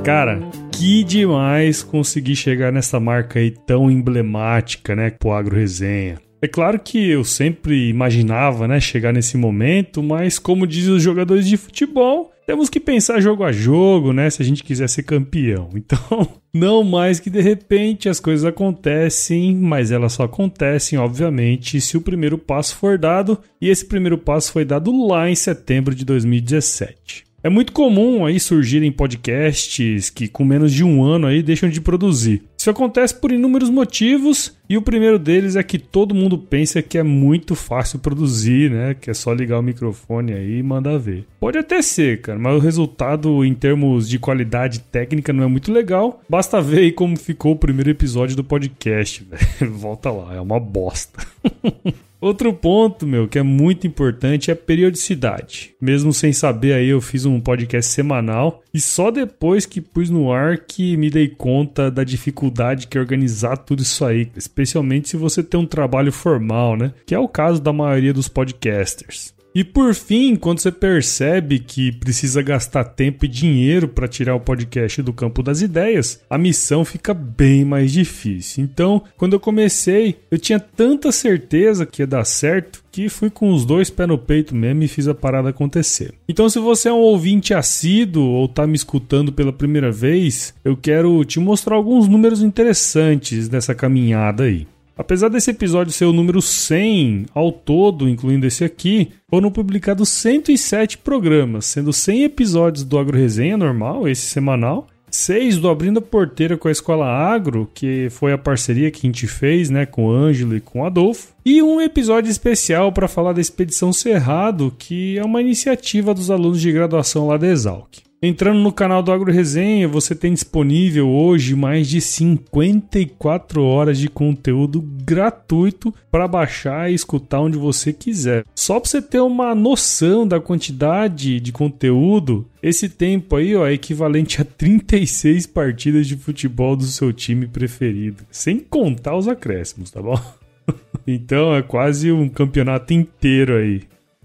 Cara, 0.04 0.40
que 0.72 1.04
demais 1.04 1.84
conseguir 1.84 2.36
chegar 2.36 2.72
nessa 2.72 3.00
marca 3.00 3.40
aí 3.40 3.52
tão 3.52 3.90
emblemática, 3.90 4.96
né, 4.96 5.12
pro 5.12 5.32
Agro 5.32 5.56
Resenha. 5.56 6.18
É 6.42 6.48
claro 6.48 6.80
que 6.80 7.08
eu 7.08 7.24
sempre 7.24 7.88
imaginava, 7.88 8.68
né, 8.68 8.80
chegar 8.80 9.14
nesse 9.14 9.38
momento, 9.38 10.02
mas 10.02 10.40
como 10.40 10.66
dizem 10.66 10.96
os 10.96 11.04
jogadores 11.04 11.46
de 11.48 11.56
futebol, 11.56 12.32
temos 12.48 12.68
que 12.68 12.80
pensar 12.80 13.22
jogo 13.22 13.44
a 13.44 13.52
jogo, 13.52 14.12
né, 14.12 14.28
se 14.28 14.42
a 14.42 14.46
gente 14.46 14.64
quiser 14.64 14.90
ser 14.90 15.04
campeão. 15.04 15.70
Então, 15.78 16.28
não 16.52 16.84
mais 16.84 17.20
que 17.20 17.30
de 17.30 17.40
repente 17.40 18.10
as 18.10 18.20
coisas 18.20 18.44
acontecem, 18.44 19.56
mas 19.56 19.92
elas 19.92 20.14
só 20.14 20.24
acontecem, 20.24 20.98
obviamente, 20.98 21.80
se 21.80 21.96
o 21.96 22.02
primeiro 22.02 22.40
passo 22.40 22.76
for 22.76 22.98
dado, 22.98 23.38
e 23.62 23.70
esse 23.70 23.86
primeiro 23.86 24.18
passo 24.18 24.52
foi 24.52 24.66
dado 24.66 24.92
lá 25.06 25.30
em 25.30 25.36
setembro 25.36 25.94
de 25.94 26.04
2017. 26.04 27.31
É 27.44 27.50
muito 27.50 27.72
comum 27.72 28.24
aí 28.24 28.40
surgirem 28.40 28.92
podcasts 28.92 30.12
que 30.12 30.28
com 30.28 30.46
menos 30.46 30.72
de 30.72 30.84
um 30.84 31.04
ano 31.04 31.26
aí 31.26 31.42
deixam 31.42 31.70
de 31.70 31.82
produzir. 31.82 32.44
Isso 32.62 32.70
acontece 32.70 33.16
por 33.16 33.32
inúmeros 33.32 33.72
motivos 33.72 34.56
e 34.70 34.78
o 34.78 34.84
primeiro 34.84 35.18
deles 35.18 35.56
é 35.56 35.64
que 35.64 35.80
todo 35.80 36.14
mundo 36.14 36.38
pensa 36.38 36.80
que 36.80 36.96
é 36.96 37.02
muito 37.02 37.56
fácil 37.56 37.98
produzir, 37.98 38.70
né? 38.70 38.94
Que 38.94 39.10
é 39.10 39.16
só 39.16 39.34
ligar 39.34 39.58
o 39.58 39.64
microfone 39.64 40.32
aí 40.32 40.60
e 40.60 40.62
mandar 40.62 41.00
ver. 41.00 41.26
Pode 41.40 41.58
até 41.58 41.82
ser, 41.82 42.22
cara, 42.22 42.38
mas 42.38 42.56
o 42.56 42.60
resultado 42.60 43.44
em 43.44 43.56
termos 43.56 44.08
de 44.08 44.20
qualidade 44.20 44.80
técnica 44.80 45.34
não 45.34 45.44
é 45.44 45.48
muito 45.48 45.72
legal. 45.72 46.22
Basta 46.30 46.62
ver 46.62 46.82
aí 46.82 46.92
como 46.92 47.18
ficou 47.18 47.54
o 47.54 47.58
primeiro 47.58 47.90
episódio 47.90 48.36
do 48.36 48.44
podcast, 48.44 49.26
velho. 49.60 49.74
Volta 49.74 50.12
lá, 50.12 50.36
é 50.36 50.40
uma 50.40 50.60
bosta. 50.60 51.20
Outro 52.22 52.54
ponto, 52.54 53.08
meu, 53.08 53.28
que 53.28 53.40
é 53.40 53.44
muito 53.44 53.88
importante 53.88 54.52
é 54.52 54.54
a 54.54 54.56
periodicidade. 54.56 55.74
Mesmo 55.82 56.14
sem 56.14 56.32
saber 56.32 56.74
aí, 56.74 56.90
eu 56.90 57.02
fiz 57.02 57.26
um 57.26 57.40
podcast 57.42 57.92
semanal 57.92 58.62
e 58.72 58.80
só 58.80 59.10
depois 59.10 59.66
que 59.66 59.82
pus 59.82 60.08
no 60.08 60.32
ar 60.32 60.60
que 60.60 60.96
me 60.98 61.10
dei 61.10 61.28
conta 61.28 61.90
da 61.90 62.04
dificuldade 62.04 62.51
que 62.88 62.98
é 62.98 63.02
organizar 63.02 63.58
tudo 63.58 63.82
isso 63.82 64.06
aí, 64.06 64.32
especialmente 64.36 65.10
se 65.10 65.18
você 65.18 65.42
tem 65.42 65.60
um 65.60 65.66
trabalho 65.66 66.12
formal, 66.12 66.76
né? 66.76 66.94
Que 67.06 67.16
é 67.16 67.20
o 67.20 67.28
caso 67.28 67.62
da 67.62 67.74
maioria 67.74 68.14
dos 68.14 68.28
podcasters. 68.28 69.34
E 69.54 69.66
por 69.66 69.94
fim, 69.94 70.38
quando 70.38 70.60
você 70.60 70.72
percebe 70.72 71.60
que 71.60 71.92
precisa 71.92 72.42
gastar 72.42 72.86
tempo 72.86 73.26
e 73.26 73.28
dinheiro 73.28 73.88
para 73.88 74.08
tirar 74.08 74.34
o 74.34 74.40
podcast 74.40 75.02
do 75.02 75.12
campo 75.12 75.44
das 75.44 75.62
ideias, 75.62 76.22
a 76.30 76.38
missão 76.38 76.86
fica 76.86 77.14
bem 77.14 77.66
mais 77.66 77.92
difícil. 77.92 78.64
Então, 78.64 79.04
quando 79.18 79.34
eu 79.34 79.40
comecei, 79.42 80.20
eu 80.32 80.38
tinha 80.38 80.60
tanta 80.60 81.12
certeza 81.12 81.86
que 81.86 82.02
ia 82.02 82.08
dar 82.08 82.24
certo 82.24 82.82
que 82.90 83.10
fui 83.10 83.30
com 83.30 83.52
os 83.54 83.66
dois 83.66 83.90
pés 83.90 84.08
no 84.08 84.18
peito 84.18 84.56
mesmo 84.56 84.84
e 84.84 84.88
fiz 84.88 85.08
a 85.08 85.14
parada 85.14 85.50
acontecer. 85.50 86.14
Então, 86.30 86.50
se 86.50 86.60
você 86.60 86.88
é 86.88 86.94
um 86.94 86.98
ouvinte 86.98 87.54
assíduo 87.54 88.24
ou 88.24 88.46
está 88.46 88.66
me 88.66 88.76
escutando 88.76 89.34
pela 89.34 89.52
primeira 89.52 89.92
vez, 89.92 90.54
eu 90.64 90.78
quero 90.78 91.24
te 91.26 91.40
mostrar 91.42 91.76
alguns 91.76 92.08
números 92.08 92.42
interessantes 92.42 93.50
dessa 93.50 93.76
caminhada 93.76 94.44
aí. 94.44 94.66
Apesar 95.02 95.30
desse 95.30 95.50
episódio 95.50 95.92
ser 95.92 96.06
o 96.06 96.14
número 96.14 96.40
100 96.44 97.26
ao 97.34 97.52
todo, 97.52 98.08
incluindo 98.08 98.46
esse 98.46 98.64
aqui, 98.64 99.10
foram 99.28 99.50
publicados 99.50 100.10
107 100.10 101.00
programas, 101.00 101.66
sendo 101.66 101.92
100 101.92 102.26
episódios 102.26 102.84
do 102.84 103.00
Agro 103.00 103.18
Resenha 103.18 103.58
normal, 103.58 104.08
esse 104.08 104.28
semanal, 104.28 104.86
6 105.10 105.58
do 105.58 105.70
Abrindo 105.70 105.98
a 105.98 106.04
Porteira 106.04 106.56
com 106.56 106.68
a 106.68 106.72
Escola 106.72 107.08
Agro, 107.08 107.68
que 107.74 108.10
foi 108.12 108.32
a 108.32 108.38
parceria 108.38 108.92
que 108.92 109.00
a 109.00 109.10
gente 109.10 109.26
fez 109.26 109.72
né, 109.72 109.88
com 109.88 110.06
o 110.06 110.12
Ângelo 110.12 110.56
e 110.56 110.62
com 110.62 110.82
o 110.82 110.86
Adolfo, 110.86 111.34
e 111.44 111.64
um 111.64 111.82
episódio 111.82 112.30
especial 112.30 112.92
para 112.92 113.08
falar 113.08 113.34
da 113.34 113.42
Expedição 113.42 113.92
Cerrado, 113.92 114.72
que 114.78 115.18
é 115.18 115.26
uma 115.26 115.42
iniciativa 115.42 116.14
dos 116.14 116.30
alunos 116.30 116.62
de 116.62 116.72
graduação 116.72 117.26
lá 117.26 117.38
da 117.38 117.48
Exalc. 117.48 118.04
Entrando 118.24 118.60
no 118.60 118.72
canal 118.72 119.02
do 119.02 119.12
Agro 119.12 119.32
Resenha, 119.32 119.88
você 119.88 120.14
tem 120.14 120.32
disponível 120.32 121.10
hoje 121.10 121.56
mais 121.56 121.90
de 121.90 122.00
54 122.00 123.64
horas 123.64 123.98
de 123.98 124.08
conteúdo 124.08 124.80
gratuito 124.80 125.92
para 126.12 126.28
baixar 126.28 126.92
e 126.92 126.94
escutar 126.94 127.42
onde 127.42 127.58
você 127.58 127.92
quiser. 127.92 128.46
Só 128.54 128.80
para 128.80 128.88
você 128.88 129.02
ter 129.02 129.22
uma 129.22 129.56
noção 129.56 130.28
da 130.28 130.40
quantidade 130.40 131.40
de 131.40 131.52
conteúdo, 131.52 132.48
esse 132.62 132.88
tempo 132.88 133.38
aí 133.38 133.56
ó, 133.56 133.66
é 133.66 133.74
equivalente 133.74 134.40
a 134.40 134.46
36 134.46 135.48
partidas 135.48 136.06
de 136.06 136.16
futebol 136.16 136.76
do 136.76 136.84
seu 136.84 137.12
time 137.12 137.48
preferido, 137.48 138.24
sem 138.30 138.60
contar 138.60 139.18
os 139.18 139.28
acréscimos, 139.28 139.90
tá 139.90 140.00
bom? 140.00 140.22
então 141.08 141.56
é 141.56 141.64
quase 141.64 142.12
um 142.12 142.30
campeonato 142.30 142.94
inteiro 142.94 143.58
aí. 143.58 143.82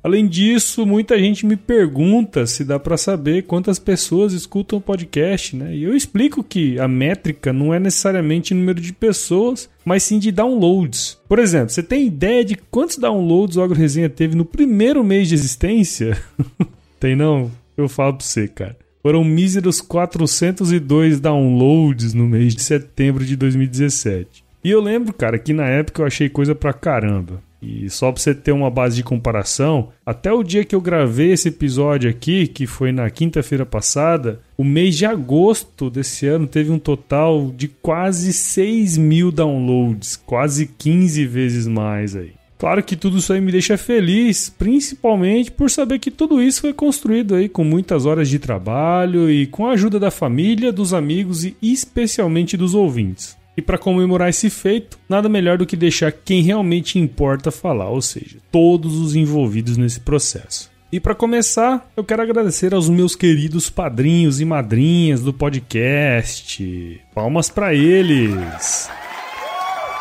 Além 0.06 0.29
disso, 0.29 0.87
muita 0.87 1.19
gente 1.19 1.44
me 1.44 1.56
pergunta 1.56 2.47
se 2.47 2.62
dá 2.62 2.79
para 2.79 2.97
saber 2.97 3.43
quantas 3.43 3.76
pessoas 3.76 4.32
escutam 4.32 4.79
o 4.79 4.81
podcast, 4.81 5.56
né? 5.56 5.75
E 5.75 5.82
eu 5.82 5.97
explico 5.97 6.44
que 6.44 6.79
a 6.79 6.87
métrica 6.87 7.53
não 7.53 7.75
é 7.75 7.81
necessariamente 7.81 8.55
número 8.55 8.81
de 8.81 8.93
pessoas, 8.93 9.69
mas 9.85 10.05
sim 10.05 10.20
de 10.20 10.31
downloads. 10.31 11.19
Por 11.29 11.41
exemplo, 11.41 11.70
você 11.70 11.82
tem 11.82 12.06
ideia 12.06 12.44
de 12.44 12.55
quantos 12.55 12.99
downloads 12.99 13.56
o 13.56 13.62
Agro 13.62 13.76
Resenha 13.76 14.08
teve 14.08 14.37
no 14.37 14.44
primeiro 14.44 15.03
mês 15.03 15.29
de 15.29 15.35
existência? 15.35 16.17
tem 17.00 17.17
não? 17.17 17.50
Eu 17.76 17.88
falo 17.88 18.14
pra 18.14 18.25
você, 18.25 18.47
cara. 18.47 18.76
Foram 19.03 19.25
míseros 19.25 19.81
402 19.81 21.19
downloads 21.19 22.14
no 22.14 22.29
mês 22.29 22.55
de 22.55 22.62
setembro 22.62 23.25
de 23.25 23.35
2017. 23.35 24.44
E 24.62 24.70
eu 24.70 24.81
lembro, 24.81 25.12
cara, 25.12 25.37
que 25.37 25.53
na 25.53 25.67
época 25.67 26.03
eu 26.03 26.06
achei 26.06 26.29
coisa 26.29 26.55
pra 26.55 26.73
caramba. 26.73 27.43
E 27.66 27.90
só 27.90 28.12
para 28.12 28.22
você 28.22 28.32
ter 28.32 28.52
uma 28.52 28.70
base 28.70 28.94
de 28.94 29.02
comparação, 29.02 29.88
até 30.04 30.32
o 30.32 30.44
dia 30.44 30.64
que 30.64 30.74
eu 30.74 30.80
gravei 30.80 31.32
esse 31.32 31.48
episódio 31.48 32.08
aqui, 32.08 32.46
que 32.46 32.64
foi 32.64 32.92
na 32.92 33.10
quinta-feira 33.10 33.66
passada, 33.66 34.40
o 34.56 34.62
mês 34.62 34.96
de 34.96 35.04
agosto 35.04 35.90
desse 35.90 36.28
ano 36.28 36.46
teve 36.46 36.70
um 36.70 36.78
total 36.78 37.52
de 37.56 37.66
quase 37.66 38.32
6 38.32 38.96
mil 38.98 39.32
downloads, 39.32 40.14
quase 40.14 40.66
15 40.78 41.26
vezes 41.26 41.66
mais 41.66 42.14
aí. 42.14 42.32
Claro 42.58 42.82
que 42.82 42.96
tudo 42.96 43.18
isso 43.18 43.32
aí 43.32 43.40
me 43.40 43.52
deixa 43.52 43.76
feliz, 43.76 44.48
principalmente 44.48 45.50
por 45.50 45.69
saber 45.69 45.98
que 45.98 46.10
tudo 46.10 46.40
isso 46.40 46.62
foi 46.62 46.72
construído 46.72 47.34
aí 47.34 47.48
com 47.48 47.62
muitas 47.62 48.06
horas 48.06 48.28
de 48.30 48.38
trabalho 48.38 49.30
e 49.30 49.46
com 49.46 49.66
a 49.66 49.72
ajuda 49.72 49.98
da 49.98 50.10
família, 50.10 50.72
dos 50.72 50.94
amigos 50.94 51.44
e 51.44 51.54
especialmente 51.60 52.56
dos 52.56 52.74
ouvintes. 52.74 53.35
E 53.56 53.62
para 53.62 53.79
comemorar 53.79 54.29
esse 54.29 54.50
feito, 54.50 54.99
nada 55.08 55.29
melhor 55.29 55.56
do 55.56 55.67
que 55.67 55.76
deixar 55.76 56.12
quem 56.12 56.43
realmente 56.43 56.99
importa 56.99 57.50
falar, 57.50 57.88
ou 57.88 58.03
seja, 58.03 58.37
todos 58.53 58.97
os 58.97 59.17
envolvidos 59.17 59.76
nesse 59.76 60.00
processo. 60.00 60.70
E 60.93 61.00
para 61.00 61.14
começar, 61.14 61.91
eu 61.97 62.05
quero 62.05 62.23
agradecer 62.23 62.73
aos 62.73 62.88
meus 62.88 63.17
queridos 63.17 63.69
padrinhos 63.69 64.41
e 64.41 64.44
madrinhas 64.44 65.23
do 65.23 65.32
podcast. 65.32 67.00
Palmas 67.14 67.49
para 67.49 67.75
eles! 67.75 68.88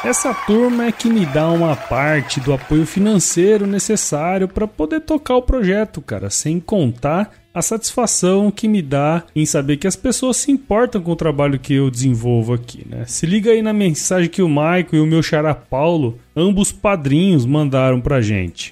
Essa 0.05 0.35
turma 0.35 0.85
é 0.85 0.91
que 0.91 1.09
me 1.09 1.25
dá 1.25 1.49
uma 1.49 1.75
parte 1.75 2.39
do 2.39 2.53
apoio 2.53 2.85
financeiro 2.85 3.65
necessário 3.65 4.47
para 4.47 4.67
poder 4.67 5.01
tocar 5.01 5.35
o 5.35 5.41
projeto, 5.41 5.99
cara, 5.99 6.29
sem 6.29 6.59
contar 6.59 7.31
a 7.51 7.59
satisfação 7.59 8.51
que 8.51 8.67
me 8.67 8.83
dá 8.83 9.23
em 9.35 9.47
saber 9.47 9.77
que 9.77 9.87
as 9.87 9.95
pessoas 9.95 10.37
se 10.37 10.51
importam 10.51 11.01
com 11.01 11.11
o 11.11 11.15
trabalho 11.15 11.57
que 11.57 11.73
eu 11.73 11.89
desenvolvo 11.89 12.53
aqui, 12.53 12.87
né? 12.87 13.05
Se 13.07 13.25
liga 13.25 13.49
aí 13.49 13.63
na 13.63 13.73
mensagem 13.73 14.29
que 14.29 14.43
o 14.43 14.47
Maico 14.47 14.95
e 14.95 14.99
o 14.99 15.07
meu 15.07 15.23
xará 15.23 15.55
Paulo, 15.55 16.19
ambos 16.35 16.71
padrinhos, 16.71 17.43
mandaram 17.43 17.99
pra 17.99 18.21
gente. 18.21 18.69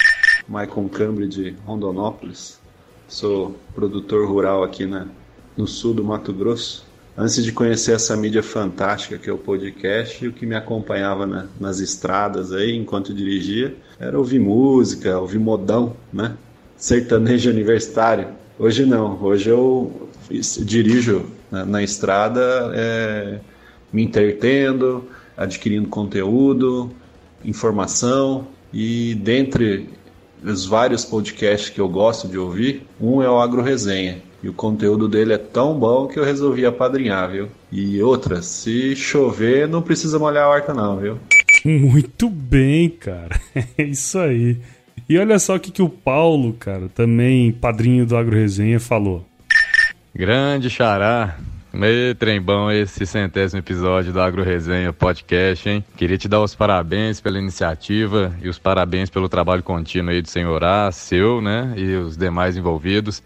Maicon 0.48 0.88
Cambre 0.88 1.28
de 1.28 1.56
Rondonópolis. 1.66 2.60
Sou 3.08 3.58
produtor 3.74 4.28
rural 4.28 4.64
aqui 4.64 4.86
na, 4.86 5.08
no 5.58 5.66
sul 5.66 5.96
do 5.96 6.04
Mato 6.04 6.32
Grosso 6.32 6.93
antes 7.18 7.44
de 7.44 7.51
conhecer 7.51 7.94
essa 7.94 8.15
mídia 8.18 8.42
fantástica 8.42 9.18
que 9.18 9.30
é 9.30 9.33
o 9.33 9.38
podcast, 9.38 10.27
o 10.27 10.33
que 10.33 10.45
me 10.45 10.56
acompanhava 10.56 11.25
na, 11.25 11.45
nas 11.60 11.80
estradas 11.80 12.51
aí 12.51 12.75
enquanto 12.75 13.13
dirigia 13.13 13.75
era 14.00 14.18
ouvir 14.18 14.39
música, 14.39 15.19
ouvir 15.19 15.39
modão, 15.39 15.95
né? 16.12 16.36
Sertanejo 16.75 17.50
universitário. 17.50 18.27
Hoje 18.57 18.86
não, 18.86 19.21
hoje 19.21 19.50
eu 19.50 20.10
dirijo 20.62 21.25
na, 21.50 21.65
na 21.65 21.83
estrada 21.83 22.71
é, 22.74 23.39
me 23.92 24.04
entretendo, 24.04 25.07
adquirindo 25.38 25.88
conteúdo, 25.88 26.92
informação 27.45 28.48
e 28.74 29.15
dentre 29.15 29.89
os 30.44 30.65
vários 30.65 31.06
podcasts 31.06 31.69
que 31.69 31.80
eu 31.80 31.88
gosto 31.88 32.27
de 32.27 32.38
ouvir, 32.38 32.86
um 33.00 33.21
é 33.21 33.30
o 33.30 33.39
Agro 33.39 33.62
Resenha 33.62 34.21
e 34.44 34.50
o 34.50 34.54
conteúdo 34.54 35.07
dele 35.07 35.31
é 35.31 35.38
tão 35.38 35.80
bom 35.80 36.06
que 36.06 36.19
eu 36.19 36.24
resolvi 36.24 36.66
apadrinhar, 36.66 37.31
viu? 37.31 37.48
E 37.72 38.01
outra, 38.01 38.42
se 38.42 38.94
chover, 38.94 39.69
não 39.69 39.81
precisa 39.81 40.19
molhar 40.19 40.44
a 40.44 40.50
horta, 40.50 40.74
não, 40.74 40.98
viu? 40.98 41.18
Muito 41.63 42.30
bem, 42.30 42.90
cara. 42.90 43.40
É 43.78 43.84
isso 43.84 44.19
aí. 44.19 44.57
E 45.07 45.18
olha 45.18 45.40
só 45.40 45.56
o 45.56 45.60
que, 45.60 45.72
que 45.72 45.81
o 45.81 45.88
Paulo, 45.88 46.54
cara, 46.54 46.90
também 46.90 47.51
padrinho 47.51 48.06
do 48.06 48.18
Agro 48.18 48.36
Resenha, 48.36 48.80
falou. 48.80 49.25
Grande 50.13 50.69
xará. 50.69 51.38
Meio 51.72 52.13
trem 52.13 52.39
bom 52.39 52.69
esse 52.69 53.06
centésimo 53.06 53.60
episódio 53.60 54.13
do 54.13 54.22
Agro 54.22 54.44
Resenha 54.44 54.94
Podcast, 54.94 55.68
hein? 55.68 55.84
Queria 55.98 56.18
te 56.18 56.28
dar 56.28 56.42
os 56.42 56.54
parabéns 56.54 57.19
pela 57.19 57.39
iniciativa 57.39 58.36
e 58.44 58.48
os 58.48 58.60
parabéns 58.60 59.10
pelo 59.10 59.28
trabalho 59.28 59.63
contínuo 59.63 60.12
aí 60.12 60.22
do 60.22 60.30
senhorá, 60.30 60.92
seu, 60.92 61.42
né? 61.42 61.74
E 61.75 61.96
os 61.96 62.16
demais 62.16 62.56
envolvidos 62.56 63.24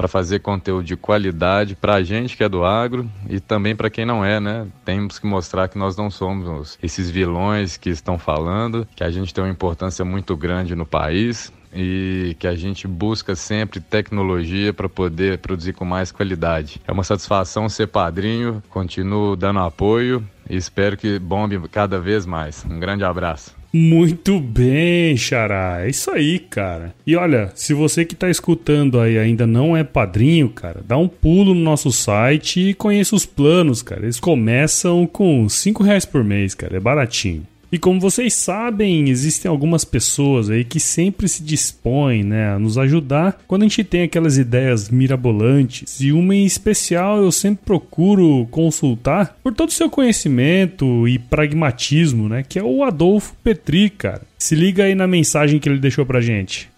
para 0.00 0.08
fazer 0.08 0.38
conteúdo 0.38 0.82
de 0.82 0.96
qualidade 0.96 1.76
para 1.76 1.96
a 1.96 2.02
gente 2.02 2.34
que 2.34 2.42
é 2.42 2.48
do 2.48 2.64
agro 2.64 3.06
e 3.28 3.38
também 3.38 3.76
para 3.76 3.90
quem 3.90 4.06
não 4.06 4.24
é, 4.24 4.40
né? 4.40 4.66
Temos 4.82 5.18
que 5.18 5.26
mostrar 5.26 5.68
que 5.68 5.76
nós 5.76 5.94
não 5.94 6.10
somos 6.10 6.78
esses 6.82 7.10
vilões 7.10 7.76
que 7.76 7.90
estão 7.90 8.18
falando, 8.18 8.88
que 8.96 9.04
a 9.04 9.10
gente 9.10 9.34
tem 9.34 9.44
uma 9.44 9.50
importância 9.50 10.02
muito 10.02 10.34
grande 10.38 10.74
no 10.74 10.86
país 10.86 11.52
e 11.70 12.34
que 12.38 12.46
a 12.46 12.54
gente 12.54 12.88
busca 12.88 13.36
sempre 13.36 13.78
tecnologia 13.78 14.72
para 14.72 14.88
poder 14.88 15.36
produzir 15.36 15.74
com 15.74 15.84
mais 15.84 16.10
qualidade. 16.10 16.80
É 16.88 16.92
uma 16.92 17.04
satisfação 17.04 17.68
ser 17.68 17.88
padrinho, 17.88 18.62
continuo 18.70 19.36
dando 19.36 19.60
apoio 19.60 20.26
e 20.48 20.56
espero 20.56 20.96
que 20.96 21.18
bombe 21.18 21.60
cada 21.68 22.00
vez 22.00 22.24
mais. 22.24 22.64
Um 22.64 22.80
grande 22.80 23.04
abraço. 23.04 23.59
Muito 23.72 24.40
bem, 24.40 25.16
Xará. 25.16 25.84
É 25.84 25.90
isso 25.90 26.10
aí, 26.10 26.40
cara. 26.40 26.92
E 27.06 27.14
olha, 27.14 27.52
se 27.54 27.72
você 27.72 28.04
que 28.04 28.16
tá 28.16 28.28
escutando 28.28 28.98
aí 28.98 29.16
ainda 29.16 29.46
não 29.46 29.76
é 29.76 29.84
padrinho, 29.84 30.48
cara, 30.48 30.82
dá 30.86 30.96
um 30.96 31.06
pulo 31.06 31.54
no 31.54 31.60
nosso 31.60 31.92
site 31.92 32.70
e 32.70 32.74
conheça 32.74 33.14
os 33.14 33.24
planos, 33.24 33.80
cara. 33.80 34.02
Eles 34.02 34.18
começam 34.18 35.06
com 35.06 35.48
5 35.48 35.84
reais 35.84 36.04
por 36.04 36.24
mês, 36.24 36.54
cara. 36.54 36.76
É 36.76 36.80
baratinho. 36.80 37.46
E 37.72 37.78
como 37.78 38.00
vocês 38.00 38.34
sabem, 38.34 39.08
existem 39.08 39.48
algumas 39.48 39.84
pessoas 39.84 40.50
aí 40.50 40.64
que 40.64 40.80
sempre 40.80 41.28
se 41.28 41.42
dispõem 41.42 42.24
né, 42.24 42.54
a 42.54 42.58
nos 42.58 42.76
ajudar 42.76 43.40
quando 43.46 43.62
a 43.62 43.64
gente 43.66 43.84
tem 43.84 44.02
aquelas 44.02 44.38
ideias 44.38 44.88
mirabolantes. 44.88 46.00
E 46.00 46.12
uma 46.12 46.34
em 46.34 46.44
especial 46.44 47.18
eu 47.18 47.30
sempre 47.30 47.64
procuro 47.64 48.46
consultar 48.50 49.36
por 49.42 49.54
todo 49.54 49.68
o 49.68 49.72
seu 49.72 49.88
conhecimento 49.88 51.06
e 51.06 51.18
pragmatismo, 51.18 52.28
né? 52.28 52.44
Que 52.46 52.58
é 52.58 52.62
o 52.62 52.82
Adolfo 52.82 53.34
Petri, 53.42 53.88
cara. 53.90 54.22
Se 54.38 54.54
liga 54.54 54.84
aí 54.84 54.94
na 54.94 55.06
mensagem 55.06 55.60
que 55.60 55.68
ele 55.68 55.78
deixou 55.78 56.04
pra 56.04 56.20
gente. 56.20 56.68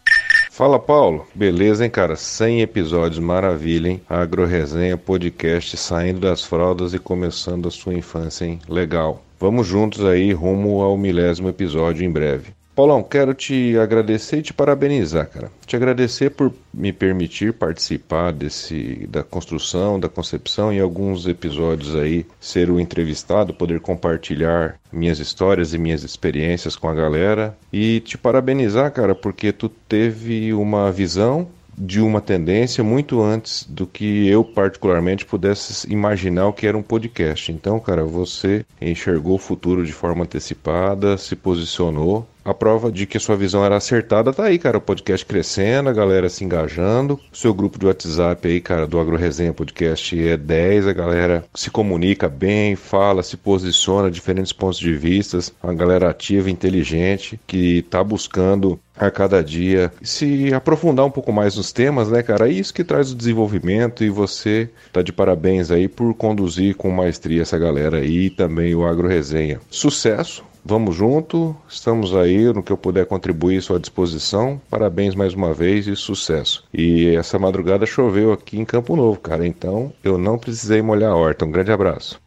Fala 0.51 0.79
Paulo, 0.79 1.27
beleza 1.35 1.85
hein 1.85 1.91
cara? 1.91 2.15
100 2.15 2.61
episódios, 2.61 3.19
maravilha 3.19 3.89
hein? 3.89 4.03
Agro 4.09 4.45
Resenha 4.45 4.99
Podcast 4.99 5.77
saindo 5.79 6.21
das 6.21 6.45
fraldas 6.45 6.93
e 6.93 6.99
começando 6.99 7.69
a 7.69 7.71
sua 7.71 7.95
infância 7.95 8.45
hein? 8.45 8.59
Legal. 8.69 9.25
Vamos 9.43 9.67
juntos 9.67 10.05
aí 10.05 10.33
rumo 10.33 10.83
ao 10.83 10.97
milésimo 10.97 11.49
episódio 11.49 12.05
em 12.05 12.11
breve. 12.13 12.53
Paulão, 12.77 13.03
quero 13.03 13.35
te 13.35 13.77
agradecer 13.77 14.39
e 14.39 14.43
te 14.43 14.55
parabenizar, 14.55 15.29
cara. 15.29 15.51
Te 15.67 15.75
agradecer 15.75 16.31
por 16.31 16.55
me 16.73 16.93
permitir 16.93 17.53
participar 17.53 18.33
desse 18.33 19.05
da 19.11 19.25
construção, 19.25 19.99
da 19.99 20.09
concepção 20.09 20.73
e 20.73 20.79
alguns 20.79 21.27
episódios 21.27 21.97
aí 21.97 22.25
ser 22.39 22.71
o 22.71 22.79
entrevistado, 22.79 23.53
poder 23.53 23.81
compartilhar 23.81 24.77
minhas 24.93 25.19
histórias 25.19 25.75
e 25.75 25.79
minhas 25.79 26.05
experiências 26.05 26.77
com 26.77 26.89
a 26.89 26.95
galera 26.95 27.59
e 27.73 27.99
te 27.99 28.17
parabenizar, 28.17 28.93
cara, 28.93 29.13
porque 29.13 29.51
tu 29.51 29.69
teve 29.69 30.55
uma 30.55 30.93
visão 30.93 31.49
de 31.77 32.01
uma 32.01 32.21
tendência 32.21 32.85
muito 32.85 33.21
antes 33.23 33.65
do 33.65 33.87
que 33.87 34.29
eu 34.29 34.45
particularmente 34.45 35.25
pudesse 35.25 35.91
imaginar 35.91 36.49
o 36.49 36.53
que 36.53 36.67
era 36.67 36.77
um 36.77 36.83
podcast. 36.83 37.51
Então, 37.51 37.81
cara, 37.81 38.05
você 38.05 38.65
enxergou 38.81 39.35
o 39.37 39.39
futuro 39.39 39.85
de 39.85 39.93
forma 39.93 40.25
antecipada, 40.25 41.17
se 41.17 41.35
posicionou 41.35 42.27
a 42.45 42.53
prova 42.55 42.91
de 42.91 43.07
que 43.07 43.17
a 43.17 43.21
sua 43.21 43.37
visão 43.37 43.65
era 43.65 43.77
acertada 43.77 44.33
tá 44.33 44.45
aí, 44.45 44.59
cara. 44.59 44.79
O 44.79 44.81
podcast 44.81 45.25
crescendo, 45.25 45.89
a 45.89 45.93
galera 45.93 46.29
se 46.29 46.45
engajando. 46.45 47.21
O 47.33 47.37
seu 47.37 47.55
grupo 47.55 47.79
de 47.79 47.87
WhatsApp 47.87 48.47
aí, 48.49 48.61
cara, 48.61 48.87
do 48.87 48.99
Agro 48.99 49.17
Resenha 49.17 49.53
Podcast 49.53 50.29
é 50.29 50.37
10. 50.37 50.87
A 50.89 50.93
galera 50.93 51.45
se 51.55 51.71
comunica 51.71 52.29
bem, 52.29 52.77
fala, 52.77 53.23
se 53.23 53.37
posiciona, 53.37 54.11
diferentes 54.11 54.53
pontos 54.53 54.79
de 54.79 54.93
vista. 54.95 55.39
Uma 55.63 55.75
galera 55.75 56.11
ativa, 56.11 56.51
inteligente, 56.51 57.39
que 57.47 57.83
tá 57.83 58.03
buscando 58.03 58.79
a 58.97 59.11
cada 59.11 59.43
dia 59.43 59.93
se 60.03 60.53
aprofundar 60.53 61.07
um 61.07 61.11
pouco 61.11 61.33
mais 61.33 61.57
nos 61.57 61.73
temas, 61.73 62.09
né, 62.09 62.23
cara? 62.23 62.49
É 62.49 62.53
isso 62.53 62.75
que 62.75 62.85
traz 62.85 63.11
o 63.11 63.17
desenvolvimento 63.17 64.05
e 64.05 64.11
você 64.11 64.69
tá 64.93 65.03
de 65.03 65.13
parabéns 65.13 65.71
aí 65.71 65.89
por 65.89 66.15
conduzir 66.15 66.77
com 66.77 66.91
maestria 66.91 67.43
essa 67.43 67.59
galera 67.59 67.99
aí 67.99 68.27
e 68.27 68.31
também 68.31 68.75
o 68.75 68.87
Agro 68.87 69.09
Resenha. 69.09 69.61
Sucesso! 69.71 70.52
Vamos 70.65 70.95
junto, 70.95 71.57
estamos 71.69 72.15
aí 72.15 72.45
no 72.53 72.63
que 72.63 72.73
eu 72.73 72.77
puder 72.77 73.05
contribuir 73.05 73.59
à 73.59 73.63
sua 73.63 73.81
disposição. 73.81 74.61
Parabéns 74.71 75.15
mais 75.15 75.35
uma 75.35 75.53
vez 75.53 75.89
e 75.89 75.97
sucesso. 75.97 76.65
E 76.73 77.09
essa 77.17 77.37
madrugada 77.37 77.85
choveu 77.85 78.33
aqui 78.33 78.61
em 78.61 78.65
Campo 78.65 78.95
Novo, 78.95 79.19
cara, 79.19 79.45
então 79.45 79.93
eu 80.05 80.17
não 80.17 80.39
precisei 80.39 80.81
molhar 80.81 81.11
a 81.11 81.17
horta. 81.17 81.45
Um 81.45 81.51
grande 81.51 81.73
abraço. 81.73 82.21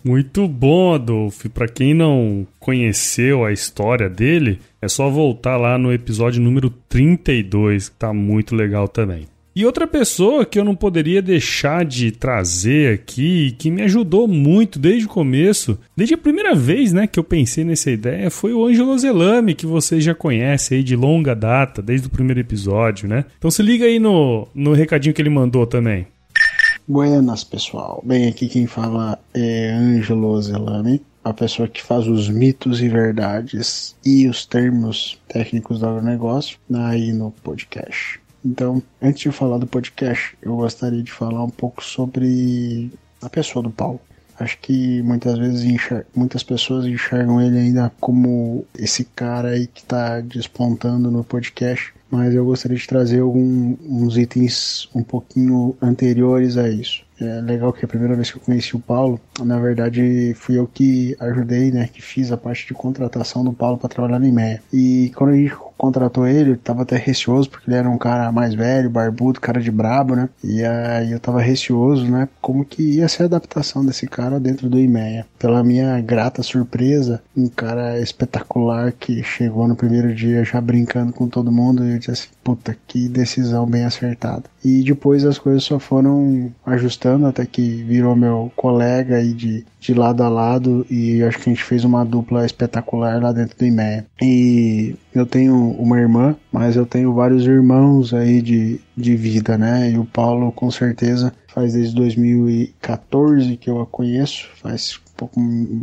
Muito 0.04 0.48
bom, 0.48 0.94
Adolfo. 0.94 1.48
Para 1.50 1.68
quem 1.68 1.94
não 1.94 2.46
conheceu 2.58 3.44
a 3.44 3.52
história 3.52 4.08
dele, 4.08 4.60
é 4.80 4.88
só 4.88 5.08
voltar 5.08 5.56
lá 5.56 5.78
no 5.78 5.92
episódio 5.92 6.42
número 6.42 6.70
32, 6.88 7.88
que 7.88 7.96
tá 7.96 8.12
muito 8.12 8.56
legal 8.56 8.88
também. 8.88 9.31
E 9.54 9.66
outra 9.66 9.86
pessoa 9.86 10.46
que 10.46 10.58
eu 10.58 10.64
não 10.64 10.74
poderia 10.74 11.20
deixar 11.20 11.84
de 11.84 12.10
trazer 12.10 12.94
aqui, 12.94 13.54
que 13.58 13.70
me 13.70 13.82
ajudou 13.82 14.26
muito 14.26 14.78
desde 14.78 15.04
o 15.04 15.10
começo, 15.10 15.78
desde 15.94 16.14
a 16.14 16.18
primeira 16.18 16.54
vez 16.54 16.90
né, 16.90 17.06
que 17.06 17.18
eu 17.18 17.24
pensei 17.24 17.62
nessa 17.62 17.90
ideia, 17.90 18.30
foi 18.30 18.54
o 18.54 18.64
Ângelo 18.64 18.98
Zelame, 18.98 19.54
que 19.54 19.66
vocês 19.66 20.02
já 20.02 20.14
conhecem 20.14 20.78
aí 20.78 20.84
de 20.84 20.96
longa 20.96 21.34
data, 21.34 21.82
desde 21.82 22.06
o 22.06 22.10
primeiro 22.10 22.40
episódio, 22.40 23.06
né? 23.06 23.26
Então 23.36 23.50
se 23.50 23.62
liga 23.62 23.84
aí 23.84 23.98
no, 23.98 24.48
no 24.54 24.72
recadinho 24.72 25.14
que 25.14 25.20
ele 25.20 25.28
mandou 25.28 25.66
também. 25.66 26.06
Buenas, 26.88 27.44
pessoal. 27.44 28.02
Bem, 28.04 28.28
aqui 28.28 28.48
quem 28.48 28.66
fala 28.66 29.18
é 29.34 29.70
Ângelo 29.70 30.40
Zelame, 30.40 31.02
a 31.22 31.34
pessoa 31.34 31.68
que 31.68 31.82
faz 31.82 32.08
os 32.08 32.28
mitos 32.28 32.80
e 32.80 32.88
verdades 32.88 33.94
e 34.04 34.26
os 34.26 34.46
termos 34.46 35.20
técnicos 35.28 35.78
do 35.78 35.86
agronegócio 35.86 36.58
aí 36.74 37.12
no 37.12 37.30
podcast. 37.30 38.21
Então, 38.44 38.82
antes 39.00 39.20
de 39.20 39.30
falar 39.30 39.58
do 39.58 39.66
podcast, 39.66 40.36
eu 40.42 40.56
gostaria 40.56 41.02
de 41.02 41.12
falar 41.12 41.44
um 41.44 41.50
pouco 41.50 41.82
sobre 41.82 42.90
a 43.20 43.28
pessoa 43.28 43.62
do 43.62 43.70
Paulo. 43.70 44.00
Acho 44.38 44.58
que 44.58 45.02
muitas 45.02 45.38
vezes 45.38 45.62
enxer 45.62 46.06
muitas 46.14 46.42
pessoas 46.42 46.84
enxergam 46.86 47.40
ele 47.40 47.58
ainda 47.58 47.92
como 48.00 48.64
esse 48.76 49.04
cara 49.04 49.50
aí 49.50 49.66
que 49.66 49.80
está 49.80 50.20
despontando 50.20 51.10
no 51.10 51.22
podcast, 51.22 51.94
mas 52.10 52.34
eu 52.34 52.44
gostaria 52.44 52.76
de 52.76 52.86
trazer 52.86 53.20
alguns 53.20 54.16
itens 54.16 54.88
um 54.94 55.02
pouquinho 55.02 55.76
anteriores 55.80 56.56
a 56.56 56.68
isso. 56.68 57.04
É 57.20 57.40
legal 57.40 57.72
que 57.72 57.84
a 57.84 57.88
primeira 57.88 58.16
vez 58.16 58.32
que 58.32 58.38
eu 58.38 58.42
conheci 58.42 58.74
o 58.74 58.80
Paulo, 58.80 59.20
na 59.44 59.60
verdade, 59.60 60.34
fui 60.34 60.58
eu 60.58 60.66
que 60.66 61.16
ajudei, 61.20 61.70
né, 61.70 61.88
que 61.92 62.02
fiz 62.02 62.32
a 62.32 62.36
parte 62.36 62.66
de 62.66 62.74
contratação 62.74 63.44
do 63.44 63.52
Paulo 63.52 63.78
para 63.78 63.88
trabalhar 63.88 64.18
no 64.18 64.26
IMEA. 64.26 64.60
E 64.72 65.12
quando 65.14 65.30
a 65.30 65.36
gente 65.36 65.54
contratou 65.82 66.28
ele, 66.28 66.54
tava 66.56 66.82
até 66.82 66.96
receoso, 66.96 67.50
porque 67.50 67.68
ele 67.68 67.76
era 67.76 67.90
um 67.90 67.98
cara 67.98 68.30
mais 68.30 68.54
velho, 68.54 68.88
barbudo, 68.88 69.40
cara 69.40 69.60
de 69.60 69.72
brabo, 69.72 70.14
né? 70.14 70.28
E 70.44 70.64
aí 70.64 71.10
eu 71.10 71.18
tava 71.18 71.40
receoso, 71.40 72.08
né? 72.08 72.28
Como 72.40 72.64
que 72.64 72.98
ia 72.98 73.08
ser 73.08 73.24
a 73.24 73.26
adaptação 73.26 73.84
desse 73.84 74.06
cara 74.06 74.38
dentro 74.38 74.70
do 74.70 74.78
IMEA. 74.78 75.26
Pela 75.40 75.64
minha 75.64 76.00
grata 76.00 76.40
surpresa, 76.40 77.20
um 77.36 77.48
cara 77.48 77.98
espetacular 77.98 78.92
que 78.92 79.24
chegou 79.24 79.66
no 79.66 79.74
primeiro 79.74 80.14
dia 80.14 80.44
já 80.44 80.60
brincando 80.60 81.12
com 81.12 81.26
todo 81.26 81.50
mundo, 81.50 81.84
e 81.84 81.94
eu 81.94 81.98
disse 81.98 82.12
assim, 82.12 82.28
puta, 82.44 82.76
que 82.86 83.08
decisão 83.08 83.66
bem 83.66 83.84
acertada. 83.84 84.44
E 84.64 84.84
depois 84.84 85.24
as 85.24 85.36
coisas 85.36 85.64
só 85.64 85.80
foram 85.80 86.52
ajustando 86.64 87.26
até 87.26 87.44
que 87.44 87.82
virou 87.82 88.14
meu 88.14 88.52
colega 88.54 89.16
aí 89.16 89.32
de, 89.32 89.66
de 89.80 89.94
lado 89.94 90.22
a 90.22 90.28
lado 90.28 90.86
e 90.88 91.24
acho 91.24 91.38
que 91.38 91.50
a 91.50 91.52
gente 91.52 91.64
fez 91.64 91.84
uma 91.84 92.04
dupla 92.04 92.46
espetacular 92.46 93.20
lá 93.20 93.32
dentro 93.32 93.58
do 93.58 93.66
IMEA. 93.66 94.06
E 94.22 94.94
eu 95.14 95.26
tenho 95.26 95.54
uma 95.72 95.98
irmã, 95.98 96.36
mas 96.50 96.76
eu 96.76 96.86
tenho 96.86 97.12
vários 97.12 97.46
irmãos 97.46 98.14
aí 98.14 98.40
de, 98.40 98.80
de 98.96 99.14
vida, 99.16 99.58
né? 99.58 99.90
E 99.90 99.98
o 99.98 100.04
Paulo 100.04 100.50
com 100.52 100.70
certeza 100.70 101.32
faz 101.48 101.74
desde 101.74 101.94
2014 101.94 103.56
que 103.56 103.68
eu 103.68 103.80
a 103.80 103.86
conheço, 103.86 104.48
faz 104.56 104.98
pouco, 105.16 105.40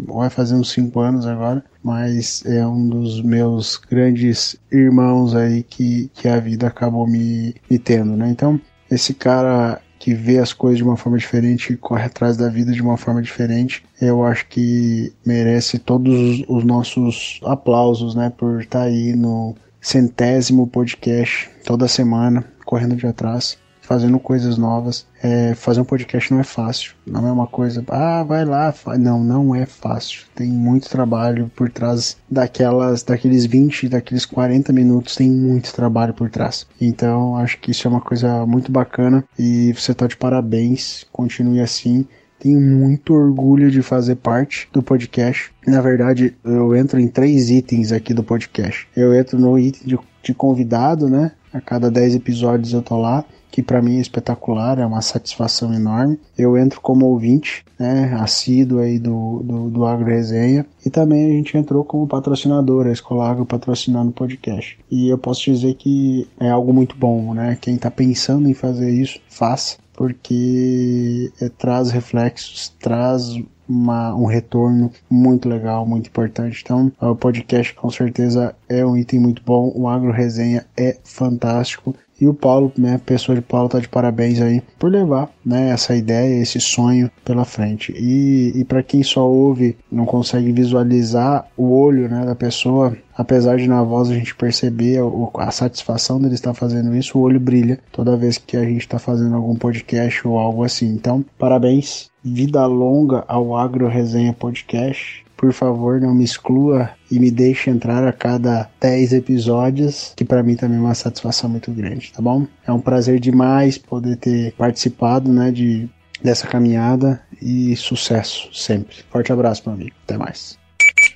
vai 0.08 0.30
fazer 0.30 0.56
uns 0.56 0.72
5 0.72 1.00
anos 1.00 1.28
agora, 1.28 1.64
mas 1.84 2.44
é 2.46 2.66
um 2.66 2.88
dos 2.88 3.22
meus 3.22 3.78
grandes 3.78 4.58
irmãos 4.72 5.36
aí 5.36 5.64
que, 5.64 6.10
que 6.14 6.28
a 6.28 6.40
vida 6.40 6.68
acabou 6.68 7.08
me, 7.08 7.56
me 7.70 7.78
tendo, 7.78 8.16
né? 8.18 8.30
Então, 8.30 8.60
esse 8.90 9.14
cara 9.14 9.80
que 10.00 10.14
vê 10.14 10.40
as 10.40 10.54
coisas 10.54 10.78
de 10.78 10.84
uma 10.84 10.96
forma 10.96 11.18
diferente 11.18 11.76
corre 11.76 12.06
atrás 12.06 12.38
da 12.38 12.48
vida 12.48 12.72
de 12.72 12.82
uma 12.82 12.98
forma 12.98 13.22
diferente, 13.22 13.84
eu 14.02 14.24
acho 14.24 14.48
que 14.48 15.14
merece 15.26 15.78
todos 15.78 16.44
os 16.48 16.64
nossos 16.64 17.40
aplausos, 17.44 18.16
né, 18.16 18.32
por 18.36 18.62
estar 18.62 18.80
tá 18.80 18.86
aí 18.86 19.14
no 19.14 19.56
centésimo 19.82 20.66
podcast 20.66 21.50
toda 21.66 21.88
semana, 21.88 22.46
correndo 22.66 22.96
de 22.96 23.06
atrás 23.06 23.58
fazendo 23.90 24.20
coisas 24.20 24.56
novas. 24.56 25.08
É, 25.24 25.56
fazer 25.56 25.82
um 25.82 25.84
podcast 25.84 26.32
não 26.32 26.40
é 26.40 26.44
fácil. 26.44 26.94
Não 27.08 27.28
é 27.28 27.32
uma 27.32 27.48
coisa, 27.48 27.84
ah, 27.88 28.22
vai 28.22 28.46
lá. 28.46 28.72
Não, 29.00 29.24
não 29.24 29.56
é 29.56 29.66
fácil. 29.66 30.28
Tem 30.36 30.48
muito 30.48 30.88
trabalho 30.88 31.50
por 31.56 31.72
trás 31.72 32.16
daquelas, 32.30 33.02
daqueles 33.02 33.48
20, 33.48 33.90
daqueles 33.90 34.28
40 34.28 34.72
minutos. 34.72 35.16
Tem 35.16 35.32
muito 35.32 35.74
trabalho 35.74 36.14
por 36.14 36.30
trás. 36.30 36.68
Então, 36.80 37.36
acho 37.36 37.60
que 37.60 37.72
isso 37.72 37.88
é 37.88 37.90
uma 37.90 38.00
coisa 38.00 38.46
muito 38.46 38.72
bacana 38.72 39.26
e 39.40 39.74
você 39.74 39.92
tá 39.92 40.06
de 40.06 40.16
parabéns. 40.16 41.04
Continue 41.12 41.60
assim. 41.60 42.06
Tenho 42.38 42.62
muito 42.62 43.16
orgulho 43.16 43.72
de 43.72 43.82
fazer 43.82 44.18
parte 44.18 44.70
do 44.72 44.84
podcast. 44.84 45.52
Na 45.66 45.82
verdade, 45.82 46.38
eu 46.44 46.76
entro 46.76 47.00
em 47.00 47.08
três 47.08 47.50
itens 47.50 47.92
aqui 47.92 48.14
do 48.14 48.24
podcast. 48.24 48.88
Eu 48.96 49.16
entro 49.16 49.40
no 49.40 49.58
item 49.58 49.82
de, 49.84 50.00
de 50.22 50.34
convidado, 50.36 51.10
né? 51.10 51.32
A 51.52 51.60
cada 51.60 51.90
10 51.90 52.14
episódios 52.14 52.72
eu 52.72 52.84
tô 52.84 52.96
lá 52.96 53.26
que 53.52 53.62
para 53.64 53.82
mim 53.82 53.98
é 53.98 54.02
espetacular, 54.02 54.80
é 54.80 54.86
uma 54.86 55.02
satisfação 55.02 55.74
enorme. 55.74 56.20
Eu 56.38 56.58
entro 56.58 56.80
como 56.82 57.06
ouvinte, 57.06 57.64
né, 57.78 58.16
assíduo 58.20 58.80
aí 58.80 59.00
do, 59.00 59.42
do, 59.44 59.70
do 59.70 59.86
Agro 59.86 60.06
Resenha, 60.06 60.66
e 60.86 60.90
também 60.90 61.26
a 61.26 61.30
gente 61.30 61.58
entrou 61.58 61.84
como 61.84 62.08
patrocinador, 62.08 62.88
a 62.88 62.92
Escola 62.92 63.30
Agro 63.30 63.46
patrocinando 63.46 64.10
o 64.10 64.14
podcast. 64.14 64.78
E 64.90 65.10
eu 65.10 65.18
posso 65.18 65.44
dizer 65.44 65.76
que 65.76 66.28
é 66.40 66.50
algo 66.50 66.74
muito 66.74 66.96
bom, 66.96 67.34
né? 67.34 67.58
Quem 67.60 67.76
está 67.76 67.90
pensando 67.90 68.50
em 68.50 68.54
fazer 68.54 68.92
isso, 68.92 69.20
faça, 69.30 69.78
porque 69.94 71.32
é, 71.42 71.50
traz 71.50 71.92
reflexos, 71.92 72.70
traz 72.80 73.36
uma, 73.70 74.16
um 74.16 74.26
retorno 74.26 74.92
muito 75.10 75.48
legal, 75.48 75.86
muito 75.86 76.08
importante. 76.08 76.62
Então, 76.64 76.92
o 77.00 77.16
podcast 77.16 77.74
com 77.76 77.90
certeza 77.90 78.56
é 78.68 78.84
um 78.84 78.98
item 78.98 79.20
muito 79.20 79.44
bom. 79.44 79.72
O 79.76 79.88
Agro 79.88 80.12
Resenha 80.12 80.66
é 80.76 80.98
fantástico. 81.04 81.96
E 82.20 82.28
o 82.28 82.34
Paulo, 82.34 82.72
né, 82.78 82.96
a 82.96 83.00
pessoa 83.00 83.36
de 83.36 83.42
Paulo 83.42 83.70
tá 83.70 83.80
de 83.80 83.88
parabéns 83.88 84.42
aí 84.42 84.62
por 84.78 84.92
levar, 84.92 85.30
né, 85.46 85.70
essa 85.70 85.96
ideia, 85.96 86.42
esse 86.42 86.60
sonho 86.60 87.10
pela 87.24 87.46
frente. 87.46 87.94
E, 87.96 88.52
e 88.56 88.66
para 88.66 88.84
quem 88.84 89.02
só 89.04 89.28
ouve, 89.28 89.78
não 89.92 90.06
consegue 90.06 90.52
visualizar 90.52 91.48
o 91.56 91.72
olho, 91.72 92.10
né, 92.10 92.26
da 92.26 92.36
pessoa, 92.36 92.96
apesar 93.18 93.58
de 93.58 93.68
na 93.68 93.82
voz 93.84 94.10
a 94.10 94.16
gente 94.16 94.36
perceber 94.36 95.00
a, 95.00 95.48
a 95.48 95.52
satisfação 95.52 96.20
dele 96.20 96.36
estar 96.36 96.54
fazendo 96.54 96.96
isso, 96.96 97.18
o 97.18 97.22
olho 97.22 97.40
brilha 97.40 97.80
toda 97.92 98.18
vez 98.18 98.38
que 98.38 98.58
a 98.58 98.64
gente 98.64 98.82
está 98.82 99.00
fazendo 99.00 99.36
algum 99.36 99.56
podcast 99.56 100.28
ou 100.28 100.38
algo 100.38 100.64
assim. 100.64 100.88
Então, 100.88 101.24
parabéns, 101.38 102.10
vida 102.24 102.66
longa 102.66 103.24
ao 103.28 103.56
Agro 103.56 103.88
Resenha 103.88 104.34
Podcast 104.34 105.24
por 105.40 105.54
favor, 105.54 106.02
não 106.02 106.14
me 106.14 106.26
exclua 106.26 106.90
e 107.10 107.18
me 107.18 107.32
deixe 107.32 107.70
entrar 107.70 108.06
a 108.06 108.12
cada 108.12 108.70
10 108.82 109.14
episódios, 109.14 110.14
que 110.18 110.26
para 110.26 110.44
mim 110.44 110.58
também 110.58 110.78
é 110.78 110.82
uma 110.82 110.94
satisfação 110.94 111.50
muito 111.50 111.72
grande, 111.72 112.12
tá 112.12 112.22
bom? 112.22 112.46
É 112.68 112.74
um 112.74 112.82
prazer 112.82 113.22
demais 113.22 113.78
poder 113.78 114.18
ter 114.18 114.52
participado, 114.58 115.32
né, 115.32 115.50
de 115.50 115.90
dessa 116.22 116.46
caminhada 116.46 117.22
e 117.42 117.74
sucesso 117.78 118.50
sempre. 118.54 118.98
Forte 119.10 119.32
abraço, 119.32 119.64
meu 119.66 119.76
amigo. 119.76 119.96
Até 120.04 120.18
mais. 120.18 120.60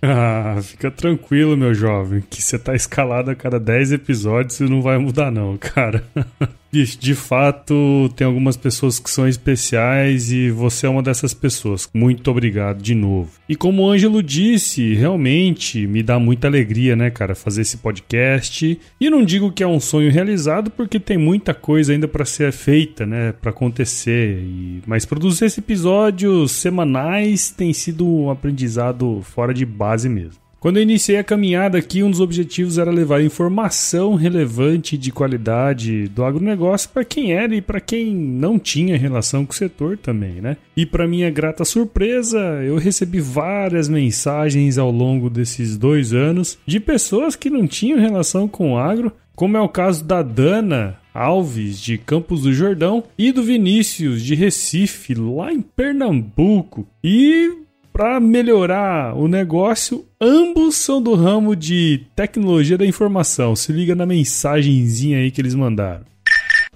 Ah, 0.02 0.58
fica 0.62 0.90
tranquilo, 0.90 1.58
meu 1.58 1.74
jovem, 1.74 2.24
que 2.30 2.42
você 2.42 2.58
tá 2.58 2.74
escalado 2.74 3.30
a 3.30 3.36
cada 3.36 3.60
10 3.60 3.92
episódios 3.92 4.58
e 4.62 4.64
não 4.64 4.82
vai 4.82 4.98
mudar 4.98 5.32
não, 5.32 5.58
cara. 5.58 6.02
Bicho, 6.74 6.98
de 7.00 7.14
fato, 7.14 8.10
tem 8.16 8.26
algumas 8.26 8.58
pessoas 8.58 8.98
que 8.98 9.08
são 9.08 9.28
especiais 9.28 10.32
e 10.32 10.50
você 10.50 10.88
é 10.88 10.90
uma 10.90 11.04
dessas 11.04 11.32
pessoas. 11.32 11.88
Muito 11.94 12.32
obrigado 12.32 12.82
de 12.82 12.96
novo. 12.96 13.30
E 13.48 13.56
como 13.56 13.84
o 13.84 13.92
Ângelo 13.92 14.24
disse, 14.24 14.96
realmente 14.96 15.86
me 15.86 16.02
dá 16.02 16.18
muita 16.18 16.48
alegria, 16.48 16.96
né, 16.96 17.12
cara, 17.12 17.36
fazer 17.36 17.62
esse 17.62 17.78
podcast. 17.78 18.80
E 19.00 19.08
não 19.08 19.24
digo 19.24 19.52
que 19.52 19.62
é 19.62 19.68
um 19.68 19.80
sonho 19.80 20.12
realizado 20.12 20.72
porque 20.72 21.00
tem 21.00 21.16
muita 21.16 21.54
coisa 21.54 21.94
ainda 21.94 22.08
para 22.08 22.26
ser 22.26 22.52
feita, 22.52 23.06
né, 23.06 23.34
para 23.34 23.52
acontecer. 23.52 24.40
E... 24.40 24.82
Mas 24.88 25.06
produzir 25.06 25.46
esses 25.46 25.60
episódios 25.60 26.54
semanais 26.54 27.52
tem 27.52 27.72
sido 27.72 28.04
um 28.04 28.32
aprendizado 28.32 29.22
fora 29.22 29.54
de 29.54 29.64
base 29.64 30.10
mesmo. 30.10 30.43
Quando 30.64 30.78
eu 30.78 30.84
iniciei 30.84 31.18
a 31.18 31.24
caminhada 31.26 31.78
aqui, 31.78 32.02
um 32.02 32.10
dos 32.10 32.22
objetivos 32.22 32.78
era 32.78 32.90
levar 32.90 33.22
informação 33.22 34.16
relevante 34.16 34.98
de 34.98 35.12
qualidade 35.12 36.08
do 36.08 36.24
agronegócio 36.24 36.90
para 36.90 37.04
quem 37.04 37.34
era 37.34 37.54
e 37.54 37.62
para 37.62 37.82
quem 37.82 38.16
não 38.16 38.58
tinha 38.58 38.98
relação 38.98 39.46
com 39.46 39.52
o 39.52 39.56
setor 39.56 39.98
também, 39.98 40.36
né? 40.36 40.56
E 40.74 40.86
para 40.86 41.06
minha 41.06 41.30
grata 41.30 41.66
surpresa, 41.66 42.40
eu 42.64 42.78
recebi 42.78 43.20
várias 43.20 43.90
mensagens 43.90 44.78
ao 44.78 44.90
longo 44.90 45.30
desses 45.30 45.78
dois 45.78 46.14
anos 46.14 46.58
de 46.66 46.80
pessoas 46.80 47.36
que 47.36 47.50
não 47.50 47.68
tinham 47.68 48.00
relação 48.00 48.48
com 48.48 48.72
o 48.72 48.78
agro, 48.78 49.12
como 49.36 49.58
é 49.58 49.60
o 49.60 49.68
caso 49.68 50.02
da 50.06 50.22
Dana, 50.22 50.98
Alves, 51.14 51.78
de 51.78 51.98
Campos 51.98 52.44
do 52.44 52.54
Jordão, 52.54 53.04
e 53.18 53.34
do 53.34 53.44
Vinícius, 53.44 54.24
de 54.24 54.34
Recife, 54.34 55.14
lá 55.14 55.52
em 55.52 55.60
Pernambuco. 55.60 56.88
E 57.04 57.63
para 57.94 58.20
melhorar 58.20 59.16
o 59.16 59.28
negócio, 59.28 60.04
ambos 60.20 60.76
são 60.78 61.00
do 61.00 61.14
ramo 61.14 61.56
de 61.56 62.08
tecnologia 62.16 62.76
da 62.76 62.86
informação. 62.86 63.56
Se 63.56 63.72
liga 63.72 63.94
na 63.94 64.04
mensagenzinha 64.04 65.20
aí 65.20 65.30
que 65.30 65.40
eles 65.40 65.54
mandaram. 65.54 66.04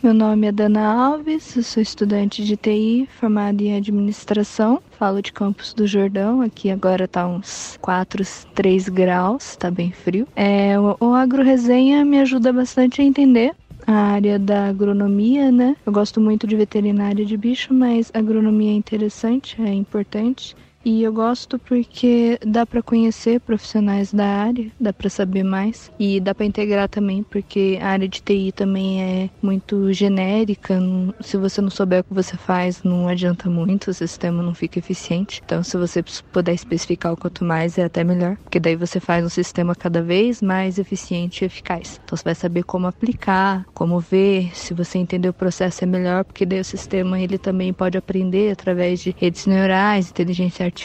Meu 0.03 0.13
nome 0.13 0.45
é 0.45 0.51
Dana 0.51 0.85
Alves, 0.85 1.57
eu 1.57 1.63
sou 1.63 1.81
estudante 1.81 2.43
de 2.43 2.55
TI, 2.55 3.09
formada 3.19 3.63
em 3.63 3.75
administração. 3.75 4.79
Falo 4.91 5.23
de 5.23 5.33
Campos 5.33 5.73
do 5.73 5.87
Jordão, 5.87 6.41
aqui 6.41 6.69
agora 6.69 7.07
tá 7.07 7.27
uns 7.27 7.79
4, 7.81 8.23
3 8.53 8.89
graus, 8.89 9.55
tá 9.55 9.71
bem 9.71 9.91
frio. 9.91 10.27
É, 10.35 10.79
o, 10.79 10.95
o 10.99 11.13
Agro 11.15 11.41
Resenha 11.41 12.05
me 12.05 12.19
ajuda 12.19 12.53
bastante 12.53 13.01
a 13.01 13.03
entender 13.03 13.55
a 13.87 13.93
área 13.93 14.37
da 14.37 14.67
agronomia, 14.67 15.51
né? 15.51 15.75
Eu 15.83 15.91
gosto 15.91 16.21
muito 16.21 16.45
de 16.45 16.55
veterinária 16.55 17.25
de 17.25 17.35
bicho, 17.35 17.73
mas 17.73 18.11
agronomia 18.13 18.71
é 18.71 18.75
interessante, 18.75 19.59
é 19.59 19.73
importante. 19.73 20.55
E 20.89 21.03
eu 21.03 21.11
gosto 21.11 21.59
porque 21.59 22.39
dá 22.47 22.65
para 22.65 22.81
conhecer 22.81 23.41
profissionais 23.41 24.13
da 24.13 24.25
área, 24.25 24.71
dá 24.79 24.93
para 24.93 25.09
saber 25.09 25.43
mais 25.43 25.91
e 25.99 26.21
dá 26.21 26.33
para 26.33 26.45
integrar 26.45 26.87
também, 26.87 27.23
porque 27.23 27.77
a 27.81 27.89
área 27.89 28.07
de 28.07 28.21
TI 28.21 28.53
também 28.53 29.03
é 29.03 29.29
muito 29.41 29.91
genérica. 29.91 30.79
Se 31.19 31.35
você 31.35 31.59
não 31.59 31.69
souber 31.69 31.99
o 31.99 32.03
que 32.05 32.13
você 32.13 32.37
faz, 32.37 32.83
não 32.83 33.09
adianta 33.09 33.49
muito, 33.49 33.91
o 33.91 33.93
sistema 33.93 34.41
não 34.41 34.55
fica 34.55 34.79
eficiente. 34.79 35.41
Então, 35.43 35.61
se 35.61 35.75
você 35.75 36.01
puder 36.31 36.53
especificar 36.53 37.11
o 37.11 37.17
quanto 37.17 37.43
mais, 37.43 37.77
é 37.77 37.83
até 37.83 38.01
melhor, 38.05 38.37
porque 38.37 38.57
daí 38.57 38.77
você 38.77 39.01
faz 39.01 39.25
um 39.25 39.29
sistema 39.29 39.75
cada 39.75 40.01
vez 40.01 40.41
mais 40.41 40.79
eficiente 40.79 41.43
e 41.43 41.47
eficaz. 41.47 41.99
Então, 42.01 42.15
você 42.15 42.23
vai 42.23 42.35
saber 42.35 42.63
como 42.63 42.87
aplicar, 42.87 43.65
como 43.73 43.99
ver, 43.99 44.55
se 44.55 44.73
você 44.73 44.97
entender 44.99 45.27
o 45.27 45.33
processo 45.33 45.83
é 45.83 45.85
melhor, 45.85 46.23
porque 46.23 46.45
daí 46.45 46.61
o 46.61 46.63
sistema 46.65 47.19
ele 47.19 47.37
também 47.37 47.73
pode 47.73 47.97
aprender 47.97 48.53
através 48.53 49.01
de 49.01 49.13
redes 49.19 49.45
neurais, 49.45 50.09
inteligência 50.09 50.63
artificial. 50.63 50.76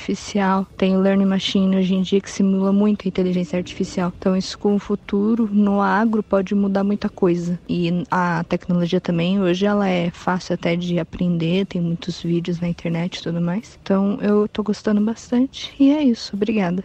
Tem 0.77 0.97
o 0.97 1.01
Learning 1.01 1.27
Machine 1.27 1.77
hoje 1.77 1.95
em 1.95 2.03
dia 2.03 2.21
que 2.21 2.31
simula 2.31 2.73
muito 2.73 3.07
a 3.07 3.09
inteligência 3.09 3.57
artificial. 3.57 4.13
Então, 4.19 4.37
isso 4.37 4.59
com 4.59 4.75
o 4.75 4.79
futuro 4.79 5.49
no 5.53 5.81
agro 5.81 6.23
pode 6.23 6.55
mudar 6.55 6.85
muita 6.85 7.09
coisa. 7.09 7.59
E 7.69 8.05
a 8.11 8.45
tecnologia 8.45 9.01
também, 9.01 9.41
hoje, 9.41 9.67
ela 9.67 9.89
é 9.89 10.11
fácil 10.11 10.55
até 10.55 10.77
de 10.77 10.99
aprender, 10.99 11.67
tem 11.67 11.81
muitos 11.81 12.23
vídeos 12.23 12.61
na 12.61 12.69
internet 12.69 13.17
e 13.17 13.23
tudo 13.23 13.41
mais. 13.41 13.79
Então, 13.83 14.19
eu 14.21 14.49
tô 14.49 14.63
gostando 14.63 15.01
bastante. 15.01 15.73
E 15.79 15.91
é 15.91 16.03
isso. 16.03 16.35
Obrigada. 16.35 16.85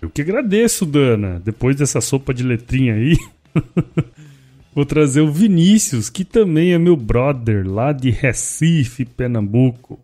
Eu 0.00 0.10
que 0.10 0.22
agradeço, 0.22 0.84
Dana. 0.84 1.40
Depois 1.44 1.76
dessa 1.76 2.00
sopa 2.00 2.34
de 2.34 2.42
letrinha 2.42 2.94
aí. 2.94 3.16
Vou 4.74 4.84
trazer 4.84 5.22
o 5.22 5.32
Vinícius, 5.32 6.10
que 6.10 6.22
também 6.22 6.74
é 6.74 6.78
meu 6.78 6.96
brother 6.96 7.66
lá 7.66 7.92
de 7.92 8.10
Recife, 8.10 9.06
Pernambuco. 9.06 9.98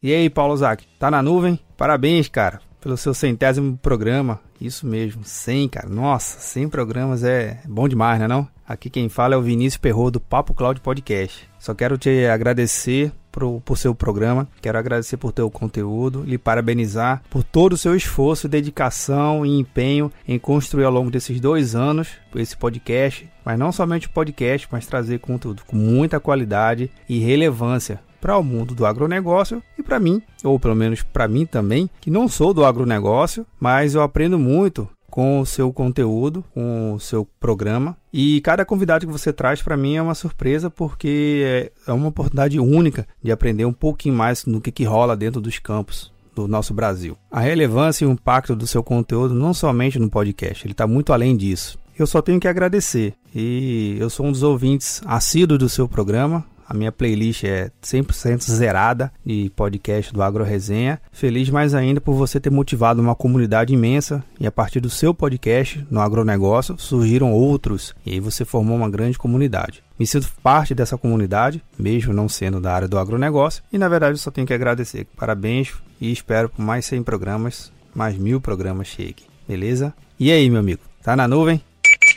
E 0.00 0.14
aí, 0.14 0.30
Paulo 0.30 0.56
Zac, 0.56 0.86
tá 0.96 1.10
na 1.10 1.20
nuvem? 1.20 1.58
Parabéns, 1.76 2.28
cara, 2.28 2.60
pelo 2.80 2.96
seu 2.96 3.12
centésimo 3.12 3.76
programa. 3.78 4.38
Isso 4.60 4.86
mesmo, 4.86 5.24
100, 5.24 5.68
cara. 5.70 5.88
Nossa, 5.88 6.38
100 6.38 6.68
programas 6.68 7.24
é 7.24 7.60
bom 7.66 7.88
demais, 7.88 8.20
né 8.20 8.28
não? 8.28 8.46
Aqui 8.64 8.88
quem 8.88 9.08
fala 9.08 9.34
é 9.34 9.36
o 9.36 9.42
Vinícius 9.42 9.76
Perro 9.76 10.08
do 10.12 10.20
Papo 10.20 10.54
Cloud 10.54 10.80
Podcast. 10.80 11.48
Só 11.58 11.74
quero 11.74 11.98
te 11.98 12.26
agradecer 12.26 13.10
pro, 13.32 13.60
por 13.64 13.76
seu 13.76 13.92
programa. 13.92 14.46
Quero 14.62 14.78
agradecer 14.78 15.16
por 15.16 15.32
teu 15.32 15.50
conteúdo, 15.50 16.22
lhe 16.22 16.38
parabenizar 16.38 17.20
por 17.28 17.42
todo 17.42 17.72
o 17.72 17.76
seu 17.76 17.96
esforço, 17.96 18.48
dedicação 18.48 19.44
e 19.44 19.58
empenho 19.58 20.12
em 20.28 20.38
construir 20.38 20.84
ao 20.84 20.92
longo 20.92 21.10
desses 21.10 21.40
dois 21.40 21.74
anos 21.74 22.08
esse 22.36 22.56
podcast. 22.56 23.28
Mas 23.44 23.58
não 23.58 23.72
somente 23.72 24.06
o 24.06 24.10
podcast, 24.10 24.68
mas 24.70 24.86
trazer 24.86 25.18
conteúdo 25.18 25.64
com 25.66 25.74
muita 25.74 26.20
qualidade 26.20 26.88
e 27.08 27.18
relevância 27.18 27.98
para 28.20 28.36
o 28.36 28.42
mundo 28.42 28.74
do 28.74 28.86
agronegócio 28.86 29.62
e 29.78 29.82
para 29.82 30.00
mim, 30.00 30.22
ou 30.44 30.58
pelo 30.58 30.74
menos 30.74 31.02
para 31.02 31.28
mim 31.28 31.46
também, 31.46 31.88
que 32.00 32.10
não 32.10 32.28
sou 32.28 32.52
do 32.52 32.64
agronegócio, 32.64 33.46
mas 33.60 33.94
eu 33.94 34.02
aprendo 34.02 34.38
muito 34.38 34.88
com 35.10 35.40
o 35.40 35.46
seu 35.46 35.72
conteúdo, 35.72 36.44
com 36.54 36.94
o 36.94 37.00
seu 37.00 37.26
programa. 37.40 37.96
E 38.12 38.40
cada 38.42 38.64
convidado 38.64 39.06
que 39.06 39.12
você 39.12 39.32
traz 39.32 39.62
para 39.62 39.76
mim 39.76 39.96
é 39.96 40.02
uma 40.02 40.14
surpresa 40.14 40.70
porque 40.70 41.72
é 41.86 41.92
uma 41.92 42.08
oportunidade 42.08 42.60
única 42.60 43.06
de 43.22 43.32
aprender 43.32 43.64
um 43.64 43.72
pouquinho 43.72 44.14
mais 44.14 44.44
no 44.44 44.60
que, 44.60 44.70
que 44.70 44.84
rola 44.84 45.16
dentro 45.16 45.40
dos 45.40 45.58
campos 45.58 46.12
do 46.34 46.46
nosso 46.46 46.72
Brasil. 46.72 47.16
A 47.30 47.40
relevância 47.40 48.04
e 48.04 48.06
o 48.06 48.12
impacto 48.12 48.54
do 48.54 48.66
seu 48.66 48.82
conteúdo 48.82 49.34
não 49.34 49.52
somente 49.52 49.98
no 49.98 50.08
podcast, 50.08 50.64
ele 50.64 50.72
está 50.72 50.86
muito 50.86 51.12
além 51.12 51.36
disso. 51.36 51.78
Eu 51.98 52.06
só 52.06 52.22
tenho 52.22 52.38
que 52.38 52.46
agradecer. 52.46 53.14
E 53.34 53.96
eu 53.98 54.08
sou 54.08 54.26
um 54.26 54.30
dos 54.30 54.44
ouvintes 54.44 55.02
assíduos 55.04 55.58
do 55.58 55.68
seu 55.68 55.88
programa. 55.88 56.44
A 56.68 56.74
minha 56.74 56.92
playlist 56.92 57.44
é 57.44 57.70
100% 57.82 58.42
zerada 58.42 59.10
de 59.24 59.50
podcast 59.56 60.12
do 60.12 60.22
Agro 60.22 60.44
Resenha. 60.44 61.00
Feliz 61.10 61.48
mais 61.48 61.74
ainda 61.74 61.98
por 61.98 62.12
você 62.12 62.38
ter 62.38 62.50
motivado 62.50 63.00
uma 63.00 63.14
comunidade 63.14 63.72
imensa 63.72 64.22
e 64.38 64.46
a 64.46 64.52
partir 64.52 64.78
do 64.78 64.90
seu 64.90 65.14
podcast 65.14 65.86
no 65.90 65.98
agronegócio 65.98 66.76
surgiram 66.78 67.32
outros 67.32 67.94
e 68.04 68.12
aí 68.12 68.20
você 68.20 68.44
formou 68.44 68.76
uma 68.76 68.90
grande 68.90 69.16
comunidade. 69.16 69.82
Me 69.98 70.06
sinto 70.06 70.30
parte 70.42 70.74
dessa 70.74 70.98
comunidade, 70.98 71.62
mesmo 71.78 72.12
não 72.12 72.28
sendo 72.28 72.60
da 72.60 72.74
área 72.74 72.86
do 72.86 72.98
agronegócio, 72.98 73.62
e 73.72 73.78
na 73.78 73.88
verdade 73.88 74.12
eu 74.12 74.18
só 74.18 74.30
tenho 74.30 74.46
que 74.46 74.52
agradecer. 74.52 75.06
Parabéns 75.16 75.72
e 75.98 76.12
espero 76.12 76.50
por 76.50 76.62
mais 76.62 76.84
100 76.84 77.02
programas, 77.02 77.72
mais 77.94 78.18
mil 78.18 78.42
programas 78.42 78.88
chegue. 78.88 79.24
Beleza? 79.48 79.94
E 80.20 80.30
aí, 80.30 80.50
meu 80.50 80.60
amigo? 80.60 80.82
Tá 81.02 81.16
na 81.16 81.26
nuvem? 81.26 81.62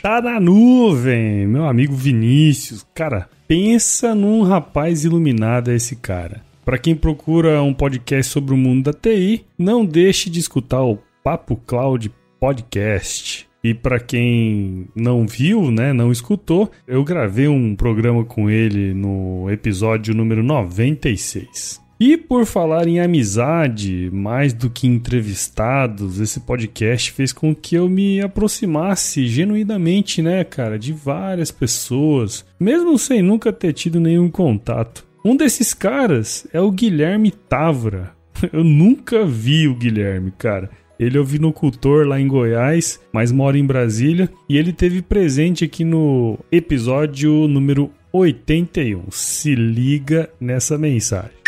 Tá 0.02 0.20
na 0.20 0.38
nuvem, 0.38 1.46
meu 1.46 1.66
amigo 1.66 1.94
Vinícius. 1.94 2.84
Cara, 2.94 3.28
pensa 3.52 4.14
num 4.14 4.40
rapaz 4.40 5.04
iluminado 5.04 5.70
esse 5.70 5.94
cara. 5.96 6.42
Para 6.64 6.78
quem 6.78 6.94
procura 6.94 7.62
um 7.62 7.74
podcast 7.74 8.32
sobre 8.32 8.54
o 8.54 8.56
mundo 8.56 8.84
da 8.84 8.98
TI, 8.98 9.44
não 9.58 9.84
deixe 9.84 10.30
de 10.30 10.40
escutar 10.40 10.82
o 10.82 10.98
Papo 11.22 11.56
Cloud 11.66 12.10
Podcast. 12.40 13.46
E 13.62 13.74
para 13.74 14.00
quem 14.00 14.88
não 14.96 15.26
viu, 15.26 15.70
né, 15.70 15.92
não 15.92 16.10
escutou, 16.10 16.70
eu 16.88 17.04
gravei 17.04 17.46
um 17.46 17.76
programa 17.76 18.24
com 18.24 18.48
ele 18.48 18.94
no 18.94 19.50
episódio 19.50 20.14
número 20.14 20.42
96. 20.42 21.81
E 22.04 22.16
por 22.16 22.44
falar 22.46 22.88
em 22.88 22.98
amizade, 22.98 24.10
mais 24.12 24.52
do 24.52 24.68
que 24.68 24.88
entrevistados, 24.88 26.18
esse 26.18 26.40
podcast 26.40 27.12
fez 27.12 27.32
com 27.32 27.54
que 27.54 27.76
eu 27.76 27.88
me 27.88 28.20
aproximasse 28.20 29.24
genuinamente, 29.28 30.20
né, 30.20 30.42
cara, 30.42 30.76
de 30.76 30.92
várias 30.92 31.52
pessoas, 31.52 32.44
mesmo 32.58 32.98
sem 32.98 33.22
nunca 33.22 33.52
ter 33.52 33.72
tido 33.72 34.00
nenhum 34.00 34.28
contato. 34.28 35.06
Um 35.24 35.36
desses 35.36 35.72
caras 35.72 36.44
é 36.52 36.60
o 36.60 36.72
Guilherme 36.72 37.30
Távora. 37.30 38.10
Eu 38.52 38.64
nunca 38.64 39.24
vi 39.24 39.68
o 39.68 39.76
Guilherme, 39.76 40.32
cara. 40.36 40.70
Ele 40.98 41.16
é 41.16 41.22
vinocultor 41.22 42.04
lá 42.04 42.20
em 42.20 42.26
Goiás, 42.26 42.98
mas 43.12 43.30
mora 43.30 43.56
em 43.56 43.64
Brasília, 43.64 44.28
e 44.48 44.58
ele 44.58 44.72
teve 44.72 45.02
presente 45.02 45.64
aqui 45.64 45.84
no 45.84 46.36
episódio 46.50 47.46
número 47.46 47.92
81. 48.12 49.04
Se 49.12 49.54
liga 49.54 50.28
nessa 50.40 50.76
mensagem. 50.76 51.41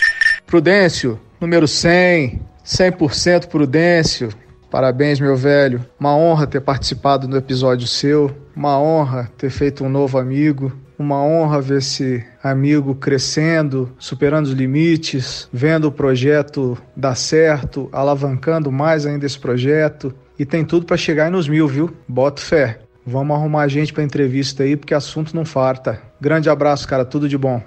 Prudêncio, 0.54 1.18
número 1.40 1.66
100, 1.66 2.40
100% 2.64 3.48
Prudêncio. 3.48 4.28
Parabéns, 4.70 5.18
meu 5.18 5.36
velho. 5.36 5.84
Uma 5.98 6.16
honra 6.16 6.46
ter 6.46 6.60
participado 6.60 7.26
do 7.26 7.36
episódio 7.36 7.88
seu. 7.88 8.30
Uma 8.54 8.78
honra 8.78 9.28
ter 9.36 9.50
feito 9.50 9.82
um 9.82 9.88
novo 9.88 10.16
amigo. 10.16 10.72
Uma 10.96 11.20
honra 11.20 11.60
ver 11.60 11.78
esse 11.78 12.24
amigo 12.40 12.94
crescendo, 12.94 13.92
superando 13.98 14.46
os 14.46 14.52
limites, 14.52 15.48
vendo 15.52 15.88
o 15.88 15.92
projeto 15.92 16.78
dar 16.94 17.16
certo, 17.16 17.88
alavancando 17.90 18.70
mais 18.70 19.06
ainda 19.06 19.26
esse 19.26 19.40
projeto. 19.40 20.14
E 20.38 20.46
tem 20.46 20.64
tudo 20.64 20.86
para 20.86 20.96
chegar 20.96 21.32
nos 21.32 21.48
mil, 21.48 21.66
viu? 21.66 21.92
Boto 22.06 22.40
fé. 22.40 22.78
Vamos 23.04 23.36
arrumar 23.36 23.66
gente 23.66 23.92
para 23.92 24.04
entrevista 24.04 24.62
aí, 24.62 24.76
porque 24.76 24.94
assunto 24.94 25.34
não 25.34 25.44
farta. 25.44 26.00
Grande 26.20 26.48
abraço, 26.48 26.86
cara. 26.86 27.04
Tudo 27.04 27.28
de 27.28 27.36
bom. 27.36 27.60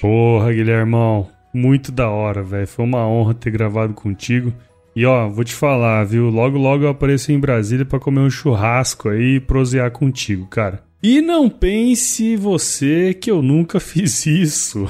Porra, 0.00 0.52
Guilhermão. 0.52 1.28
Muito 1.52 1.90
da 1.90 2.08
hora, 2.08 2.42
velho. 2.42 2.66
Foi 2.66 2.84
uma 2.84 3.06
honra 3.06 3.34
ter 3.34 3.50
gravado 3.50 3.92
contigo. 3.94 4.52
E 4.94 5.04
ó, 5.06 5.28
vou 5.28 5.44
te 5.44 5.54
falar, 5.54 6.04
viu? 6.04 6.28
Logo, 6.28 6.58
logo 6.58 6.84
eu 6.84 6.88
apareço 6.88 7.32
em 7.32 7.38
Brasília 7.38 7.84
para 7.84 8.00
comer 8.00 8.20
um 8.20 8.30
churrasco 8.30 9.08
aí 9.08 9.36
e 9.36 9.40
prosear 9.40 9.90
contigo, 9.90 10.46
cara. 10.46 10.82
E 11.02 11.22
não 11.22 11.48
pense 11.48 12.36
você 12.36 13.14
que 13.14 13.30
eu 13.30 13.40
nunca 13.40 13.78
fiz 13.80 14.26
isso. 14.26 14.86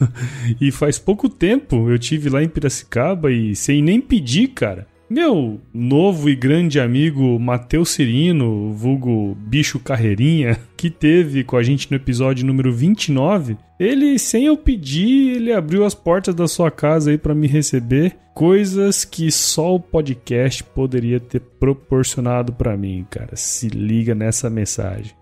e 0.60 0.72
faz 0.72 0.98
pouco 0.98 1.28
tempo 1.28 1.88
eu 1.88 1.98
tive 1.98 2.28
lá 2.28 2.42
em 2.42 2.48
Piracicaba 2.48 3.30
e 3.30 3.54
sem 3.54 3.82
nem 3.82 4.00
pedir, 4.00 4.48
cara. 4.48 4.86
Meu 5.14 5.60
novo 5.72 6.28
e 6.28 6.34
grande 6.34 6.80
amigo 6.80 7.38
Matheus 7.38 7.90
Cirino, 7.90 8.72
vulgo 8.72 9.36
Bicho 9.36 9.78
Carreirinha, 9.78 10.58
que 10.76 10.90
teve 10.90 11.44
com 11.44 11.56
a 11.56 11.62
gente 11.62 11.88
no 11.88 11.96
episódio 11.96 12.44
número 12.44 12.74
29, 12.74 13.56
ele, 13.78 14.18
sem 14.18 14.46
eu 14.46 14.56
pedir, 14.56 15.36
ele 15.36 15.52
abriu 15.52 15.84
as 15.84 15.94
portas 15.94 16.34
da 16.34 16.48
sua 16.48 16.68
casa 16.68 17.12
aí 17.12 17.16
para 17.16 17.32
me 17.32 17.46
receber, 17.46 18.16
coisas 18.34 19.04
que 19.04 19.30
só 19.30 19.76
o 19.76 19.78
podcast 19.78 20.64
poderia 20.64 21.20
ter 21.20 21.38
proporcionado 21.38 22.52
para 22.52 22.76
mim, 22.76 23.06
cara. 23.08 23.36
Se 23.36 23.68
liga 23.68 24.16
nessa 24.16 24.50
mensagem. 24.50 25.14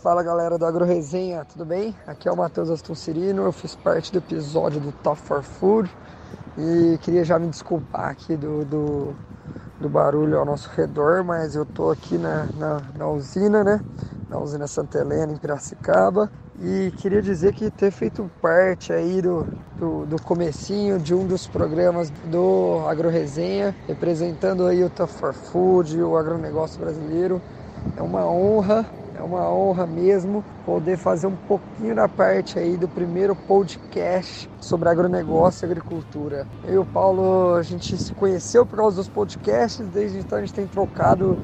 Fala 0.00 0.22
galera 0.22 0.56
do 0.56 0.64
Agro 0.64 0.84
Resenha, 0.84 1.44
tudo 1.44 1.64
bem? 1.64 1.92
Aqui 2.06 2.28
é 2.28 2.30
o 2.30 2.36
Matheus 2.36 2.70
Aston 2.70 2.94
Cirino, 2.94 3.42
eu 3.42 3.52
fiz 3.52 3.74
parte 3.74 4.12
do 4.12 4.18
episódio 4.18 4.78
do 4.78 4.92
Top 4.92 5.20
for 5.20 5.42
Food 5.42 5.90
e 6.56 6.98
queria 6.98 7.24
já 7.24 7.38
me 7.38 7.48
desculpar 7.48 8.10
aqui 8.10 8.36
do, 8.36 8.64
do, 8.64 9.14
do 9.80 9.88
barulho 9.88 10.38
ao 10.38 10.44
nosso 10.44 10.68
redor, 10.76 11.24
mas 11.24 11.54
eu 11.54 11.66
tô 11.66 11.90
aqui 11.90 12.16
na, 12.16 12.46
na, 12.58 12.80
na, 12.96 13.08
usina, 13.08 13.64
né? 13.64 13.80
Na 14.30 14.38
usina 14.38 14.66
Santa 14.66 14.98
Helena, 14.98 15.32
em 15.32 15.36
Piracicaba. 15.36 16.30
E 16.60 16.92
queria 16.98 17.20
dizer 17.20 17.52
que 17.54 17.70
ter 17.70 17.90
feito 17.90 18.30
parte 18.40 18.92
aí 18.92 19.20
do, 19.20 19.46
do, 19.78 20.06
do 20.06 20.22
comecinho 20.22 20.98
de 20.98 21.14
um 21.14 21.26
dos 21.26 21.46
programas 21.46 22.10
do 22.10 22.84
Agro 22.88 23.08
Resenha, 23.08 23.74
representando 23.86 24.66
aí 24.66 24.82
o 24.82 24.90
Tough 24.90 25.08
for 25.08 25.34
Food, 25.34 26.00
o 26.00 26.16
agronegócio 26.16 26.80
brasileiro, 26.80 27.40
é 27.96 28.02
uma 28.02 28.26
honra 28.26 28.86
É 29.14 29.22
uma 29.22 29.48
honra 29.48 29.86
mesmo 29.86 30.44
poder 30.66 30.96
fazer 30.96 31.28
um 31.28 31.36
pouquinho 31.36 31.94
da 31.94 32.08
parte 32.08 32.58
aí 32.58 32.76
do 32.76 32.88
primeiro 32.88 33.36
podcast 33.36 34.50
sobre 34.60 34.88
agronegócio 34.88 35.64
e 35.64 35.66
agricultura. 35.70 36.46
Eu 36.64 36.74
e 36.74 36.78
o 36.78 36.84
Paulo, 36.84 37.54
a 37.54 37.62
gente 37.62 37.96
se 37.96 38.12
conheceu 38.12 38.66
por 38.66 38.76
causa 38.76 38.96
dos 38.96 39.08
podcasts, 39.08 39.86
desde 39.86 40.18
então 40.18 40.38
a 40.38 40.40
gente 40.40 40.52
tem 40.52 40.66
trocado 40.66 41.38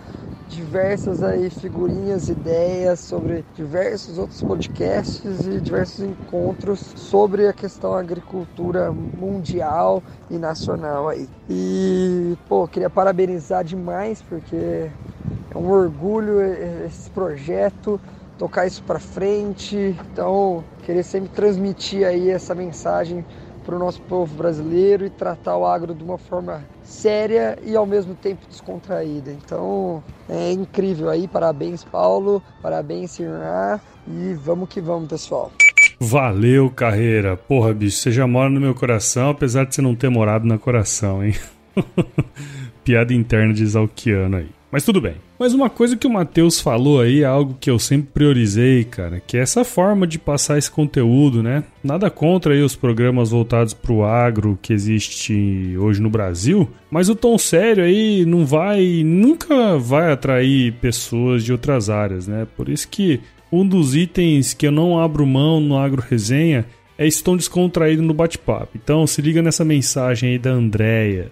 diversas 0.51 1.23
aí 1.23 1.49
figurinhas, 1.49 2.29
ideias 2.29 3.01
sobre 3.01 3.45
diversos 3.55 4.19
outros 4.19 4.43
podcasts 4.43 5.47
e 5.47 5.61
diversos 5.61 6.05
encontros 6.05 6.81
sobre 6.97 7.47
a 7.47 7.53
questão 7.53 7.95
agricultura 7.95 8.93
mundial 8.93 10.03
e 10.29 10.37
nacional 10.37 11.09
aí. 11.09 11.29
E, 11.49 12.37
pô, 12.49 12.67
queria 12.67 12.91
parabenizar 12.91 13.65
demais 13.65 14.23
porque 14.23 14.57
é 14.57 15.59
um 15.59 15.71
orgulho 15.71 16.41
esse 16.85 17.09
projeto 17.11 18.01
tocar 18.41 18.67
isso 18.67 18.83
para 18.83 18.99
frente. 18.99 19.95
Então, 20.13 20.65
querer 20.85 21.03
sempre 21.03 21.29
transmitir 21.29 22.07
aí 22.07 22.31
essa 22.31 22.55
mensagem 22.55 23.25
para 23.71 23.77
o 23.77 23.79
nosso 23.79 24.03
povo 24.03 24.35
brasileiro 24.35 25.07
e 25.07 25.11
tratar 25.11 25.57
o 25.57 25.65
agro 25.65 25.95
de 25.95 26.03
uma 26.03 26.19
forma 26.19 26.65
séria 26.83 27.57
e 27.65 27.77
ao 27.77 27.87
mesmo 27.87 28.17
tempo 28.17 28.45
descontraída. 28.49 29.31
Então 29.31 30.03
é 30.29 30.51
incrível 30.51 31.09
aí, 31.09 31.29
parabéns 31.29 31.85
Paulo, 31.85 32.43
parabéns 32.61 33.13
Sirnar 33.13 33.81
e 34.09 34.35
vamos 34.35 34.69
que 34.69 34.81
vamos 34.81 35.09
pessoal. 35.09 35.53
Valeu, 36.01 36.69
carreira. 36.69 37.37
Porra, 37.37 37.73
bicho, 37.73 37.99
você 37.99 38.11
já 38.11 38.27
mora 38.27 38.51
no 38.51 38.61
meu 38.61 38.75
coração, 38.75 39.31
apesar 39.31 39.65
de 39.67 39.77
você 39.77 39.81
não 39.81 39.95
ter 39.95 40.09
morado 40.09 40.45
no 40.45 40.59
coração, 40.59 41.25
hein? 41.25 41.37
Piada 42.83 43.15
interna 43.15 43.55
de 43.55 43.65
Zalkiano 43.65 44.39
aí. 44.39 44.60
Mas 44.71 44.85
tudo 44.85 45.01
bem. 45.01 45.15
Mas 45.39 45.53
uma 45.53 45.69
coisa 45.69 45.97
que 45.97 46.07
o 46.07 46.11
Matheus 46.11 46.61
falou 46.61 47.01
aí 47.01 47.23
é 47.23 47.27
algo 47.27 47.57
que 47.61 47.71
eu 47.71 47.79
sempre 47.79 48.11
priorizei, 48.13 48.85
cara, 48.85 49.21
que 49.21 49.37
é 49.37 49.41
essa 49.41 49.65
forma 49.65 50.07
de 50.07 50.19
passar 50.19 50.59
esse 50.59 50.71
conteúdo, 50.71 51.43
né? 51.43 51.65
Nada 51.83 52.09
contra 52.11 52.55
aí 52.55 52.63
os 52.63 52.77
programas 52.77 53.31
voltados 53.31 53.75
para 53.75 53.93
o 53.93 54.05
agro 54.05 54.59
que 54.63 54.73
existe 54.73 55.77
hoje 55.77 56.01
no 56.01 56.11
Brasil, 56.11 56.71
mas 56.91 57.09
o 57.09 57.17
tom 57.17 57.37
sério 57.37 57.83
aí 57.83 58.25
não 58.25 58.47
vai, 58.47 59.03
nunca 59.05 59.77
vai 59.79 60.13
atrair 60.13 60.73
pessoas 60.75 61.43
de 61.43 61.53
outras 61.53 61.91
áreas, 61.91 62.29
né? 62.29 62.47
Por 62.57 62.69
isso 62.69 62.87
que 62.89 63.21
um 63.51 63.67
dos 63.67 63.97
itens 63.97 64.55
que 64.55 64.67
eu 64.67 64.73
não 64.73 65.01
abro 65.01 65.27
mão 65.27 65.61
no 65.61 65.77
Agro 65.77 66.05
Resenha 66.09 66.65
é 66.97 67.07
esse 67.07 67.25
tom 67.25 67.37
descontraído 67.37 68.03
no 68.03 68.15
bate-papo. 68.15 68.69
Então 68.77 69.07
se 69.07 69.21
liga 69.23 69.43
nessa 69.43 69.65
mensagem 69.65 70.31
aí 70.31 70.39
da 70.39 70.51
Andrea. 70.51 71.31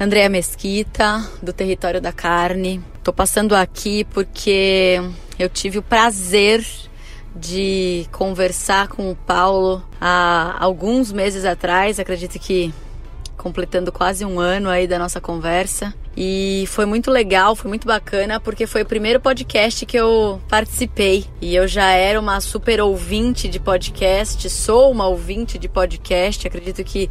Andréa 0.00 0.28
Mesquita, 0.28 1.28
do 1.42 1.52
Território 1.52 2.00
da 2.00 2.12
Carne. 2.12 2.80
Estou 2.98 3.12
passando 3.12 3.56
aqui 3.56 4.04
porque 4.04 5.00
eu 5.36 5.48
tive 5.48 5.78
o 5.78 5.82
prazer 5.82 6.64
de 7.34 8.06
conversar 8.12 8.86
com 8.86 9.10
o 9.10 9.16
Paulo 9.16 9.84
há 10.00 10.56
alguns 10.60 11.10
meses 11.10 11.44
atrás, 11.44 11.98
acredito 11.98 12.38
que 12.38 12.72
completando 13.36 13.90
quase 13.90 14.24
um 14.24 14.38
ano 14.38 14.68
aí 14.68 14.86
da 14.86 15.00
nossa 15.00 15.20
conversa. 15.20 15.92
E 16.16 16.64
foi 16.68 16.86
muito 16.86 17.10
legal, 17.10 17.56
foi 17.56 17.68
muito 17.68 17.86
bacana, 17.86 18.38
porque 18.38 18.68
foi 18.68 18.82
o 18.82 18.86
primeiro 18.86 19.20
podcast 19.20 19.84
que 19.84 19.96
eu 19.96 20.40
participei. 20.48 21.24
E 21.40 21.56
eu 21.56 21.66
já 21.66 21.90
era 21.90 22.20
uma 22.20 22.40
super 22.40 22.80
ouvinte 22.80 23.48
de 23.48 23.58
podcast, 23.58 24.48
sou 24.48 24.92
uma 24.92 25.08
ouvinte 25.08 25.58
de 25.58 25.68
podcast, 25.68 26.46
acredito 26.46 26.84
que 26.84 27.10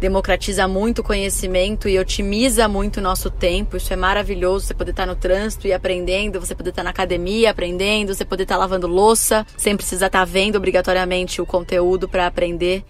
democratiza 0.00 0.66
muito 0.66 1.00
o 1.00 1.04
conhecimento 1.04 1.88
e 1.88 1.98
otimiza 1.98 2.66
muito 2.66 2.96
o 2.96 3.02
nosso 3.02 3.30
tempo. 3.30 3.76
Isso 3.76 3.92
é 3.92 3.96
maravilhoso, 3.96 4.66
você 4.66 4.74
poder 4.74 4.92
estar 4.92 5.06
no 5.06 5.14
trânsito 5.14 5.66
e 5.66 5.72
aprendendo, 5.72 6.40
você 6.40 6.54
poder 6.54 6.70
estar 6.70 6.82
na 6.82 6.90
academia 6.90 7.50
aprendendo, 7.50 8.14
você 8.14 8.24
poder 8.24 8.44
estar 8.44 8.56
lavando 8.56 8.86
louça, 8.86 9.46
sem 9.56 9.76
precisar 9.76 10.06
estar 10.06 10.24
vendo 10.24 10.56
obrigatoriamente 10.56 11.42
o 11.42 11.46
conteúdo 11.46 12.08
para 12.08 12.26
aprender. 12.26 12.82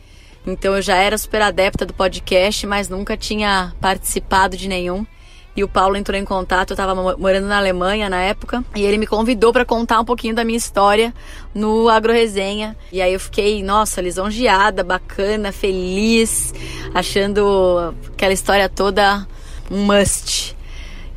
Então 0.46 0.77
eu 0.77 0.83
já 0.83 0.96
era 0.96 1.18
super 1.18 1.42
adepta 1.42 1.85
do 1.85 1.92
podcast, 1.92 2.66
mas 2.66 2.88
nunca 2.88 3.16
tinha 3.16 3.75
participado 3.81 4.57
de 4.57 4.68
nenhum 4.68 5.05
e 5.61 5.64
o 5.64 5.68
Paulo 5.68 5.96
entrou 5.96 6.18
em 6.18 6.25
contato. 6.25 6.70
Eu 6.70 6.75
estava 6.75 6.94
morando 6.94 7.46
na 7.46 7.59
Alemanha 7.59 8.09
na 8.09 8.20
época 8.23 8.64
e 8.75 8.83
ele 8.83 8.96
me 8.96 9.07
convidou 9.07 9.53
para 9.53 9.64
contar 9.64 10.01
um 10.01 10.05
pouquinho 10.05 10.35
da 10.35 10.42
minha 10.42 10.57
história 10.57 11.14
no 11.55 11.88
Agro 11.88 12.12
Resenha. 12.12 12.77
E 12.90 13.03
aí 13.03 13.12
eu 13.12 13.20
fiquei, 13.20 13.62
nossa, 13.62 14.01
lisonjeada, 14.01 14.83
bacana, 14.83 15.53
feliz, 15.53 16.55
achando 16.94 17.94
aquela 18.12 18.33
história 18.33 18.68
toda 18.68 19.27
um 19.70 19.85
must. 19.85 20.57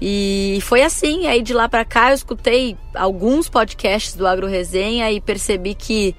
E 0.02 0.60
foi 0.62 0.84
assim, 0.84 1.28
aí 1.28 1.42
de 1.42 1.54
lá 1.54 1.70
para 1.70 1.86
cá 1.86 2.10
eu 2.10 2.16
escutei 2.16 2.76
alguns 2.94 3.48
podcasts 3.48 4.14
do 4.14 4.28
Agro 4.28 4.48
Resenha 4.48 5.10
e 5.10 5.22
percebi 5.22 5.74
que 5.74 6.14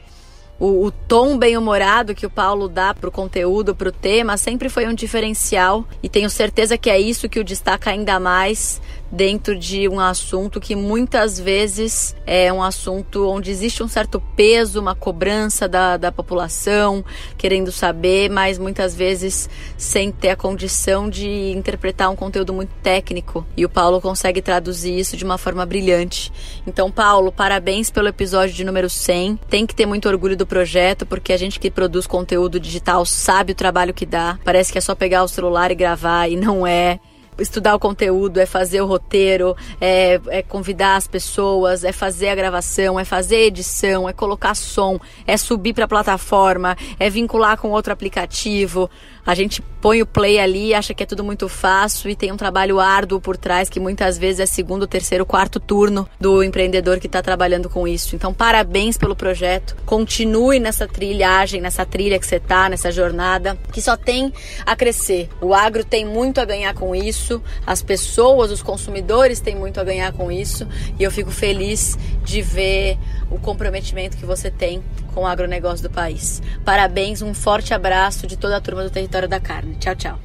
o, 0.58 0.86
o 0.86 0.90
tom 0.90 1.36
bem-humorado 1.36 2.14
que 2.14 2.26
o 2.26 2.30
Paulo 2.30 2.68
dá 2.68 2.94
pro 2.94 3.10
conteúdo, 3.10 3.74
pro 3.74 3.90
tema, 3.90 4.36
sempre 4.36 4.68
foi 4.68 4.86
um 4.86 4.94
diferencial. 4.94 5.84
E 6.02 6.08
tenho 6.08 6.30
certeza 6.30 6.78
que 6.78 6.88
é 6.88 6.98
isso 6.98 7.28
que 7.28 7.40
o 7.40 7.44
destaca 7.44 7.90
ainda 7.90 8.20
mais 8.20 8.80
dentro 9.14 9.56
de 9.56 9.88
um 9.88 10.00
assunto 10.00 10.60
que 10.60 10.74
muitas 10.74 11.38
vezes 11.38 12.16
é 12.26 12.52
um 12.52 12.60
assunto 12.60 13.28
onde 13.28 13.50
existe 13.50 13.82
um 13.82 13.88
certo 13.88 14.20
peso, 14.34 14.80
uma 14.80 14.94
cobrança 14.94 15.68
da, 15.68 15.96
da 15.96 16.10
população, 16.10 17.04
querendo 17.38 17.70
saber, 17.70 18.28
mas 18.28 18.58
muitas 18.58 18.94
vezes 18.94 19.48
sem 19.78 20.10
ter 20.10 20.30
a 20.30 20.36
condição 20.36 21.08
de 21.08 21.52
interpretar 21.52 22.10
um 22.10 22.16
conteúdo 22.16 22.52
muito 22.52 22.72
técnico. 22.82 23.46
E 23.56 23.64
o 23.64 23.68
Paulo 23.68 24.00
consegue 24.00 24.42
traduzir 24.42 24.98
isso 24.98 25.16
de 25.16 25.24
uma 25.24 25.38
forma 25.38 25.64
brilhante. 25.64 26.32
Então, 26.66 26.90
Paulo, 26.90 27.30
parabéns 27.30 27.90
pelo 27.90 28.08
episódio 28.08 28.54
de 28.54 28.64
número 28.64 28.90
100. 28.90 29.38
Tem 29.48 29.64
que 29.64 29.76
ter 29.76 29.86
muito 29.86 30.08
orgulho 30.08 30.36
do 30.36 30.46
projeto, 30.46 31.06
porque 31.06 31.32
a 31.32 31.36
gente 31.36 31.60
que 31.60 31.70
produz 31.70 32.06
conteúdo 32.06 32.58
digital 32.58 33.06
sabe 33.06 33.52
o 33.52 33.56
trabalho 33.56 33.94
que 33.94 34.04
dá. 34.04 34.38
Parece 34.44 34.72
que 34.72 34.78
é 34.78 34.80
só 34.80 34.94
pegar 34.94 35.22
o 35.22 35.28
celular 35.28 35.70
e 35.70 35.76
gravar, 35.76 36.28
e 36.28 36.34
não 36.34 36.66
é 36.66 36.98
estudar 37.38 37.74
o 37.74 37.78
conteúdo, 37.78 38.38
é 38.38 38.46
fazer 38.46 38.80
o 38.80 38.86
roteiro, 38.86 39.56
é, 39.80 40.20
é, 40.28 40.42
convidar 40.42 40.96
as 40.96 41.06
pessoas, 41.06 41.84
é 41.84 41.92
fazer 41.92 42.28
a 42.28 42.34
gravação, 42.34 42.98
é 42.98 43.04
fazer 43.04 43.36
a 43.36 43.40
edição, 43.40 44.08
é 44.08 44.12
colocar 44.12 44.54
som, 44.54 44.98
é 45.26 45.36
subir 45.36 45.74
para 45.74 45.84
a 45.84 45.88
plataforma, 45.88 46.76
é 46.98 47.08
vincular 47.10 47.56
com 47.56 47.70
outro 47.70 47.92
aplicativo. 47.92 48.90
A 49.26 49.34
gente 49.34 49.62
põe 49.80 50.02
o 50.02 50.06
play 50.06 50.38
ali, 50.38 50.74
acha 50.74 50.92
que 50.92 51.02
é 51.02 51.06
tudo 51.06 51.24
muito 51.24 51.48
fácil 51.48 52.10
e 52.10 52.16
tem 52.16 52.30
um 52.30 52.36
trabalho 52.36 52.78
árduo 52.78 53.20
por 53.20 53.38
trás 53.38 53.70
que 53.70 53.80
muitas 53.80 54.18
vezes 54.18 54.40
é 54.40 54.46
segundo, 54.46 54.86
terceiro, 54.86 55.24
quarto 55.24 55.58
turno 55.58 56.06
do 56.20 56.42
empreendedor 56.42 57.00
que 57.00 57.06
está 57.06 57.22
trabalhando 57.22 57.70
com 57.70 57.88
isso. 57.88 58.14
Então, 58.14 58.34
parabéns 58.34 58.98
pelo 58.98 59.16
projeto. 59.16 59.76
Continue 59.86 60.60
nessa 60.60 60.86
trilhagem, 60.86 61.60
nessa 61.62 61.86
trilha 61.86 62.18
que 62.18 62.26
você 62.26 62.36
está, 62.36 62.68
nessa 62.68 62.92
jornada, 62.92 63.58
que 63.72 63.80
só 63.80 63.96
tem 63.96 64.30
a 64.66 64.76
crescer. 64.76 65.30
O 65.40 65.54
agro 65.54 65.84
tem 65.84 66.04
muito 66.04 66.38
a 66.38 66.44
ganhar 66.44 66.74
com 66.74 66.94
isso, 66.94 67.23
as 67.66 67.82
pessoas, 67.82 68.50
os 68.50 68.62
consumidores 68.62 69.40
têm 69.40 69.56
muito 69.56 69.80
a 69.80 69.84
ganhar 69.84 70.12
com 70.12 70.30
isso 70.30 70.66
e 70.98 71.02
eu 71.02 71.10
fico 71.10 71.30
feliz 71.30 71.98
de 72.24 72.42
ver 72.42 72.98
o 73.30 73.38
comprometimento 73.38 74.16
que 74.16 74.26
você 74.26 74.50
tem 74.50 74.82
com 75.14 75.22
o 75.22 75.26
agronegócio 75.26 75.88
do 75.88 75.94
país. 75.94 76.42
Parabéns, 76.64 77.22
um 77.22 77.34
forte 77.34 77.72
abraço 77.72 78.26
de 78.26 78.36
toda 78.36 78.56
a 78.56 78.60
turma 78.60 78.82
do 78.82 78.90
Território 78.90 79.28
da 79.28 79.40
Carne. 79.40 79.76
Tchau, 79.76 79.94
tchau. 79.94 80.18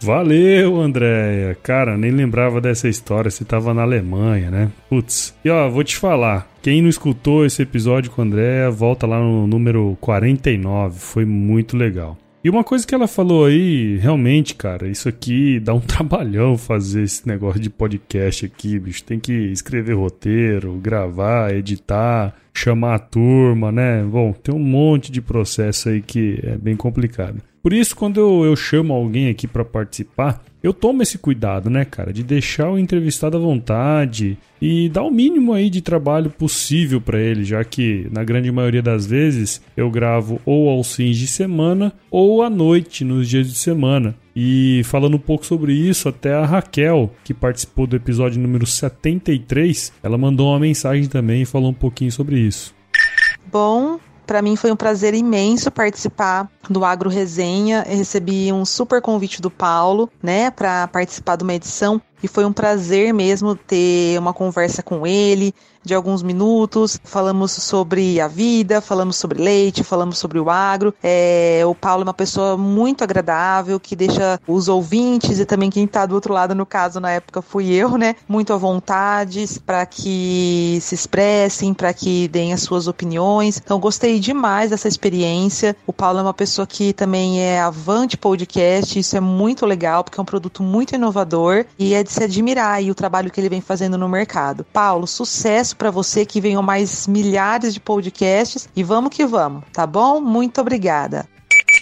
Valeu, 0.00 0.80
Andréia. 0.80 1.56
Cara, 1.62 1.96
nem 1.96 2.10
lembrava 2.10 2.60
dessa 2.60 2.88
história. 2.88 3.30
Você 3.30 3.44
tava 3.44 3.72
na 3.72 3.82
Alemanha, 3.82 4.50
né? 4.50 4.70
Putz. 4.88 5.34
E 5.44 5.50
ó, 5.50 5.68
vou 5.70 5.82
te 5.82 5.96
falar. 5.96 6.48
Quem 6.62 6.82
não 6.82 6.88
escutou 6.88 7.46
esse 7.46 7.62
episódio 7.62 8.10
com 8.10 8.20
a 8.20 8.24
Andréia, 8.24 8.70
volta 8.70 9.06
lá 9.06 9.18
no 9.18 9.46
número 9.46 9.96
49. 10.00 10.98
Foi 10.98 11.24
muito 11.24 11.76
legal. 11.76 12.16
E 12.46 12.48
uma 12.48 12.62
coisa 12.62 12.86
que 12.86 12.94
ela 12.94 13.08
falou 13.08 13.46
aí, 13.46 13.96
realmente, 13.96 14.54
cara, 14.54 14.86
isso 14.86 15.08
aqui 15.08 15.58
dá 15.58 15.74
um 15.74 15.80
trabalhão 15.82 16.56
fazer 16.56 17.02
esse 17.02 17.26
negócio 17.26 17.60
de 17.60 17.68
podcast 17.68 18.46
aqui, 18.46 18.78
bicho. 18.78 19.02
Tem 19.02 19.18
que 19.18 19.32
escrever 19.32 19.94
roteiro, 19.94 20.72
gravar, 20.74 21.52
editar, 21.52 22.36
chamar 22.54 22.94
a 22.94 22.98
turma, 23.00 23.72
né? 23.72 24.00
Bom, 24.04 24.32
tem 24.32 24.54
um 24.54 24.60
monte 24.60 25.10
de 25.10 25.20
processo 25.20 25.88
aí 25.88 26.00
que 26.00 26.38
é 26.40 26.56
bem 26.56 26.76
complicado. 26.76 27.42
Por 27.66 27.72
isso, 27.72 27.96
quando 27.96 28.20
eu, 28.20 28.44
eu 28.44 28.54
chamo 28.54 28.94
alguém 28.94 29.28
aqui 29.28 29.48
para 29.48 29.64
participar, 29.64 30.40
eu 30.62 30.72
tomo 30.72 31.02
esse 31.02 31.18
cuidado, 31.18 31.68
né, 31.68 31.84
cara, 31.84 32.12
de 32.12 32.22
deixar 32.22 32.70
o 32.70 32.78
entrevistado 32.78 33.36
à 33.36 33.40
vontade 33.40 34.38
e 34.62 34.88
dar 34.88 35.02
o 35.02 35.10
mínimo 35.10 35.52
aí 35.52 35.68
de 35.68 35.80
trabalho 35.80 36.30
possível 36.30 37.00
para 37.00 37.18
ele, 37.18 37.42
já 37.42 37.64
que 37.64 38.06
na 38.12 38.22
grande 38.22 38.52
maioria 38.52 38.80
das 38.80 39.04
vezes 39.04 39.60
eu 39.76 39.90
gravo 39.90 40.40
ou 40.46 40.68
aos 40.68 40.94
fins 40.94 41.16
de 41.16 41.26
semana 41.26 41.92
ou 42.08 42.40
à 42.40 42.48
noite 42.48 43.02
nos 43.02 43.28
dias 43.28 43.48
de 43.48 43.58
semana. 43.58 44.14
E 44.36 44.82
falando 44.84 45.16
um 45.16 45.18
pouco 45.18 45.44
sobre 45.44 45.72
isso, 45.72 46.08
até 46.08 46.34
a 46.34 46.46
Raquel, 46.46 47.12
que 47.24 47.34
participou 47.34 47.84
do 47.84 47.96
episódio 47.96 48.40
número 48.40 48.64
73, 48.64 49.92
ela 50.04 50.16
mandou 50.16 50.50
uma 50.50 50.60
mensagem 50.60 51.08
também 51.08 51.42
e 51.42 51.44
falou 51.44 51.70
um 51.70 51.74
pouquinho 51.74 52.12
sobre 52.12 52.38
isso. 52.38 52.72
Bom, 53.50 53.98
para 54.24 54.40
mim 54.40 54.54
foi 54.54 54.72
um 54.72 54.76
prazer 54.76 55.14
imenso 55.14 55.68
participar 55.70 56.48
do 56.68 56.84
Agro 56.84 57.08
Resenha. 57.10 57.84
Eu 57.88 57.96
recebi 57.96 58.52
um 58.52 58.64
super 58.64 59.00
convite 59.00 59.40
do 59.40 59.50
Paulo, 59.50 60.10
né, 60.22 60.50
para 60.50 60.86
participar 60.88 61.36
de 61.36 61.44
uma 61.44 61.54
edição 61.54 62.00
e 62.22 62.28
foi 62.28 62.44
um 62.44 62.52
prazer 62.52 63.12
mesmo 63.12 63.54
ter 63.54 64.18
uma 64.18 64.32
conversa 64.32 64.82
com 64.82 65.06
ele 65.06 65.54
de 65.84 65.94
alguns 65.94 66.22
minutos. 66.22 66.98
Falamos 67.04 67.52
sobre 67.52 68.20
a 68.20 68.26
vida, 68.26 68.80
falamos 68.80 69.16
sobre 69.16 69.40
leite, 69.40 69.84
falamos 69.84 70.18
sobre 70.18 70.40
o 70.40 70.50
agro. 70.50 70.92
É, 71.02 71.62
o 71.64 71.74
Paulo 71.74 72.02
é 72.02 72.04
uma 72.04 72.14
pessoa 72.14 72.56
muito 72.56 73.04
agradável 73.04 73.78
que 73.78 73.94
deixa 73.94 74.40
os 74.48 74.66
ouvintes 74.66 75.38
e 75.38 75.44
também 75.44 75.70
quem 75.70 75.84
está 75.84 76.04
do 76.04 76.14
outro 76.14 76.32
lado, 76.32 76.54
no 76.54 76.66
caso 76.66 76.98
na 76.98 77.12
época 77.12 77.40
fui 77.40 77.72
eu, 77.72 77.96
né, 77.96 78.16
muito 78.26 78.52
à 78.52 78.56
vontade 78.56 79.46
para 79.64 79.86
que 79.86 80.78
se 80.80 80.94
expressem, 80.94 81.72
para 81.72 81.92
que 81.92 82.26
deem 82.28 82.52
as 82.52 82.62
suas 82.62 82.88
opiniões. 82.88 83.60
Então 83.62 83.78
gostei 83.78 84.18
demais 84.18 84.70
dessa 84.70 84.88
experiência. 84.88 85.76
O 85.86 85.92
Paulo 85.92 86.18
é 86.18 86.22
uma 86.22 86.34
pessoa 86.34 86.55
que 86.64 86.92
também 86.92 87.40
é 87.40 87.60
avante 87.60 88.16
podcast, 88.16 88.98
isso 88.98 89.16
é 89.16 89.20
muito 89.20 89.66
legal 89.66 90.04
porque 90.04 90.20
é 90.20 90.22
um 90.22 90.26
produto 90.26 90.62
muito 90.62 90.94
inovador 90.94 91.64
e 91.76 91.92
é 91.92 92.04
de 92.04 92.12
se 92.12 92.22
admirar 92.22 92.74
aí 92.74 92.90
o 92.90 92.94
trabalho 92.94 93.30
que 93.30 93.40
ele 93.40 93.48
vem 93.48 93.60
fazendo 93.60 93.98
no 93.98 94.08
mercado. 94.08 94.64
Paulo, 94.72 95.06
sucesso 95.06 95.76
para 95.76 95.90
você 95.90 96.24
que 96.24 96.40
venham 96.40 96.62
mais 96.62 97.06
milhares 97.06 97.74
de 97.74 97.80
podcasts 97.80 98.68
e 98.76 98.84
vamos 98.84 99.10
que 99.10 99.26
vamos, 99.26 99.64
tá 99.72 99.86
bom? 99.86 100.20
Muito 100.20 100.60
obrigada. 100.60 101.26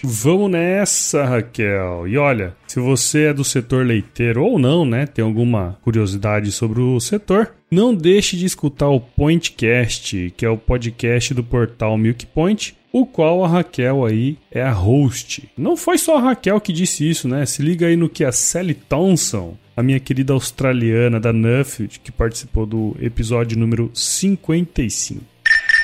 Vamos 0.07 0.51
nessa, 0.51 1.25
Raquel. 1.25 2.07
E 2.07 2.15
olha, 2.15 2.55
se 2.67 2.79
você 2.79 3.23
é 3.23 3.33
do 3.33 3.43
setor 3.43 3.83
leiteiro 3.83 4.43
ou 4.43 4.59
não, 4.59 4.85
né, 4.85 5.07
tem 5.07 5.25
alguma 5.25 5.79
curiosidade 5.81 6.51
sobre 6.51 6.79
o 6.79 6.99
setor, 6.99 7.55
não 7.71 7.91
deixe 7.91 8.37
de 8.37 8.45
escutar 8.45 8.87
o 8.87 8.99
Pointcast, 8.99 10.31
que 10.37 10.45
é 10.45 10.49
o 10.49 10.59
podcast 10.59 11.33
do 11.33 11.43
portal 11.43 11.97
Milk 11.97 12.23
Point, 12.27 12.77
o 12.93 13.03
qual 13.03 13.43
a 13.43 13.47
Raquel 13.47 14.05
aí 14.05 14.37
é 14.51 14.61
a 14.61 14.71
host. 14.71 15.49
Não 15.57 15.75
foi 15.75 15.97
só 15.97 16.17
a 16.17 16.21
Raquel 16.21 16.61
que 16.61 16.71
disse 16.71 17.09
isso, 17.09 17.27
né? 17.27 17.43
Se 17.47 17.63
liga 17.63 17.87
aí 17.87 17.95
no 17.95 18.07
que 18.07 18.23
a 18.23 18.31
Sally 18.31 18.75
Thompson, 18.75 19.57
a 19.75 19.81
minha 19.81 19.99
querida 19.99 20.33
australiana 20.33 21.19
da 21.19 21.33
Nuffield, 21.33 21.99
que 21.99 22.11
participou 22.11 22.67
do 22.67 22.95
episódio 23.01 23.57
número 23.57 23.89
55. 23.91 25.34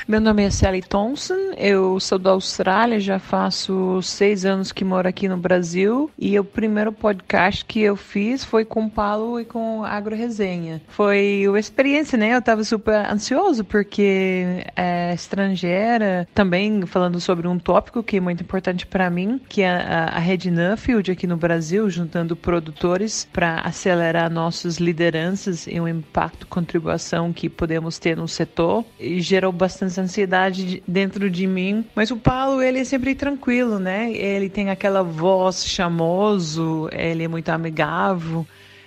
Meu 0.08 0.20
nome 0.20 0.44
é 0.44 0.50
Sally 0.50 0.82
Thompson, 0.82 1.54
eu 1.56 2.00
sou 2.00 2.18
da 2.18 2.32
Austrália, 2.32 3.00
já 3.00 3.20
faço 3.20 4.02
seis 4.02 4.46
anos 4.46 4.72
que 4.72 4.84
moro 4.84 5.08
aqui 5.08 5.30
no 5.30 5.38
Brasil 5.38 6.10
e 6.18 6.38
o 6.40 6.44
primeiro 6.44 6.92
podcast 6.92 7.64
que 7.64 7.82
eu 7.82 7.96
fiz 7.96 8.44
foi 8.44 8.66
com 8.66 8.86
o 8.86 8.90
Paulo 8.90 9.40
e 9.40 9.46
com 9.46 9.86
Agro 9.86 10.16
Resenha. 10.16 10.82
Foi 10.88 11.46
uma 11.48 11.60
experiência, 11.60 12.18
né? 12.18 12.36
Eu 12.36 12.42
tava 12.42 12.64
super 12.64 12.96
ansioso 13.12 13.64
porque 13.64 14.66
é 14.76 15.14
estrangeira, 15.14 16.28
também 16.34 16.84
falando 16.88 17.20
sobre 17.20 17.48
um 17.48 17.60
tópico 17.60 18.02
que 18.02 18.18
é 18.18 18.20
muito 18.20 18.42
importante 18.42 18.88
para 18.88 19.10
mim, 19.10 19.40
que 19.48 19.62
é 19.62 19.70
a, 19.70 20.18
Rede 20.18 20.50
Nuffield 20.50 21.12
aqui 21.12 21.28
no 21.28 21.38
Brasil, 21.38 21.90
juntando 21.90 22.36
produtores 22.36 23.28
para 23.32 23.62
acelerar 23.62 24.32
nossas 24.32 24.78
lideranças 24.78 25.68
e 25.68 25.80
o 25.80 25.88
impacto, 25.88 26.48
contribuição 26.48 27.32
que 27.32 27.48
podemos 27.48 28.00
ter 28.00 28.18
no 28.18 28.28
setor. 28.28 28.84
E 29.00 29.22
gerou 29.22 29.52
bastante 29.52 29.91
essa 29.92 30.02
ansiedade 30.02 30.82
dentro 30.88 31.30
de 31.30 31.46
mim. 31.46 31.86
Mas 31.96 32.12
o 32.12 32.18
Paulo, 32.18 32.62
ele 32.62 32.80
é 32.80 32.84
sempre 32.84 33.14
tranquilo, 33.14 33.80
né? 33.80 34.12
Ele 34.12 34.50
tem 34.50 34.70
aquela 34.70 35.04
voz 35.04 35.66
chamoso, 35.66 36.90
ele 36.92 37.24
é 37.24 37.28
muito 37.28 37.50
amigável. 37.50 38.46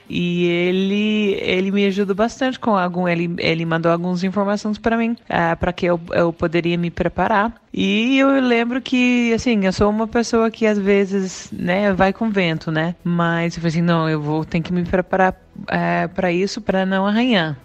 E 0.09 0.45
ele 0.45 1.39
ele 1.41 1.71
me 1.71 1.87
ajudou 1.87 2.15
bastante 2.15 2.59
com 2.59 2.77
algum 2.77 3.09
ele 3.09 3.35
ele 3.39 3.65
mandou 3.65 3.91
algumas 3.91 4.23
informações 4.23 4.77
para 4.77 4.99
mim 4.99 5.13
uh, 5.13 5.17
ah, 5.31 5.57
para 5.57 5.73
que 5.73 5.87
eu, 5.87 5.99
eu 6.13 6.31
poderia 6.31 6.77
me 6.77 6.91
preparar 6.91 7.55
e 7.73 8.19
eu 8.19 8.29
lembro 8.41 8.83
que 8.83 9.33
assim 9.33 9.65
eu 9.65 9.73
sou 9.73 9.89
uma 9.89 10.07
pessoa 10.07 10.51
que 10.51 10.67
às 10.67 10.79
vezes 10.79 11.49
né 11.51 11.91
vai 11.95 12.13
com 12.13 12.29
vento 12.29 12.71
né 12.71 12.95
mas 13.03 13.57
eu 13.57 13.63
falei 13.63 13.71
assim 13.71 13.83
não 13.83 14.07
eu 14.07 14.21
vou 14.21 14.45
ter 14.45 14.61
que 14.61 14.75
me 14.75 14.85
preparar 14.85 15.33
uh, 15.33 15.65
ah, 15.69 16.11
para 16.15 16.31
isso 16.31 16.61
para 16.61 16.85
não 16.85 17.07
arranhar 17.07 17.57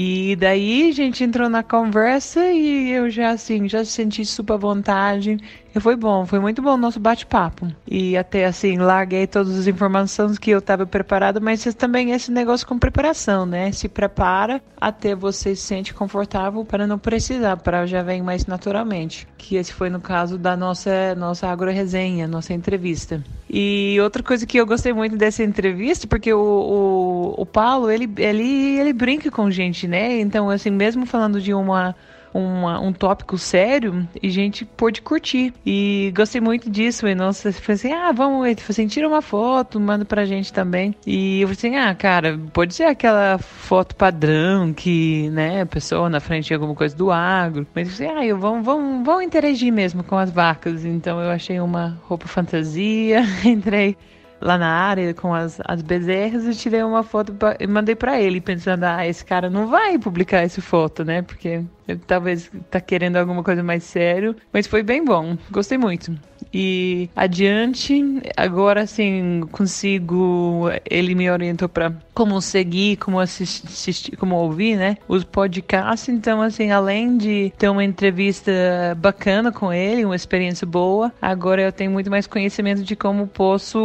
e 0.00 0.36
daí 0.36 0.90
a 0.90 0.92
gente 0.92 1.24
entrou 1.24 1.48
na 1.48 1.64
conversa 1.64 2.52
e 2.52 2.88
eu 2.92 3.10
já 3.10 3.30
assim, 3.30 3.68
já 3.68 3.84
senti 3.84 4.24
super 4.24 4.56
vontade. 4.56 5.36
E 5.74 5.80
foi 5.80 5.96
bom, 5.96 6.24
foi 6.24 6.38
muito 6.38 6.62
bom 6.62 6.74
o 6.74 6.76
nosso 6.76 7.00
bate-papo. 7.00 7.66
E 7.84 8.16
até 8.16 8.44
assim, 8.44 8.78
larguei 8.78 9.26
todas 9.26 9.58
as 9.58 9.66
informações 9.66 10.38
que 10.38 10.52
eu 10.52 10.60
estava 10.60 10.86
preparada, 10.86 11.40
mas 11.40 11.64
também 11.74 12.12
esse 12.12 12.30
negócio 12.30 12.64
com 12.64 12.78
preparação, 12.78 13.44
né? 13.44 13.72
Se 13.72 13.88
prepara 13.88 14.62
até 14.80 15.16
você 15.16 15.56
se 15.56 15.62
sente 15.62 15.92
confortável 15.92 16.64
para 16.64 16.86
não 16.86 16.96
precisar, 16.96 17.56
para 17.56 17.84
já 17.84 18.00
vem 18.00 18.22
mais 18.22 18.46
naturalmente. 18.46 19.26
Que 19.36 19.56
esse 19.56 19.72
foi 19.72 19.90
no 19.90 20.00
caso 20.00 20.38
da 20.38 20.56
nossa 20.56 21.12
nossa 21.16 21.48
agro-resenha, 21.48 22.28
nossa 22.28 22.54
entrevista. 22.54 23.20
E 23.50 23.98
outra 24.00 24.22
coisa 24.22 24.46
que 24.46 24.58
eu 24.58 24.66
gostei 24.66 24.92
muito 24.92 25.16
dessa 25.16 25.42
entrevista, 25.42 26.06
porque 26.06 26.32
o, 26.32 26.38
o, 26.38 27.42
o 27.42 27.46
Paulo, 27.46 27.90
ele, 27.90 28.08
ele, 28.18 28.78
ele 28.78 28.92
brinca 28.92 29.30
com 29.30 29.50
gente, 29.50 29.88
né? 29.88 30.20
Então, 30.20 30.50
assim, 30.50 30.70
mesmo 30.70 31.06
falando 31.06 31.40
de 31.40 31.54
uma 31.54 31.96
uma, 32.32 32.80
um 32.80 32.92
tópico 32.92 33.38
sério 33.38 34.06
e 34.22 34.30
gente 34.30 34.64
pôde 34.64 35.02
curtir. 35.02 35.52
E 35.64 36.12
gostei 36.14 36.40
muito 36.40 36.70
disso. 36.70 37.06
E 37.06 37.14
nossa, 37.14 37.52
falei 37.52 37.74
assim: 37.74 37.92
ah, 37.92 38.12
vamos, 38.12 38.46
ele 38.46 38.56
falou 38.56 38.70
assim, 38.70 38.86
tira 38.86 39.08
uma 39.08 39.22
foto, 39.22 39.80
manda 39.80 40.04
pra 40.04 40.24
gente 40.24 40.52
também. 40.52 40.94
E 41.06 41.40
eu 41.40 41.48
falei 41.48 41.56
assim: 41.58 41.76
ah, 41.76 41.94
cara, 41.94 42.38
pode 42.52 42.74
ser 42.74 42.84
aquela 42.84 43.38
foto 43.38 43.94
padrão 43.96 44.72
que, 44.72 45.30
né, 45.30 45.62
a 45.62 45.66
pessoa 45.66 46.08
na 46.08 46.20
frente 46.20 46.48
de 46.48 46.54
alguma 46.54 46.74
coisa 46.74 46.96
do 46.96 47.10
agro. 47.10 47.66
Mas 47.74 47.88
eu 47.88 47.94
falei 47.94 48.10
assim: 48.10 48.20
ah, 48.20 48.26
eu, 48.26 48.38
vamos, 48.38 48.64
vamos, 48.64 49.04
vamos 49.04 49.24
interagir 49.24 49.72
mesmo 49.72 50.02
com 50.02 50.16
as 50.16 50.30
vacas. 50.30 50.84
Então 50.84 51.20
eu 51.20 51.30
achei 51.30 51.60
uma 51.60 51.98
roupa 52.08 52.26
fantasia, 52.26 53.22
entrei 53.44 53.96
lá 54.40 54.58
na 54.58 54.68
área 54.68 55.14
com 55.14 55.34
as, 55.34 55.60
as 55.64 55.82
bezerras 55.82 56.44
e 56.46 56.54
tirei 56.54 56.82
uma 56.82 57.02
foto 57.02 57.32
pra, 57.32 57.56
e 57.58 57.66
mandei 57.66 57.94
para 57.94 58.20
ele, 58.20 58.40
pensando, 58.40 58.84
ah, 58.84 59.06
esse 59.06 59.24
cara 59.24 59.50
não 59.50 59.66
vai 59.66 59.98
publicar 59.98 60.38
essa 60.38 60.60
foto, 60.62 61.04
né? 61.04 61.22
Porque 61.22 61.62
ele 61.86 62.00
talvez 62.06 62.50
tá 62.70 62.80
querendo 62.80 63.16
alguma 63.16 63.42
coisa 63.42 63.62
mais 63.62 63.82
sério, 63.82 64.36
mas 64.52 64.66
foi 64.66 64.82
bem 64.82 65.04
bom, 65.04 65.36
gostei 65.50 65.78
muito. 65.78 66.12
E 66.52 67.10
adiante, 67.14 68.02
agora 68.36 68.82
assim, 68.82 69.42
consigo, 69.52 70.70
ele 70.88 71.14
me 71.14 71.30
orientou 71.30 71.68
para 71.68 71.92
como 72.14 72.40
seguir, 72.40 72.96
como 72.96 73.20
assistir, 73.20 74.16
como 74.16 74.36
ouvir, 74.36 74.76
né? 74.76 74.96
Os 75.06 75.24
podcasts, 75.24 76.08
então 76.08 76.40
assim, 76.40 76.70
além 76.70 77.16
de 77.16 77.52
ter 77.58 77.68
uma 77.68 77.84
entrevista 77.84 78.50
bacana 78.96 79.52
com 79.52 79.72
ele, 79.72 80.04
uma 80.04 80.16
experiência 80.16 80.66
boa, 80.66 81.12
agora 81.20 81.62
eu 81.62 81.72
tenho 81.72 81.90
muito 81.90 82.10
mais 82.10 82.26
conhecimento 82.26 82.82
de 82.82 82.96
como 82.96 83.26
posso 83.26 83.78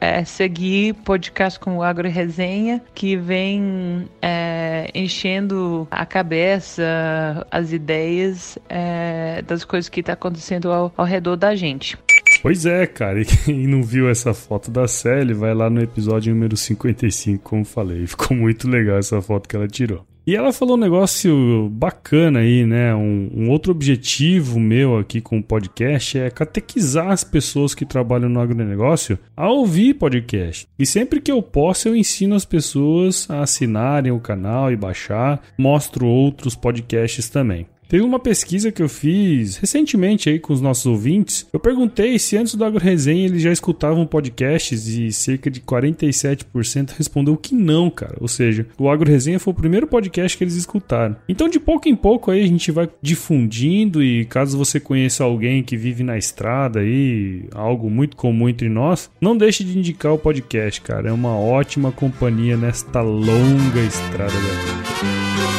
é, 0.00 0.24
seguir 0.24 0.94
podcast 0.94 1.58
como 1.58 1.82
Agro 1.82 2.08
Resenha, 2.08 2.82
que 2.94 3.16
vem 3.16 4.08
é, 4.20 4.90
enchendo 4.94 5.86
a 5.90 6.04
cabeça, 6.06 7.46
as 7.50 7.72
ideias 7.72 8.58
é, 8.68 9.42
das 9.42 9.64
coisas 9.64 9.88
que 9.88 10.00
está 10.00 10.12
acontecendo 10.14 10.70
ao, 10.70 10.92
ao 10.96 11.04
redor 11.04 11.36
da 11.36 11.54
gente. 11.54 11.96
Pois 12.42 12.66
é, 12.66 12.86
cara. 12.86 13.20
E 13.20 13.24
quem 13.24 13.66
não 13.66 13.82
viu 13.82 14.08
essa 14.08 14.32
foto 14.34 14.70
da 14.70 14.86
Sally, 14.86 15.34
vai 15.34 15.54
lá 15.54 15.68
no 15.68 15.82
episódio 15.82 16.32
número 16.32 16.56
55, 16.56 17.42
como 17.42 17.64
falei. 17.64 18.06
Ficou 18.06 18.36
muito 18.36 18.68
legal 18.68 18.98
essa 18.98 19.20
foto 19.20 19.48
que 19.48 19.56
ela 19.56 19.68
tirou. 19.68 20.04
E 20.26 20.34
ela 20.34 20.52
falou 20.52 20.76
um 20.76 20.80
negócio 20.80 21.68
bacana 21.70 22.40
aí, 22.40 22.66
né? 22.66 22.92
Um, 22.92 23.30
um, 23.32 23.50
outro 23.50 23.70
objetivo 23.70 24.58
meu 24.58 24.98
aqui 24.98 25.20
com 25.20 25.38
o 25.38 25.42
podcast 25.42 26.18
é 26.18 26.28
catequizar 26.28 27.12
as 27.12 27.22
pessoas 27.22 27.76
que 27.76 27.86
trabalham 27.86 28.28
no 28.28 28.40
agronegócio 28.40 29.16
a 29.36 29.48
ouvir 29.48 29.94
podcast. 29.94 30.66
E 30.76 30.84
sempre 30.84 31.20
que 31.20 31.30
eu 31.30 31.40
posso, 31.40 31.86
eu 31.86 31.94
ensino 31.94 32.34
as 32.34 32.44
pessoas 32.44 33.30
a 33.30 33.42
assinarem 33.42 34.10
o 34.10 34.18
canal 34.18 34.72
e 34.72 34.76
baixar. 34.76 35.40
Mostro 35.56 36.06
outros 36.06 36.56
podcasts 36.56 37.28
também. 37.28 37.68
Teve 37.88 38.02
uma 38.02 38.18
pesquisa 38.18 38.72
que 38.72 38.82
eu 38.82 38.88
fiz 38.88 39.56
recentemente 39.56 40.28
aí 40.28 40.40
com 40.40 40.52
os 40.52 40.60
nossos 40.60 40.86
ouvintes. 40.86 41.46
Eu 41.52 41.60
perguntei 41.60 42.18
se 42.18 42.36
antes 42.36 42.54
do 42.54 42.64
Agro 42.64 42.80
Resenha 42.80 43.26
eles 43.26 43.42
já 43.42 43.52
escutavam 43.52 44.06
podcasts 44.06 44.88
e 44.88 45.12
cerca 45.12 45.50
de 45.50 45.60
47% 45.60 46.90
respondeu 46.96 47.36
que 47.36 47.54
não, 47.54 47.88
cara. 47.88 48.16
Ou 48.20 48.28
seja, 48.28 48.66
o 48.78 48.90
Agro 48.90 49.10
Resenha 49.10 49.38
foi 49.38 49.52
o 49.52 49.56
primeiro 49.56 49.86
podcast 49.86 50.36
que 50.36 50.42
eles 50.42 50.56
escutaram. 50.56 51.16
Então, 51.28 51.48
de 51.48 51.60
pouco 51.60 51.88
em 51.88 51.94
pouco 51.94 52.30
aí 52.30 52.42
a 52.42 52.46
gente 52.46 52.72
vai 52.72 52.88
difundindo 53.00 54.02
e 54.02 54.24
caso 54.24 54.58
você 54.58 54.80
conheça 54.80 55.22
alguém 55.22 55.62
que 55.62 55.76
vive 55.76 56.02
na 56.02 56.18
estrada 56.18 56.80
aí, 56.80 57.44
algo 57.54 57.88
muito 57.88 58.16
comum 58.16 58.48
entre 58.48 58.68
nós, 58.68 59.10
não 59.20 59.36
deixe 59.36 59.62
de 59.62 59.78
indicar 59.78 60.12
o 60.12 60.18
podcast, 60.18 60.80
cara. 60.80 61.08
É 61.08 61.12
uma 61.12 61.38
ótima 61.38 61.92
companhia 61.92 62.56
nesta 62.56 63.00
longa 63.00 63.80
estrada 63.80 64.32
da 64.32 64.38
vida. 64.38 65.55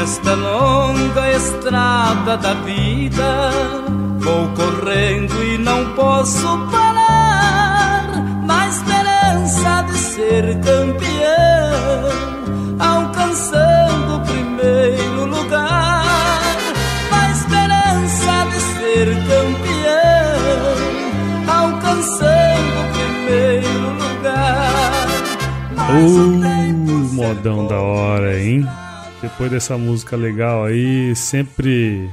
Nesta 0.00 0.34
longa 0.34 1.30
estrada 1.30 2.38
da 2.38 2.54
vida, 2.54 3.50
vou 4.18 4.48
correndo 4.54 5.44
e 5.44 5.58
não 5.58 5.92
posso 5.92 6.58
parar. 6.72 8.06
Na 8.46 8.66
esperança 8.66 9.82
de 9.82 9.98
ser 9.98 10.58
campeão, 10.60 12.08
alcançando 12.78 14.16
o 14.16 14.20
primeiro 14.20 15.26
lugar. 15.26 16.40
Na 17.10 17.30
esperança 17.32 18.46
de 18.52 18.58
ser 18.58 19.06
campeão, 19.28 20.78
alcançando 21.46 22.80
o 22.80 22.86
primeiro 22.96 23.90
lugar. 24.00 25.06
Uh, 25.90 26.40
o 26.88 27.14
modão 27.14 27.66
da 27.66 27.78
hora, 27.78 28.40
hein? 28.40 28.66
Depois 29.22 29.50
dessa 29.50 29.76
música 29.76 30.16
legal 30.16 30.64
aí, 30.64 31.14
sempre 31.14 32.08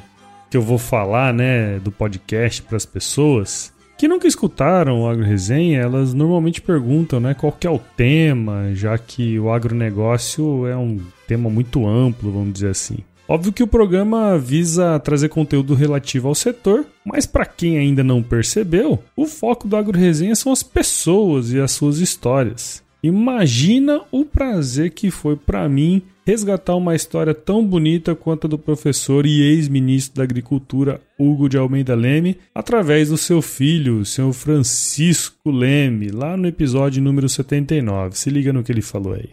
que 0.49 0.57
eu 0.57 0.61
vou 0.61 0.77
falar, 0.77 1.33
né, 1.33 1.79
do 1.79 1.91
podcast 1.91 2.61
para 2.61 2.75
as 2.75 2.85
pessoas 2.85 3.73
que 3.97 4.07
nunca 4.07 4.27
escutaram 4.27 5.01
o 5.01 5.09
Agro 5.09 5.25
Resenha, 5.25 5.79
elas 5.79 6.13
normalmente 6.13 6.61
perguntam, 6.61 7.19
né, 7.19 7.33
qual 7.33 7.51
que 7.51 7.65
é 7.65 7.69
o 7.69 7.79
tema, 7.79 8.71
já 8.73 8.95
que 8.97 9.39
o 9.39 9.51
agronegócio 9.51 10.67
é 10.67 10.77
um 10.77 10.99
tema 11.25 11.49
muito 11.49 11.87
amplo, 11.87 12.31
vamos 12.31 12.53
dizer 12.53 12.69
assim. 12.69 12.97
Óbvio 13.27 13.51
que 13.51 13.63
o 13.63 13.67
programa 13.67 14.37
visa 14.37 14.99
trazer 14.99 15.29
conteúdo 15.29 15.73
relativo 15.73 16.27
ao 16.27 16.35
setor, 16.35 16.85
mas 17.03 17.25
para 17.25 17.45
quem 17.45 17.77
ainda 17.77 18.03
não 18.03 18.21
percebeu, 18.21 19.03
o 19.15 19.25
foco 19.25 19.67
do 19.67 19.75
Agro 19.75 19.97
Resenha 19.97 20.35
são 20.35 20.51
as 20.51 20.61
pessoas 20.61 21.51
e 21.51 21.59
as 21.59 21.71
suas 21.71 21.97
histórias. 21.97 22.83
Imagina 23.01 24.01
o 24.12 24.25
prazer 24.25 24.91
que 24.91 25.12
foi 25.12 25.36
para 25.36 25.67
mim 25.69 26.01
resgatar 26.25 26.75
uma 26.75 26.95
história 26.95 27.33
tão 27.33 27.65
bonita 27.65 28.13
quanto 28.13 28.47
a 28.47 28.49
do 28.49 28.57
professor 28.57 29.25
e 29.25 29.41
ex-ministro 29.41 30.17
da 30.17 30.23
Agricultura 30.23 30.99
Hugo 31.17 31.47
de 31.47 31.57
Almeida 31.57 31.95
Leme, 31.95 32.38
através 32.53 33.10
do 33.10 33.17
seu 33.17 33.41
filho, 33.41 33.99
o 33.99 34.05
senhor 34.05 34.33
Francisco 34.33 35.49
Leme, 35.49 36.10
lá 36.10 36.36
no 36.36 36.47
episódio 36.47 37.01
número 37.01 37.29
79. 37.29 38.17
Se 38.17 38.29
liga 38.29 38.51
no 38.51 38.62
que 38.62 38.73
ele 38.73 38.81
falou 38.81 39.13
aí. 39.13 39.29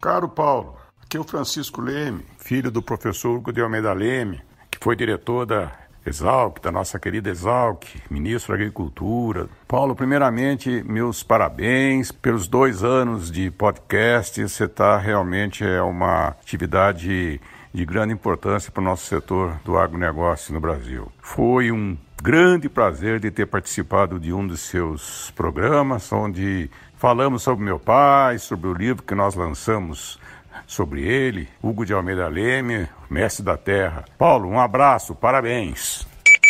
Caro 0.00 0.28
Paulo, 0.28 0.76
aqui 1.00 1.16
é 1.16 1.20
o 1.20 1.24
Francisco 1.24 1.80
Leme, 1.80 2.22
filho 2.38 2.70
do 2.70 2.82
professor 2.82 3.36
Hugo 3.36 3.52
de 3.52 3.60
Almeida 3.60 3.92
Leme, 3.92 4.40
que 4.68 4.78
foi 4.82 4.96
diretor 4.96 5.46
da 5.46 5.85
Exalc, 6.06 6.60
da 6.60 6.70
nossa 6.70 7.00
querida 7.00 7.28
Exalc, 7.28 7.84
ministro 8.08 8.52
da 8.52 8.62
Agricultura. 8.62 9.48
Paulo, 9.66 9.96
primeiramente, 9.96 10.84
meus 10.86 11.24
parabéns 11.24 12.12
pelos 12.12 12.46
dois 12.46 12.84
anos 12.84 13.30
de 13.30 13.50
podcast. 13.50 14.40
Você 14.40 14.64
está 14.64 14.96
realmente 14.96 15.64
é 15.64 15.82
uma 15.82 16.28
atividade 16.28 17.40
de 17.74 17.84
grande 17.84 18.14
importância 18.14 18.70
para 18.70 18.80
o 18.80 18.84
nosso 18.84 19.04
setor 19.06 19.58
do 19.64 19.76
agronegócio 19.76 20.54
no 20.54 20.60
Brasil. 20.60 21.10
Foi 21.20 21.72
um 21.72 21.98
grande 22.22 22.68
prazer 22.68 23.18
de 23.18 23.30
ter 23.30 23.46
participado 23.46 24.20
de 24.20 24.32
um 24.32 24.46
dos 24.46 24.60
seus 24.60 25.30
programas, 25.32 26.10
onde 26.12 26.70
falamos 26.96 27.42
sobre 27.42 27.64
meu 27.64 27.78
pai, 27.78 28.38
sobre 28.38 28.68
o 28.68 28.72
livro 28.72 29.02
que 29.02 29.14
nós 29.14 29.34
lançamos 29.34 30.18
sobre 30.66 31.02
ele, 31.02 31.48
Hugo 31.62 31.86
de 31.86 31.92
Almeida 31.92 32.28
Leme, 32.28 32.88
mestre 33.08 33.44
da 33.44 33.56
terra. 33.56 34.04
Paulo, 34.18 34.48
um 34.48 34.58
abraço, 34.58 35.14
parabéns. 35.14 36.06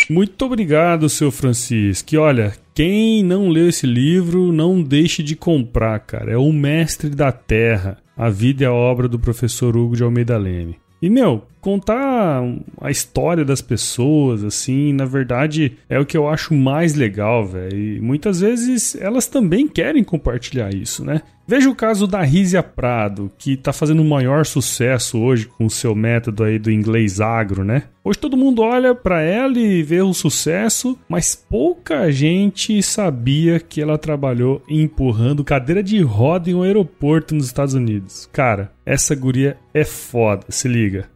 Muito 0.09 0.44
obrigado, 0.44 1.09
seu 1.09 1.31
Francisco. 1.31 2.14
E 2.14 2.18
olha, 2.18 2.52
quem 2.74 3.22
não 3.22 3.48
leu 3.48 3.68
esse 3.68 3.87
livro, 3.87 4.52
não 4.52 4.83
deixe 4.83 5.22
de 5.22 5.35
comprar, 5.35 5.98
cara. 6.00 6.33
É 6.33 6.37
o 6.37 6.52
Mestre 6.52 7.11
da 7.11 7.33
Terra, 7.33 7.98
a 8.16 8.31
vida 8.31 8.62
e 8.62 8.66
a 8.66 8.72
obra 8.72 9.09
do 9.09 9.18
professor 9.18 9.76
Hugo 9.76 9.96
de 9.96 10.05
Almeida 10.05 10.37
Leme. 10.38 10.79
E, 11.02 11.11
meu, 11.11 11.46
contar 11.61 12.42
a 12.81 12.90
história 12.90 13.44
das 13.44 13.61
pessoas, 13.61 14.42
assim, 14.42 14.92
na 14.92 15.05
verdade, 15.05 15.76
é 15.88 15.98
o 15.98 16.07
que 16.07 16.16
eu 16.16 16.29
acho 16.29 16.55
mais 16.55 16.94
legal, 16.94 17.44
velho. 17.44 17.76
E 17.76 18.00
muitas 18.00 18.40
vezes 18.40 18.94
elas 18.94 19.26
também 19.26 19.68
querem 19.68 20.02
compartilhar 20.02 20.72
isso, 20.72 21.05
né? 21.05 21.22
Veja 21.48 21.70
o 21.70 21.76
caso 21.76 22.09
da 22.09 22.22
Rízia 22.22 22.61
Prado, 22.61 23.30
que 23.38 23.52
está 23.52 23.72
fazendo 23.72 24.02
o 24.02 24.09
maior 24.09 24.44
sucesso 24.44 25.20
hoje 25.20 25.46
com 25.46 25.66
o 25.66 25.70
seu 25.70 25.94
método 25.94 26.42
aí 26.42 26.59
do 26.59 26.72
inglês 26.72 27.20
agro, 27.20 27.62
né? 27.62 27.85
Hoje 28.02 28.18
todo 28.18 28.37
mundo 28.37 28.62
olha 28.62 28.96
para 28.96 29.20
ela 29.20 29.56
e 29.56 29.80
vê 29.82 30.00
o 30.00 30.12
sucesso, 30.12 30.98
mas 31.09 31.37
pouca 31.37 32.11
gente 32.11 32.82
sabia 32.82 33.61
que 33.61 33.80
ela 33.80 33.96
trabalhou 33.96 34.61
empurrando 34.68 35.44
cadeira 35.44 35.85
de 35.85 36.02
roda 36.02 36.50
em 36.50 36.54
um 36.54 36.62
aeroporto 36.62 37.35
nos 37.35 37.46
Estados 37.46 37.74
Unidos. 37.74 38.28
Cara, 38.32 38.72
essa 38.85 39.14
guria 39.14 39.56
é 39.72 39.85
foda, 39.85 40.46
se 40.48 40.66
liga. 40.66 41.09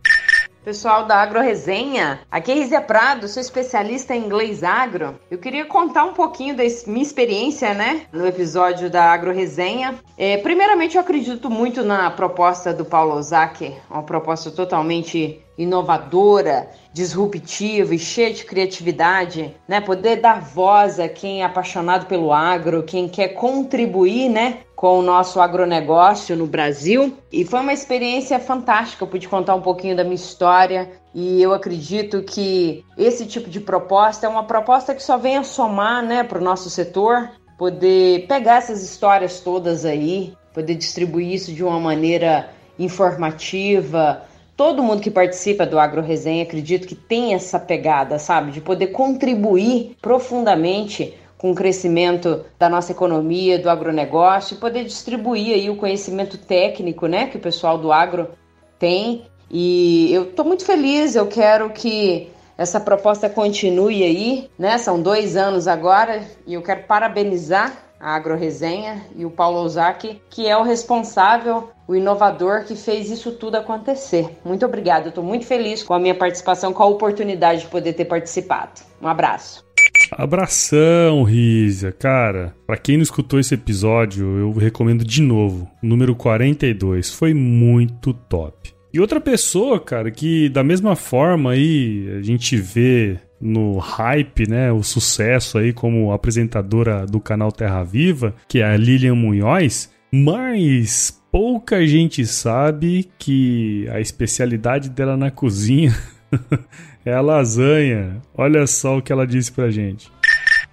Pessoal 0.63 1.07
da 1.07 1.17
Agro 1.17 1.41
Resenha, 1.41 2.21
aqui 2.31 2.53
é 2.53 2.55
Rizia 2.55 2.83
Prado, 2.83 3.27
sou 3.29 3.41
especialista 3.41 4.15
em 4.15 4.27
inglês 4.27 4.63
agro. 4.63 5.19
Eu 5.31 5.39
queria 5.39 5.65
contar 5.65 6.05
um 6.05 6.13
pouquinho 6.13 6.55
da 6.55 6.63
minha 6.87 7.03
experiência, 7.03 7.73
né, 7.73 8.03
no 8.13 8.27
episódio 8.27 8.91
da 8.91 9.05
Agro 9.05 9.33
Resenha. 9.33 9.99
É, 10.19 10.37
primeiramente, 10.37 10.97
eu 10.97 11.01
acredito 11.01 11.49
muito 11.49 11.83
na 11.83 12.11
proposta 12.11 12.75
do 12.75 12.85
Paulo 12.85 13.15
Ozaki, 13.15 13.75
uma 13.91 14.03
proposta 14.03 14.51
totalmente 14.51 15.43
inovadora, 15.57 16.71
disruptiva 16.93 17.95
e 17.95 17.99
cheia 17.99 18.33
de 18.33 18.45
criatividade, 18.45 19.55
né? 19.69 19.81
Poder 19.81 20.17
dar 20.17 20.41
voz 20.41 20.99
a 20.99 21.09
quem 21.09 21.43
é 21.43 21.45
apaixonado 21.45 22.07
pelo 22.07 22.33
agro, 22.33 22.83
quem 22.83 23.09
quer 23.09 23.29
contribuir, 23.29 24.29
né, 24.29 24.59
com 24.75 24.99
o 24.99 25.03
nosso 25.03 25.41
agronegócio 25.41 26.35
no 26.35 26.47
Brasil. 26.47 27.17
E 27.31 27.45
foi 27.45 27.61
uma 27.61 27.73
experiência 27.73 28.39
fantástica. 28.39 29.05
Eu 29.05 29.09
pude 29.09 29.29
contar 29.29 29.55
um 29.55 29.61
pouquinho 29.61 29.95
da 29.95 30.03
minha 30.03 30.17
história 30.17 30.91
e 31.15 31.43
eu 31.43 31.53
acredito 31.53 32.23
que 32.23 32.85
esse 32.97 33.27
tipo 33.27 33.51
de 33.51 33.61
proposta 33.61 34.27
é 34.27 34.29
uma 34.29 34.45
proposta 34.45 34.95
que 34.95 35.03
só 35.03 35.19
vem 35.19 35.37
a 35.37 35.43
somar, 35.43 36.03
né, 36.03 36.25
para 36.25 36.39
o 36.39 36.45
nosso 36.45 36.71
setor. 36.71 37.31
Poder 37.59 38.27
pegar 38.27 38.57
essas 38.57 38.83
histórias 38.83 39.41
todas 39.41 39.85
aí, 39.85 40.33
poder 40.55 40.75
distribuir 40.75 41.35
isso 41.35 41.53
de 41.53 41.63
uma 41.63 41.79
maneira 41.79 42.49
informativa, 42.79 44.23
todo 44.61 44.83
mundo 44.83 45.01
que 45.01 45.11
participa 45.11 45.65
do 45.65 45.79
Agro 45.79 46.03
Resenha 46.03 46.43
acredito 46.43 46.87
que 46.87 46.95
tem 46.95 47.33
essa 47.33 47.59
pegada, 47.59 48.19
sabe, 48.19 48.51
de 48.51 48.61
poder 48.61 48.89
contribuir 48.89 49.97
profundamente 50.03 51.15
com 51.39 51.53
o 51.53 51.55
crescimento 51.55 52.45
da 52.59 52.69
nossa 52.69 52.93
economia, 52.93 53.59
do 53.59 53.71
agronegócio, 53.71 54.55
e 54.55 54.61
poder 54.61 54.85
distribuir 54.85 55.55
aí 55.55 55.71
o 55.71 55.77
conhecimento 55.77 56.37
técnico, 56.37 57.07
né, 57.07 57.29
que 57.29 57.39
o 57.39 57.41
pessoal 57.41 57.79
do 57.79 57.91
agro 57.91 58.33
tem. 58.79 59.23
E 59.51 60.13
eu 60.13 60.25
estou 60.25 60.45
muito 60.45 60.67
feliz, 60.67 61.17
eu 61.17 61.27
quero 61.27 61.71
que 61.71 62.29
essa 62.59 62.79
proposta 62.79 63.31
continue 63.31 64.03
aí, 64.03 64.51
né? 64.59 64.77
São 64.77 65.01
dois 65.01 65.39
anos 65.39 65.67
agora 65.67 66.23
e 66.47 66.53
eu 66.53 66.61
quero 66.61 66.83
parabenizar 66.83 67.90
a 68.01 68.15
Agro 68.15 68.37
Resenha 68.37 69.05
e 69.15 69.25
o 69.27 69.31
Paulo 69.31 69.61
Ozaki, 69.61 70.21
que 70.31 70.49
é 70.49 70.57
o 70.57 70.63
responsável 70.63 71.71
o 71.87 71.97
inovador 71.97 72.65
que 72.65 72.77
fez 72.77 73.11
isso 73.11 73.33
tudo 73.33 73.57
acontecer. 73.57 74.39
Muito 74.45 74.65
obrigada, 74.65 75.09
estou 75.09 75.25
muito 75.25 75.45
feliz 75.45 75.83
com 75.83 75.93
a 75.93 75.99
minha 75.99 76.15
participação, 76.15 76.73
com 76.73 76.85
a 76.85 76.87
oportunidade 76.87 77.63
de 77.63 77.67
poder 77.67 77.95
ter 77.95 78.05
participado. 78.05 78.81
Um 79.03 79.09
abraço. 79.09 79.65
Abração, 80.13 81.25
Rízia. 81.25 81.91
Cara, 81.91 82.55
para 82.65 82.77
quem 82.77 82.97
não 82.97 83.03
escutou 83.03 83.41
esse 83.41 83.55
episódio, 83.55 84.39
eu 84.39 84.53
recomendo 84.53 85.05
de 85.05 85.21
novo. 85.21 85.69
Número 85.83 86.15
42. 86.15 87.11
Foi 87.11 87.35
muito 87.35 88.15
top. 88.15 88.73
E 88.93 89.01
outra 89.01 89.21
pessoa, 89.21 89.81
cara, 89.81 90.11
que 90.11 90.49
da 90.49 90.63
mesma 90.63 90.95
forma 90.95 91.53
aí 91.53 92.09
a 92.19 92.23
gente 92.23 92.57
vê 92.57 93.19
no 93.41 93.79
hype, 93.79 94.49
né, 94.49 94.71
o 94.71 94.83
sucesso 94.83 95.59
aí 95.59 95.73
como 95.73 96.13
apresentadora 96.13 97.07
do 97.07 97.19
canal 97.19 97.51
Terra 97.51 97.83
Viva, 97.83 98.35
que 98.47 98.61
é 98.61 98.65
a 98.65 98.77
Lilian 98.77 99.15
Munhoz, 99.15 99.91
mas 100.13 101.21
pouca 101.31 101.87
gente 101.87 102.27
sabe 102.27 103.09
que 103.19 103.89
a 103.91 104.01
especialidade 104.01 104.91
dela 104.91 105.17
na 105.17 105.31
cozinha 105.31 105.95
é 107.05 107.13
a 107.13 107.21
lasanha. 107.21 108.21
Olha 108.35 108.67
só 108.67 108.99
o 108.99 109.03
que 109.03 109.13
ela 109.13 109.27
disse 109.27 109.53
pra 109.53 109.71
gente. 109.71 110.11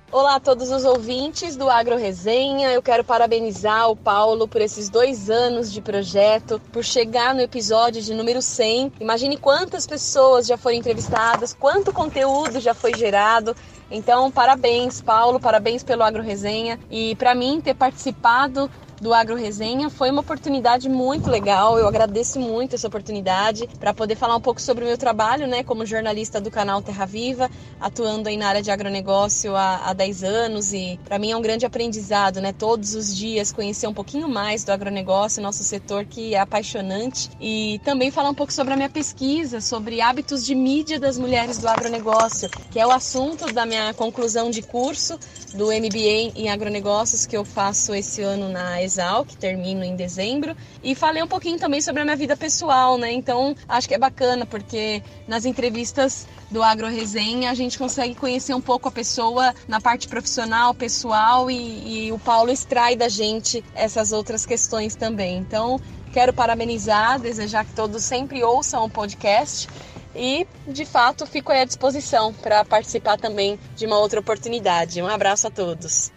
Olá 0.10 0.36
a 0.36 0.40
todos 0.40 0.72
os 0.72 0.86
ouvintes 0.86 1.58
do 1.58 1.70
Agro 1.70 1.98
Resenha. 1.98 2.72
Eu 2.72 2.82
quero 2.82 3.04
parabenizar 3.04 3.92
o 3.92 3.96
Paulo 3.96 4.48
por 4.48 4.62
esses 4.62 4.88
dois 4.88 5.30
anos 5.30 5.70
de 5.70 5.82
projeto, 5.82 6.62
por 6.72 6.82
chegar 6.82 7.36
no 7.36 7.42
episódio 7.42 8.02
de 8.02 8.14
número 8.14 8.42
100. 8.42 8.94
Imagine 9.02 9.36
quantas 9.36 9.86
pessoas 9.86 10.48
já 10.48 10.58
foram 10.58 10.78
entrevistadas, 10.78 11.54
quanto 11.54 11.92
conteúdo 11.92 12.62
já 12.62 12.74
foi 12.74 12.94
gerado. 12.96 13.54
Então, 13.92 14.32
parabéns, 14.32 15.02
Paulo, 15.02 15.42
parabéns 15.42 15.84
pelo 15.84 16.04
Agro 16.04 16.24
Resenha. 16.24 16.80
E 16.90 17.14
para 17.18 17.36
mim, 17.36 17.60
ter 17.60 17.74
participado 17.74 18.72
do 19.02 19.14
Agro 19.14 19.36
Resenha. 19.36 19.90
Foi 19.90 20.10
uma 20.10 20.22
oportunidade 20.22 20.90
muito 20.90 21.30
legal. 21.30 21.78
Eu 21.78 21.88
agradeço 21.88 22.40
muito 22.40 22.76
essa 22.76 22.88
oportunidade 22.88 23.68
para 23.80 23.94
poder 23.94 24.16
falar 24.16 24.36
um 24.36 24.42
pouco 24.42 24.62
sobre 24.62 24.84
o 24.84 24.88
meu 24.88 24.98
trabalho, 24.98 25.48
né, 25.48 25.64
como 25.64 25.86
jornalista 25.86 26.42
do 26.42 26.50
canal 26.50 26.82
Terra 26.82 27.06
Viva, 27.06 27.50
atuando 27.80 28.30
aí 28.30 28.38
na 28.38 28.48
área 28.48 28.62
de 28.62 28.72
agronegócio 28.72 29.56
há, 29.56 29.90
há 29.90 29.94
10 29.94 30.24
anos 30.24 30.74
e 30.74 31.00
para 31.06 31.20
mim 31.20 31.32
é 31.32 31.38
um 31.38 31.42
grande 31.42 31.66
aprendizado, 31.66 32.42
né, 32.42 32.52
todos 32.54 32.96
os 32.96 33.16
dias 33.16 33.52
conhecer 33.52 33.88
um 33.88 33.94
pouquinho 33.94 34.28
mais 34.28 34.64
do 34.64 34.72
agronegócio, 34.72 35.42
nosso 35.42 35.64
setor 35.64 36.06
que 36.06 36.34
é 36.36 36.40
apaixonante 36.40 37.30
e 37.40 37.80
também 37.84 38.12
falar 38.12 38.30
um 38.30 38.36
pouco 38.36 38.52
sobre 38.52 38.74
a 38.74 38.78
minha 38.78 38.90
pesquisa 38.90 39.62
sobre 39.62 40.02
hábitos 40.02 40.46
de 40.46 40.56
mídia 40.56 41.00
das 41.00 41.18
mulheres 41.18 41.58
do 41.58 41.68
agronegócio, 41.68 42.50
que 42.72 42.80
é 42.80 42.86
o 42.86 42.92
assunto 42.92 43.52
da 43.52 43.66
minha 43.66 43.94
conclusão 43.94 44.50
de 44.50 44.62
curso 44.62 45.20
do 45.54 45.66
MBA 45.68 46.34
em 46.36 46.50
agronegócios 46.50 47.26
que 47.26 47.38
eu 47.38 47.46
faço 47.46 47.94
esse 47.94 48.22
ano 48.22 48.50
na 48.50 48.82
Exal, 48.88 49.24
que 49.24 49.38
termino 49.38 49.84
em 49.84 49.96
dezembro, 49.96 50.56
e 50.82 50.96
falei 50.96 51.22
um 51.22 51.28
pouquinho 51.28 51.60
também 51.60 51.82
sobre 51.82 52.02
a 52.02 52.06
minha 52.06 52.16
vida 52.16 52.36
pessoal, 52.36 52.98
né? 52.98 53.12
Então, 53.12 53.56
acho 53.68 53.88
que 53.88 53.94
é 53.94 54.00
bacana 54.00 54.46
porque 54.46 55.04
nas 55.28 55.46
entrevistas 55.46 56.26
do 56.50 56.64
Agro 56.64 56.88
Resenha 56.88 57.52
a 57.52 57.54
gente 57.54 57.78
consegue 57.78 58.16
conhecer 58.16 58.54
um 58.54 58.62
pouco 58.62 58.88
a 58.88 58.92
pessoa 58.92 59.54
na 59.68 59.80
parte 59.80 60.08
profissional, 60.08 60.74
pessoal 60.74 61.52
e, 61.52 62.08
e 62.08 62.12
o 62.12 62.18
Paulo 62.18 62.52
extrai 62.52 62.96
da 62.96 63.10
gente 63.10 63.64
essas 63.76 64.12
outras 64.12 64.46
questões 64.46 64.96
também. 64.96 65.38
Então, 65.38 65.80
quero 66.14 66.34
parabenizar, 66.34 67.20
desejar 67.20 67.66
que 67.66 67.74
todos 67.74 68.04
sempre 68.04 68.44
ouçam 68.44 68.86
o 68.86 68.90
podcast 68.90 69.68
e, 70.16 70.48
de 70.68 70.84
fato, 70.84 71.28
fico 71.28 71.52
à 71.52 71.64
disposição 71.64 72.34
para 72.34 72.66
participar 72.66 73.18
também 73.18 73.60
de 73.76 73.86
uma 73.86 74.00
outra 74.00 74.20
oportunidade. 74.20 75.02
Um 75.02 75.08
abraço 75.08 75.48
a 75.48 75.52
todos. 75.52 76.12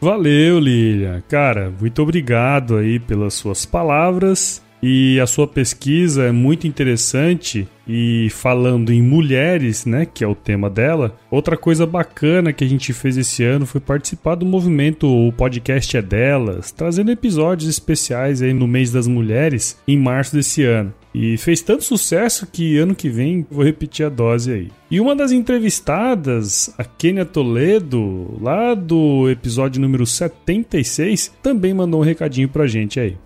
Valeu, 0.00 0.58
Lilia. 0.58 1.24
Cara, 1.28 1.72
muito 1.80 2.02
obrigado 2.02 2.76
aí 2.76 2.98
pelas 2.98 3.34
suas 3.34 3.64
palavras. 3.64 4.62
E 4.82 5.18
a 5.20 5.26
sua 5.26 5.48
pesquisa 5.48 6.24
é 6.24 6.32
muito 6.32 6.66
interessante 6.66 7.66
e 7.88 8.28
falando 8.30 8.92
em 8.92 9.00
mulheres, 9.00 9.86
né, 9.86 10.06
que 10.06 10.22
é 10.22 10.26
o 10.26 10.34
tema 10.34 10.68
dela, 10.68 11.16
outra 11.30 11.56
coisa 11.56 11.86
bacana 11.86 12.52
que 12.52 12.62
a 12.62 12.68
gente 12.68 12.92
fez 12.92 13.16
esse 13.16 13.42
ano 13.42 13.64
foi 13.64 13.80
participar 13.80 14.34
do 14.34 14.44
movimento 14.44 15.08
O 15.08 15.32
Podcast 15.32 15.96
é 15.96 16.02
Delas, 16.02 16.72
trazendo 16.72 17.10
episódios 17.10 17.68
especiais 17.68 18.42
aí 18.42 18.52
no 18.52 18.66
mês 18.66 18.92
das 18.92 19.06
mulheres 19.06 19.80
em 19.88 19.98
março 19.98 20.36
desse 20.36 20.62
ano. 20.62 20.92
E 21.18 21.38
fez 21.38 21.62
tanto 21.62 21.82
sucesso 21.82 22.46
que 22.46 22.76
ano 22.76 22.94
que 22.94 23.08
vem 23.08 23.46
vou 23.50 23.64
repetir 23.64 24.04
a 24.04 24.10
dose 24.10 24.52
aí. 24.52 24.72
E 24.90 25.00
uma 25.00 25.16
das 25.16 25.32
entrevistadas, 25.32 26.68
a 26.76 26.84
Kênia 26.84 27.24
Toledo, 27.24 28.36
lá 28.38 28.74
do 28.74 29.26
episódio 29.30 29.80
número 29.80 30.04
76, 30.04 31.32
também 31.42 31.72
mandou 31.72 32.02
um 32.02 32.04
recadinho 32.04 32.50
pra 32.50 32.66
gente 32.66 33.00
aí. 33.00 33.16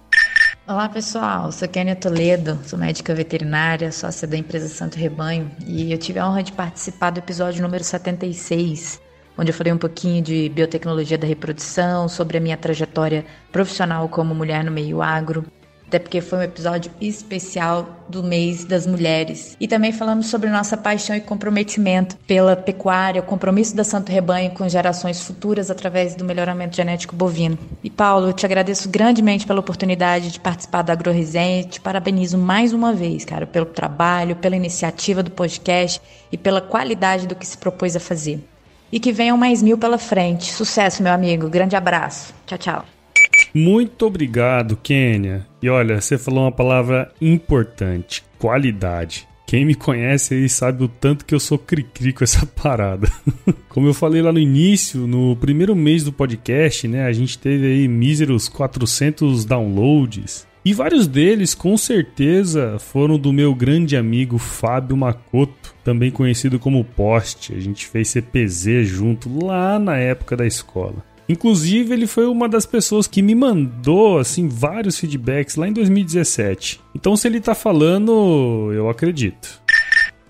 Olá 0.68 0.88
pessoal, 0.88 1.50
sou 1.50 1.66
Kênia 1.66 1.96
Toledo, 1.96 2.60
sou 2.64 2.78
médica 2.78 3.12
veterinária, 3.12 3.90
sócia 3.90 4.28
da 4.28 4.36
empresa 4.36 4.68
Santo 4.68 4.96
Rebanho 4.96 5.50
e 5.66 5.90
eu 5.90 5.98
tive 5.98 6.20
a 6.20 6.28
honra 6.28 6.44
de 6.44 6.52
participar 6.52 7.10
do 7.10 7.18
episódio 7.18 7.60
número 7.60 7.82
76, 7.82 9.00
onde 9.36 9.50
eu 9.50 9.54
falei 9.54 9.72
um 9.72 9.78
pouquinho 9.78 10.22
de 10.22 10.48
biotecnologia 10.50 11.18
da 11.18 11.26
reprodução, 11.26 12.08
sobre 12.08 12.38
a 12.38 12.40
minha 12.40 12.56
trajetória 12.56 13.26
profissional 13.50 14.08
como 14.08 14.32
mulher 14.32 14.62
no 14.62 14.70
meio 14.70 15.02
agro 15.02 15.44
até 15.90 15.98
porque 15.98 16.20
foi 16.20 16.38
um 16.38 16.42
episódio 16.42 16.92
especial 17.00 18.06
do 18.08 18.22
mês 18.22 18.64
das 18.64 18.86
mulheres. 18.86 19.56
E 19.58 19.66
também 19.66 19.90
falamos 19.90 20.26
sobre 20.26 20.48
nossa 20.48 20.76
paixão 20.76 21.16
e 21.16 21.20
comprometimento 21.20 22.16
pela 22.28 22.54
pecuária, 22.54 23.20
o 23.20 23.24
compromisso 23.24 23.74
da 23.74 23.82
Santo 23.82 24.12
Rebanho 24.12 24.52
com 24.52 24.68
gerações 24.68 25.20
futuras 25.20 25.68
através 25.68 26.14
do 26.14 26.24
melhoramento 26.24 26.76
genético 26.76 27.16
bovino. 27.16 27.58
E 27.82 27.90
Paulo, 27.90 28.28
eu 28.28 28.32
te 28.32 28.46
agradeço 28.46 28.88
grandemente 28.88 29.44
pela 29.44 29.58
oportunidade 29.58 30.30
de 30.30 30.38
participar 30.38 30.82
da 30.82 30.92
AgroResenha, 30.92 31.64
te 31.64 31.80
parabenizo 31.80 32.38
mais 32.38 32.72
uma 32.72 32.92
vez, 32.92 33.24
cara, 33.24 33.44
pelo 33.44 33.66
trabalho, 33.66 34.36
pela 34.36 34.54
iniciativa 34.54 35.24
do 35.24 35.32
podcast 35.32 36.00
e 36.30 36.38
pela 36.38 36.60
qualidade 36.60 37.26
do 37.26 37.34
que 37.34 37.44
se 37.44 37.58
propôs 37.58 37.96
a 37.96 38.00
fazer. 38.00 38.38
E 38.92 39.00
que 39.00 39.10
venham 39.10 39.36
mais 39.36 39.60
mil 39.60 39.76
pela 39.76 39.98
frente. 39.98 40.52
Sucesso, 40.52 41.02
meu 41.02 41.12
amigo. 41.12 41.48
Grande 41.48 41.74
abraço. 41.74 42.32
Tchau, 42.46 42.58
tchau. 42.58 42.99
Muito 43.54 44.06
obrigado, 44.06 44.76
Kênia. 44.76 45.46
E 45.62 45.68
olha, 45.68 46.00
você 46.00 46.16
falou 46.18 46.44
uma 46.44 46.52
palavra 46.52 47.12
importante: 47.20 48.24
qualidade. 48.38 49.28
Quem 49.46 49.64
me 49.64 49.74
conhece 49.74 50.34
aí 50.34 50.48
sabe 50.48 50.84
o 50.84 50.88
tanto 50.88 51.24
que 51.24 51.34
eu 51.34 51.40
sou 51.40 51.58
cri-cri 51.58 52.12
com 52.12 52.22
essa 52.22 52.46
parada. 52.62 53.10
Como 53.68 53.88
eu 53.88 53.92
falei 53.92 54.22
lá 54.22 54.32
no 54.32 54.38
início, 54.38 55.08
no 55.08 55.34
primeiro 55.34 55.74
mês 55.74 56.04
do 56.04 56.12
podcast, 56.12 56.86
né, 56.86 57.04
a 57.04 57.12
gente 57.12 57.36
teve 57.36 57.66
aí 57.66 57.88
míseros 57.88 58.48
400 58.48 59.44
downloads. 59.44 60.46
E 60.64 60.74
vários 60.74 61.08
deles, 61.08 61.54
com 61.54 61.76
certeza, 61.76 62.78
foram 62.78 63.18
do 63.18 63.32
meu 63.32 63.54
grande 63.54 63.96
amigo 63.96 64.36
Fábio 64.36 64.96
Macoto, 64.96 65.74
também 65.82 66.10
conhecido 66.10 66.58
como 66.58 66.84
Poste. 66.84 67.54
A 67.54 67.58
gente 67.58 67.86
fez 67.86 68.08
CPZ 68.08 68.86
junto 68.86 69.44
lá 69.44 69.78
na 69.78 69.96
época 69.96 70.36
da 70.36 70.46
escola. 70.46 71.02
Inclusive, 71.30 71.94
ele 71.94 72.08
foi 72.08 72.26
uma 72.26 72.48
das 72.48 72.66
pessoas 72.66 73.06
que 73.06 73.22
me 73.22 73.36
mandou 73.36 74.18
assim 74.18 74.48
vários 74.48 74.98
feedbacks 74.98 75.54
lá 75.54 75.68
em 75.68 75.72
2017. 75.72 76.80
Então, 76.92 77.16
se 77.16 77.28
ele 77.28 77.40
tá 77.40 77.54
falando, 77.54 78.72
eu 78.74 78.88
acredito. 78.90 79.62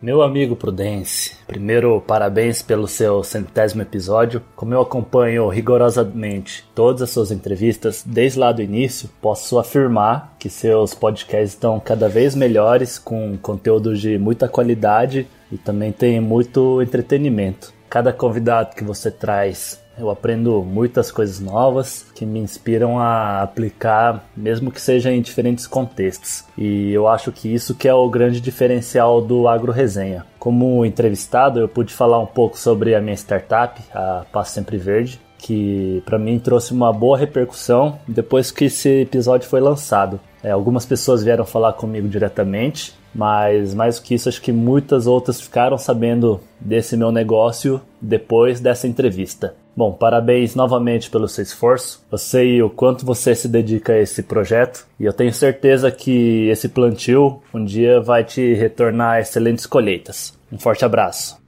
Meu 0.03 0.21
amigo 0.21 0.55
Prudence, 0.55 1.33
primeiro 1.47 2.03
parabéns 2.03 2.61
pelo 2.61 2.87
seu 2.87 3.25
centésimo 3.25 3.81
episódio. 3.81 4.43
Como 4.55 4.75
eu 4.75 4.83
acompanho 4.83 5.49
rigorosamente 5.49 6.69
todas 6.75 7.01
as 7.01 7.11
suas 7.11 7.31
entrevistas 7.31 8.05
desde 8.05 8.39
lá 8.39 8.53
do 8.53 8.61
início, 8.61 9.09
posso 9.23 9.59
afirmar 9.59 10.37
que 10.39 10.51
seus 10.51 10.93
podcasts 10.93 11.53
estão 11.55 11.81
cada 11.81 12.11
vez 12.11 12.35
melhores, 12.35 12.99
com 12.99 13.39
conteúdo 13.39 13.97
de 13.97 14.19
muita 14.19 14.47
qualidade 14.51 15.27
e 15.51 15.57
também 15.57 15.93
tem 15.93 16.21
muito 16.21 16.83
entretenimento. 16.83 17.73
Cada 17.89 18.13
convidado 18.13 18.77
que 18.77 18.85
você 18.85 19.11
traz 19.11 19.81
eu 19.99 20.11
aprendo 20.11 20.63
muitas 20.63 21.11
coisas 21.11 21.41
novas 21.41 22.07
que 22.15 22.25
me 22.25 22.41
inspiram 22.41 22.99
a 22.99 23.43
aplicar, 23.43 24.25
mesmo 24.37 24.71
que 24.71 24.81
seja 24.81 25.13
em 25.13 25.21
diferentes 25.21 25.67
contextos. 25.67 26.45
E 26.57 26.91
eu 26.93 27.07
acho 27.07 27.31
que 27.31 27.53
isso 27.53 27.75
que 27.75 27.89
é 27.89 27.95
o 27.95 28.09
grande 28.09 28.41
diferencial 28.41 29.21
do 29.21 29.47
Agro 29.47 29.73
Resenha. 29.73 30.25
Como 30.39 30.85
entrevistado, 30.85 31.61
eu 31.61 31.69
pude 31.69 31.93
falar 31.93 32.19
um 32.19 32.27
pouco 32.27 32.59
sobre 32.59 32.95
a 32.95 33.01
minha 33.01 33.17
startup, 33.17 33.81
a 33.93 34.25
Passo 34.33 34.55
Sempre 34.55 34.79
Verde, 34.79 35.21
que 35.39 36.03
para 36.05 36.19
mim 36.19 36.39
trouxe 36.39 36.73
uma 36.73 36.93
boa 36.93 37.17
repercussão 37.17 37.99
depois 38.07 38.51
que 38.51 38.67
esse 38.67 39.03
episódio 39.03 39.49
foi 39.49 39.61
lançado. 39.61 40.21
É, 40.43 40.51
algumas 40.51 40.87
pessoas 40.87 41.23
vieram 41.23 41.45
falar 41.45 41.75
comigo 41.75 42.09
diretamente, 42.09 42.95
mas 43.15 43.75
mais 43.75 43.99
do 43.99 44.03
que 44.03 44.15
isso, 44.15 44.29
acho 44.29 44.41
que 44.41 44.53
muitas 44.53 45.07
outras 45.07 45.41
ficaram 45.41 45.77
sabendo 45.77 46.41
desse 46.59 46.97
meu 46.97 47.11
negócio 47.11 47.81
depois 48.01 48.61
dessa 48.61 48.87
entrevista. 48.87 49.55
Bom, 49.77 49.93
parabéns 49.93 50.55
novamente 50.55 51.11
pelo 51.11 51.29
seu 51.29 51.43
esforço. 51.43 52.05
Eu 52.11 52.19
sei 52.19 52.63
o 52.63 52.69
quanto 52.69 53.07
você 53.07 53.35
se 53.35 53.49
dedica 53.49 53.93
a 53.93 54.01
esse 54.01 54.23
projeto 54.23 54.87
e 54.99 55.05
eu 55.05 55.13
tenho 55.13 55.33
certeza 55.33 55.91
que 55.91 56.49
esse 56.49 56.69
plantio 56.69 57.41
um 57.55 57.65
dia 57.65 58.01
vai 58.01 58.25
te 58.25 58.53
retornar 58.55 59.21
excelentes 59.21 59.67
colheitas. 59.67 60.39
Um 60.53 60.59
forte 60.59 60.85
abraço. 60.85 61.39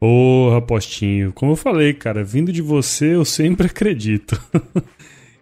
Ô, 0.00 0.50
Rapostinho, 0.52 1.32
como 1.32 1.52
eu 1.52 1.56
falei, 1.56 1.92
cara, 1.92 2.22
vindo 2.22 2.52
de 2.52 2.62
você 2.62 3.16
eu 3.16 3.24
sempre 3.24 3.66
acredito. 3.66 4.40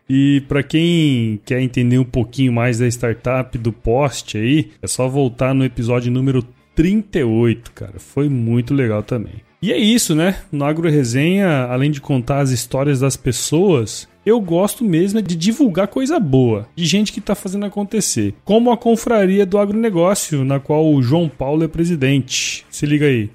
E 0.09 0.43
para 0.43 0.63
quem 0.63 1.41
quer 1.45 1.61
entender 1.61 1.99
um 1.99 2.05
pouquinho 2.05 2.53
mais 2.53 2.79
da 2.79 2.87
startup 2.87 3.59
do 3.59 3.73
Post 3.73 4.39
aí, 4.39 4.71
é 4.81 4.87
só 4.87 5.09
voltar 5.09 5.53
no 5.53 5.65
episódio 5.65 6.13
número 6.13 6.45
38, 6.77 7.73
cara. 7.73 7.99
Foi 7.99 8.29
muito 8.29 8.73
legal 8.73 9.03
também. 9.03 9.46
E 9.61 9.73
é 9.73 9.79
isso, 9.79 10.15
né? 10.15 10.37
No 10.53 10.65
Agro 10.65 10.89
Resenha, 10.91 11.65
além 11.65 11.91
de 11.91 12.01
contar 12.01 12.41
as 12.41 12.51
histórias 12.51 13.01
das 13.01 13.17
pessoas, 13.17 14.07
eu 14.25 14.39
gosto 14.39 14.85
mesmo 14.85 15.23
de 15.23 15.35
divulgar 15.35 15.89
coisa 15.89 16.21
boa, 16.21 16.69
de 16.77 16.85
gente 16.85 17.11
que 17.11 17.21
está 17.21 17.35
fazendo 17.35 17.65
acontecer. 17.65 18.35
Como 18.45 18.71
a 18.71 18.77
confraria 18.77 19.47
do 19.47 19.57
agronegócio, 19.57 20.45
na 20.45 20.61
qual 20.61 20.93
o 20.93 21.03
João 21.03 21.29
Paulo 21.29 21.65
é 21.65 21.69
presidente. 21.69 22.67
Se 22.71 22.85
liga 22.85 23.07
aí. 23.07 23.31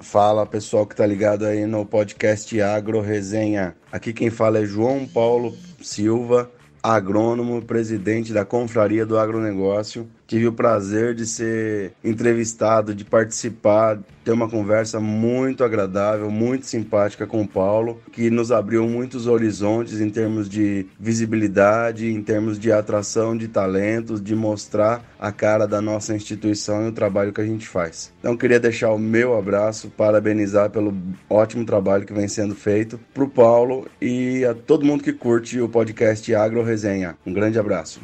Fala 0.00 0.46
pessoal 0.46 0.86
que 0.86 0.94
tá 0.94 1.04
ligado 1.04 1.44
aí 1.44 1.66
no 1.66 1.84
podcast 1.84 2.60
Agro 2.60 3.00
Resenha. 3.00 3.74
Aqui 3.90 4.12
quem 4.12 4.30
fala 4.30 4.60
é 4.60 4.66
João 4.66 5.04
Paulo 5.04 5.56
Silva, 5.80 6.50
agrônomo, 6.82 7.62
presidente 7.62 8.32
da 8.32 8.44
Confraria 8.44 9.04
do 9.04 9.18
Agronegócio. 9.18 10.06
Tive 10.26 10.46
o 10.46 10.52
prazer 10.52 11.14
de 11.14 11.26
ser 11.26 11.92
entrevistado, 12.02 12.94
de 12.94 13.04
participar, 13.04 13.98
ter 14.24 14.32
uma 14.32 14.48
conversa 14.48 14.98
muito 14.98 15.62
agradável, 15.62 16.30
muito 16.30 16.66
simpática 16.66 17.26
com 17.26 17.42
o 17.42 17.48
Paulo, 17.48 18.00
que 18.10 18.30
nos 18.30 18.50
abriu 18.50 18.88
muitos 18.88 19.26
horizontes 19.26 20.00
em 20.00 20.08
termos 20.08 20.48
de 20.48 20.86
visibilidade, 20.98 22.10
em 22.10 22.22
termos 22.22 22.58
de 22.58 22.72
atração 22.72 23.36
de 23.36 23.48
talentos, 23.48 24.22
de 24.22 24.34
mostrar 24.34 25.04
a 25.18 25.30
cara 25.30 25.66
da 25.66 25.80
nossa 25.80 26.14
instituição 26.14 26.86
e 26.86 26.88
o 26.88 26.92
trabalho 26.92 27.32
que 27.32 27.40
a 27.40 27.46
gente 27.46 27.68
faz. 27.68 28.12
Então 28.18 28.36
queria 28.36 28.58
deixar 28.58 28.92
o 28.92 28.98
meu 28.98 29.36
abraço, 29.36 29.90
parabenizar 29.90 30.70
pelo 30.70 30.96
ótimo 31.28 31.66
trabalho 31.66 32.06
que 32.06 32.12
vem 32.14 32.28
sendo 32.28 32.54
feito 32.54 32.98
para 33.12 33.24
o 33.24 33.28
Paulo 33.28 33.86
e 34.00 34.44
a 34.44 34.54
todo 34.54 34.86
mundo 34.86 35.04
que 35.04 35.12
curte 35.12 35.60
o 35.60 35.68
podcast 35.68 36.34
Agro 36.34 36.62
Resenha. 36.62 37.16
Um 37.26 37.32
grande 37.32 37.58
abraço. 37.58 38.00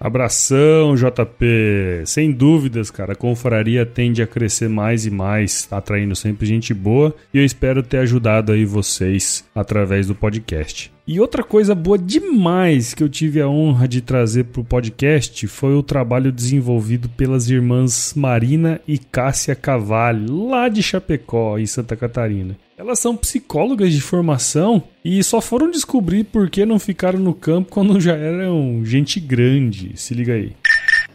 Abração, 0.00 0.94
JP. 0.94 2.02
Sem 2.04 2.30
dúvidas, 2.30 2.90
cara, 2.90 3.12
a 3.14 3.16
confraria 3.16 3.84
tende 3.84 4.22
a 4.22 4.26
crescer 4.26 4.68
mais 4.68 5.06
e 5.06 5.10
mais, 5.10 5.66
atraindo 5.70 6.14
sempre 6.14 6.46
gente 6.46 6.72
boa, 6.72 7.14
e 7.32 7.38
eu 7.38 7.44
espero 7.44 7.82
ter 7.82 7.98
ajudado 7.98 8.52
aí 8.52 8.64
vocês 8.64 9.44
através 9.54 10.06
do 10.06 10.14
podcast. 10.14 10.92
E 11.06 11.18
outra 11.18 11.42
coisa 11.42 11.74
boa 11.74 11.98
demais 11.98 12.92
que 12.92 13.02
eu 13.02 13.08
tive 13.08 13.40
a 13.40 13.48
honra 13.48 13.88
de 13.88 14.02
trazer 14.02 14.44
para 14.44 14.60
o 14.60 14.64
podcast 14.64 15.46
foi 15.48 15.74
o 15.74 15.82
trabalho 15.82 16.30
desenvolvido 16.30 17.08
pelas 17.08 17.48
irmãs 17.48 18.12
Marina 18.14 18.78
e 18.86 18.98
Cássia 18.98 19.54
Cavalli, 19.54 20.26
lá 20.28 20.68
de 20.68 20.82
Chapecó, 20.82 21.58
em 21.58 21.64
Santa 21.64 21.96
Catarina. 21.96 22.56
Elas 22.78 23.00
são 23.00 23.16
psicólogas 23.16 23.92
de 23.92 24.00
formação 24.00 24.80
e 25.04 25.20
só 25.24 25.40
foram 25.40 25.68
descobrir 25.68 26.22
por 26.22 26.48
que 26.48 26.64
não 26.64 26.78
ficaram 26.78 27.18
no 27.18 27.34
campo 27.34 27.72
quando 27.72 28.00
já 28.00 28.14
eram 28.14 28.84
gente 28.84 29.18
grande. 29.18 30.00
Se 30.00 30.14
liga 30.14 30.34
aí. 30.34 30.54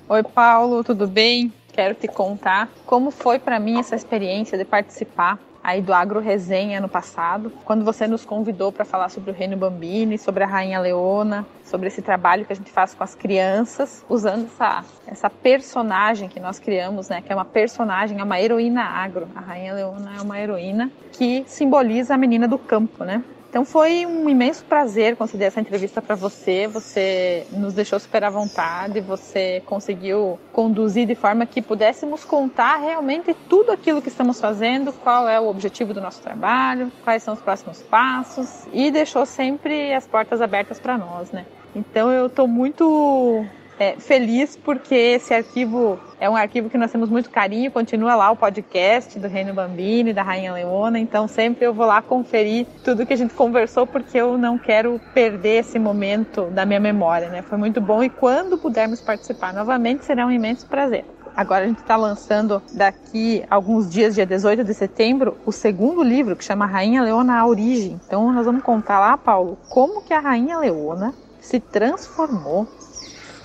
Oi, 0.10 0.24
Paulo, 0.24 0.84
tudo 0.84 1.08
bem? 1.08 1.54
Quero 1.72 1.96
te 1.96 2.06
contar 2.06 2.70
como 2.86 3.12
foi 3.12 3.40
para 3.40 3.62
mim 3.62 3.80
essa 3.80 3.96
experiência 3.96 4.58
de 4.58 4.66
participar 4.66 5.40
aí 5.64 5.82
do 5.82 5.94
Agro 5.94 6.20
Resenha 6.20 6.82
no 6.82 6.90
passado, 6.90 7.52
quando 7.64 7.86
você 7.86 8.06
nos 8.06 8.26
convidou 8.26 8.72
para 8.72 8.84
falar 8.84 9.10
sobre 9.10 9.32
o 9.32 9.34
Reino 9.34 9.56
Bambini, 9.56 10.18
sobre 10.18 10.44
a 10.44 10.48
Rainha 10.48 10.80
Leona, 10.80 11.46
sobre 11.64 11.88
esse 11.88 12.02
trabalho 12.02 12.46
que 12.46 12.52
a 12.52 12.56
gente 12.56 12.70
faz 12.70 12.94
com 12.94 13.04
as 13.04 13.16
crianças, 13.16 14.06
usando 14.10 14.46
essa, 14.46 14.84
essa 15.08 15.30
personagem 15.30 16.28
que 16.28 16.40
nós 16.40 16.60
criamos, 16.60 17.08
né, 17.08 17.22
que 17.22 17.32
é 17.32 17.36
uma 17.36 17.46
personagem, 17.46 18.20
é 18.20 18.24
uma 18.24 18.40
heroína 18.40 18.84
agro. 18.84 19.28
A 19.36 19.40
Rainha 19.40 19.74
Leona 19.74 20.18
é 20.18 20.22
uma 20.22 20.40
heroína 20.40 20.92
que 21.14 21.46
simboliza 21.48 22.14
a 22.14 22.18
menina 22.18 22.48
do 22.48 22.58
campo, 22.58 23.06
né? 23.06 23.24
Então 23.54 23.64
foi 23.64 24.04
um 24.04 24.28
imenso 24.28 24.66
prazer 24.66 25.16
conceder 25.16 25.50
essa 25.50 25.62
entrevista 25.62 26.02
para 26.02 26.16
você. 26.16 26.66
Você 26.66 27.46
nos 27.52 27.72
deixou 27.76 28.00
super 28.00 28.24
à 28.24 28.30
vontade, 28.32 29.00
você 29.00 29.62
conseguiu 29.68 30.40
conduzir 30.52 31.06
de 31.06 31.14
forma 31.14 31.46
que 31.46 31.62
pudéssemos 31.62 32.26
contar 32.26 32.78
realmente 32.78 33.32
tudo 33.48 33.72
aquilo 33.72 34.02
que 34.02 34.10
estamos 34.10 34.42
fazendo, 34.42 34.92
qual 34.92 35.30
é 35.30 35.40
o 35.40 35.48
objetivo 35.48 35.94
do 35.94 36.02
nosso 36.02 36.20
trabalho, 36.20 36.92
quais 37.04 37.22
são 37.22 37.36
os 37.36 37.42
próximos 37.42 37.80
passos 37.84 38.66
e 38.74 38.90
deixou 38.90 39.24
sempre 39.24 39.94
as 39.94 40.08
portas 40.08 40.42
abertas 40.42 40.80
para 40.80 40.98
nós, 40.98 41.32
né? 41.32 41.46
Então 41.76 42.12
eu 42.12 42.26
estou 42.26 42.48
muito 42.48 43.46
é, 43.84 43.96
feliz 44.00 44.56
porque 44.56 44.96
esse 44.96 45.34
arquivo 45.34 46.00
é 46.18 46.30
um 46.30 46.36
arquivo 46.38 46.70
que 46.70 46.78
nós 46.78 46.90
temos 46.90 47.10
muito 47.10 47.30
carinho, 47.30 47.70
continua 47.70 48.16
lá 48.16 48.32
o 48.32 48.36
podcast 48.36 49.20
do 49.20 49.28
Reino 49.28 49.54
Bambini, 49.54 50.14
da 50.14 50.24
Rainha 50.24 50.54
Leona, 50.54 50.98
então 50.98 51.28
sempre 51.28 51.66
eu 51.66 51.74
vou 51.74 51.86
lá 51.86 52.02
conferir 52.02 52.66
tudo 52.82 53.06
que 53.06 53.14
a 53.14 53.18
gente 53.18 53.34
conversou 53.34 53.86
porque 53.86 54.18
eu 54.18 54.38
não 54.38 54.58
quero 54.58 55.02
perder 55.14 55.60
esse 55.60 55.78
momento 55.78 56.46
da 56.46 56.66
minha 56.66 56.80
memória, 56.80 57.28
né? 57.30 57.42
Foi 57.42 57.58
muito 57.58 57.82
bom 57.82 58.02
e 58.02 58.10
quando 58.10 58.58
pudermos 58.58 59.02
participar 59.02 59.54
novamente 59.54 60.06
será 60.06 60.26
um 60.26 60.32
imenso 60.32 60.66
prazer. 60.68 61.04
Agora 61.36 61.66
a 61.66 61.68
gente 61.68 61.80
está 61.80 61.98
lançando 61.98 62.62
daqui 62.74 63.44
alguns 63.50 63.90
dias, 63.90 64.16
dia 64.16 64.26
18 64.26 64.64
de 64.64 64.74
setembro, 64.74 65.36
o 65.46 65.52
segundo 65.52 66.04
livro 66.04 66.36
que 66.36 66.44
chama 66.44 66.66
Rainha 66.66 67.02
Leona 67.02 67.40
a 67.40 67.46
Origem. 67.46 68.00
Então 68.06 68.32
nós 68.32 68.46
vamos 68.46 68.64
contar 68.64 69.00
lá, 69.00 69.18
Paulo, 69.18 69.58
como 69.68 70.04
que 70.04 70.14
a 70.14 70.20
Rainha 70.20 70.58
Leona 70.58 71.14
se 71.42 71.60
transformou 71.60 72.68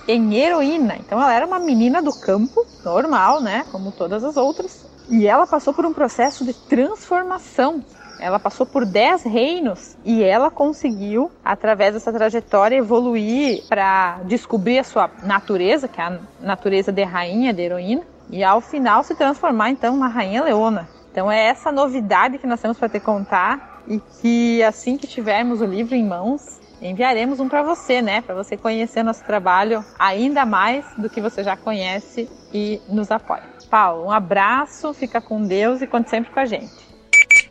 em 0.07 0.35
heroína. 0.35 0.95
Então 0.99 1.21
ela 1.21 1.33
era 1.33 1.45
uma 1.45 1.59
menina 1.59 2.01
do 2.01 2.13
campo, 2.13 2.65
normal, 2.83 3.41
né? 3.41 3.65
Como 3.71 3.91
todas 3.91 4.23
as 4.23 4.37
outras. 4.37 4.85
E 5.09 5.27
ela 5.27 5.47
passou 5.47 5.73
por 5.73 5.85
um 5.85 5.93
processo 5.93 6.45
de 6.45 6.53
transformação. 6.53 7.83
Ela 8.19 8.37
passou 8.37 8.65
por 8.65 8.85
10 8.85 9.23
reinos 9.23 9.95
e 10.03 10.23
ela 10.23 10.51
conseguiu, 10.51 11.31
através 11.43 11.93
dessa 11.93 12.11
trajetória, 12.11 12.75
evoluir 12.75 13.63
para 13.67 14.19
descobrir 14.25 14.79
a 14.79 14.83
sua 14.83 15.09
natureza, 15.23 15.87
que 15.87 16.01
é 16.01 16.03
a 16.03 16.19
natureza 16.41 16.91
de 16.91 17.03
rainha, 17.03 17.53
de 17.53 17.61
heroína, 17.61 18.01
e 18.29 18.43
ao 18.43 18.59
final 18.59 19.03
se 19.03 19.15
transformar 19.15 19.69
então 19.69 19.95
na 19.95 20.07
rainha 20.07 20.43
leona. 20.43 20.87
Então 21.11 21.31
é 21.31 21.47
essa 21.47 21.71
novidade 21.71 22.37
que 22.37 22.45
nós 22.45 22.61
temos 22.61 22.77
para 22.77 22.89
te 22.89 22.99
contar 22.99 23.81
e 23.87 23.99
que 24.21 24.61
assim 24.63 24.97
que 24.97 25.07
tivermos 25.07 25.61
o 25.61 25.65
livro 25.65 25.95
em 25.95 26.05
mãos, 26.05 26.58
enviaremos 26.81 27.39
um 27.39 27.49
para 27.49 27.63
você, 27.63 28.01
né? 28.01 28.21
Para 28.21 28.35
você 28.35 28.55
conhecer 28.55 29.03
nosso 29.03 29.23
trabalho 29.23 29.83
ainda 29.97 30.45
mais 30.45 30.85
do 30.97 31.09
que 31.09 31.21
você 31.21 31.43
já 31.43 31.55
conhece 31.55 32.29
e 32.53 32.81
nos 32.89 33.11
apoia. 33.11 33.43
Paulo, 33.69 34.05
um 34.05 34.11
abraço, 34.11 34.93
fica 34.93 35.21
com 35.21 35.41
Deus 35.45 35.81
e 35.81 35.87
conte 35.87 36.09
sempre 36.09 36.31
com 36.31 36.39
a 36.39 36.45
gente. 36.45 36.89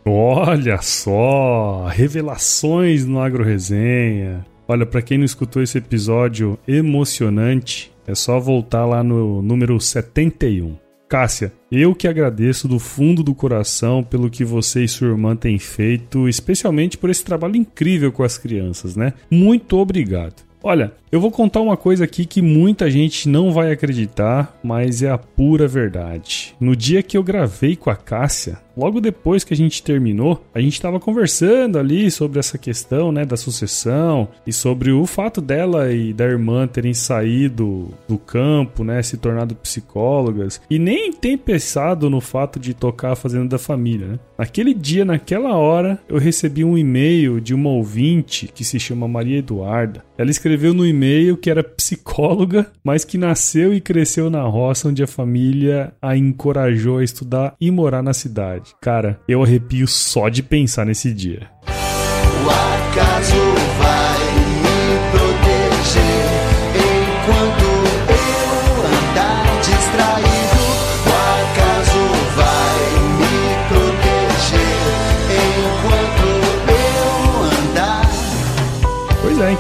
Olha 0.05 0.81
só, 0.81 1.87
revelações 1.87 3.05
no 3.05 3.21
Agro 3.21 3.45
Resenha. 3.45 4.45
Olha, 4.67 4.85
para 4.85 5.03
quem 5.03 5.19
não 5.19 5.25
escutou 5.25 5.63
esse 5.63 5.79
episódio 5.79 6.59
emocionante, 6.67 7.93
é 8.07 8.15
só 8.15 8.39
voltar 8.39 8.85
lá 8.85 9.03
no 9.03 9.43
número 9.43 9.79
71. 9.81 10.88
Cássia, 11.09 11.53
eu 11.73 11.95
que 11.95 12.07
agradeço 12.07 12.69
do 12.69 12.79
fundo 12.79 13.23
do 13.23 13.35
coração 13.35 14.03
pelo 14.03 14.29
que 14.29 14.45
você 14.45 14.85
e 14.85 14.89
sua 14.89 15.09
irmã 15.09 15.35
têm 15.35 15.59
feito, 15.59 16.29
especialmente 16.29 16.99
por 16.99 17.09
esse 17.09 17.25
trabalho 17.25 17.57
incrível 17.57 18.13
com 18.13 18.23
as 18.23 18.37
crianças, 18.37 18.95
né? 18.95 19.15
Muito 19.31 19.79
obrigado. 19.79 20.47
Olha, 20.63 20.93
eu 21.11 21.21
vou 21.21 21.31
contar 21.31 21.61
uma 21.61 21.77
coisa 21.77 22.05
aqui 22.05 22.27
que 22.27 22.43
muita 22.43 22.91
gente 22.91 23.29
não 23.29 23.53
vai 23.53 23.73
acreditar, 23.73 24.59
mas 24.63 25.03
é 25.03 25.09
a 25.09 25.17
pura 25.17 25.69
verdade. 25.69 26.55
No 26.61 26.75
dia 26.75 27.03
que 27.03 27.17
eu 27.17 27.23
gravei 27.23 27.77
com 27.77 27.89
a 27.91 27.97
Cássia, 27.97 28.59
logo 28.79 29.01
depois 29.01 29.43
que 29.43 29.53
a 29.53 29.57
gente 29.57 29.83
terminou, 29.83 30.43
a 30.55 30.61
gente 30.61 30.75
estava 30.75 31.01
conversando 31.01 31.79
ali 31.79 32.11
sobre 32.11 32.39
essa 32.39 32.57
questão, 32.57 33.11
né, 33.11 33.25
da 33.25 33.37
sucessão 33.37 34.29
e 34.47 34.53
sobre 34.53 34.93
o 34.93 35.05
fato 35.05 35.41
dela 35.41 35.93
e 35.93 36.13
da 36.13 36.25
irmã 36.25 36.67
terem 36.67 36.95
saído 36.95 37.89
do 38.09 38.17
campo, 38.17 38.85
né, 38.85 39.03
se 39.03 39.17
tornado 39.17 39.55
psicólogas 39.57 40.61
e 40.71 40.79
nem 40.79 41.13
tem 41.13 41.37
pensado 41.37 42.09
no 42.09 42.21
fato 42.21 42.61
de 42.61 42.73
tocar 42.73 43.13
a 43.13 43.17
fazenda 43.17 43.49
da 43.49 43.59
família, 43.59 44.07
né? 44.07 44.19
Naquele 44.39 44.73
dia, 44.73 45.05
naquela 45.05 45.57
hora, 45.57 45.99
eu 46.09 46.17
recebi 46.17 46.65
um 46.65 46.79
e-mail 46.79 47.41
de 47.41 47.53
uma 47.53 47.71
ouvinte 47.71 48.47
que 48.47 48.63
se 48.63 48.79
chama 48.79 49.09
Maria 49.09 49.39
Eduarda. 49.39 50.05
Ela 50.17 50.31
escreveu 50.31 50.73
no 50.73 50.87
e-mail 50.87 51.37
que 51.37 51.51
era 51.51 51.65
psicóloga, 51.65 52.71
mas 52.85 53.05
que 53.05 53.19
nasceu 53.19 53.75
e 53.75 53.81
cresceu 53.81 54.31
na 54.31 54.43
roça 54.43 54.89
onde 54.89 55.03
a 55.03 55.09
família 55.09 55.93
a 56.01 56.17
encorajou 56.17 56.99
a 56.99 57.05
estudar 57.05 57.57
e 57.61 57.69
morar 57.71 58.01
na 58.01 58.15
cidade. 58.15 58.68
Cara, 58.81 59.21
eu 59.29 59.43
arrepio 59.43 59.87
só 59.87 60.29
de 60.29 60.43
pensar 60.43 60.85
nesse 60.85 61.13
dia. 61.13 61.49
O 61.67 62.51
acaso 62.51 63.48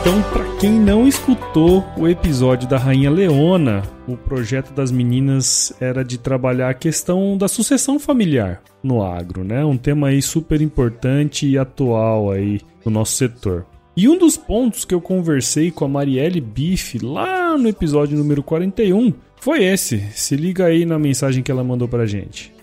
então, 0.01 0.23
pra 0.33 0.45
quem 0.59 0.73
não 0.73 1.07
escutou 1.07 1.85
o 1.97 2.07
episódio 2.07 2.69
da 2.69 2.79
Rainha 2.79 3.11
Leona, 3.11 3.83
o 4.07 4.17
projeto 4.17 4.73
das 4.73 4.91
meninas 4.91 5.73
era 5.81 6.05
de 6.05 6.19
trabalhar 6.19 6.71
a 6.71 6.75
questão 6.75 7.37
da 7.37 7.49
sucessão 7.49 7.99
familiar 7.99 8.63
no 8.83 9.05
agro, 9.05 9.45
né? 9.45 9.65
Um 9.65 9.77
tema 9.77 10.09
aí 10.09 10.23
super 10.23 10.61
importante 10.61 11.47
e 11.47 11.59
atual 11.59 12.31
aí 12.31 12.61
no 12.85 12.91
nosso 12.91 13.13
setor. 13.13 13.67
E 13.97 14.09
um 14.09 14.17
dos 14.17 14.37
pontos 14.37 14.85
que 14.85 14.95
eu 14.95 15.01
conversei 15.01 15.71
com 15.71 15.85
a 15.85 15.89
Marielle 15.89 16.41
Biff 16.41 16.99
lá 16.99 17.59
no 17.59 17.69
episódio 17.69 18.17
número 18.17 18.43
41 18.43 19.13
foi 19.41 19.65
esse. 19.65 19.99
Se 20.13 20.37
liga 20.37 20.67
aí 20.67 20.87
na 20.87 20.99
mensagem 20.99 21.43
que 21.43 21.51
ela 21.51 21.65
mandou 21.65 21.89
pra 21.89 22.07
gente. 22.07 22.55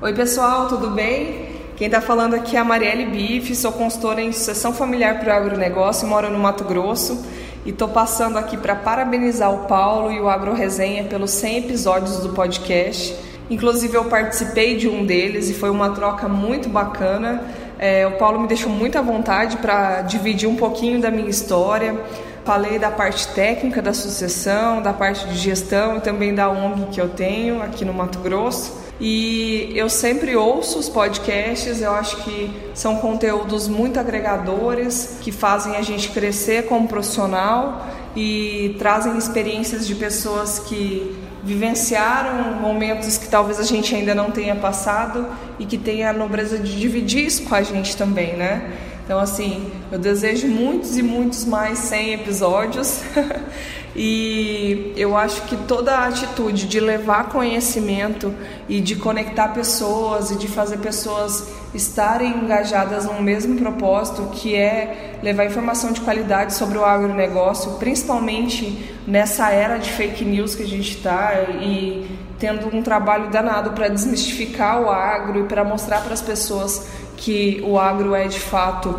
Oi, 0.00 0.14
pessoal, 0.14 0.68
tudo 0.68 0.90
bem? 0.90 1.55
Quem 1.76 1.88
está 1.88 2.00
falando 2.00 2.32
aqui 2.32 2.56
é 2.56 2.58
a 2.58 2.64
Marielle 2.64 3.04
Bife, 3.04 3.54
sou 3.54 3.70
consultora 3.70 4.22
em 4.22 4.32
sucessão 4.32 4.72
familiar 4.72 5.20
para 5.20 5.34
o 5.34 5.36
agronegócio, 5.36 6.08
moro 6.08 6.30
no 6.30 6.38
Mato 6.38 6.64
Grosso 6.64 7.22
e 7.66 7.70
estou 7.70 7.86
passando 7.86 8.38
aqui 8.38 8.56
para 8.56 8.74
parabenizar 8.74 9.52
o 9.52 9.66
Paulo 9.66 10.10
e 10.10 10.18
o 10.18 10.26
Agro 10.26 10.54
Resenha 10.54 11.04
pelos 11.04 11.32
100 11.32 11.58
episódios 11.58 12.20
do 12.20 12.30
podcast. 12.30 13.14
Inclusive 13.50 13.94
eu 13.94 14.06
participei 14.06 14.78
de 14.78 14.88
um 14.88 15.04
deles 15.04 15.50
e 15.50 15.52
foi 15.52 15.68
uma 15.68 15.90
troca 15.90 16.26
muito 16.26 16.66
bacana. 16.66 17.44
É, 17.78 18.06
o 18.06 18.12
Paulo 18.12 18.40
me 18.40 18.48
deixou 18.48 18.72
muito 18.72 18.96
à 18.96 19.02
vontade 19.02 19.58
para 19.58 20.00
dividir 20.00 20.48
um 20.48 20.56
pouquinho 20.56 20.98
da 20.98 21.10
minha 21.10 21.28
história. 21.28 21.94
Falei 22.42 22.78
da 22.78 22.90
parte 22.90 23.28
técnica 23.34 23.82
da 23.82 23.92
sucessão, 23.92 24.80
da 24.80 24.94
parte 24.94 25.28
de 25.28 25.36
gestão 25.36 25.98
e 25.98 26.00
também 26.00 26.34
da 26.34 26.48
ONG 26.48 26.86
que 26.86 26.98
eu 26.98 27.10
tenho 27.10 27.62
aqui 27.62 27.84
no 27.84 27.92
Mato 27.92 28.18
Grosso. 28.20 28.85
E 29.00 29.72
eu 29.74 29.90
sempre 29.90 30.34
ouço 30.36 30.78
os 30.78 30.88
podcasts, 30.88 31.82
eu 31.82 31.92
acho 31.92 32.16
que 32.24 32.50
são 32.74 32.96
conteúdos 32.96 33.68
muito 33.68 34.00
agregadores, 34.00 35.18
que 35.20 35.30
fazem 35.30 35.76
a 35.76 35.82
gente 35.82 36.08
crescer 36.10 36.66
como 36.66 36.88
profissional 36.88 37.86
e 38.16 38.74
trazem 38.78 39.18
experiências 39.18 39.86
de 39.86 39.94
pessoas 39.94 40.58
que 40.60 41.14
vivenciaram 41.44 42.54
momentos 42.54 43.18
que 43.18 43.28
talvez 43.28 43.60
a 43.60 43.62
gente 43.62 43.94
ainda 43.94 44.14
não 44.14 44.30
tenha 44.30 44.56
passado 44.56 45.26
e 45.58 45.66
que 45.66 45.76
tenha 45.76 46.10
a 46.10 46.12
nobreza 46.12 46.58
de 46.58 46.80
dividir 46.80 47.26
isso 47.26 47.44
com 47.44 47.54
a 47.54 47.62
gente 47.62 47.96
também, 47.96 48.34
né? 48.34 48.72
Então, 49.06 49.20
assim, 49.20 49.70
eu 49.92 50.00
desejo 50.00 50.48
muitos 50.48 50.98
e 50.98 51.02
muitos 51.02 51.44
mais 51.44 51.78
100 51.78 52.14
episódios. 52.14 53.02
e 53.94 54.92
eu 54.96 55.16
acho 55.16 55.42
que 55.42 55.56
toda 55.58 55.94
a 55.94 56.08
atitude 56.08 56.66
de 56.66 56.80
levar 56.80 57.28
conhecimento 57.28 58.34
e 58.68 58.80
de 58.80 58.96
conectar 58.96 59.50
pessoas 59.50 60.32
e 60.32 60.36
de 60.36 60.48
fazer 60.48 60.78
pessoas 60.78 61.46
estarem 61.72 62.36
engajadas 62.36 63.04
no 63.04 63.22
mesmo 63.22 63.56
propósito, 63.56 64.28
que 64.32 64.56
é 64.56 65.20
levar 65.22 65.46
informação 65.46 65.92
de 65.92 66.00
qualidade 66.00 66.54
sobre 66.54 66.76
o 66.76 66.84
agronegócio, 66.84 67.74
principalmente 67.74 68.92
nessa 69.06 69.50
era 69.50 69.78
de 69.78 69.88
fake 69.88 70.24
news 70.24 70.56
que 70.56 70.64
a 70.64 70.68
gente 70.68 70.96
está 70.96 71.44
e 71.60 72.10
tendo 72.40 72.74
um 72.74 72.82
trabalho 72.82 73.30
danado 73.30 73.70
para 73.70 73.88
desmistificar 73.88 74.82
o 74.82 74.90
agro 74.90 75.40
e 75.40 75.42
para 75.44 75.64
mostrar 75.64 76.02
para 76.02 76.12
as 76.12 76.20
pessoas 76.20 76.86
que 77.16 77.62
o 77.64 77.78
agro 77.78 78.14
é 78.14 78.28
de 78.28 78.38
fato 78.40 78.94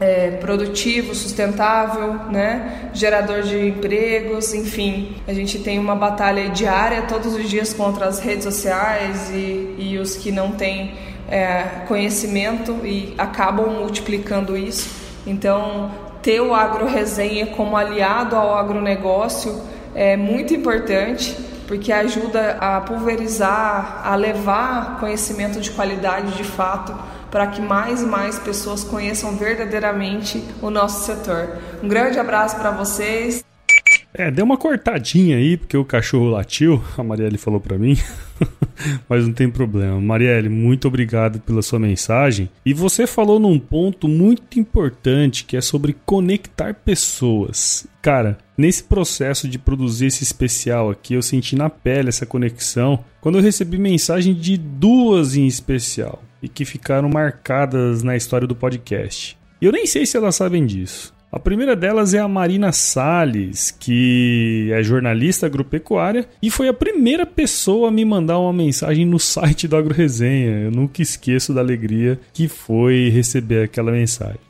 é, 0.00 0.30
produtivo, 0.32 1.14
sustentável, 1.14 2.14
né? 2.30 2.90
gerador 2.94 3.42
de 3.42 3.68
empregos, 3.68 4.54
enfim. 4.54 5.16
A 5.28 5.34
gente 5.34 5.58
tem 5.58 5.78
uma 5.78 5.94
batalha 5.94 6.48
diária 6.48 7.02
todos 7.02 7.34
os 7.34 7.48
dias 7.48 7.74
contra 7.74 8.06
as 8.06 8.18
redes 8.18 8.44
sociais 8.44 9.30
e, 9.30 9.74
e 9.78 9.98
os 9.98 10.16
que 10.16 10.32
não 10.32 10.52
têm 10.52 10.94
é, 11.28 11.84
conhecimento 11.86 12.80
e 12.82 13.14
acabam 13.18 13.68
multiplicando 13.68 14.56
isso. 14.56 14.90
Então, 15.26 15.90
ter 16.22 16.40
o 16.40 16.54
agro 16.54 16.86
resenha 16.86 17.46
como 17.48 17.76
aliado 17.76 18.34
ao 18.36 18.54
agronegócio 18.54 19.60
é 19.94 20.16
muito 20.16 20.54
importante 20.54 21.36
porque 21.66 21.92
ajuda 21.92 22.56
a 22.60 22.80
pulverizar, 22.80 24.02
a 24.04 24.16
levar 24.16 24.98
conhecimento 24.98 25.60
de 25.60 25.70
qualidade 25.70 26.36
de 26.36 26.42
fato 26.42 26.92
para 27.30 27.46
que 27.46 27.60
mais 27.60 28.02
e 28.02 28.06
mais 28.06 28.38
pessoas 28.38 28.82
conheçam 28.84 29.36
verdadeiramente 29.36 30.42
o 30.60 30.70
nosso 30.70 31.04
setor. 31.06 31.58
Um 31.82 31.88
grande 31.88 32.18
abraço 32.18 32.56
para 32.56 32.70
vocês. 32.70 33.44
É, 34.12 34.28
deu 34.28 34.44
uma 34.44 34.56
cortadinha 34.56 35.36
aí, 35.36 35.56
porque 35.56 35.76
o 35.76 35.84
cachorro 35.84 36.30
latiu, 36.30 36.82
a 36.98 37.02
Marielle 37.02 37.38
falou 37.38 37.60
para 37.60 37.78
mim. 37.78 37.96
Mas 39.08 39.24
não 39.24 39.32
tem 39.32 39.48
problema. 39.48 40.00
Marielle, 40.00 40.48
muito 40.48 40.88
obrigado 40.88 41.38
pela 41.40 41.62
sua 41.62 41.78
mensagem. 41.78 42.50
E 42.66 42.74
você 42.74 43.06
falou 43.06 43.38
num 43.38 43.58
ponto 43.58 44.08
muito 44.08 44.58
importante 44.58 45.44
que 45.44 45.56
é 45.56 45.60
sobre 45.60 45.94
conectar 46.04 46.74
pessoas. 46.74 47.86
Cara, 48.02 48.38
nesse 48.58 48.82
processo 48.82 49.46
de 49.46 49.58
produzir 49.58 50.06
esse 50.06 50.24
especial 50.24 50.90
aqui, 50.90 51.14
eu 51.14 51.22
senti 51.22 51.54
na 51.54 51.70
pele 51.70 52.08
essa 52.08 52.26
conexão 52.26 53.04
quando 53.20 53.38
eu 53.38 53.42
recebi 53.42 53.78
mensagem 53.78 54.34
de 54.34 54.56
duas 54.56 55.36
em 55.36 55.46
especial 55.46 56.20
e 56.42 56.48
que 56.48 56.64
ficaram 56.64 57.08
marcadas 57.08 58.02
na 58.02 58.16
história 58.16 58.46
do 58.46 58.54
podcast. 58.54 59.38
E 59.60 59.66
eu 59.66 59.72
nem 59.72 59.86
sei 59.86 60.06
se 60.06 60.16
elas 60.16 60.36
sabem 60.36 60.64
disso. 60.64 61.14
A 61.32 61.38
primeira 61.38 61.76
delas 61.76 62.12
é 62.12 62.18
a 62.18 62.26
Marina 62.26 62.72
Sales, 62.72 63.70
que 63.70 64.68
é 64.72 64.82
jornalista 64.82 65.46
agropecuária 65.46 66.26
e 66.42 66.50
foi 66.50 66.66
a 66.66 66.74
primeira 66.74 67.24
pessoa 67.24 67.88
a 67.88 67.92
me 67.92 68.04
mandar 68.04 68.40
uma 68.40 68.52
mensagem 68.52 69.06
no 69.06 69.18
site 69.20 69.68
do 69.68 69.76
AgroResenha. 69.76 70.62
Eu 70.62 70.70
nunca 70.72 71.00
esqueço 71.00 71.54
da 71.54 71.60
alegria 71.60 72.18
que 72.32 72.48
foi 72.48 73.10
receber 73.10 73.62
aquela 73.62 73.92
mensagem. 73.92 74.40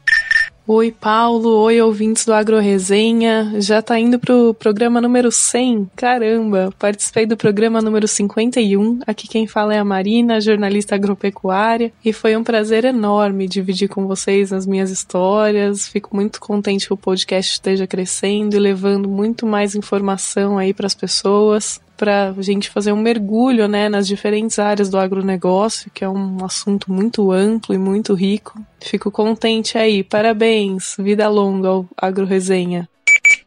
Oi, 0.73 0.93
Paulo. 0.93 1.62
Oi, 1.62 1.83
ouvintes 1.83 2.25
do 2.25 2.33
Agro 2.33 2.61
Resenha. 2.61 3.55
Já 3.61 3.83
tá 3.83 3.99
indo 3.99 4.21
pro 4.21 4.55
programa 4.55 5.01
número 5.01 5.33
100. 5.33 5.91
Caramba! 5.97 6.73
Participei 6.79 7.27
do 7.27 7.37
programa 7.37 7.83
número 7.83 8.07
51. 8.07 9.01
Aqui 9.05 9.27
quem 9.27 9.49
fala 9.49 9.75
é 9.75 9.81
a 9.81 9.85
Marina, 9.85 10.41
jornalista 10.41 10.95
agropecuária. 10.95 11.93
E 12.05 12.12
foi 12.12 12.37
um 12.37 12.45
prazer 12.45 12.85
enorme 12.85 13.49
dividir 13.49 13.89
com 13.89 14.07
vocês 14.07 14.53
as 14.53 14.64
minhas 14.64 14.93
histórias. 14.93 15.89
Fico 15.89 16.14
muito 16.14 16.41
contente 16.41 16.87
que 16.87 16.95
o 16.95 16.97
podcast 16.97 17.55
esteja 17.55 17.85
crescendo 17.85 18.55
e 18.55 18.61
levando 18.61 19.09
muito 19.09 19.45
mais 19.45 19.75
informação 19.75 20.57
aí 20.57 20.73
para 20.73 20.87
as 20.87 20.95
pessoas 20.95 21.81
para 22.01 22.30
a 22.30 22.42
gente 22.42 22.70
fazer 22.70 22.92
um 22.92 23.03
mergulho 23.03 23.68
né, 23.68 23.86
nas 23.90 24.09
diferentes 24.09 24.59
áreas 24.59 24.88
do 24.88 24.96
agronegócio, 24.96 25.90
que 25.92 26.03
é 26.03 26.09
um 26.09 26.42
assunto 26.42 26.90
muito 26.90 27.30
amplo 27.30 27.74
e 27.74 27.78
muito 27.78 28.14
rico. 28.14 28.59
Fico 28.80 29.11
contente 29.11 29.76
aí. 29.76 30.03
Parabéns, 30.03 30.96
vida 30.98 31.28
longa 31.28 31.68
ao 31.68 31.86
Agro 31.94 32.24
Resenha. 32.24 32.88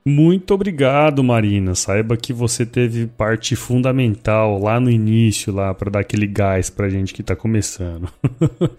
Muito 0.05 0.53
obrigado, 0.53 1.23
Marina. 1.23 1.73
Saiba 1.73 2.15
que 2.15 2.31
você 2.31 2.63
teve 2.63 3.07
parte 3.07 3.55
fundamental 3.55 4.61
lá 4.61 4.79
no 4.79 4.91
início, 4.91 5.51
lá 5.51 5.73
para 5.73 5.89
dar 5.89 6.01
aquele 6.01 6.27
gás 6.27 6.69
para 6.69 6.89
gente 6.89 7.11
que 7.11 7.21
está 7.21 7.35
começando. 7.35 8.07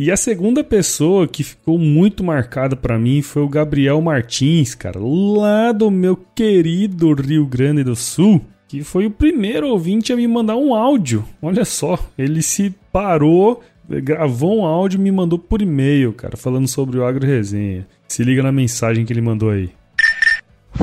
E 0.00 0.12
a 0.12 0.16
segunda 0.16 0.62
pessoa 0.62 1.26
que 1.26 1.42
ficou 1.42 1.76
muito 1.76 2.22
marcada 2.22 2.76
para 2.76 2.96
mim 2.96 3.20
foi 3.20 3.42
o 3.42 3.48
Gabriel 3.48 4.00
Martins, 4.00 4.72
cara, 4.72 4.96
lá 5.00 5.72
do 5.72 5.90
meu 5.90 6.16
querido 6.36 7.12
Rio 7.14 7.44
Grande 7.44 7.82
do 7.82 7.96
Sul 7.96 8.40
que 8.68 8.84
foi 8.84 9.06
o 9.06 9.10
primeiro 9.10 9.66
ouvinte 9.68 10.12
a 10.12 10.16
me 10.16 10.28
mandar 10.28 10.56
um 10.56 10.74
áudio. 10.74 11.24
Olha 11.40 11.64
só, 11.64 11.98
ele 12.18 12.42
se 12.42 12.74
parou, 12.92 13.64
gravou 13.88 14.60
um 14.60 14.66
áudio 14.66 14.98
e 14.98 15.02
me 15.02 15.10
mandou 15.10 15.38
por 15.38 15.62
e-mail, 15.62 16.12
cara, 16.12 16.36
falando 16.36 16.68
sobre 16.68 16.98
o 16.98 17.04
Agro 17.04 17.26
Resenha. 17.26 17.86
Se 18.06 18.22
liga 18.22 18.42
na 18.42 18.52
mensagem 18.52 19.06
que 19.06 19.12
ele 19.12 19.22
mandou 19.22 19.50
aí. 19.50 19.70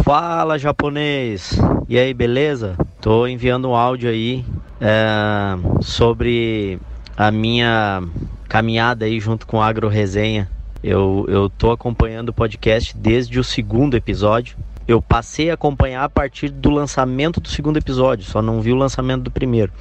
Fala 0.03 0.57
japonês, 0.57 1.57
e 1.88 1.97
aí 1.97 2.11
beleza? 2.11 2.75
Tô 2.99 3.27
enviando 3.27 3.69
um 3.69 3.75
áudio 3.75 4.09
aí 4.09 4.43
é, 4.81 5.55
sobre 5.81 6.79
a 7.15 7.29
minha 7.29 8.03
caminhada 8.49 9.05
aí 9.05 9.19
junto 9.19 9.45
com 9.45 9.57
o 9.57 9.61
Agro 9.61 9.88
Resenha. 9.88 10.49
Eu, 10.83 11.25
eu 11.29 11.49
tô 11.49 11.71
acompanhando 11.71 12.29
o 12.29 12.33
podcast 12.33 12.97
desde 12.97 13.39
o 13.39 13.43
segundo 13.43 13.95
episódio 13.95 14.57
eu 14.88 15.01
passei 15.01 15.49
a 15.49 15.55
acompanhar 15.55 16.03
a 16.03 16.09
partir 16.09 16.49
do 16.49 16.69
lançamento 16.69 17.39
do 17.39 17.49
segundo 17.49 17.77
episódio, 17.77 18.25
só 18.25 18.41
não 18.41 18.61
vi 18.61 18.71
o 18.71 18.75
lançamento 18.75 19.23
do 19.23 19.31
primeiro. 19.31 19.71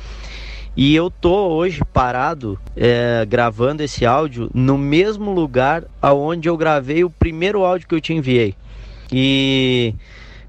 E 0.77 0.95
eu 0.95 1.09
tô 1.09 1.49
hoje 1.51 1.83
parado 1.93 2.59
é, 2.77 3.25
gravando 3.29 3.83
esse 3.83 4.05
áudio 4.05 4.51
no 4.53 4.77
mesmo 4.77 5.33
lugar 5.33 5.85
aonde 6.03 6.49
eu 6.49 6.57
gravei 6.57 7.05
o 7.05 7.11
primeiro 7.11 7.65
áudio 7.65 7.87
que 7.87 7.95
eu 7.95 8.01
te 8.01 8.13
enviei. 8.13 8.57
E 9.13 9.95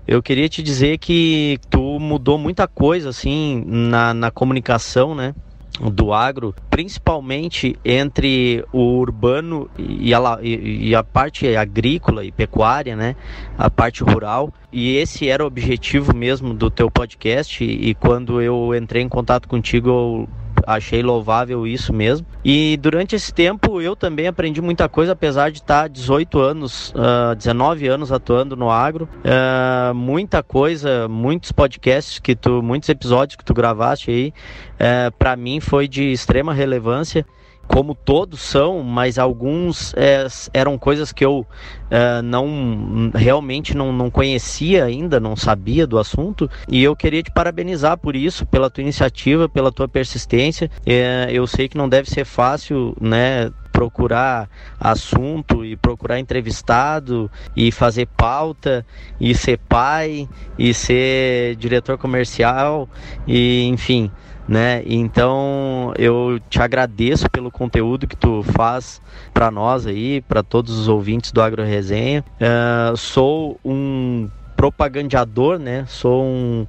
eu 0.08 0.24
queria 0.24 0.50
te 0.50 0.64
dizer 0.64 0.98
que 0.98 1.60
tu 1.70 2.00
mudou 2.00 2.40
muita 2.40 2.68
coisa 2.68 3.10
assim 3.10 3.64
na, 3.68 4.14
na 4.16 4.32
comunicação, 4.32 5.14
né? 5.14 5.36
Do 5.80 6.14
agro, 6.14 6.56
principalmente 6.70 7.78
entre 7.84 8.64
o 8.72 8.98
urbano 8.98 9.70
e 9.78 10.14
a, 10.14 10.40
e 10.42 10.96
a, 10.96 11.04
parte 11.04 11.56
agrícola 11.56 12.24
e 12.24 12.32
pecuária, 12.32 12.96
né? 12.96 13.16
A 13.58 13.70
parte 13.70 14.04
rural. 14.04 14.54
E 14.72 14.96
esse 14.96 15.28
era 15.30 15.44
o 15.44 15.48
objetivo 15.48 16.16
mesmo 16.16 16.54
do 16.54 16.70
teu 16.70 16.90
podcast. 16.90 17.64
E, 17.64 17.90
e 17.90 17.94
quando 17.94 18.42
eu 18.42 18.74
entrei 18.76 19.04
em 19.04 19.10
contato 19.10 19.48
contigo, 19.48 19.90
eu 19.90 20.30
achei 20.66 21.02
louvável 21.02 21.68
isso 21.68 21.94
mesmo. 21.94 22.26
E 22.44 22.78
durante 22.78 23.16
esse 23.16 23.34
tempo 23.34 23.82
eu 23.82 23.96
também 23.96 24.28
aprendi 24.28 24.62
muita 24.62 24.90
coisa, 24.90 25.14
apesar 25.14 25.52
de 25.52 25.60
estar 25.60 25.88
18 25.88 26.40
anos, 26.40 26.92
uh, 26.92 27.36
19 27.36 27.88
anos 27.88 28.12
atuando 28.12 28.56
no 28.56 28.70
agro. 28.70 29.08
Uh, 29.24 29.94
muita 29.94 30.42
coisa, 30.42 31.08
muitos 31.08 31.52
podcasts 31.52 32.20
que 32.20 32.36
tu, 32.36 32.62
muitos 32.62 32.90
episódios 32.90 33.36
que 33.36 33.46
tu 33.46 33.54
gravaste 33.54 34.12
aí, 34.12 34.28
uh, 34.28 35.08
ah, 35.08 35.12
para 35.18 35.36
mim 35.36 35.60
foi 35.60 35.88
de 35.88 36.12
extrema 36.12 36.54
relevância 36.54 37.26
como 37.68 37.96
todos 37.96 38.42
são, 38.42 38.84
mas 38.84 39.18
alguns 39.18 39.94
é, 39.96 40.28
eram 40.54 40.78
coisas 40.78 41.12
que 41.12 41.26
eu 41.26 41.46
é, 41.90 42.22
não 42.22 43.12
realmente 43.14 43.76
não, 43.76 43.92
não 43.92 44.10
conhecia 44.10 44.86
ainda, 44.86 45.20
não 45.20 45.36
sabia 45.36 45.86
do 45.86 46.00
assunto. 46.00 46.50
E 46.70 46.84
eu 46.84 46.96
queria 46.96 47.24
te 47.24 47.32
parabenizar 47.32 47.98
por 47.98 48.16
isso, 48.16 48.46
pela 48.46 48.70
tua 48.70 48.82
iniciativa, 48.82 49.50
pela 49.50 49.72
tua 49.72 49.88
persistência. 49.88 50.70
É, 50.86 51.28
eu 51.32 51.46
sei 51.48 51.68
que 51.68 51.78
não 51.78 51.90
deve 51.90 52.10
ser 52.10 52.26
fácil, 52.26 52.96
né? 53.00 53.52
procurar 53.72 54.50
assunto 54.80 55.66
e 55.66 55.76
procurar 55.76 56.18
entrevistado 56.18 57.30
e 57.54 57.74
fazer 57.74 58.08
pauta 58.16 58.86
e 59.20 59.36
ser 59.36 59.58
pai 59.58 60.30
e 60.58 60.74
ser 60.74 61.58
diretor 61.58 61.98
comercial 61.98 62.88
e 63.28 63.64
enfim 63.64 64.10
né? 64.48 64.84
Então 64.86 65.94
eu 65.98 66.40
te 66.50 66.62
agradeço 66.62 67.30
pelo 67.30 67.52
conteúdo 67.52 68.08
que 68.08 68.16
tu 68.16 68.44
faz 68.44 69.02
para 69.34 69.50
nós 69.50 69.88
aí, 69.88 70.22
para 70.22 70.44
todos 70.44 70.78
os 70.78 70.88
ouvintes 70.88 71.32
do 71.32 71.42
Agro 71.42 71.64
Resenha. 71.64 72.24
Uh, 72.40 72.96
sou 72.96 73.60
um 73.66 74.30
propagandeador, 74.56 75.60
né? 75.60 75.86
Sou 75.88 76.24
um, 76.24 76.68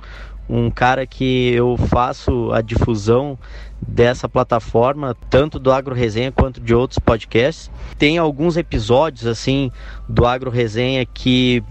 um 0.49 0.71
cara 0.71 1.07
que 1.07 1.53
eu 1.53 1.77
faço 1.77 2.51
a 2.53 2.61
difusão 2.61 3.39
dessa 3.87 4.29
plataforma, 4.29 5.15
tanto 5.29 5.59
do 5.59 5.71
Agro 5.71 5.95
Resenha 5.95 6.33
quanto 6.33 6.61
de 6.61 6.75
outros 6.75 6.99
podcasts. 6.99 7.71
Tem 7.99 8.19
alguns 8.19 8.57
episódios 8.57 9.27
assim 9.27 9.71
do 10.09 10.25
Agro 10.25 10.51
Resenha 10.51 11.05
que 11.05 11.63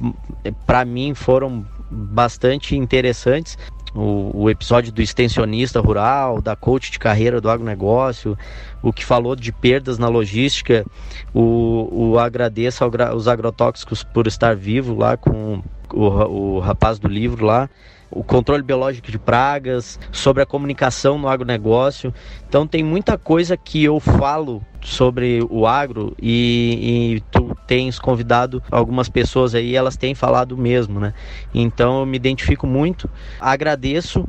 para 0.67 0.85
mim 0.85 1.13
foram 1.13 1.65
bastante 1.89 2.75
interessantes 2.75 3.57
o, 3.95 4.31
o, 4.43 4.49
episódio 4.49 4.91
do 4.91 5.01
extensionista 5.01 5.79
rural, 5.79 6.41
da 6.41 6.55
coach 6.55 6.91
de 6.91 6.99
carreira 6.99 7.39
do 7.39 7.49
agronegócio, 7.49 8.37
o 8.83 8.91
que 8.91 9.05
falou 9.05 9.35
de 9.35 9.51
perdas 9.51 9.97
na 9.97 10.07
logística, 10.07 10.85
o, 11.33 12.11
o 12.11 12.19
agradeço 12.19 12.83
aos 12.83 13.27
agrotóxicos 13.27 14.03
por 14.03 14.27
estar 14.27 14.55
vivo 14.55 14.95
lá 14.95 15.15
com 15.15 15.61
o, 15.93 16.57
o 16.57 16.59
rapaz 16.59 16.99
do 16.99 17.07
livro 17.07 17.45
lá 17.45 17.69
o 18.15 18.23
controle 18.23 18.63
biológico 18.63 19.11
de 19.11 19.19
pragas, 19.19 19.99
sobre 20.11 20.41
a 20.41 20.45
comunicação 20.45 21.17
no 21.17 21.27
agronegócio. 21.27 22.13
Então 22.47 22.65
tem 22.65 22.81
muita 22.81 23.17
coisa 23.17 23.57
que 23.57 23.83
eu 23.83 23.99
falo 23.99 24.61
sobre 24.81 25.45
o 25.49 25.67
agro 25.67 26.15
e, 26.21 27.21
tens 27.67 27.99
convidado 27.99 28.61
algumas 28.71 29.09
pessoas 29.09 29.55
aí, 29.55 29.75
elas 29.75 29.97
têm 29.97 30.15
falado 30.15 30.57
mesmo, 30.57 30.99
né? 30.99 31.13
Então 31.53 31.99
eu 31.99 32.05
me 32.05 32.17
identifico 32.17 32.65
muito, 32.67 33.09
agradeço 33.39 34.27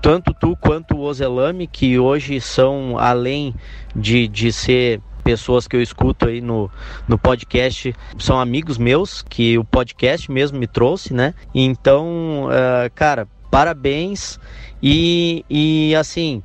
tanto 0.00 0.34
tu 0.34 0.56
quanto 0.56 0.96
o 0.96 1.00
Ozelame, 1.00 1.66
que 1.66 1.98
hoje 1.98 2.40
são 2.40 2.98
além 2.98 3.54
de, 3.94 4.28
de 4.28 4.52
ser 4.52 5.00
pessoas 5.24 5.66
que 5.66 5.74
eu 5.74 5.82
escuto 5.82 6.28
aí 6.28 6.40
no, 6.40 6.70
no 7.08 7.18
podcast 7.18 7.92
são 8.16 8.38
amigos 8.38 8.78
meus, 8.78 9.22
que 9.22 9.58
o 9.58 9.64
podcast 9.64 10.30
mesmo 10.30 10.56
me 10.56 10.68
trouxe, 10.68 11.12
né? 11.12 11.34
Então, 11.52 12.44
uh, 12.46 12.88
cara, 12.94 13.26
parabéns 13.50 14.38
e, 14.80 15.44
e 15.50 15.96
assim, 15.96 16.42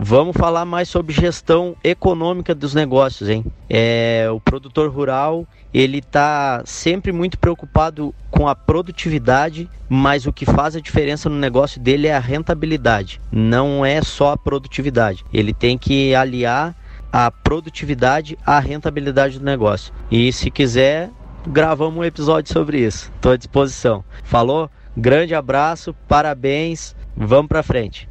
Vamos 0.00 0.36
falar 0.36 0.64
mais 0.64 0.88
sobre 0.88 1.12
gestão 1.12 1.74
econômica 1.82 2.54
dos 2.54 2.72
negócios, 2.72 3.28
hein? 3.28 3.44
É, 3.68 4.28
o 4.32 4.38
produtor 4.38 4.88
rural 4.88 5.44
ele 5.74 5.98
está 5.98 6.62
sempre 6.64 7.10
muito 7.10 7.36
preocupado 7.36 8.14
com 8.30 8.46
a 8.46 8.54
produtividade, 8.54 9.68
mas 9.88 10.24
o 10.24 10.32
que 10.32 10.46
faz 10.46 10.76
a 10.76 10.80
diferença 10.80 11.28
no 11.28 11.34
negócio 11.34 11.80
dele 11.80 12.06
é 12.06 12.14
a 12.14 12.20
rentabilidade. 12.20 13.20
Não 13.32 13.84
é 13.84 14.00
só 14.00 14.32
a 14.32 14.36
produtividade. 14.36 15.24
Ele 15.32 15.52
tem 15.52 15.76
que 15.76 16.14
aliar 16.14 16.76
a 17.12 17.28
produtividade 17.30 18.38
à 18.46 18.60
rentabilidade 18.60 19.40
do 19.40 19.44
negócio. 19.44 19.92
E 20.08 20.32
se 20.32 20.48
quiser, 20.48 21.10
gravamos 21.44 21.98
um 21.98 22.04
episódio 22.04 22.52
sobre 22.52 22.78
isso. 22.78 23.10
Estou 23.16 23.32
à 23.32 23.36
disposição. 23.36 24.04
Falou? 24.22 24.70
Grande 24.96 25.34
abraço, 25.34 25.92
parabéns, 26.06 26.94
vamos 27.16 27.48
para 27.48 27.64
frente. 27.64 28.08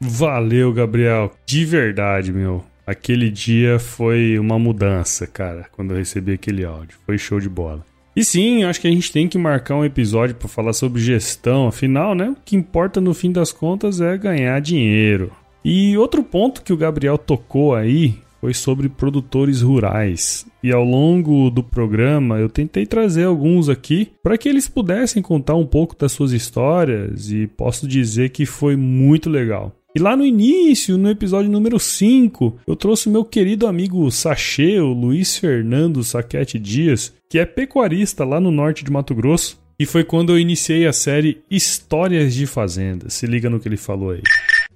Valeu, 0.00 0.72
Gabriel. 0.72 1.30
De 1.44 1.64
verdade, 1.64 2.32
meu. 2.32 2.64
Aquele 2.86 3.30
dia 3.30 3.78
foi 3.78 4.38
uma 4.38 4.58
mudança, 4.58 5.26
cara, 5.26 5.66
quando 5.72 5.90
eu 5.90 5.98
recebi 5.98 6.32
aquele 6.32 6.64
áudio. 6.64 6.98
Foi 7.04 7.18
show 7.18 7.38
de 7.38 7.48
bola. 7.48 7.84
E 8.16 8.24
sim, 8.24 8.64
acho 8.64 8.80
que 8.80 8.88
a 8.88 8.90
gente 8.90 9.12
tem 9.12 9.28
que 9.28 9.38
marcar 9.38 9.76
um 9.76 9.84
episódio 9.84 10.34
para 10.34 10.48
falar 10.48 10.72
sobre 10.72 11.00
gestão. 11.00 11.68
Afinal, 11.68 12.14
né? 12.14 12.30
O 12.30 12.36
que 12.44 12.56
importa 12.56 13.00
no 13.00 13.14
fim 13.14 13.30
das 13.30 13.52
contas 13.52 14.00
é 14.00 14.16
ganhar 14.16 14.58
dinheiro. 14.60 15.30
E 15.64 15.96
outro 15.98 16.24
ponto 16.24 16.62
que 16.62 16.72
o 16.72 16.76
Gabriel 16.76 17.18
tocou 17.18 17.74
aí 17.74 18.16
foi 18.40 18.54
sobre 18.54 18.88
produtores 18.88 19.60
rurais. 19.60 20.46
E 20.62 20.72
ao 20.72 20.82
longo 20.82 21.50
do 21.50 21.62
programa 21.62 22.38
eu 22.38 22.48
tentei 22.48 22.86
trazer 22.86 23.24
alguns 23.24 23.68
aqui 23.68 24.10
para 24.22 24.38
que 24.38 24.48
eles 24.48 24.66
pudessem 24.66 25.22
contar 25.22 25.54
um 25.54 25.66
pouco 25.66 25.94
das 25.96 26.12
suas 26.12 26.32
histórias 26.32 27.30
e 27.30 27.46
posso 27.46 27.86
dizer 27.86 28.30
que 28.30 28.46
foi 28.46 28.76
muito 28.76 29.28
legal. 29.28 29.76
E 29.92 29.98
lá 29.98 30.16
no 30.16 30.24
início, 30.24 30.96
no 30.96 31.10
episódio 31.10 31.50
número 31.50 31.80
5, 31.80 32.60
eu 32.64 32.76
trouxe 32.76 33.08
meu 33.08 33.24
querido 33.24 33.66
amigo 33.66 34.08
Sachê, 34.08 34.78
o 34.78 34.92
Luiz 34.92 35.36
Fernando 35.36 36.04
Saquete 36.04 36.60
Dias, 36.60 37.12
que 37.28 37.40
é 37.40 37.44
pecuarista 37.44 38.24
lá 38.24 38.38
no 38.38 38.52
norte 38.52 38.84
de 38.84 38.92
Mato 38.92 39.16
Grosso. 39.16 39.60
E 39.80 39.84
foi 39.84 40.04
quando 40.04 40.30
eu 40.30 40.38
iniciei 40.38 40.86
a 40.86 40.92
série 40.92 41.42
Histórias 41.50 42.34
de 42.34 42.46
Fazenda. 42.46 43.10
Se 43.10 43.26
liga 43.26 43.50
no 43.50 43.58
que 43.58 43.66
ele 43.66 43.76
falou 43.76 44.10
aí. 44.10 44.22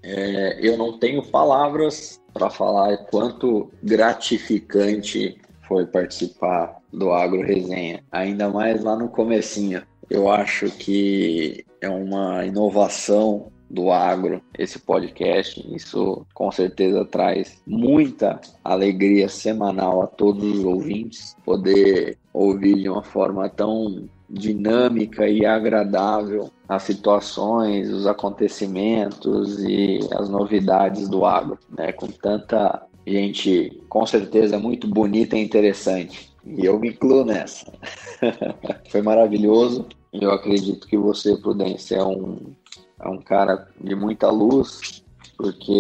É, 0.03 0.59
eu 0.61 0.77
não 0.77 0.99
tenho 0.99 1.23
palavras 1.23 2.21
para 2.33 2.51
falar 2.51 2.97
quanto 3.09 3.71
gratificante 3.85 5.37
foi 5.69 5.87
participar 5.87 6.79
do 6.93 7.13
Agro 7.13 7.43
Resenha. 7.43 8.03
Ainda 8.11 8.49
mais 8.49 8.83
lá 8.83 8.97
no 8.97 9.09
comecinho. 9.09 9.81
Eu 10.11 10.29
acho 10.29 10.69
que 10.73 11.65
é 11.81 11.89
uma 11.89 12.45
inovação 12.45 13.53
do 13.69 13.91
agro, 13.91 14.41
esse 14.59 14.79
podcast. 14.79 15.65
Isso 15.75 16.27
com 16.35 16.51
certeza 16.51 17.05
traz 17.05 17.61
muita 17.67 18.41
alegria 18.63 19.29
semanal 19.29 20.03
a 20.03 20.07
todos 20.07 20.45
os 20.59 20.65
ouvintes, 20.65 21.37
poder 21.45 22.19
ouvir 22.33 22.77
de 22.77 22.89
uma 22.89 23.03
forma 23.03 23.49
tão 23.49 24.09
dinâmica 24.29 25.29
e 25.29 25.45
agradável 25.45 26.51
as 26.69 26.83
situações, 26.83 27.91
os 27.91 28.07
acontecimentos 28.07 29.63
e 29.63 30.01
as 30.13 30.29
novidades 30.29 31.09
do 31.09 31.25
agro, 31.25 31.59
né? 31.77 31.93
Com 31.93 32.09
tanta 32.09 32.87
gente, 33.07 33.81
com 33.89 34.07
certeza 34.07 34.59
muito 34.59 34.89
bonita 34.89 35.37
e 35.37 35.45
interessante. 35.45 36.33
E 36.47 36.65
eu 36.65 36.79
me 36.79 36.91
incluo 36.91 37.25
nessa. 37.25 37.73
Foi 38.89 39.03
maravilhoso. 39.03 39.87
Eu 40.13 40.31
acredito 40.31 40.87
que 40.87 40.97
você, 40.97 41.37
Prudência, 41.37 41.97
é 41.97 42.05
um 42.05 42.39
é 43.05 43.09
um 43.09 43.19
cara 43.19 43.69
de 43.81 43.95
muita 43.95 44.31
luz, 44.31 45.05
porque 45.37 45.75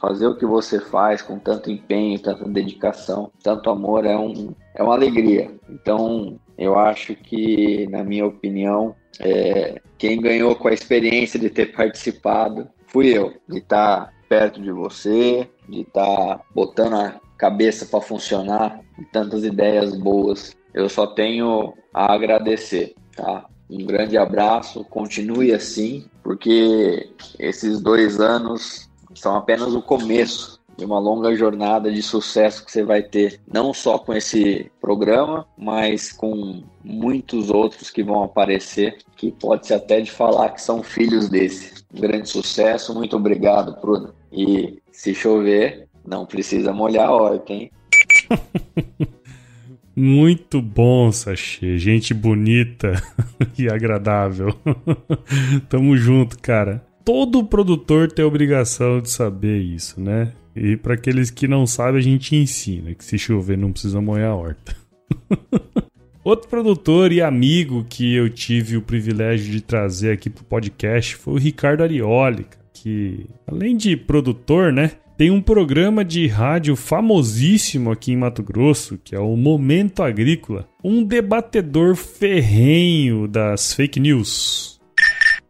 fazer 0.00 0.26
o 0.26 0.36
que 0.36 0.46
você 0.46 0.80
faz 0.80 1.22
com 1.22 1.38
tanto 1.38 1.70
empenho, 1.70 2.18
tanta 2.18 2.48
dedicação, 2.48 3.30
tanto 3.42 3.70
amor 3.70 4.04
é, 4.04 4.16
um, 4.16 4.54
é 4.74 4.82
uma 4.82 4.94
alegria. 4.94 5.50
Então, 5.68 6.38
eu 6.56 6.78
acho 6.78 7.14
que, 7.14 7.86
na 7.88 8.04
minha 8.04 8.26
opinião, 8.26 8.94
é, 9.18 9.80
quem 9.98 10.20
ganhou 10.20 10.54
com 10.56 10.68
a 10.68 10.72
experiência 10.72 11.38
de 11.38 11.50
ter 11.50 11.74
participado 11.74 12.68
fui 12.86 13.16
eu, 13.16 13.34
de 13.48 13.58
estar 13.58 14.12
perto 14.28 14.60
de 14.60 14.70
você, 14.70 15.48
de 15.68 15.82
estar 15.82 16.40
botando 16.54 16.94
a 16.94 17.20
cabeça 17.36 17.86
para 17.86 18.00
funcionar, 18.00 18.80
tantas 19.12 19.44
ideias 19.44 19.96
boas. 19.96 20.56
Eu 20.72 20.88
só 20.88 21.06
tenho 21.06 21.74
a 21.92 22.12
agradecer, 22.12 22.94
tá? 23.16 23.46
Um 23.70 23.86
grande 23.86 24.18
abraço, 24.18 24.84
continue 24.84 25.52
assim, 25.52 26.04
porque 26.24 27.08
esses 27.38 27.80
dois 27.80 28.20
anos 28.20 28.90
são 29.14 29.36
apenas 29.36 29.74
o 29.74 29.80
começo 29.80 30.60
de 30.76 30.84
uma 30.84 30.98
longa 30.98 31.36
jornada 31.36 31.92
de 31.92 32.02
sucesso 32.02 32.64
que 32.64 32.72
você 32.72 32.82
vai 32.82 33.02
ter, 33.02 33.40
não 33.46 33.72
só 33.72 33.98
com 33.98 34.14
esse 34.14 34.70
programa, 34.80 35.46
mas 35.56 36.10
com 36.10 36.64
muitos 36.82 37.50
outros 37.50 37.90
que 37.90 38.02
vão 38.02 38.24
aparecer, 38.24 38.98
que 39.14 39.30
pode-se 39.30 39.74
até 39.74 40.00
de 40.00 40.10
falar 40.10 40.50
que 40.50 40.62
são 40.62 40.82
filhos 40.82 41.28
desse. 41.28 41.84
Um 41.94 42.00
grande 42.00 42.28
sucesso, 42.28 42.94
muito 42.94 43.14
obrigado, 43.16 43.78
Bruno. 43.80 44.14
E 44.32 44.80
se 44.90 45.14
chover, 45.14 45.86
não 46.04 46.24
precisa 46.24 46.72
molhar 46.72 47.08
a 47.08 47.12
horta, 47.12 47.52
hein? 47.52 47.70
Muito 49.94 50.62
bom, 50.62 51.10
Sachê. 51.10 51.78
Gente 51.78 52.14
bonita 52.14 52.92
e 53.58 53.68
agradável. 53.68 54.54
Tamo 55.68 55.96
junto, 55.96 56.38
cara. 56.38 56.84
Todo 57.04 57.44
produtor 57.44 58.10
tem 58.10 58.24
a 58.24 58.28
obrigação 58.28 59.00
de 59.00 59.10
saber 59.10 59.58
isso, 59.58 60.00
né? 60.00 60.32
E 60.54 60.76
para 60.76 60.94
aqueles 60.94 61.30
que 61.30 61.48
não 61.48 61.66
sabem, 61.66 61.98
a 61.98 62.02
gente 62.02 62.36
ensina 62.36 62.94
que 62.94 63.04
se 63.04 63.18
chover 63.18 63.56
não 63.56 63.72
precisa 63.72 64.00
molhar 64.00 64.30
a 64.30 64.34
horta. 64.34 64.76
Outro 66.22 66.48
produtor 66.48 67.12
e 67.12 67.22
amigo 67.22 67.84
que 67.88 68.14
eu 68.14 68.28
tive 68.28 68.76
o 68.76 68.82
privilégio 68.82 69.50
de 69.50 69.62
trazer 69.62 70.12
aqui 70.12 70.28
pro 70.28 70.44
podcast 70.44 71.16
foi 71.16 71.34
o 71.34 71.38
Ricardo 71.38 71.82
Arioli, 71.82 72.46
que 72.82 73.26
além 73.46 73.76
de 73.76 73.94
produtor, 73.94 74.72
né, 74.72 74.92
tem 75.18 75.30
um 75.30 75.42
programa 75.42 76.02
de 76.02 76.26
rádio 76.26 76.74
famosíssimo 76.74 77.90
aqui 77.90 78.12
em 78.12 78.16
Mato 78.16 78.42
Grosso, 78.42 78.98
que 79.04 79.14
é 79.14 79.20
o 79.20 79.36
Momento 79.36 80.02
Agrícola, 80.02 80.66
um 80.82 81.04
debatedor 81.04 81.94
ferrenho 81.94 83.28
das 83.28 83.74
fake 83.74 84.00
news. 84.00 84.80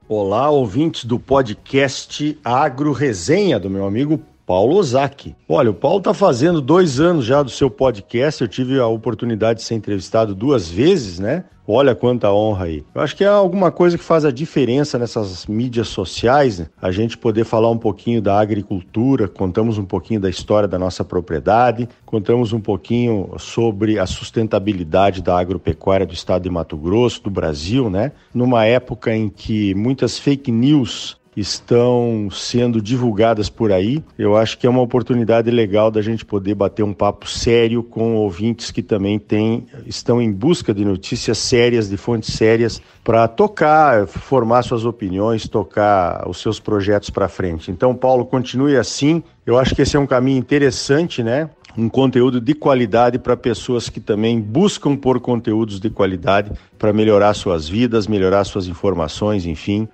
Olá, 0.09 0.51
ouvintes 0.51 1.05
do 1.05 1.21
podcast 1.21 2.37
Agro 2.45 2.91
Resenha, 2.91 3.61
do 3.61 3.71
meu 3.71 3.87
amigo 3.87 4.21
Paulo 4.51 4.75
Ozaki. 4.75 5.37
Olha, 5.49 5.71
o 5.71 5.75
Paulo 5.75 5.99
está 5.99 6.13
fazendo 6.13 6.61
dois 6.61 6.99
anos 6.99 7.25
já 7.25 7.41
do 7.41 7.51
seu 7.51 7.71
podcast. 7.71 8.43
Eu 8.43 8.49
tive 8.49 8.81
a 8.81 8.87
oportunidade 8.89 9.61
de 9.61 9.65
ser 9.65 9.77
entrevistado 9.77 10.35
duas 10.35 10.69
vezes, 10.69 11.21
né? 11.21 11.45
Olha 11.69 11.95
quanta 11.95 12.33
honra 12.33 12.65
aí. 12.65 12.85
Eu 12.93 13.01
acho 13.01 13.15
que 13.15 13.23
é 13.23 13.29
alguma 13.29 13.71
coisa 13.71 13.97
que 13.97 14.03
faz 14.03 14.25
a 14.25 14.33
diferença 14.33 14.99
nessas 14.99 15.47
mídias 15.47 15.87
sociais, 15.87 16.59
né? 16.59 16.67
a 16.83 16.91
gente 16.91 17.17
poder 17.17 17.45
falar 17.45 17.71
um 17.71 17.79
pouquinho 17.79 18.21
da 18.21 18.41
agricultura, 18.41 19.29
contamos 19.29 19.79
um 19.79 19.85
pouquinho 19.85 20.19
da 20.19 20.29
história 20.29 20.67
da 20.67 20.81
nossa 20.81 21.05
propriedade, 21.05 21.89
contamos 22.05 22.53
um 22.53 22.59
pouquinho 22.59 23.33
sobre 23.39 24.01
a 24.01 24.07
sustentabilidade 24.07 25.23
da 25.23 25.39
agropecuária 25.39 26.05
do 26.05 26.13
estado 26.13 26.43
de 26.43 26.51
Mato 26.51 26.77
Grosso, 26.77 27.23
do 27.23 27.31
Brasil, 27.31 27.89
né? 27.89 28.11
Numa 28.35 28.65
época 28.65 29.15
em 29.15 29.29
que 29.29 29.73
muitas 29.77 30.19
fake 30.19 30.51
news 30.51 31.20
estão 31.41 32.29
sendo 32.31 32.81
divulgadas 32.81 33.49
por 33.49 33.73
aí. 33.73 34.03
Eu 34.19 34.37
acho 34.37 34.59
que 34.59 34.67
é 34.67 34.71
uma 34.71 34.83
oportunidade 34.83 35.51
legal 35.51 35.91
da 35.91 36.03
gente 36.03 36.25
poder 36.25 36.55
bater 36.55 36.83
um 36.83 36.93
papo 36.93 37.29
sério 37.29 37.83
com 37.83 38.15
ouvintes 38.17 38.71
que 38.71 38.83
também 38.83 39.19
têm, 39.19 39.67
estão 39.87 40.21
em 40.21 40.31
busca 40.31 40.75
de 40.75 40.85
notícias 40.85 41.39
sérias, 41.39 41.89
de 41.89 41.97
fontes 41.97 42.35
sérias, 42.35 42.81
para 43.03 43.27
tocar, 43.27 44.07
formar 44.07 44.63
suas 44.63 44.85
opiniões, 44.85 45.49
tocar 45.49 46.29
os 46.29 46.41
seus 46.41 46.61
projetos 46.61 47.11
para 47.11 47.29
frente. 47.29 47.71
Então, 47.71 47.95
Paulo, 47.95 48.25
continue 48.27 48.77
assim. 48.77 49.23
Eu 49.47 49.59
acho 49.59 49.75
que 49.75 49.83
esse 49.83 49.97
é 49.97 50.01
um 50.01 50.07
caminho 50.07 50.39
interessante, 50.39 51.23
né? 51.23 51.51
um 51.77 51.89
conteúdo 51.89 52.41
de 52.41 52.55
qualidade 52.55 53.19
para 53.19 53.37
pessoas 53.37 53.89
que 53.89 54.01
também 54.01 54.41
buscam 54.41 54.97
por 54.97 55.21
conteúdos 55.21 55.79
de 55.79 55.89
qualidade 55.89 56.51
para 56.79 56.93
melhorar 56.93 57.33
suas 57.35 57.69
vidas, 57.69 58.07
melhorar 58.07 58.45
suas 58.45 58.67
informações, 58.67 59.47
enfim, 59.47 59.89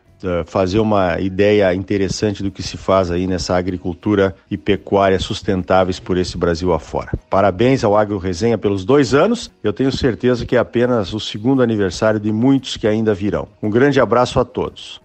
fazer 0.46 0.78
uma 0.78 1.20
ideia 1.20 1.74
interessante 1.74 2.42
do 2.42 2.50
que 2.50 2.62
se 2.62 2.76
faz 2.76 3.10
aí 3.10 3.26
nessa 3.26 3.56
agricultura 3.56 4.34
e 4.50 4.56
pecuária 4.56 5.18
sustentáveis 5.18 6.00
por 6.00 6.16
esse 6.16 6.36
Brasil 6.36 6.72
afora. 6.72 7.12
Parabéns 7.28 7.84
ao 7.84 7.96
Agro 7.96 8.18
Resenha 8.18 8.58
pelos 8.58 8.84
dois 8.84 9.14
anos. 9.14 9.50
Eu 9.62 9.72
tenho 9.72 9.92
certeza 9.92 10.44
que 10.44 10.56
é 10.56 10.58
apenas 10.58 11.12
o 11.12 11.20
segundo 11.20 11.62
aniversário 11.62 12.18
de 12.18 12.32
muitos 12.32 12.76
que 12.76 12.86
ainda 12.86 13.14
virão. 13.14 13.48
Um 13.62 13.70
grande 13.70 14.00
abraço 14.00 14.40
a 14.40 14.44
todos. 14.44 15.00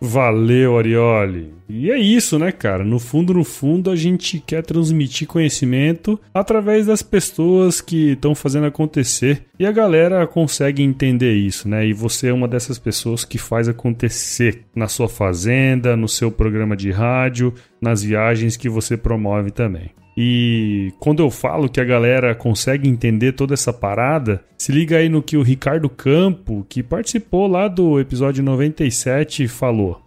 Valeu, 0.00 0.78
Arioli. 0.78 1.54
E 1.68 1.90
é 1.90 1.98
isso, 1.98 2.38
né, 2.38 2.52
cara? 2.52 2.84
No 2.84 2.98
fundo, 2.98 3.34
no 3.34 3.44
fundo, 3.44 3.90
a 3.90 3.96
gente 3.96 4.38
quer 4.38 4.62
transmitir 4.62 5.26
conhecimento 5.26 6.18
através 6.32 6.86
das 6.86 7.02
pessoas 7.02 7.80
que 7.80 8.12
estão 8.12 8.34
fazendo 8.34 8.66
acontecer. 8.66 9.44
E 9.58 9.66
a 9.66 9.72
galera 9.72 10.26
consegue 10.26 10.82
entender 10.82 11.34
isso, 11.34 11.68
né? 11.68 11.86
E 11.86 11.92
você 11.92 12.28
é 12.28 12.32
uma 12.32 12.46
dessas 12.46 12.78
pessoas 12.78 13.24
que 13.24 13.38
faz 13.38 13.68
acontecer 13.68 14.62
na 14.74 14.86
sua 14.86 15.08
fazenda, 15.08 15.96
no 15.96 16.08
seu 16.08 16.30
programa 16.30 16.76
de 16.76 16.90
rádio, 16.90 17.52
nas 17.80 18.02
viagens 18.02 18.56
que 18.56 18.68
você 18.68 18.96
promove 18.96 19.50
também. 19.50 19.90
E 20.16 20.94
quando 20.98 21.22
eu 21.22 21.30
falo 21.30 21.68
que 21.68 21.80
a 21.80 21.84
galera 21.84 22.34
consegue 22.34 22.88
entender 22.88 23.32
toda 23.32 23.52
essa 23.52 23.72
parada, 23.72 24.42
se 24.56 24.72
liga 24.72 24.96
aí 24.96 25.08
no 25.10 25.22
que 25.22 25.36
o 25.36 25.42
Ricardo 25.42 25.90
Campo, 25.90 26.64
que 26.68 26.82
participou 26.82 27.46
lá 27.46 27.68
do 27.68 28.00
episódio 28.00 28.42
97, 28.42 29.46
falou. 29.46 30.00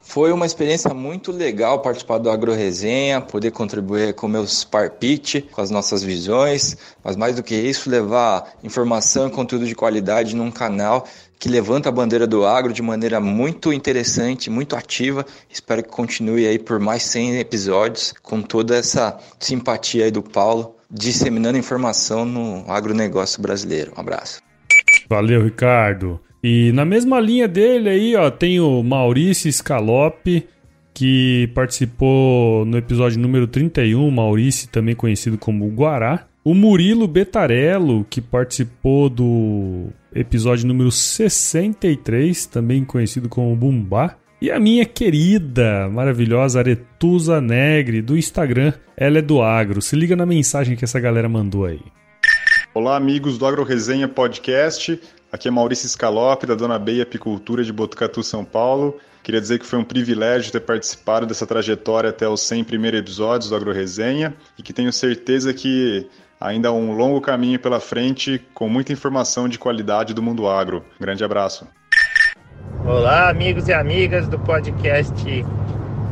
Foi 0.00 0.32
uma 0.32 0.46
experiência 0.46 0.94
muito 0.94 1.30
legal 1.30 1.80
participar 1.80 2.16
do 2.16 2.30
Agro 2.30 2.54
Resenha, 2.54 3.20
poder 3.20 3.50
contribuir 3.50 4.14
com 4.14 4.26
meus 4.26 4.64
parpite, 4.64 5.42
com 5.42 5.60
as 5.60 5.70
nossas 5.70 6.02
visões, 6.02 6.78
mas 7.04 7.14
mais 7.14 7.36
do 7.36 7.42
que 7.42 7.54
isso, 7.54 7.90
levar 7.90 8.54
informação 8.64 9.28
e 9.28 9.30
conteúdo 9.30 9.66
de 9.66 9.74
qualidade 9.74 10.34
num 10.34 10.50
canal 10.50 11.06
que 11.38 11.48
levanta 11.48 11.88
a 11.88 11.92
bandeira 11.92 12.26
do 12.26 12.44
agro 12.44 12.72
de 12.72 12.82
maneira 12.82 13.20
muito 13.20 13.72
interessante, 13.72 14.50
muito 14.50 14.74
ativa. 14.74 15.24
Espero 15.48 15.82
que 15.82 15.88
continue 15.88 16.46
aí 16.46 16.58
por 16.58 16.80
mais 16.80 17.02
100 17.04 17.38
episódios 17.38 18.12
com 18.22 18.42
toda 18.42 18.76
essa 18.76 19.16
simpatia 19.38 20.04
aí 20.04 20.10
do 20.10 20.22
Paulo, 20.22 20.76
disseminando 20.90 21.56
informação 21.56 22.24
no 22.24 22.64
agronegócio 22.70 23.40
brasileiro. 23.40 23.92
Um 23.96 24.00
abraço. 24.00 24.40
Valeu, 25.08 25.44
Ricardo. 25.44 26.20
E 26.42 26.72
na 26.72 26.84
mesma 26.84 27.20
linha 27.20 27.48
dele 27.48 27.88
aí, 27.88 28.16
ó, 28.16 28.30
tem 28.30 28.60
o 28.60 28.82
Maurício 28.82 29.52
Scalope, 29.52 30.46
que 30.94 31.50
participou 31.54 32.64
no 32.64 32.76
episódio 32.76 33.20
número 33.20 33.46
31, 33.46 34.10
Maurício, 34.10 34.68
também 34.68 34.94
conhecido 34.94 35.38
como 35.38 35.68
Guará. 35.68 36.26
O 36.48 36.54
Murilo 36.54 37.06
Betarello, 37.06 38.06
que 38.08 38.22
participou 38.22 39.10
do 39.10 39.88
episódio 40.14 40.66
número 40.66 40.90
63, 40.90 42.46
também 42.46 42.86
conhecido 42.86 43.28
como 43.28 43.54
Bumbá. 43.54 44.16
E 44.40 44.50
a 44.50 44.58
minha 44.58 44.86
querida, 44.86 45.90
maravilhosa 45.90 46.60
Aretusa 46.60 47.38
Negre, 47.38 48.00
do 48.00 48.16
Instagram, 48.16 48.72
ela 48.96 49.18
é 49.18 49.20
do 49.20 49.42
agro. 49.42 49.82
Se 49.82 49.94
liga 49.94 50.16
na 50.16 50.24
mensagem 50.24 50.74
que 50.74 50.86
essa 50.86 50.98
galera 50.98 51.28
mandou 51.28 51.66
aí. 51.66 51.82
Olá, 52.72 52.96
amigos 52.96 53.36
do 53.36 53.44
Agro 53.44 53.62
Resenha 53.62 54.08
Podcast. 54.08 54.98
Aqui 55.30 55.48
é 55.48 55.50
Maurício 55.50 55.86
Scalope, 55.86 56.46
da 56.46 56.54
Dona 56.54 56.78
Beia 56.78 57.02
Apicultura 57.02 57.62
de 57.62 57.74
Botucatu, 57.74 58.22
São 58.22 58.42
Paulo. 58.42 58.96
Queria 59.22 59.42
dizer 59.42 59.58
que 59.58 59.66
foi 59.66 59.78
um 59.78 59.84
privilégio 59.84 60.50
ter 60.50 60.60
participado 60.60 61.26
dessa 61.26 61.46
trajetória 61.46 62.08
até 62.08 62.26
os 62.26 62.40
100 62.40 62.64
primeiros 62.64 63.00
episódios 63.00 63.50
do 63.50 63.56
Agro 63.56 63.70
Resenha 63.70 64.34
e 64.56 64.62
que 64.62 64.72
tenho 64.72 64.90
certeza 64.90 65.52
que 65.52 66.08
ainda 66.40 66.72
um 66.72 66.92
longo 66.92 67.20
caminho 67.20 67.58
pela 67.58 67.80
frente 67.80 68.40
com 68.54 68.68
muita 68.68 68.92
informação 68.92 69.48
de 69.48 69.58
qualidade 69.58 70.14
do 70.14 70.22
mundo 70.22 70.48
agro. 70.48 70.84
Grande 71.00 71.24
abraço. 71.24 71.66
Olá, 72.84 73.28
amigos 73.28 73.68
e 73.68 73.72
amigas 73.72 74.28
do 74.28 74.38
podcast 74.38 75.44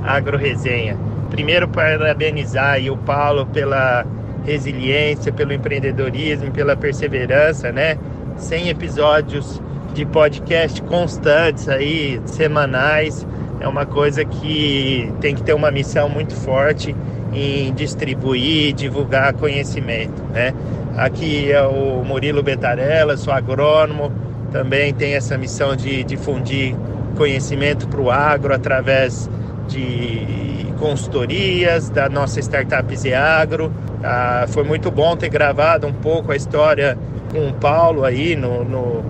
Agro 0.03 0.37
Resenha. 0.37 0.99
Primeiro, 1.31 1.69
parabenizar 1.69 2.79
o 2.91 2.97
Paulo 2.97 3.47
pela 3.47 4.05
resiliência, 4.45 5.33
pelo 5.33 5.53
empreendedorismo, 5.53 6.51
pela 6.53 6.77
perseverança, 6.77 7.73
né? 7.73 7.99
100 8.37 8.69
episódios 8.69 9.61
de 9.95 10.05
podcast 10.05 10.81
constantes 10.83 11.69
aí, 11.69 12.21
semanais. 12.27 13.27
É 13.61 13.67
uma 13.67 13.87
coisa 13.87 14.25
que 14.25 15.13
tem 15.21 15.35
que 15.35 15.43
ter 15.43 15.55
uma 15.55 15.71
missão 15.71 16.09
muito 16.09 16.35
forte 16.35 16.95
em 17.33 17.73
distribuir, 17.75 18.75
divulgar 18.75 19.35
conhecimento, 19.35 20.23
né? 20.33 20.55
Aqui 20.97 21.53
é 21.53 21.63
o 21.63 22.03
Murilo 22.05 22.43
Betarella, 22.43 23.17
sou 23.17 23.33
agrônomo, 23.33 24.11
também 24.51 24.95
tem 24.95 25.15
essa 25.15 25.37
missão 25.37 25.77
de 25.77 26.03
difundir 26.05 26.75
conhecimento 27.17 27.87
para 27.89 28.01
o 28.01 28.11
agro 28.11 28.55
através 28.55 29.29
de 29.69 30.67
consultorias 30.79 31.91
da 31.91 32.09
nossa 32.09 32.41
startup 32.41 32.97
Zeagro. 32.97 33.73
Ah, 34.03 34.47
foi 34.49 34.65
muito 34.65 34.91
bom 34.91 35.17
ter 35.17 35.29
gravado 35.29 35.87
um 35.87 35.93
pouco 35.93 36.33
a 36.33 36.37
história 36.37 36.97
com 37.33 37.49
o 37.49 37.53
Paulo 37.55 38.05
aí 38.05 38.37
no, 38.37 38.65
no, 38.65 39.05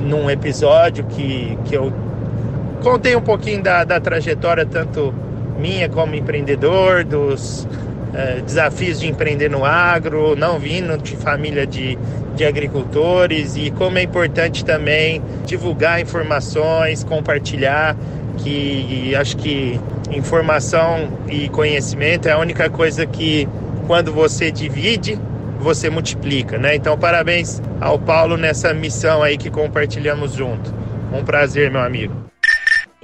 num 0.00 0.30
episódio 0.30 1.04
que, 1.04 1.58
que 1.64 1.76
eu 1.76 1.92
contei 2.82 3.14
um 3.14 3.20
pouquinho 3.20 3.62
da, 3.62 3.84
da 3.84 4.00
trajetória 4.00 4.64
tanto 4.64 5.14
minha 5.58 5.88
como 5.88 6.14
empreendedor, 6.14 7.04
dos 7.04 7.66
eh, 8.14 8.42
desafios 8.44 9.00
de 9.00 9.08
empreender 9.08 9.50
no 9.50 9.64
agro, 9.64 10.36
não 10.36 10.58
vindo 10.58 10.98
de 10.98 11.16
família 11.16 11.66
de, 11.66 11.98
de 12.36 12.44
agricultores 12.44 13.56
e 13.56 13.70
como 13.70 13.98
é 13.98 14.02
importante 14.02 14.64
também 14.64 15.22
divulgar 15.46 16.00
informações, 16.00 17.04
compartilhar, 17.04 17.96
que 18.38 19.14
acho 19.14 19.36
que 19.36 19.80
informação 20.10 21.08
e 21.28 21.48
conhecimento 21.48 22.28
é 22.28 22.32
a 22.32 22.38
única 22.38 22.68
coisa 22.68 23.06
que 23.06 23.48
quando 23.86 24.12
você 24.12 24.50
divide, 24.50 25.18
você 25.58 25.88
multiplica, 25.88 26.58
né? 26.58 26.74
Então, 26.74 26.98
parabéns 26.98 27.62
ao 27.80 27.98
Paulo 27.98 28.36
nessa 28.36 28.74
missão 28.74 29.22
aí 29.22 29.36
que 29.36 29.50
compartilhamos 29.50 30.34
junto. 30.34 30.72
Um 31.12 31.24
prazer, 31.24 31.70
meu 31.70 31.80
amigo. 31.80 32.21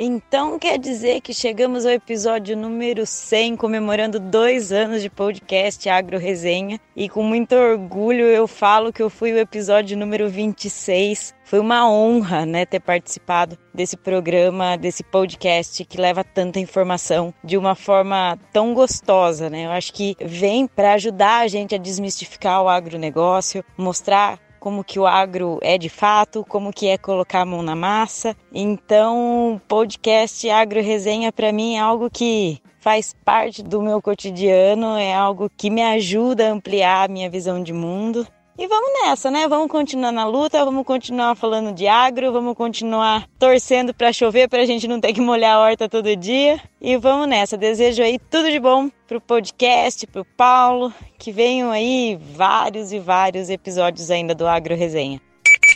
Então 0.01 0.61
quer 0.61 0.79
dizer 0.79 1.21
que 1.21 1.35
chegamos 1.35 1.85
ao 1.85 1.91
episódio 1.91 2.57
número 2.57 3.05
100, 3.05 3.57
comemorando 3.57 4.21
dois 4.21 4.71
anos 4.71 5.03
de 5.03 5.11
podcast 5.11 5.89
Agro 5.89 6.19
Resenha. 6.19 6.79
E 6.95 7.09
com 7.09 7.25
muito 7.25 7.57
orgulho 7.57 8.25
eu 8.27 8.47
falo 8.47 8.93
que 8.93 9.03
eu 9.03 9.11
fui 9.11 9.33
o 9.33 9.39
episódio 9.39 9.99
número 9.99 10.29
26. 10.29 11.35
Foi 11.43 11.59
uma 11.59 11.91
honra, 11.91 12.47
né, 12.47 12.65
ter 12.65 12.79
participado 12.79 13.59
desse 13.75 13.97
programa, 13.97 14.77
desse 14.77 15.03
podcast 15.03 15.85
que 15.85 16.01
leva 16.01 16.23
tanta 16.23 16.61
informação 16.61 17.35
de 17.43 17.57
uma 17.57 17.75
forma 17.75 18.39
tão 18.53 18.75
gostosa, 18.75 19.51
né? 19.51 19.67
Eu 19.67 19.73
acho 19.73 19.93
que 19.93 20.15
vem 20.21 20.69
para 20.69 20.93
ajudar 20.93 21.41
a 21.41 21.49
gente 21.49 21.75
a 21.75 21.79
desmistificar 21.79 22.63
o 22.63 22.69
agronegócio, 22.69 23.65
mostrar 23.77 24.39
como 24.59 24.85
que 24.85 24.99
o 24.99 25.07
agro 25.07 25.59
é 25.63 25.79
de 25.79 25.89
fato, 25.89 26.45
como 26.49 26.73
que 26.73 26.89
é 26.89 26.99
colocar 26.99 27.41
a 27.43 27.47
mão 27.47 27.63
na 27.63 27.75
massa. 27.75 28.37
Então, 28.53 29.61
podcast 29.69 30.49
Agro 30.51 30.83
Resenha 30.83 31.33
para 31.33 31.53
mim 31.53 31.77
é 31.77 31.81
algo 31.81 32.11
que 32.11 32.61
faz 32.81 33.15
parte 33.25 33.63
do 33.63 33.83
meu 33.83 34.01
cotidiano, 34.01 34.97
é 34.97 35.15
algo 35.15 35.51
que 35.57 35.71
me 35.71 35.83
ajuda 35.83 36.49
a 36.49 36.53
ampliar 36.53 37.05
a 37.05 37.13
minha 37.13 37.29
visão 37.29 37.63
de 37.63 37.73
mundo. 37.73 38.27
E 38.61 38.67
vamos 38.67 38.91
nessa, 39.05 39.31
né? 39.31 39.47
Vamos 39.47 39.71
continuar 39.71 40.11
na 40.11 40.27
luta, 40.27 40.65
vamos 40.65 40.85
continuar 40.85 41.37
falando 41.37 41.73
de 41.73 41.87
agro, 41.87 42.33
vamos 42.33 42.57
continuar 42.57 43.29
torcendo 43.39 43.95
para 43.95 44.13
chover 44.13 44.49
para 44.49 44.63
a 44.63 44.65
gente 44.65 44.89
não 44.89 45.01
ter 45.01 45.13
que 45.13 45.21
molhar 45.21 45.55
a 45.55 45.61
horta 45.61 45.89
todo 45.89 46.17
dia. 46.17 46.61
E 46.81 46.97
vamos 46.97 47.29
nessa. 47.29 47.57
Desejo 47.57 48.03
aí 48.03 48.19
tudo 48.19 48.51
de 48.51 48.59
bom 48.59 48.91
pro 49.07 49.21
podcast, 49.21 50.05
pro 50.09 50.25
Paulo, 50.37 50.93
que 51.17 51.31
venham 51.31 51.71
aí 51.71 52.19
vários 52.35 52.93
e 52.93 52.99
vários 52.99 53.49
episódios 53.49 54.11
ainda 54.11 54.35
do 54.35 54.45
Agro 54.45 54.75
Resenha. 54.75 55.21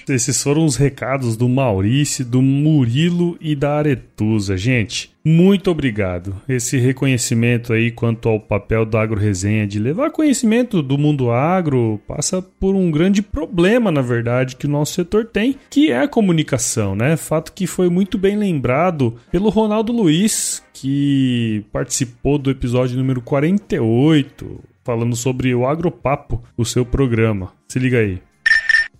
Esses 0.09 0.43
foram 0.43 0.65
os 0.65 0.75
recados 0.75 1.37
do 1.37 1.49
Maurício, 1.49 2.25
do 2.25 2.43
Murilo 2.43 3.39
e 3.41 3.55
da 3.55 3.77
Aretusa. 3.77 4.57
Gente, 4.57 5.12
muito 5.25 5.71
obrigado. 5.71 6.35
Esse 6.49 6.79
reconhecimento 6.79 7.73
aí 7.73 7.91
quanto 7.91 8.29
ao 8.29 8.41
papel 8.41 8.85
do 8.85 8.99
Agro 8.99 9.19
Resenha 9.19 9.67
de 9.67 9.79
levar 9.79 10.11
conhecimento 10.11 10.83
do 10.83 10.99
mundo 10.99 11.31
agro 11.31 12.01
passa 12.09 12.43
por 12.43 12.75
um 12.75 12.91
grande 12.91 13.23
problema, 13.23 13.93
na 13.93 14.03
verdade, 14.03 14.57
que 14.57 14.67
o 14.67 14.71
nosso 14.71 14.95
setor 14.95 15.27
tem, 15.27 15.57
que 15.71 15.93
é 15.93 16.01
a 16.01 16.09
comunicação, 16.09 16.97
né? 16.97 17.17
Fato 17.17 17.53
que 17.53 17.67
foi 17.67 17.89
muito 17.89 18.19
bem 18.19 18.37
lembrado 18.37 19.17
pelo 19.31 19.49
Ronaldo 19.49 19.93
Luiz, 19.93 20.63
que 20.73 21.65
participou 21.73 22.37
do 22.39 22.51
episódio 22.51 22.99
número 22.99 23.23
48, 23.23 24.61
falando 24.83 25.15
sobre 25.15 25.55
o 25.55 25.67
Agropapo, 25.67 26.43
o 26.57 26.65
seu 26.65 26.85
programa. 26.85 27.53
Se 27.69 27.79
liga 27.79 27.99
aí. 27.99 28.21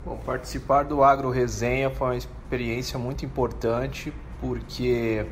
Bom, 0.05 0.17
participar 0.25 0.85
do 0.85 1.03
Agro 1.03 1.31
Resenha 1.31 1.91
foi 1.91 2.09
uma 2.09 2.17
experiência 2.17 2.99
muito 2.99 3.25
importante 3.25 4.13
porque 4.41 5.25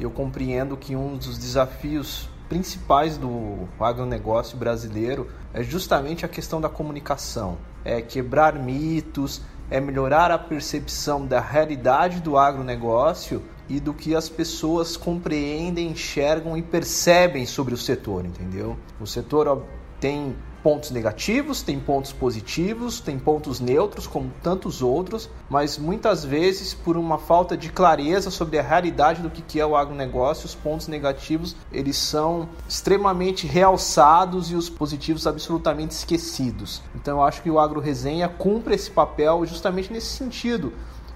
eu 0.00 0.10
compreendo 0.10 0.76
que 0.76 0.96
um 0.96 1.16
dos 1.16 1.36
desafios 1.36 2.28
principais 2.48 3.16
do 3.16 3.68
agronegócio 3.78 4.56
brasileiro 4.56 5.28
é 5.54 5.62
justamente 5.62 6.24
a 6.24 6.28
questão 6.28 6.60
da 6.60 6.68
comunicação, 6.68 7.58
é 7.84 8.00
quebrar 8.00 8.54
mitos, 8.58 9.42
é 9.70 9.80
melhorar 9.80 10.32
a 10.32 10.38
percepção 10.38 11.24
da 11.24 11.38
realidade 11.38 12.20
do 12.20 12.36
agronegócio 12.36 13.42
e 13.68 13.78
do 13.78 13.94
que 13.94 14.16
as 14.16 14.28
pessoas 14.28 14.96
compreendem, 14.96 15.90
enxergam 15.90 16.56
e 16.56 16.62
percebem 16.62 17.46
sobre 17.46 17.72
o 17.72 17.76
setor, 17.76 18.26
entendeu? 18.26 18.76
O 19.00 19.06
setor 19.06 19.64
tem 20.00 20.34
pontos 20.62 20.90
negativos, 20.90 21.62
tem 21.62 21.78
pontos 21.78 22.12
positivos, 22.12 23.00
tem 23.00 23.18
pontos 23.18 23.60
neutros, 23.60 24.06
como 24.06 24.30
tantos 24.42 24.82
outros, 24.82 25.28
mas 25.48 25.78
muitas 25.78 26.24
vezes, 26.24 26.74
por 26.74 26.96
uma 26.96 27.18
falta 27.18 27.56
de 27.56 27.70
clareza 27.70 28.30
sobre 28.30 28.58
a 28.58 28.62
realidade 28.62 29.22
do 29.22 29.30
que 29.30 29.60
é 29.60 29.66
o 29.66 29.76
agronegócio, 29.76 30.46
os 30.46 30.54
pontos 30.54 30.88
negativos 30.88 31.56
eles 31.72 31.96
são 31.96 32.48
extremamente 32.68 33.46
realçados 33.46 34.50
e 34.50 34.54
os 34.54 34.68
positivos 34.68 35.26
absolutamente 35.26 35.92
esquecidos. 35.92 36.82
Então 36.94 37.18
eu 37.18 37.24
acho 37.24 37.42
que 37.42 37.50
o 37.50 37.58
Agro 37.58 37.80
Resenha 37.80 38.28
cumpre 38.28 38.74
esse 38.74 38.90
papel 38.90 39.44
justamente 39.46 39.92
nesse 39.92 40.08
sentido, 40.08 40.72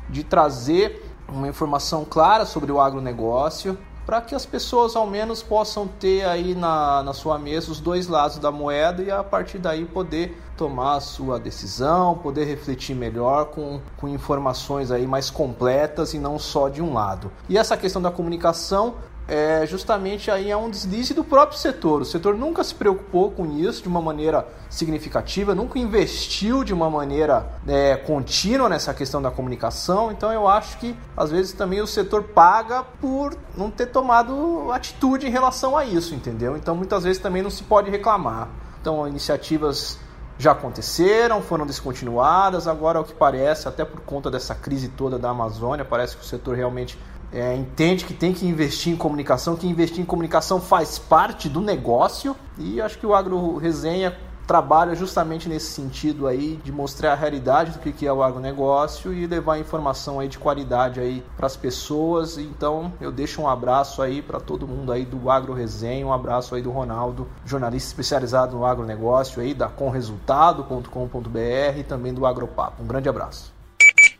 de 0.09 0.23
trazer 0.23 1.03
uma 1.29 1.49
informação 1.49 2.05
clara 2.05 2.45
sobre 2.45 2.71
o 2.71 2.81
agronegócio, 2.81 3.79
para 4.07 4.21
que 4.21 4.35
as 4.35 4.45
pessoas 4.45 4.97
ao 4.97 5.07
menos 5.07 5.43
possam 5.43 5.87
ter 5.87 6.25
aí 6.25 6.55
na, 6.55 7.03
na 7.03 7.13
sua 7.13 7.39
mesa 7.39 7.71
os 7.71 7.81
dois 7.81 8.07
lados 8.07 8.39
da 8.39 8.51
moeda 8.51 9.03
e 9.03 9.11
a 9.11 9.23
partir 9.23 9.59
daí 9.59 9.85
poder 9.85 10.41
tomar 10.57 10.97
a 10.97 11.01
sua 11.01 11.39
decisão, 11.39 12.17
poder 12.19 12.45
refletir 12.45 12.95
melhor 12.95 13.47
com, 13.47 13.81
com 13.97 14.09
informações 14.09 14.91
aí 14.91 15.07
mais 15.07 15.31
completas 15.31 16.15
e 16.15 16.19
não 16.19 16.39
só 16.39 16.69
de 16.69 16.81
um 16.81 16.93
lado. 16.93 17.31
E 17.49 17.59
essa 17.59 17.77
questão 17.77 18.01
da 18.01 18.11
comunicação 18.11 18.95
é 19.27 19.67
justamente 19.67 20.31
aí 20.31 20.51
é 20.51 20.57
um 20.57 20.69
deslize 20.69 21.15
do 21.15 21.25
próprio 21.25 21.59
setor. 21.59 22.03
O 22.03 22.05
setor 22.05 22.37
nunca 22.37 22.63
se 22.63 22.75
preocupou 22.75 23.31
com 23.31 23.47
isso 23.59 23.83
de 23.83 23.89
uma 23.89 24.01
maneira 24.01 24.47
significativa, 24.69 25.55
nunca 25.55 25.79
investiu 25.79 26.63
de 26.63 26.75
uma 26.75 26.91
maneira 26.91 27.47
é, 27.67 27.97
contínua 27.97 28.69
nessa 28.69 28.93
questão 28.93 29.23
da 29.23 29.31
comunicação. 29.31 30.13
Então 30.13 30.31
eu 30.33 30.47
acho 30.47 30.79
que 30.79 30.97
às 31.17 31.31
vezes 31.31 31.53
também 31.53 31.81
o 31.81 31.87
setor 31.87 32.25
paga 32.25 32.85
por 33.01 33.37
não 33.57 33.71
ter 33.71 33.87
tomado 33.87 34.71
atitude 34.73 35.27
em 35.27 35.31
relação 35.31 35.77
a 35.77 35.85
isso, 35.85 36.15
entendeu? 36.15 36.57
Então 36.57 36.75
muitas 36.75 37.05
vezes 37.05 37.21
também 37.21 37.43
não 37.43 37.51
se 37.51 37.63
pode 37.63 37.91
reclamar. 37.91 38.49
Então 38.81 39.09
iniciativas 39.09 39.99
já 40.37 40.53
aconteceram, 40.53 41.41
foram 41.41 41.65
descontinuadas, 41.65 42.67
agora 42.67 43.01
o 43.01 43.05
que 43.05 43.15
parece, 43.15 43.69
até 43.69 43.85
por 43.85 44.01
conta 44.01 44.31
dessa 44.31 44.55
crise 44.55 44.89
toda 44.89 45.19
da 45.19 45.31
Amazônia, 45.31 45.85
parece 45.85 46.17
que 46.17 46.23
o 46.23 46.27
setor 46.27 46.57
realmente 46.57 46.99
é, 47.35 47.55
entende 47.55 48.05
que 48.05 48.15
tem 48.15 48.33
que 48.33 48.47
investir 48.47 48.93
em 48.93 48.97
comunicação, 48.97 49.57
que 49.57 49.67
investir 49.67 50.01
em 50.01 50.05
comunicação 50.05 50.61
faz 50.61 50.99
parte 50.99 51.49
do 51.49 51.61
negócio 51.61 52.37
e 52.57 52.81
acho 52.81 52.97
que 52.97 53.05
o 53.05 53.13
Agro 53.13 53.57
Resenha 53.57 54.17
trabalha 54.47 54.95
justamente 54.95 55.49
nesse 55.49 55.73
sentido 55.73 56.27
aí 56.27 56.61
de 56.63 56.71
mostrar 56.71 57.13
a 57.13 57.15
realidade 57.15 57.73
do 57.73 57.79
que 57.79 58.07
é 58.07 58.13
o 58.13 58.23
agronegócio 58.23 59.13
e 59.13 59.27
levar 59.27 59.59
informação 59.59 60.21
aí 60.21 60.29
de 60.29 60.39
qualidade 60.39 61.01
aí 61.01 61.25
para 61.37 61.47
as 61.47 61.57
pessoas. 61.57 62.39
Então 62.39 62.93
eu 63.01 63.11
deixo 63.11 63.43
um 63.43 63.49
abraço 63.49 64.03
aí 64.03 64.23
para 64.23 64.39
todo 64.39 64.69
mundo 64.69 64.93
aí 64.93 65.05
do 65.05 65.31
Agro 65.31 65.55
Resenha, 65.55 66.07
um 66.07 66.13
abraço 66.13 66.55
aí 66.55 66.63
do 66.63 66.71
Ronaldo, 66.71 67.27
jornalista 67.45 67.89
especializado 67.89 68.57
no 68.57 68.65
agronegócio 68.65 69.43
aí 69.43 69.55
da 69.55 69.69
comresultado.com.br 69.69 71.79
e 71.79 71.83
também 71.83 72.13
do 72.13 72.27
Agropapo. 72.27 72.83
Um 72.83 72.87
grande 72.87 73.09
abraço. 73.09 73.54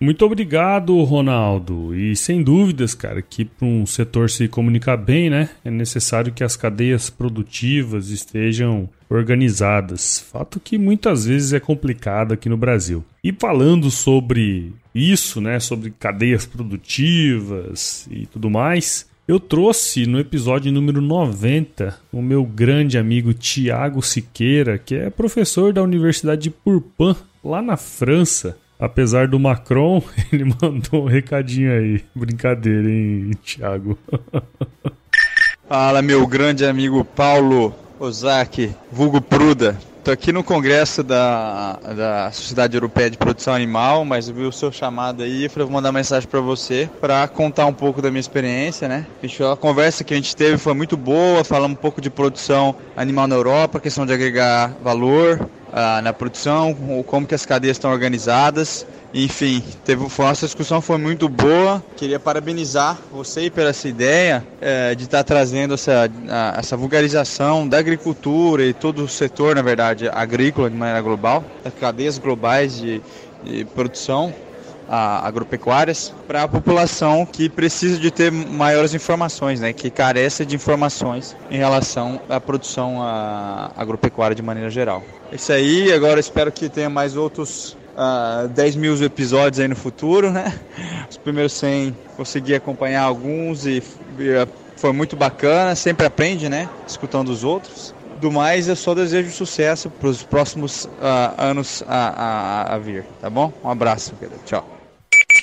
Muito 0.01 0.25
obrigado, 0.25 1.03
Ronaldo. 1.03 1.95
E 1.95 2.17
sem 2.17 2.43
dúvidas, 2.43 2.95
cara, 2.95 3.23
que 3.23 3.45
para 3.45 3.67
um 3.67 3.87
setor 3.87 4.29
se 4.31 4.49
comunicar 4.49 4.97
bem, 4.97 5.31
né, 5.31 5.49
é 5.65 5.71
necessário 5.71 6.33
que 6.33 6.45
as 6.45 6.57
cadeias 6.57 7.09
produtivas 7.11 8.11
estejam 8.11 8.89
organizadas. 9.09 10.19
Fato 10.19 10.59
que 10.59 10.77
muitas 10.77 11.27
vezes 11.27 11.53
é 11.53 11.61
complicado 11.61 12.33
aqui 12.33 12.49
no 12.49 12.57
Brasil. 12.57 13.05
E 13.23 13.33
falando 13.33 13.91
sobre 13.91 14.73
isso, 14.95 15.41
né, 15.41 15.61
sobre 15.61 15.91
cadeias 15.91 16.47
produtivas 16.47 18.07
e 18.11 18.27
tudo 18.27 18.51
mais, 18.51 19.09
eu 19.27 19.41
trouxe 19.41 20.07
no 20.07 20.19
episódio 20.21 20.71
número 20.71 21.01
90 21.01 21.99
o 22.13 22.21
meu 22.21 22.45
grande 22.45 22.99
amigo 22.99 23.33
Tiago 23.33 24.03
Siqueira, 24.03 24.77
que 24.77 24.95
é 24.95 25.09
professor 25.09 25.73
da 25.73 25.83
Universidade 25.83 26.43
de 26.43 26.51
Purpan, 26.51 27.17
lá 27.43 27.63
na 27.63 27.77
França. 27.77 28.59
Apesar 28.79 29.29
do 29.29 29.39
Macron, 29.39 30.03
ele 30.33 30.45
mandou 30.45 31.05
um 31.05 31.09
recadinho 31.09 31.73
aí. 31.73 32.05
Brincadeira, 32.15 32.89
hein, 32.89 33.31
Thiago? 33.43 33.99
Fala, 35.69 36.03
meu 36.03 36.27
grande 36.27 36.65
amigo 36.67 37.05
Paulo 37.05 37.75
Ozaki, 37.99 38.75
vulgo 38.93 39.21
Pruda. 39.21 39.79
Estou 40.05 40.13
aqui 40.13 40.33
no 40.33 40.45
congresso 40.45 41.03
da, 41.03 41.79
da 41.97 42.31
Sociedade 42.31 42.77
Europeia 42.77 43.09
de 43.09 43.17
Produção 43.17 43.55
Animal, 43.55 44.05
mas 44.05 44.29
vi 44.29 44.43
o 44.43 44.53
seu 44.53 44.71
chamado 44.71 45.23
aí 45.23 45.47
e 45.47 45.49
falei, 45.49 45.65
vou 45.65 45.73
mandar 45.73 45.93
mensagem 45.93 46.29
para 46.29 46.43
você 46.43 46.91
para 47.01 47.27
contar 47.27 47.65
um 47.65 47.73
pouco 47.73 48.03
da 48.03 48.11
minha 48.11 48.21
experiência, 48.21 48.87
né? 48.87 49.07
A 49.51 49.57
conversa 49.57 50.05
que 50.05 50.13
a 50.13 50.17
gente 50.19 50.37
teve 50.37 50.59
foi 50.59 50.75
muito 50.75 50.95
boa, 50.95 51.43
falamos 51.43 51.79
um 51.79 51.81
pouco 51.81 52.03
de 52.03 52.11
produção 52.11 52.77
animal 52.95 53.27
na 53.27 53.35
Europa, 53.35 53.81
questão 53.81 54.05
de 54.05 54.13
agregar 54.13 54.77
valor, 54.83 55.49
ah, 55.73 56.03
na 56.03 56.13
produção, 56.13 56.77
como 57.07 57.27
que 57.27 57.35
as 57.35 57.47
cadeias 57.47 57.79
estão 57.79 57.91
organizadas. 57.91 58.87
Enfim, 59.15 59.63
teve, 59.85 60.09
foi, 60.09 60.25
nossa 60.25 60.45
discussão 60.45 60.81
foi 60.81 60.99
muito 60.99 61.29
boa. 61.29 61.81
Queria 61.97 62.19
parabenizar 62.19 62.99
você 63.13 63.49
por 63.49 63.63
essa 63.63 63.89
ideia 63.89 64.45
é, 64.61 64.93
de 64.97 65.05
estar 65.05 65.19
tá 65.19 65.25
trazendo 65.25 65.75
essa, 65.75 66.11
a, 66.29 66.59
essa 66.59 66.77
vulgarização 66.77 67.69
da 67.69 67.79
agricultura 67.79 68.65
e 68.65 68.73
todo 68.73 69.05
o 69.05 69.09
setor, 69.09 69.55
na 69.55 69.63
verdade, 69.63 69.94
agrícola 70.13 70.71
de 70.71 70.77
maneira 70.77 71.01
global, 71.01 71.45
das 71.63 71.75
cadeias 71.75 72.19
globais 72.19 72.77
de, 72.77 73.01
de 73.43 73.65
produção 73.67 74.33
agropecuárias 74.89 76.13
para 76.27 76.43
a 76.43 76.49
população 76.49 77.25
que 77.25 77.49
precisa 77.49 77.99
de 77.99 78.11
ter 78.11 78.31
maiores 78.31 78.93
informações, 78.95 79.61
né, 79.61 79.73
que 79.73 79.91
carece 79.91 80.45
de 80.45 80.55
informações 80.55 81.35
em 81.51 81.57
relação 81.57 82.21
à 82.29 82.39
produção 82.39 83.03
agropecuária 83.77 84.35
de 84.35 84.43
maneira 84.43 84.69
geral. 84.69 85.03
Isso 85.33 85.53
aí, 85.53 85.93
agora 85.93 86.21
espero 86.21 86.53
que 86.53 86.69
tenha 86.69 86.91
mais 86.91 87.17
outros 87.17 87.77
uh, 87.95 88.49
10 88.49 88.77
mil 88.77 89.03
episódios 89.03 89.61
aí 89.61 89.69
no 89.69 89.77
futuro, 89.77 90.31
né? 90.31 90.53
Os 91.11 91.17
primeiros 91.17 91.53
100 91.55 91.97
consegui 92.17 92.55
acompanhar 92.55 93.03
alguns 93.03 93.67
e, 93.67 93.83
e 94.19 94.47
foi 94.77 94.93
muito 94.93 95.17
bacana, 95.17 95.75
sempre 95.75 96.07
aprende, 96.07 96.49
né? 96.49 96.69
Escutando 96.87 97.31
os 97.31 97.43
outros. 97.43 97.94
Do 98.25 98.33
mais, 98.33 98.69
eu 98.69 98.75
só 98.75 98.95
desejo 98.95 99.31
sucesso 99.31 99.91
para 99.91 100.09
os 100.09 100.23
próximos 100.23 100.87
uh, 100.87 101.35
anos 101.37 101.85
a, 101.87 102.09
a, 102.09 102.75
a, 102.75 102.79
vir, 102.79 103.05
tá 103.21 103.29
bom? 103.29 103.53
Um 103.63 103.69
abraço, 103.69 104.17
querido. 104.17 104.41
Tchau. 104.47 104.67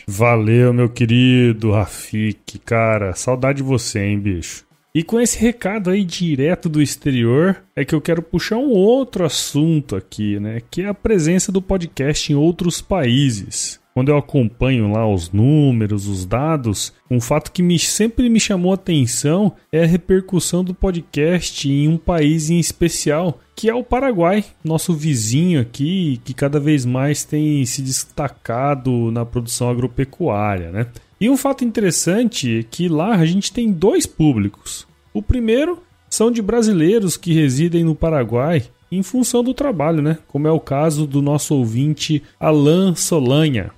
Valeu, 0.08 0.74
meu 0.74 0.90
querido 0.90 1.74
Rafik, 1.74 2.58
cara. 2.58 3.14
Saudade 3.14 3.58
de 3.58 3.64
você, 3.64 4.00
hein, 4.00 4.20
bicho. 4.20 4.66
E 4.96 5.04
com 5.04 5.22
esse 5.22 5.38
recado 5.38 5.92
aí 5.92 6.04
direto 6.04 6.68
do 6.68 6.82
exterior, 6.82 7.62
é 7.76 7.86
que 7.86 7.94
eu 7.94 8.02
quero 8.02 8.24
puxar 8.24 8.58
um 8.58 8.72
outro 8.72 9.26
assunto 9.26 9.96
aqui, 9.96 10.40
né? 10.40 10.60
Que 10.72 10.82
é 10.82 10.88
a 10.88 10.94
presença 10.96 11.52
do 11.52 11.62
podcast 11.62 12.34
em 12.34 12.36
outros 12.36 12.82
países 12.82 13.80
quando 13.94 14.10
eu 14.10 14.18
acompanho 14.18 14.92
lá 14.92 15.08
os 15.08 15.32
números, 15.32 16.08
os 16.08 16.26
dados, 16.26 16.94
um 17.10 17.20
fato 17.20 17.52
que 17.52 17.62
me, 17.62 17.78
sempre 17.78 18.30
me 18.30 18.40
chamou 18.40 18.72
a 18.72 18.76
atenção 18.76 19.54
é 19.72 19.84
a 19.84 19.88
repercussão 19.88 20.64
do 20.64 20.74
podcast 20.74 21.70
em 21.70 21.88
um 21.88 21.98
país 21.98 22.50
em 22.50 22.60
especial, 22.60 23.40
que 23.56 23.70
é 23.70 23.76
o 23.76 23.84
Paraguai, 23.84 24.46
nosso 24.64 24.94
vizinho 24.94 25.60
aqui, 25.60 26.22
que 26.24 26.34
cada 26.34 26.60
vez 26.60 26.86
mais 26.86 27.24
tem 27.24 27.66
se 27.66 27.82
destacado 27.82 29.12
na 29.12 29.26
produção 29.26 29.70
agropecuária, 29.70 30.72
né? 30.72 30.88
E 31.20 31.30
um 31.30 31.38
fato 31.38 31.64
interessante 31.64 32.60
é 32.60 32.64
que 32.64 32.88
lá 32.88 33.16
a 33.16 33.26
gente 33.26 33.52
tem 33.52 33.72
dois 33.72 34.08
públicos. 34.08 34.88
O 35.14 35.22
primeiro 35.22 35.84
são 36.10 36.32
de 36.32 36.42
brasileiros 36.42 37.16
que 37.16 37.34
residem 37.34 37.84
no 37.84 37.94
Paraguai 37.94 38.64
em 38.92 39.04
função 39.04 39.44
do 39.44 39.54
trabalho, 39.54 40.02
né? 40.02 40.18
Como 40.28 40.48
é 40.48 40.52
o 40.52 40.60
caso 40.60 41.06
do 41.06 41.22
nosso 41.22 41.56
ouvinte 41.56 42.24
Alan 42.40 42.96
Solanha. 42.96 43.72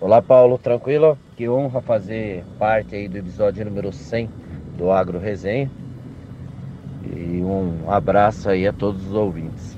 Olá 0.00 0.22
Paulo, 0.22 0.58
tranquilo? 0.58 1.18
Que 1.36 1.48
honra 1.48 1.80
fazer 1.80 2.44
parte 2.56 2.94
aí 2.94 3.08
do 3.08 3.18
episódio 3.18 3.64
número 3.64 3.92
100 3.92 4.30
do 4.76 4.92
Agro 4.92 5.18
Resenha. 5.18 5.68
E 7.04 7.42
um 7.42 7.90
abraço 7.90 8.48
aí 8.48 8.64
a 8.68 8.72
todos 8.72 9.08
os 9.08 9.12
ouvintes. 9.12 9.76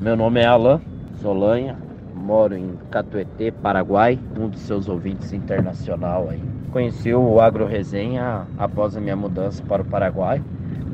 Meu 0.00 0.16
nome 0.16 0.38
é 0.38 0.46
Alan 0.46 0.80
Solanha, 1.20 1.76
moro 2.14 2.56
em 2.56 2.78
Catuetê, 2.92 3.50
Paraguai, 3.50 4.20
um 4.38 4.48
dos 4.48 4.60
seus 4.60 4.88
ouvintes 4.88 5.32
internacional 5.32 6.28
aí. 6.30 6.40
Conheci 6.70 7.12
o 7.12 7.40
Agro 7.40 7.66
Resenha 7.66 8.46
após 8.56 8.96
a 8.96 9.00
minha 9.00 9.16
mudança 9.16 9.64
para 9.64 9.82
o 9.82 9.84
Paraguai, 9.84 10.40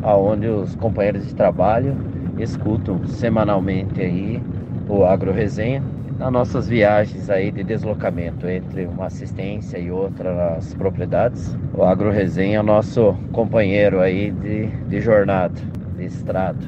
aonde 0.02 0.46
os 0.48 0.74
companheiros 0.76 1.26
de 1.26 1.34
trabalho 1.34 1.94
escutam 2.38 3.06
semanalmente 3.06 4.00
aí 4.00 4.42
o 4.88 5.04
Agro 5.04 5.30
Resenha 5.30 5.82
nas 6.18 6.32
nossas 6.32 6.66
viagens 6.66 7.28
aí 7.28 7.50
de 7.50 7.62
deslocamento 7.62 8.48
entre 8.48 8.86
uma 8.86 9.06
assistência 9.06 9.78
e 9.78 9.90
outra 9.90 10.34
nas 10.34 10.74
propriedades. 10.74 11.54
O 11.74 11.82
Agro 11.82 12.10
Resenha 12.10 12.60
é 12.60 12.62
nosso 12.62 13.14
companheiro 13.32 14.00
aí 14.00 14.30
de, 14.30 14.66
de 14.66 15.00
jornada, 15.00 15.60
de 15.94 16.04
estrada. 16.04 16.64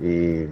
E, 0.00 0.48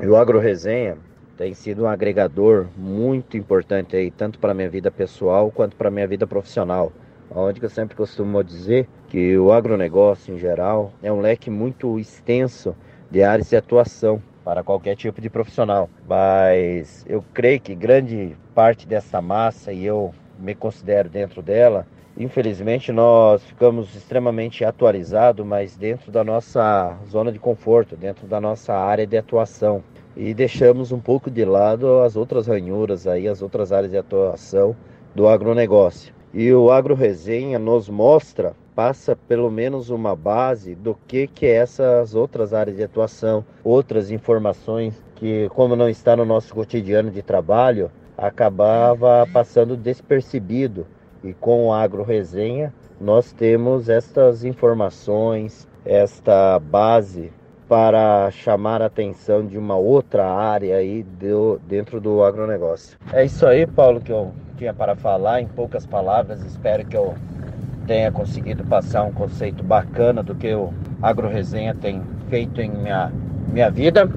e 0.00 0.06
o 0.06 0.16
Agro 0.16 0.40
Resenha 0.40 0.96
tem 1.36 1.54
sido 1.54 1.84
um 1.84 1.88
agregador 1.88 2.66
muito 2.76 3.36
importante 3.36 3.96
aí, 3.96 4.10
tanto 4.10 4.38
para 4.38 4.52
minha 4.52 4.68
vida 4.68 4.90
pessoal 4.90 5.50
quanto 5.50 5.76
para 5.76 5.90
minha 5.90 6.06
vida 6.08 6.26
profissional. 6.26 6.92
Onde 7.34 7.62
eu 7.62 7.70
sempre 7.70 7.96
costumo 7.96 8.42
dizer 8.42 8.86
que 9.08 9.38
o 9.38 9.52
agronegócio 9.52 10.34
em 10.34 10.38
geral 10.38 10.92
é 11.02 11.10
um 11.10 11.20
leque 11.20 11.48
muito 11.50 11.98
extenso 11.98 12.74
de 13.10 13.22
áreas 13.22 13.48
de 13.48 13.56
atuação 13.56 14.20
para 14.44 14.62
qualquer 14.62 14.96
tipo 14.96 15.20
de 15.20 15.30
profissional. 15.30 15.88
Mas 16.08 17.04
eu 17.08 17.24
creio 17.32 17.60
que 17.60 17.74
grande 17.74 18.36
parte 18.54 18.86
dessa 18.86 19.20
massa, 19.20 19.72
e 19.72 19.84
eu 19.84 20.12
me 20.38 20.54
considero 20.54 21.08
dentro 21.08 21.40
dela, 21.40 21.86
infelizmente 22.16 22.92
nós 22.92 23.42
ficamos 23.44 23.94
extremamente 23.94 24.64
atualizados, 24.64 25.46
mas 25.46 25.76
dentro 25.76 26.10
da 26.10 26.24
nossa 26.24 26.96
zona 27.08 27.30
de 27.30 27.38
conforto, 27.38 27.96
dentro 27.96 28.26
da 28.26 28.40
nossa 28.40 28.74
área 28.74 29.06
de 29.06 29.16
atuação. 29.16 29.82
E 30.14 30.34
deixamos 30.34 30.92
um 30.92 31.00
pouco 31.00 31.30
de 31.30 31.44
lado 31.44 32.00
as 32.00 32.16
outras 32.16 32.46
ranhuras 32.46 33.06
aí, 33.06 33.26
as 33.26 33.40
outras 33.40 33.72
áreas 33.72 33.90
de 33.90 33.96
atuação 33.96 34.76
do 35.14 35.26
agronegócio. 35.26 36.12
E 36.34 36.52
o 36.52 36.70
Agro 36.70 36.94
Resenha 36.94 37.58
nos 37.58 37.88
mostra, 37.88 38.54
passa 38.74 39.14
pelo 39.14 39.50
menos 39.50 39.90
uma 39.90 40.16
base 40.16 40.74
do 40.74 40.96
que 41.06 41.26
que 41.26 41.46
é 41.46 41.56
essas 41.56 42.14
outras 42.14 42.52
áreas 42.52 42.76
de 42.76 42.84
atuação, 42.84 43.44
outras 43.62 44.10
informações 44.10 45.02
que 45.16 45.48
como 45.50 45.76
não 45.76 45.88
está 45.88 46.16
no 46.16 46.24
nosso 46.24 46.52
cotidiano 46.54 47.10
de 47.10 47.22
trabalho, 47.22 47.90
acabava 48.16 49.26
passando 49.32 49.76
despercebido. 49.76 50.86
E 51.22 51.32
com 51.32 51.68
o 51.68 51.72
Agro 51.72 52.02
Resenha, 52.02 52.74
nós 53.00 53.32
temos 53.32 53.88
estas 53.88 54.44
informações, 54.44 55.68
esta 55.84 56.58
base 56.58 57.32
para 57.68 58.30
chamar 58.32 58.82
a 58.82 58.86
atenção 58.86 59.46
de 59.46 59.56
uma 59.56 59.76
outra 59.76 60.28
área 60.28 60.76
aí 60.76 61.02
do, 61.02 61.60
dentro 61.66 62.00
do 62.00 62.22
agronegócio. 62.22 62.98
É 63.12 63.24
isso 63.24 63.46
aí, 63.46 63.66
Paulo, 63.66 64.00
que 64.00 64.12
eu 64.12 64.32
tinha 64.58 64.74
para 64.74 64.94
falar 64.94 65.40
em 65.40 65.46
poucas 65.46 65.86
palavras. 65.86 66.44
Espero 66.44 66.84
que 66.84 66.96
eu 66.96 67.14
tenha 67.86 68.10
conseguido 68.10 68.64
passar 68.64 69.04
um 69.04 69.12
conceito 69.12 69.62
bacana 69.62 70.22
do 70.22 70.34
que 70.34 70.52
o 70.54 70.72
Agro 71.00 71.28
Resenha 71.28 71.74
tem 71.74 72.02
feito 72.28 72.60
em 72.60 72.70
minha, 72.70 73.12
minha 73.52 73.70
vida. 73.70 74.10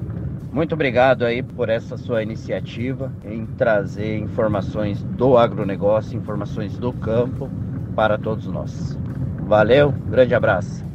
Muito 0.51 0.74
obrigado 0.74 1.26
aí 1.26 1.43
por 1.43 1.68
essa 1.68 1.97
sua 1.97 2.24
iniciativa 2.24 3.11
em 3.26 3.45
trazer 3.45 4.18
informações 4.20 5.03
do 5.03 5.38
agronegócio, 5.38 6.18
informações 6.18 6.78
do 6.78 6.93
campo 6.93 7.49
para 7.95 8.18
todos 8.18 8.47
nós. 8.47 8.97
Valeu, 9.41 9.91
grande 9.91 10.34
abraço. 10.34 10.86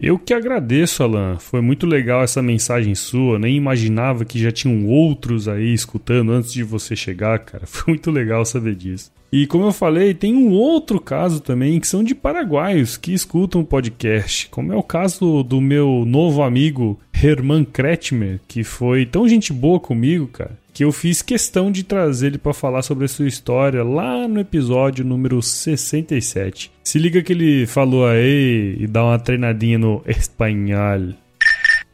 Eu 0.00 0.16
que 0.16 0.32
agradeço, 0.32 1.02
Alan. 1.02 1.38
Foi 1.38 1.60
muito 1.60 1.84
legal 1.84 2.22
essa 2.22 2.40
mensagem 2.40 2.94
sua. 2.94 3.36
Nem 3.38 3.56
imaginava 3.56 4.24
que 4.24 4.38
já 4.38 4.52
tinham 4.52 4.86
outros 4.86 5.48
aí 5.48 5.74
escutando 5.74 6.30
antes 6.30 6.52
de 6.52 6.62
você 6.62 6.94
chegar, 6.94 7.40
cara. 7.40 7.66
Foi 7.68 7.94
muito 7.94 8.10
legal 8.10 8.44
saber 8.44 8.76
disso. 8.76 9.10
E 9.30 9.46
como 9.46 9.64
eu 9.64 9.72
falei, 9.72 10.14
tem 10.14 10.34
um 10.34 10.50
outro 10.52 10.98
caso 10.98 11.40
também 11.40 11.78
que 11.78 11.86
são 11.86 12.02
de 12.02 12.14
paraguaios 12.14 12.96
que 12.96 13.12
escutam 13.12 13.60
o 13.60 13.66
podcast, 13.66 14.48
como 14.48 14.72
é 14.72 14.76
o 14.76 14.82
caso 14.82 15.42
do 15.42 15.60
meu 15.60 16.04
novo 16.06 16.42
amigo 16.42 16.98
Herman 17.12 17.64
Kretschmer, 17.64 18.40
que 18.48 18.64
foi 18.64 19.04
tão 19.04 19.28
gente 19.28 19.52
boa 19.52 19.78
comigo, 19.78 20.28
cara, 20.28 20.58
que 20.72 20.82
eu 20.82 20.92
fiz 20.92 21.20
questão 21.20 21.70
de 21.70 21.82
trazer 21.82 22.28
ele 22.28 22.38
para 22.38 22.54
falar 22.54 22.80
sobre 22.80 23.04
a 23.04 23.08
sua 23.08 23.26
história 23.28 23.82
lá 23.84 24.26
no 24.26 24.40
episódio 24.40 25.04
número 25.04 25.42
67. 25.42 26.72
Se 26.82 26.98
liga 26.98 27.20
que 27.20 27.32
ele 27.32 27.66
falou 27.66 28.06
aí 28.06 28.76
e 28.78 28.86
dá 28.86 29.04
uma 29.04 29.18
treinadinha 29.18 29.76
no 29.76 30.02
espanhol. 30.06 31.14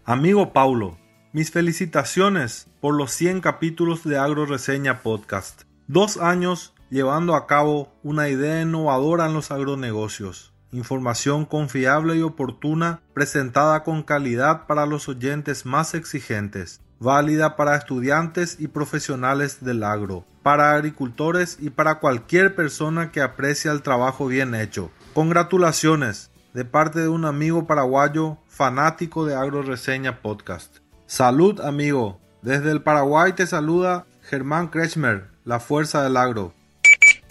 Amigo 0.07 0.47
Paulo, 0.47 0.97
mis 1.32 1.49
felicitaciones 1.49 2.68
por 2.80 2.95
los 2.95 3.11
100 3.12 3.41
capítulos 3.41 4.05
de 4.05 4.16
Agro 4.16 4.45
Reseña 4.45 5.03
Podcast. 5.03 5.64
Dos 5.89 6.18
años 6.18 6.74
llevando 6.95 7.34
a 7.34 7.49
cabo 7.49 7.92
una 8.05 8.28
idea 8.28 8.62
innovadora 8.62 9.26
en 9.26 9.34
los 9.34 9.51
agronegocios. 9.51 10.53
Información 10.70 11.45
confiable 11.45 12.14
y 12.16 12.22
oportuna 12.22 13.01
presentada 13.12 13.82
con 13.82 14.05
calidad 14.05 14.68
para 14.68 14.86
los 14.86 15.09
oyentes 15.09 15.66
más 15.66 15.95
exigentes, 15.95 16.80
válida 17.01 17.57
para 17.57 17.74
estudiantes 17.74 18.61
y 18.61 18.68
profesionales 18.68 19.64
del 19.64 19.82
agro, 19.82 20.24
para 20.45 20.72
agricultores 20.72 21.59
y 21.61 21.70
para 21.70 21.99
cualquier 21.99 22.55
persona 22.55 23.11
que 23.11 23.22
aprecia 23.22 23.72
el 23.72 23.82
trabajo 23.82 24.28
bien 24.28 24.55
hecho. 24.55 24.92
Congratulaciones 25.14 26.30
de 26.53 26.64
parte 26.64 27.01
de 27.01 27.09
un 27.09 27.24
amigo 27.24 27.66
paraguayo 27.66 28.38
fanático 28.47 29.26
de 29.26 29.34
Agro 29.34 29.62
Reseña 29.62 30.22
Podcast. 30.22 30.76
Salud 31.07 31.61
amigo, 31.61 32.20
desde 32.42 32.70
el 32.70 32.82
Paraguay 32.82 33.32
te 33.32 33.49
saluda 33.49 34.07
Germán 34.22 34.68
Kretschmer, 34.68 35.32
la 35.45 35.59
fuerza 35.59 36.05
del 36.05 36.16
agro. 36.16 36.55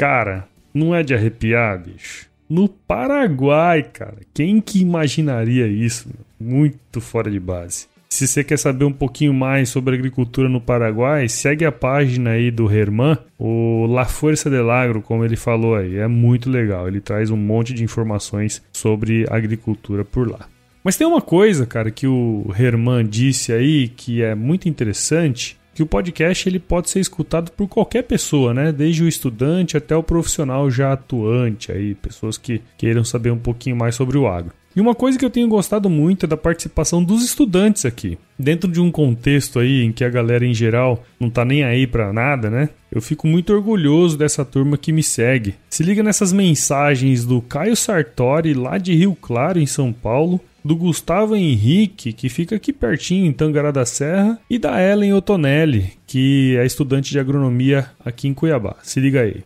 Cara, 0.04 0.50
não 0.74 0.94
é 0.94 1.02
de 1.02 1.16
arrepiar, 1.16 1.82
bicho. 1.82 2.28
No 2.50 2.68
Paraguai, 2.68 3.84
cara. 3.84 4.18
Quem 4.34 4.60
que 4.60 4.82
imaginaria 4.82 5.66
isso? 5.66 6.10
Muito 6.38 7.00
fora 7.00 7.32
de 7.32 7.40
base. 7.40 7.88
Se 8.10 8.28
você 8.28 8.44
quer 8.44 8.60
saber 8.60 8.84
um 8.84 8.92
pouquinho 8.92 9.34
mais 9.34 9.70
sobre 9.70 9.96
agricultura 9.96 10.50
no 10.50 10.60
Paraguai, 10.60 11.30
segue 11.30 11.64
a 11.64 11.72
página 11.72 12.32
aí 12.32 12.52
do 12.52 12.70
Herman, 12.70 13.18
o 13.40 13.86
La 13.86 14.04
Força 14.04 14.50
del 14.50 14.70
Agro, 14.70 15.02
como 15.02 15.24
ele 15.24 15.38
falou 15.38 15.74
aí. 15.74 15.96
É 15.96 16.08
muito 16.10 16.50
legal. 16.50 16.86
Ele 16.86 17.00
traz 17.00 17.30
um 17.30 17.38
monte 17.38 17.74
de 17.74 17.82
informações 17.82 18.62
sobre 18.74 19.26
agricultura 19.30 20.04
por 20.04 20.30
lá. 20.30 20.50
Mas 20.84 20.98
tem 20.98 21.08
uma 21.08 21.22
coisa, 21.22 21.66
cara, 21.66 21.90
que 21.90 22.08
o 22.08 22.54
Herman 22.60 23.08
disse 23.08 23.54
aí 23.54 23.88
que 23.88 24.22
é 24.22 24.36
muito 24.36 24.68
interessante, 24.68 25.58
que 25.74 25.84
o 25.84 25.88
podcast 25.88 26.48
ele 26.48 26.60
pode 26.60 26.90
ser 26.90 27.00
escutado 27.00 27.52
por 27.52 27.68
qualquer 27.68 28.04
pessoa, 28.04 28.54
né? 28.54 28.72
Desde 28.72 29.04
o 29.04 29.08
estudante 29.08 29.78
até 29.78 29.96
o 29.96 30.04
profissional 30.04 30.70
já 30.70 30.94
atuante 30.94 31.72
aí, 31.72 31.96
pessoas 31.96 32.38
que 32.38 32.62
queiram 32.78 33.04
saber 33.04 33.32
um 33.32 33.38
pouquinho 33.38 33.76
mais 33.76 33.96
sobre 33.96 34.18
o 34.18 34.28
agro. 34.28 34.54
E 34.76 34.82
uma 34.82 34.96
coisa 34.96 35.20
que 35.20 35.26
eu 35.26 35.30
tenho 35.30 35.48
gostado 35.48 35.88
muito 35.88 36.26
é 36.26 36.28
da 36.28 36.36
participação 36.36 37.04
dos 37.04 37.24
estudantes 37.24 37.86
aqui. 37.86 38.18
Dentro 38.40 38.72
de 38.72 38.82
um 38.82 38.90
contexto 38.90 39.60
aí 39.60 39.84
em 39.84 39.92
que 39.92 40.04
a 40.04 40.10
galera 40.10 40.46
em 40.46 40.54
geral 40.54 41.04
não 41.20 41.30
tá 41.30 41.46
nem 41.46 41.64
aí 41.64 41.86
para 41.86 42.12
nada, 42.12 42.50
né? 42.50 42.70
Eu 42.92 43.00
fico 43.00 43.28
muito 43.28 43.54
orgulhoso 43.54 44.18
dessa 44.18 44.44
turma 44.44 44.76
que 44.76 44.92
me 44.92 45.04
segue. 45.04 45.54
Se 45.70 45.84
liga 45.84 46.02
nessas 46.02 46.34
mensagens 46.34 47.24
do 47.24 47.40
Caio 47.40 47.76
Sartori 47.76 48.56
lá 48.56 48.80
de 48.80 48.96
Rio 48.96 49.16
Claro, 49.16 49.60
em 49.60 49.68
São 49.68 49.94
Paulo, 49.94 50.42
do 50.64 50.76
Gustavo 50.76 51.36
Henrique, 51.36 52.14
que 52.14 52.30
fica 52.30 52.56
aqui 52.56 52.72
pertinho 52.72 53.26
em 53.26 53.34
Tangará 53.34 53.72
da 53.72 53.86
Serra, 53.86 54.40
e 54.50 54.58
da 54.58 54.82
Ellen 54.82 55.14
Otonelli, 55.14 55.94
que 56.08 56.56
é 56.58 56.66
estudante 56.66 57.12
de 57.12 57.20
agronomia 57.20 57.90
aqui 58.04 58.28
em 58.28 58.34
Cuiabá. 58.34 58.76
Se 58.82 59.00
liga 59.00 59.22
aí. 59.22 59.44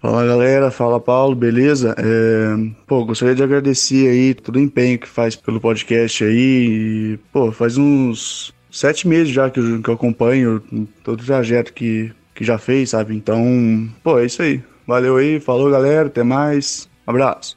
Fala 0.00 0.24
galera, 0.24 0.70
fala 0.70 1.00
Paulo, 1.00 1.34
beleza? 1.34 1.92
É, 1.98 2.70
pô, 2.86 3.04
gostaria 3.04 3.34
de 3.34 3.42
agradecer 3.42 4.08
aí 4.08 4.32
todo 4.32 4.56
o 4.56 4.60
empenho 4.60 4.96
que 4.96 5.08
faz 5.08 5.34
pelo 5.34 5.60
podcast 5.60 6.22
aí. 6.22 7.14
E, 7.14 7.18
pô, 7.32 7.50
faz 7.50 7.76
uns 7.76 8.54
sete 8.70 9.08
meses 9.08 9.32
já 9.32 9.50
que 9.50 9.58
eu, 9.58 9.82
que 9.82 9.88
eu 9.90 9.94
acompanho 9.94 10.62
todo 11.02 11.20
o 11.20 11.24
trajeto 11.24 11.72
que, 11.72 12.12
que 12.32 12.44
já 12.44 12.58
fez, 12.58 12.90
sabe? 12.90 13.16
Então, 13.16 13.88
pô, 14.04 14.20
é 14.20 14.26
isso 14.26 14.40
aí. 14.40 14.62
Valeu 14.86 15.16
aí, 15.16 15.40
falou 15.40 15.68
galera, 15.68 16.06
até 16.06 16.22
mais. 16.22 16.88
abraço. 17.04 17.56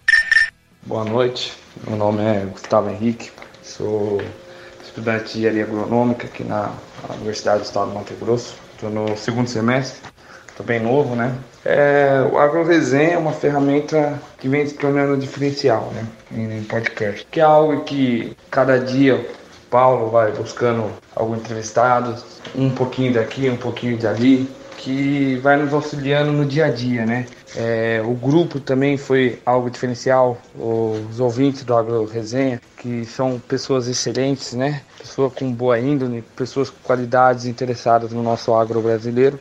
Boa 0.84 1.05
noite, 1.05 1.53
meu 1.88 1.97
nome 1.97 2.21
é 2.21 2.45
Gustavo 2.45 2.89
Henrique, 2.89 3.32
sou 3.63 4.21
estudante 4.84 5.34
de 5.34 5.39
engenharia 5.39 5.63
agronômica 5.63 6.27
aqui 6.27 6.43
na 6.43 6.71
Universidade 7.15 7.59
do 7.59 7.65
Estado 7.65 7.89
do 7.89 7.95
Mato 7.95 8.13
Grosso. 8.19 8.55
Estou 8.73 8.89
no 8.89 9.17
segundo 9.17 9.47
semestre, 9.47 9.99
estou 10.47 10.65
bem 10.65 10.79
novo, 10.79 11.15
né? 11.15 11.36
É, 11.65 12.27
o 12.32 12.38
AgroResenha 12.38 13.13
é 13.13 13.17
uma 13.17 13.32
ferramenta 13.32 14.19
que 14.38 14.47
vem 14.47 14.65
se 14.65 14.75
tornando 14.75 15.17
diferencial 15.17 15.91
né, 15.93 16.05
em 16.32 16.63
podcast, 16.63 17.25
que 17.32 17.39
é 17.39 17.43
algo 17.43 17.84
que 17.84 18.36
cada 18.51 18.79
dia 18.79 19.25
Paulo 19.69 20.09
vai 20.11 20.32
buscando 20.32 20.91
algum 21.15 21.36
entrevistado, 21.36 22.15
um 22.55 22.69
pouquinho 22.69 23.13
daqui, 23.13 23.49
um 23.49 23.57
pouquinho 23.57 23.97
dali, 23.97 24.47
que 24.82 25.36
vai 25.38 25.57
nos 25.57 25.73
auxiliando 25.73 26.32
no 26.32 26.45
dia 26.45 26.65
a 26.65 26.69
dia, 26.69 27.05
né? 27.05 27.27
É, 27.55 28.01
o 28.03 28.13
grupo 28.13 28.59
também 28.59 28.97
foi 28.97 29.39
algo 29.45 29.69
diferencial, 29.69 30.38
os 30.55 31.19
ouvintes 31.19 31.63
do 31.63 31.75
Agro 31.75 32.05
Resenha, 32.05 32.59
que 32.77 33.05
são 33.05 33.39
pessoas 33.39 33.88
excelentes, 33.88 34.53
né? 34.53 34.82
Pessoas 34.97 35.34
com 35.34 35.51
boa 35.51 35.79
índole, 35.79 36.23
pessoas 36.36 36.69
com 36.69 36.77
qualidades 36.84 37.45
interessadas 37.45 38.11
no 38.11 38.23
nosso 38.23 38.53
agro 38.53 38.82
brasileiro 38.82 39.39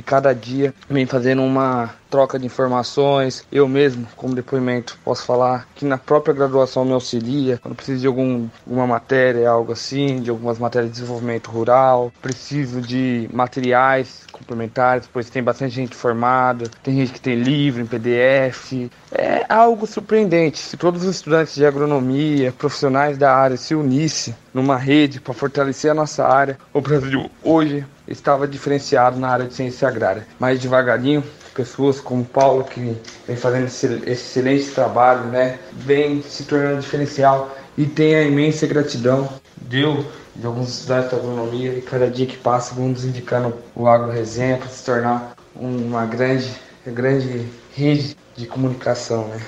que 0.00 0.02
cada 0.02 0.34
dia 0.34 0.74
vem 0.88 1.04
fazendo 1.04 1.42
uma 1.42 1.90
troca 2.08 2.38
de 2.38 2.46
informações. 2.46 3.46
Eu 3.52 3.68
mesmo, 3.68 4.06
como 4.16 4.34
depoimento, 4.34 4.98
posso 5.04 5.24
falar 5.24 5.68
que 5.76 5.84
na 5.84 5.96
própria 5.96 6.34
graduação 6.34 6.84
me 6.84 6.92
auxilia 6.92 7.58
quando 7.58 7.76
preciso 7.76 8.00
de 8.00 8.06
algum, 8.06 8.48
alguma 8.66 8.86
matéria, 8.86 9.48
algo 9.48 9.72
assim, 9.72 10.20
de 10.20 10.30
algumas 10.30 10.58
matérias 10.58 10.90
de 10.90 10.98
desenvolvimento 10.98 11.50
rural, 11.50 12.12
preciso 12.20 12.80
de 12.80 13.28
materiais 13.32 14.24
complementares, 14.32 15.08
pois 15.12 15.30
tem 15.30 15.42
bastante 15.42 15.74
gente 15.74 15.94
formada, 15.94 16.68
tem 16.82 16.96
gente 16.96 17.12
que 17.12 17.20
tem 17.20 17.36
livro 17.36 17.82
em 17.82 17.86
PDF. 17.86 18.90
É 19.12 19.44
algo 19.48 19.86
surpreendente. 19.86 20.58
Se 20.58 20.76
todos 20.76 21.04
os 21.04 21.16
estudantes 21.16 21.54
de 21.54 21.64
agronomia, 21.64 22.52
profissionais 22.52 23.18
da 23.18 23.34
área 23.34 23.56
se 23.56 23.74
unissem 23.74 24.34
numa 24.52 24.76
rede 24.76 25.20
para 25.20 25.34
fortalecer 25.34 25.90
a 25.90 25.94
nossa 25.94 26.26
área, 26.26 26.58
o 26.72 26.80
Brasil 26.80 27.30
hoje 27.44 27.84
estava 28.10 28.46
diferenciado 28.46 29.18
na 29.18 29.28
área 29.28 29.46
de 29.46 29.54
ciência 29.54 29.88
agrária. 29.88 30.26
Mais 30.38 30.58
devagarinho, 30.60 31.24
pessoas 31.54 32.00
como 32.00 32.24
Paulo, 32.24 32.64
que 32.64 32.96
vem 33.26 33.36
fazendo 33.36 33.66
esse 33.66 33.86
excelente 34.06 34.70
trabalho, 34.70 35.24
né, 35.24 35.58
vem 35.72 36.22
se 36.22 36.44
tornando 36.44 36.80
diferencial 36.80 37.56
e 37.78 37.86
tem 37.86 38.14
a 38.14 38.22
imensa 38.22 38.66
gratidão 38.66 39.28
deu, 39.56 40.04
de 40.34 40.46
alguns 40.46 40.70
estudantes 40.70 41.10
da 41.10 41.16
agronomia, 41.16 41.72
e 41.72 41.82
cada 41.82 42.08
dia 42.08 42.26
que 42.26 42.36
passa 42.36 42.74
vamos 42.74 43.04
indicando 43.04 43.54
o 43.74 43.86
Agro 43.86 44.10
Resenha 44.10 44.56
para 44.56 44.68
se 44.68 44.84
tornar 44.84 45.34
uma 45.54 46.06
grande, 46.06 46.50
grande 46.86 47.46
rede 47.72 48.16
de 48.36 48.46
comunicação, 48.46 49.28
né? 49.28 49.40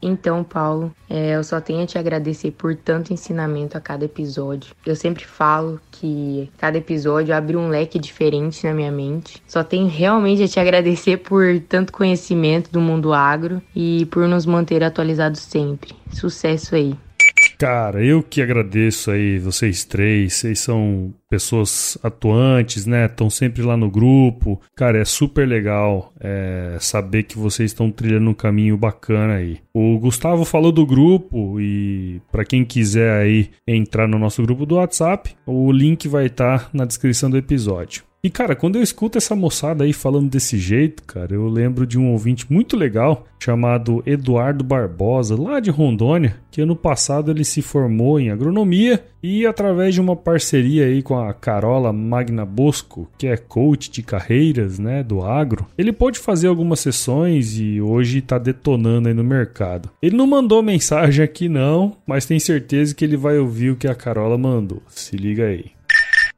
Então, 0.00 0.44
Paulo, 0.44 0.92
é, 1.10 1.36
eu 1.36 1.42
só 1.42 1.60
tenho 1.60 1.82
a 1.82 1.86
te 1.86 1.98
agradecer 1.98 2.52
por 2.52 2.74
tanto 2.76 3.12
ensinamento 3.12 3.76
a 3.76 3.80
cada 3.80 4.04
episódio. 4.04 4.74
Eu 4.86 4.94
sempre 4.94 5.24
falo 5.24 5.80
que 5.90 6.50
cada 6.56 6.78
episódio 6.78 7.34
abre 7.34 7.56
um 7.56 7.68
leque 7.68 7.98
diferente 7.98 8.64
na 8.64 8.72
minha 8.72 8.92
mente. 8.92 9.42
Só 9.46 9.64
tenho 9.64 9.88
realmente 9.88 10.42
a 10.42 10.48
te 10.48 10.60
agradecer 10.60 11.18
por 11.18 11.44
tanto 11.68 11.92
conhecimento 11.92 12.70
do 12.70 12.80
mundo 12.80 13.12
agro 13.12 13.60
e 13.74 14.06
por 14.06 14.26
nos 14.28 14.46
manter 14.46 14.84
atualizados 14.84 15.40
sempre. 15.40 15.94
Sucesso 16.12 16.74
aí! 16.74 17.07
Cara, 17.58 18.04
eu 18.04 18.22
que 18.22 18.40
agradeço 18.40 19.10
aí 19.10 19.36
vocês 19.40 19.84
três. 19.84 20.34
Vocês 20.34 20.60
são 20.60 21.12
pessoas 21.28 21.98
atuantes, 22.04 22.86
né? 22.86 23.06
Estão 23.06 23.28
sempre 23.28 23.62
lá 23.62 23.76
no 23.76 23.90
grupo. 23.90 24.60
Cara, 24.76 25.00
é 25.00 25.04
super 25.04 25.46
legal 25.46 26.12
é, 26.20 26.76
saber 26.78 27.24
que 27.24 27.36
vocês 27.36 27.72
estão 27.72 27.90
trilhando 27.90 28.30
um 28.30 28.34
caminho 28.34 28.76
bacana 28.76 29.34
aí. 29.34 29.58
O 29.74 29.98
Gustavo 29.98 30.44
falou 30.44 30.70
do 30.70 30.86
grupo 30.86 31.60
e 31.60 32.22
para 32.30 32.44
quem 32.44 32.64
quiser 32.64 33.20
aí 33.20 33.50
entrar 33.66 34.06
no 34.06 34.20
nosso 34.20 34.40
grupo 34.40 34.64
do 34.64 34.76
WhatsApp, 34.76 35.36
o 35.44 35.72
link 35.72 36.06
vai 36.06 36.26
estar 36.26 36.60
tá 36.60 36.70
na 36.72 36.84
descrição 36.84 37.28
do 37.28 37.36
episódio. 37.36 38.07
E 38.22 38.28
cara, 38.28 38.56
quando 38.56 38.76
eu 38.76 38.82
escuto 38.82 39.16
essa 39.16 39.36
moçada 39.36 39.84
aí 39.84 39.92
falando 39.92 40.28
desse 40.28 40.58
jeito, 40.58 41.04
cara, 41.04 41.34
eu 41.34 41.46
lembro 41.46 41.86
de 41.86 41.96
um 41.96 42.10
ouvinte 42.10 42.52
muito 42.52 42.76
legal 42.76 43.24
chamado 43.38 44.02
Eduardo 44.04 44.64
Barbosa, 44.64 45.40
lá 45.40 45.60
de 45.60 45.70
Rondônia, 45.70 46.36
que 46.50 46.60
ano 46.60 46.74
passado 46.74 47.30
ele 47.30 47.44
se 47.44 47.62
formou 47.62 48.18
em 48.18 48.30
agronomia 48.30 49.04
e 49.22 49.46
através 49.46 49.94
de 49.94 50.00
uma 50.00 50.16
parceria 50.16 50.86
aí 50.86 51.00
com 51.00 51.16
a 51.16 51.32
Carola 51.32 51.92
Magna 51.92 52.44
Bosco, 52.44 53.08
que 53.16 53.28
é 53.28 53.36
coach 53.36 53.88
de 53.88 54.02
carreiras, 54.02 54.80
né, 54.80 55.04
do 55.04 55.22
agro, 55.22 55.64
ele 55.78 55.92
pôde 55.92 56.18
fazer 56.18 56.48
algumas 56.48 56.80
sessões 56.80 57.56
e 57.56 57.80
hoje 57.80 58.20
tá 58.20 58.36
detonando 58.36 59.06
aí 59.06 59.14
no 59.14 59.22
mercado. 59.22 59.90
Ele 60.02 60.16
não 60.16 60.26
mandou 60.26 60.60
mensagem 60.60 61.24
aqui 61.24 61.48
não, 61.48 61.96
mas 62.04 62.26
tem 62.26 62.40
certeza 62.40 62.96
que 62.96 63.04
ele 63.04 63.16
vai 63.16 63.38
ouvir 63.38 63.70
o 63.70 63.76
que 63.76 63.86
a 63.86 63.94
Carola 63.94 64.36
mandou. 64.36 64.82
Se 64.88 65.16
liga 65.16 65.44
aí. 65.44 65.77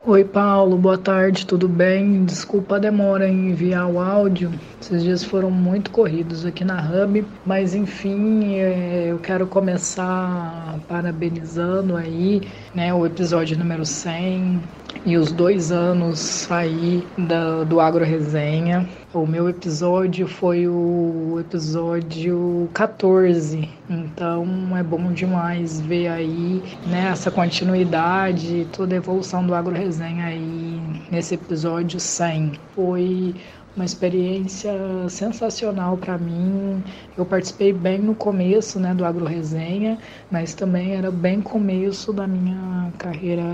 Oi, 0.02 0.24
Paulo, 0.24 0.78
boa 0.78 0.96
tarde, 0.96 1.46
tudo 1.46 1.68
bem? 1.68 2.24
Desculpa 2.24 2.76
a 2.76 2.78
demora 2.78 3.28
em 3.28 3.50
enviar 3.50 3.86
o 3.86 4.00
áudio. 4.00 4.50
Esses 4.80 5.02
dias 5.02 5.22
foram 5.22 5.50
muito 5.50 5.90
corridos 5.90 6.46
aqui 6.46 6.64
na 6.64 6.80
Hub, 6.80 7.22
mas 7.44 7.74
enfim, 7.74 8.54
é, 8.54 9.08
eu 9.10 9.18
quero 9.18 9.46
começar 9.46 10.78
parabenizando 10.88 11.98
aí, 11.98 12.40
né, 12.74 12.94
o 12.94 13.04
episódio 13.04 13.58
número 13.58 13.84
100 13.84 14.62
e 15.04 15.18
os 15.18 15.32
dois 15.32 15.70
anos 15.70 16.50
aí 16.50 17.06
da, 17.18 17.62
do 17.64 17.78
Agro 17.78 18.02
Resenha. 18.02 18.88
O 19.12 19.26
meu 19.26 19.48
episódio 19.48 20.28
foi 20.28 20.68
o 20.68 21.36
episódio 21.40 22.70
14, 22.72 23.68
então 23.88 24.46
é 24.76 24.84
bom 24.84 25.12
demais 25.12 25.80
ver 25.80 26.06
aí 26.06 26.62
né, 26.86 27.08
essa 27.10 27.28
continuidade, 27.28 28.68
toda 28.70 28.94
a 28.94 28.98
evolução 28.98 29.44
do 29.44 29.52
Agro 29.52 29.74
Resenha 29.74 30.26
aí 30.26 30.80
nesse 31.10 31.34
episódio 31.34 31.98
100. 31.98 32.52
Foi 32.72 33.34
uma 33.74 33.84
experiência 33.84 34.72
sensacional 35.08 35.96
para 35.96 36.16
mim. 36.16 36.80
Eu 37.18 37.26
participei 37.26 37.72
bem 37.72 37.98
no 37.98 38.14
começo 38.14 38.78
né, 38.78 38.94
do 38.94 39.04
Agro 39.04 39.24
Resenha, 39.24 39.98
mas 40.30 40.54
também 40.54 40.94
era 40.94 41.10
bem 41.10 41.40
começo 41.40 42.12
da 42.12 42.28
minha 42.28 42.92
carreira 42.96 43.44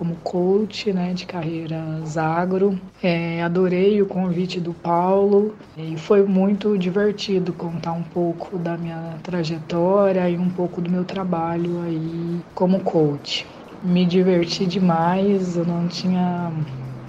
como 0.00 0.16
coach 0.24 0.94
né, 0.94 1.12
de 1.12 1.26
carreiras 1.26 2.16
agro. 2.16 2.80
É, 3.02 3.42
adorei 3.42 4.00
o 4.00 4.06
convite 4.06 4.58
do 4.58 4.72
Paulo 4.72 5.54
e 5.76 5.94
foi 5.98 6.24
muito 6.24 6.78
divertido 6.78 7.52
contar 7.52 7.92
um 7.92 8.02
pouco 8.02 8.56
da 8.56 8.78
minha 8.78 9.18
trajetória 9.22 10.26
e 10.30 10.38
um 10.38 10.48
pouco 10.48 10.80
do 10.80 10.90
meu 10.90 11.04
trabalho 11.04 11.82
aí 11.82 12.40
como 12.54 12.80
coach. 12.80 13.46
Me 13.84 14.06
diverti 14.06 14.64
demais, 14.64 15.58
eu 15.58 15.66
não 15.66 15.86
tinha 15.86 16.50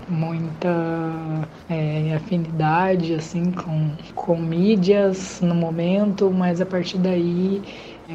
muita 0.09 0.67
é, 1.69 2.13
afinidade 2.13 3.13
assim 3.13 3.51
com, 3.51 3.91
com 4.13 4.37
mídias 4.37 5.39
no 5.41 5.55
momento, 5.55 6.29
mas 6.29 6.59
a 6.59 6.65
partir 6.65 6.97
daí 6.97 7.61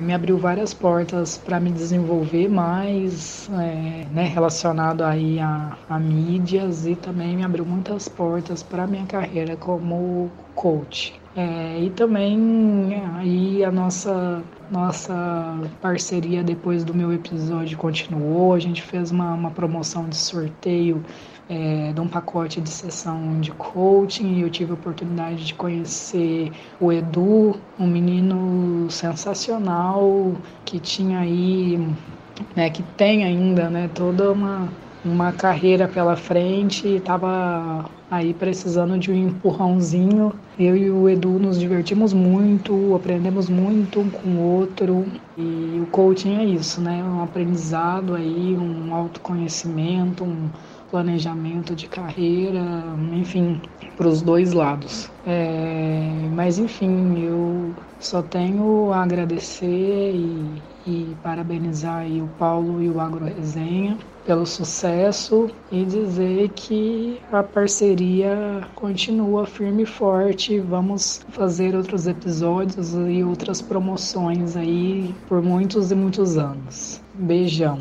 me 0.01 0.12
abriu 0.12 0.36
várias 0.39 0.74
portas 0.74 1.39
para 1.39 1.59
me 1.59 1.70
desenvolver 1.70 2.48
mais 2.48 3.48
é, 3.52 4.06
né, 4.12 4.24
relacionado 4.24 5.02
aí 5.02 5.39
a, 5.39 5.77
a 5.89 5.98
mídias 5.98 6.86
e 6.86 6.94
também 6.94 7.36
me 7.36 7.44
abriu 7.44 7.64
muitas 7.64 8.09
portas 8.09 8.62
para 8.62 8.86
minha 8.86 9.06
carreira 9.06 9.56
como 9.56 10.31
coach. 10.55 11.20
É, 11.36 11.81
e 11.81 11.90
também 11.90 13.02
aí 13.16 13.62
a 13.62 13.70
nossa 13.70 14.43
nossa 14.70 15.60
parceria 15.81 16.43
depois 16.43 16.82
do 16.82 16.94
meu 16.94 17.12
episódio 17.12 17.77
continuou. 17.77 18.55
A 18.55 18.59
gente 18.59 18.82
fez 18.82 19.10
uma, 19.10 19.35
uma 19.35 19.51
promoção 19.51 20.09
de 20.09 20.16
sorteio 20.16 21.05
é, 21.48 21.93
de 21.93 22.01
um 22.01 22.09
pacote 22.09 22.60
de 22.60 22.68
sessão 22.68 23.40
de 23.40 23.52
coaching 23.52 24.35
e 24.35 24.40
eu 24.43 24.51
tive 24.51 24.73
a 24.73 24.74
oportunidade 24.74 25.44
de 25.44 25.55
conhecer 25.55 26.51
o 26.81 26.93
Edu, 26.93 27.56
um 27.78 27.86
menino 27.86 28.90
sensacional 28.90 30.35
que 30.64 30.81
tinha 30.81 31.20
aí, 31.20 31.78
né, 32.55 32.68
que 32.70 32.82
tem 32.82 33.24
ainda, 33.24 33.70
né, 33.70 33.89
toda 33.94 34.32
uma, 34.32 34.68
uma 35.05 35.32
carreira 35.32 35.86
pela 35.86 36.16
frente 36.16 36.86
e 36.89 36.97
estava 36.97 37.89
aí 38.10 38.32
precisando 38.35 38.98
de 38.98 39.10
um 39.10 39.14
empurrãozinho. 39.14 40.32
Eu 40.59 40.77
e 40.77 40.90
o 40.90 41.09
Edu 41.09 41.39
nos 41.39 41.59
divertimos 41.59 42.12
muito, 42.12 42.94
aprendemos 42.94 43.48
muito 43.48 44.01
um 44.01 44.10
com 44.10 44.28
o 44.31 44.40
outro. 44.40 45.06
E 45.36 45.78
o 45.82 45.86
coaching 45.90 46.36
é 46.36 46.44
isso, 46.44 46.81
né? 46.81 47.05
Um 47.05 47.23
aprendizado 47.23 48.14
aí, 48.14 48.56
um 48.56 48.94
autoconhecimento, 48.94 50.24
um 50.24 50.48
planejamento 50.90 51.74
de 51.74 51.88
carreira, 51.88 52.62
enfim, 53.12 53.60
para 53.96 54.08
os 54.08 54.22
dois 54.22 54.52
lados. 54.52 55.10
É, 55.26 56.28
mas 56.32 56.58
enfim, 56.58 57.18
eu 57.24 57.74
só 57.98 58.22
tenho 58.22 58.92
a 58.92 59.02
agradecer 59.02 60.12
e, 60.14 60.62
e 60.86 61.16
parabenizar 61.22 62.06
o 62.06 62.28
Paulo 62.38 62.82
e 62.82 62.88
o 62.88 63.00
Agro 63.00 63.24
Resenha 63.24 63.96
pelo 64.26 64.44
sucesso 64.44 65.48
e 65.70 65.84
dizer 65.84 66.50
que 66.50 67.20
a 67.32 67.42
parceria 67.42 68.66
continua 68.74 69.46
firme 69.46 69.84
e 69.84 69.86
forte. 69.86 70.58
Vamos 70.58 71.24
fazer 71.28 71.76
outros 71.76 72.06
episódios 72.06 72.92
e 72.94 73.22
outras 73.22 73.62
promoções 73.62 74.56
aí 74.56 75.14
por 75.28 75.40
muitos 75.40 75.92
e 75.92 75.94
muitos 75.94 76.36
anos. 76.36 77.00
Beijão. 77.14 77.80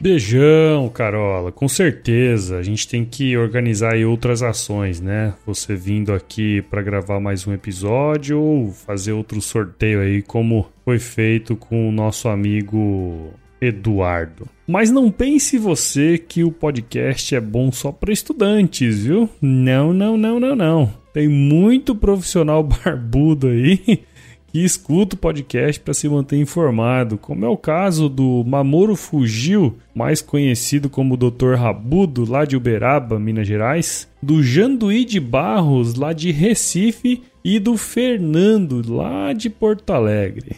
Beijão, 0.00 0.88
Carola, 0.88 1.52
com 1.52 1.68
certeza. 1.68 2.56
A 2.56 2.62
gente 2.62 2.88
tem 2.88 3.04
que 3.04 3.36
organizar 3.36 3.92
aí 3.92 4.04
outras 4.04 4.42
ações, 4.42 4.98
né? 4.98 5.34
Você 5.46 5.76
vindo 5.76 6.14
aqui 6.14 6.62
para 6.62 6.80
gravar 6.80 7.20
mais 7.20 7.46
um 7.46 7.52
episódio 7.52 8.40
ou 8.40 8.72
fazer 8.72 9.12
outro 9.12 9.42
sorteio 9.42 10.00
aí, 10.00 10.22
como 10.22 10.66
foi 10.86 10.98
feito 10.98 11.54
com 11.54 11.86
o 11.86 11.92
nosso 11.92 12.28
amigo 12.28 13.30
Eduardo. 13.60 14.48
Mas 14.66 14.90
não 14.90 15.10
pense 15.10 15.58
você 15.58 16.16
que 16.16 16.42
o 16.42 16.50
podcast 16.50 17.34
é 17.34 17.40
bom 17.40 17.70
só 17.70 17.92
para 17.92 18.10
estudantes, 18.10 19.04
viu? 19.04 19.28
Não, 19.42 19.92
não, 19.92 20.16
não, 20.16 20.40
não, 20.40 20.56
não. 20.56 20.94
Tem 21.12 21.28
muito 21.28 21.94
profissional 21.94 22.62
barbudo 22.64 23.48
aí 23.48 24.04
que 24.52 24.64
escuta 24.64 25.14
o 25.14 25.18
podcast 25.18 25.80
para 25.80 25.94
se 25.94 26.08
manter 26.08 26.36
informado, 26.36 27.16
como 27.16 27.44
é 27.44 27.48
o 27.48 27.56
caso 27.56 28.08
do 28.08 28.44
Mamoru 28.44 28.96
Fugil, 28.96 29.76
mais 29.94 30.20
conhecido 30.20 30.90
como 30.90 31.16
Dr. 31.16 31.54
Rabudo, 31.56 32.28
lá 32.28 32.44
de 32.44 32.56
Uberaba, 32.56 33.18
Minas 33.18 33.46
Gerais, 33.46 34.08
do 34.20 34.42
Janduí 34.42 35.04
de 35.04 35.20
Barros, 35.20 35.94
lá 35.94 36.12
de 36.12 36.30
Recife, 36.32 37.22
e 37.44 37.58
do 37.58 37.76
Fernando, 37.76 38.82
lá 38.86 39.32
de 39.32 39.48
Porto 39.48 39.90
Alegre. 39.90 40.56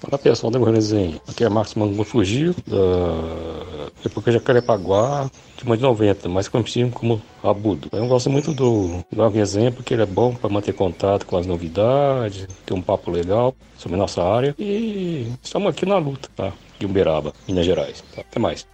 Fala 0.00 0.16
pessoal 0.16 0.50
da 0.50 0.58
Resenha, 0.58 1.20
aqui 1.28 1.44
é 1.44 1.48
Marcos 1.50 1.74
Mangu 1.74 2.02
Fugil, 2.04 2.54
da 2.66 3.90
época 4.02 4.32
Jacarepaguá, 4.32 5.30
de 5.58 5.68
90, 5.68 6.26
mais 6.26 6.48
conhecido 6.48 6.90
como 6.90 7.20
Abudo. 7.44 7.90
Eu 7.92 8.06
gosto 8.08 8.30
muito 8.30 8.54
do, 8.54 9.04
do 9.12 9.28
Resenha 9.28 9.70
porque 9.70 9.92
ele 9.92 10.02
é 10.02 10.06
bom 10.06 10.34
para 10.34 10.48
manter 10.48 10.72
contato 10.72 11.26
com 11.26 11.36
as 11.36 11.46
novidades, 11.46 12.48
ter 12.64 12.72
um 12.72 12.80
papo 12.80 13.10
legal 13.10 13.54
sobre 13.76 13.98
nossa 13.98 14.22
área 14.22 14.54
e 14.58 15.30
estamos 15.42 15.68
aqui 15.68 15.84
na 15.84 15.98
luta, 15.98 16.30
tá? 16.34 16.50
De 16.78 16.86
Uberaba, 16.86 17.34
Minas 17.46 17.66
Gerais. 17.66 18.02
Tá? 18.14 18.22
Até 18.22 18.40
mais. 18.40 18.66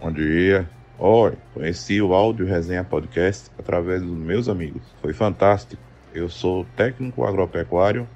Bom 0.00 0.10
dia. 0.10 0.66
Oi, 0.98 1.34
conheci 1.52 2.00
o 2.00 2.14
Áudio 2.14 2.46
Resenha 2.46 2.82
Podcast 2.82 3.50
através 3.58 4.00
dos 4.00 4.16
meus 4.16 4.48
amigos. 4.48 4.80
Foi 5.02 5.12
fantástico. 5.12 5.82
Eu 6.14 6.30
sou 6.30 6.64
técnico 6.74 7.26
agropecuário 7.26 8.08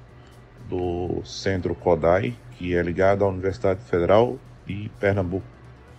do 0.71 1.21
Centro 1.25 1.75
Kodai, 1.75 2.33
que 2.51 2.73
é 2.73 2.81
ligado 2.81 3.25
à 3.25 3.27
Universidade 3.27 3.81
Federal 3.81 4.39
de 4.65 4.89
Pernambuco. 5.01 5.45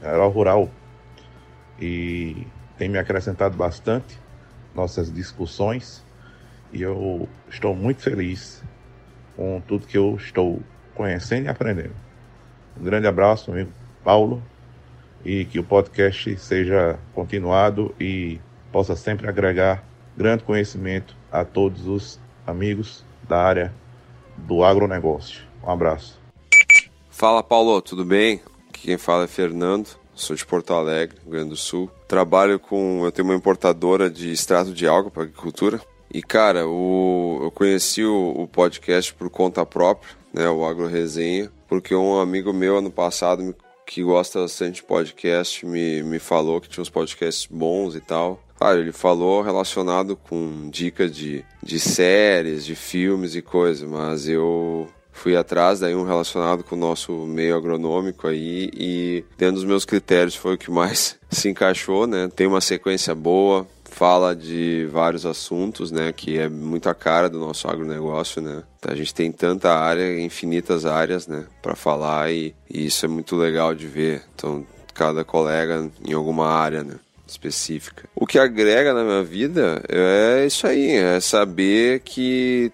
era 0.01 0.27
rural 0.27 0.71
e 1.79 2.47
tem 2.79 2.89
me 2.89 2.99
acrescentado 2.99 3.57
bastante 3.57 4.19
nossas 4.75 5.13
discussões 5.13 6.03
e 6.73 6.81
eu 6.81 7.29
estou 7.49 7.77
muito 7.77 8.01
feliz 8.01 8.65
com 9.37 9.61
tudo 9.69 9.87
que 9.87 9.99
eu 9.99 10.17
estou 10.17 10.61
conhecendo 10.95 11.47
e 11.47 11.49
aprendendo. 11.49 11.95
Um 12.81 12.83
grande 12.83 13.07
abraço, 13.07 13.53
amigo 13.53 13.71
Paulo, 14.03 14.43
e 15.23 15.45
que 15.45 15.59
o 15.59 15.65
podcast 15.65 16.37
seja 16.39 16.99
continuado 17.15 17.95
e 18.01 18.41
possa 18.73 18.97
sempre 18.97 19.29
agregar 19.29 19.85
grande 20.17 20.43
conhecimento 20.45 21.15
a 21.31 21.45
todos 21.45 21.87
os 21.87 22.19
amigos 22.47 23.05
da 23.29 23.41
área 23.41 23.82
do 24.37 24.65
agronegócio. 24.65 25.43
Um 25.65 25.71
abraço. 25.71 26.19
Fala 27.11 27.43
Paulo, 27.43 27.81
tudo 27.81 28.05
bem? 28.05 28.41
Quem 28.73 28.99
fala 28.99 29.25
é 29.25 29.29
Fernando, 29.29 29.89
sou 30.15 30.35
de 30.35 30.45
Porto 30.45 30.75
Alegre, 30.75 31.19
Rio 31.23 31.31
Grande 31.31 31.51
do 31.51 31.57
Sul. 31.57 31.91
Trabalho 32.09 32.59
com. 32.59 33.05
Eu 33.05 33.13
tenho 33.13 33.29
uma 33.29 33.35
importadora 33.35 34.11
de 34.11 34.33
extrato 34.33 34.73
de 34.73 34.87
alga 34.87 35.11
para 35.11 35.23
agricultura. 35.23 35.81
E 36.13 36.21
cara, 36.21 36.67
o, 36.67 37.41
eu 37.43 37.51
conheci 37.51 38.05
o, 38.05 38.35
o, 38.37 38.47
podcast 38.47 39.15
por 39.15 39.31
conta 39.31 39.65
própria, 39.65 40.15
né? 40.33 40.49
O 40.49 40.65
Agro 40.65 40.87
Resenha, 40.87 41.51
porque 41.69 41.95
um 41.95 42.21
amigo 42.21 42.53
meu 42.53 42.79
ano 42.79 42.91
passado 42.91 43.43
me 43.43 43.55
que 43.87 44.03
gosta 44.03 44.41
bastante 44.41 44.77
de 44.77 44.83
podcast 44.85 45.67
me, 45.67 46.03
me 46.03 46.19
falou 46.19 46.61
que 46.61 46.69
tinha 46.69 46.83
uns 46.83 46.89
podcasts 46.89 47.47
bons 47.51 47.95
e 47.95 48.01
tal. 48.01 48.41
Claro, 48.63 48.79
ele 48.79 48.93
falou 48.93 49.43
relacionado 49.43 50.15
com 50.15 50.71
dicas 50.71 51.11
de, 51.11 51.45
de 51.61 51.81
séries, 51.81 52.65
de 52.65 52.77
filmes 52.77 53.35
e 53.35 53.43
coisa, 53.43 53.89
mas 53.89 54.29
eu 54.29 54.89
fui 55.11 55.35
atrás 55.37 55.81
daí 55.81 55.97
um 55.97 56.05
relacionado 56.05 56.63
com 56.63 56.77
o 56.77 56.79
nosso 56.79 57.13
meio 57.27 57.57
agronômico 57.57 58.29
aí 58.29 58.71
e 58.73 59.25
dentro 59.37 59.57
dos 59.57 59.65
meus 59.65 59.85
critérios 59.85 60.37
foi 60.37 60.55
o 60.55 60.59
que 60.59 60.71
mais 60.71 61.19
se 61.29 61.49
encaixou, 61.49 62.07
né? 62.07 62.31
Tem 62.37 62.47
uma 62.47 62.61
sequência 62.61 63.17
boa, 63.17 63.67
fala 63.83 64.33
de 64.33 64.89
vários 64.93 65.27
assuntos, 65.27 65.91
né, 65.91 66.13
que 66.13 66.39
é 66.39 66.49
muito 66.49 66.89
a 66.89 66.95
cara 66.95 67.29
do 67.29 67.41
nosso 67.41 67.67
agronegócio, 67.67 68.41
né. 68.41 68.63
A 68.87 68.95
gente 68.95 69.13
tem 69.13 69.33
tanta 69.33 69.75
área, 69.75 70.21
infinitas 70.21 70.87
áreas, 70.87 71.27
né, 71.27 71.47
para 71.61 71.75
falar 71.75 72.31
e, 72.31 72.55
e, 72.71 72.87
isso 72.87 73.05
é 73.05 73.09
muito 73.09 73.35
legal 73.35 73.75
de 73.75 73.89
ver. 73.89 74.23
Então, 74.37 74.65
cada 74.95 75.25
colega 75.25 75.91
em 76.07 76.13
alguma 76.13 76.47
área, 76.47 76.85
né, 76.85 76.95
específica. 77.33 78.09
O 78.15 78.27
que 78.27 78.39
agrega 78.39 78.95
na 78.95 79.03
minha 79.03 79.23
vida 79.23 79.83
é 79.89 80.47
isso 80.47 80.67
aí, 80.67 80.93
é 80.93 81.21
saber 81.21 82.01
que 82.01 82.73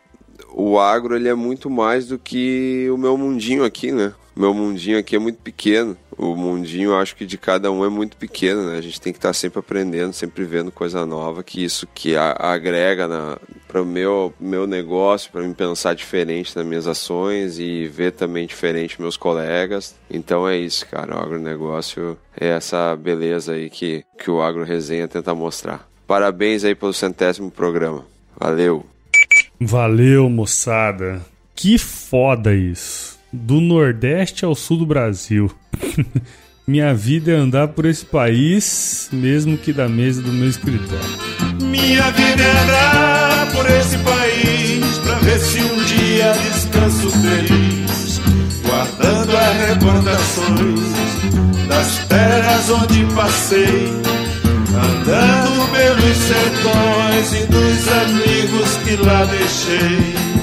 o 0.52 0.78
agro 0.78 1.14
ele 1.16 1.28
é 1.28 1.34
muito 1.34 1.70
mais 1.70 2.06
do 2.06 2.18
que 2.18 2.88
o 2.90 2.96
meu 2.96 3.16
mundinho 3.16 3.64
aqui, 3.64 3.92
né? 3.92 4.12
Meu 4.38 4.54
mundinho 4.54 4.98
aqui 4.98 5.16
é 5.16 5.18
muito 5.18 5.38
pequeno. 5.38 5.96
O 6.16 6.36
mundinho, 6.36 6.94
acho 6.94 7.16
que 7.16 7.26
de 7.26 7.36
cada 7.36 7.70
um 7.72 7.84
é 7.84 7.88
muito 7.88 8.16
pequeno, 8.16 8.70
né? 8.70 8.78
A 8.78 8.80
gente 8.80 9.00
tem 9.00 9.12
que 9.12 9.18
estar 9.18 9.30
tá 9.30 9.32
sempre 9.32 9.58
aprendendo, 9.58 10.12
sempre 10.12 10.44
vendo 10.44 10.70
coisa 10.70 11.04
nova, 11.04 11.42
que 11.42 11.62
isso 11.62 11.88
que 11.92 12.16
a, 12.16 12.36
agrega 12.38 13.08
para 13.66 13.82
o 13.82 13.86
meu, 13.86 14.32
meu 14.38 14.66
negócio, 14.66 15.30
para 15.32 15.42
me 15.42 15.54
pensar 15.54 15.94
diferente 15.94 16.56
nas 16.56 16.64
minhas 16.64 16.86
ações 16.86 17.58
e 17.58 17.86
ver 17.88 18.12
também 18.12 18.46
diferente 18.46 19.00
meus 19.00 19.16
colegas. 19.16 19.96
Então 20.08 20.48
é 20.48 20.56
isso, 20.56 20.86
cara. 20.86 21.16
O 21.16 21.20
agronegócio 21.20 22.16
é 22.38 22.48
essa 22.48 22.94
beleza 22.96 23.54
aí 23.54 23.68
que, 23.68 24.04
que 24.18 24.30
o 24.30 24.40
Agro 24.40 24.64
Resenha 24.64 25.08
tenta 25.08 25.34
mostrar. 25.34 25.88
Parabéns 26.06 26.64
aí 26.64 26.74
pelo 26.74 26.92
centésimo 26.92 27.50
programa. 27.50 28.06
Valeu! 28.38 28.86
Valeu, 29.60 30.30
moçada! 30.30 31.20
Que 31.54 31.76
foda 31.76 32.54
isso! 32.54 33.17
Do 33.32 33.60
Nordeste 33.60 34.44
ao 34.44 34.54
Sul 34.54 34.78
do 34.78 34.86
Brasil. 34.86 35.50
Minha 36.66 36.92
vida 36.92 37.32
é 37.32 37.34
andar 37.34 37.68
por 37.68 37.86
esse 37.86 38.04
país, 38.04 39.08
mesmo 39.10 39.56
que 39.56 39.72
da 39.72 39.88
mesa 39.88 40.20
do 40.20 40.30
meu 40.30 40.50
escritório. 40.50 40.98
Minha 41.62 42.10
vida 42.10 42.42
é 42.42 42.62
andar 42.62 43.52
por 43.52 43.64
esse 43.70 43.96
país, 43.98 44.98
pra 44.98 45.14
ver 45.14 45.38
se 45.38 45.60
um 45.60 45.84
dia 45.84 46.32
descanso 46.32 47.10
feliz, 47.10 48.20
guardando 48.66 49.34
as 49.34 49.68
recordações 49.68 50.98
das 51.68 51.98
terras 52.06 52.70
onde 52.70 53.04
passei, 53.14 53.88
andando 54.74 55.72
pelos 55.72 56.16
sertões 56.18 57.32
e 57.32 57.46
dos 57.46 57.88
amigos 57.88 58.76
que 58.84 58.96
lá 58.96 59.24
deixei. 59.24 60.37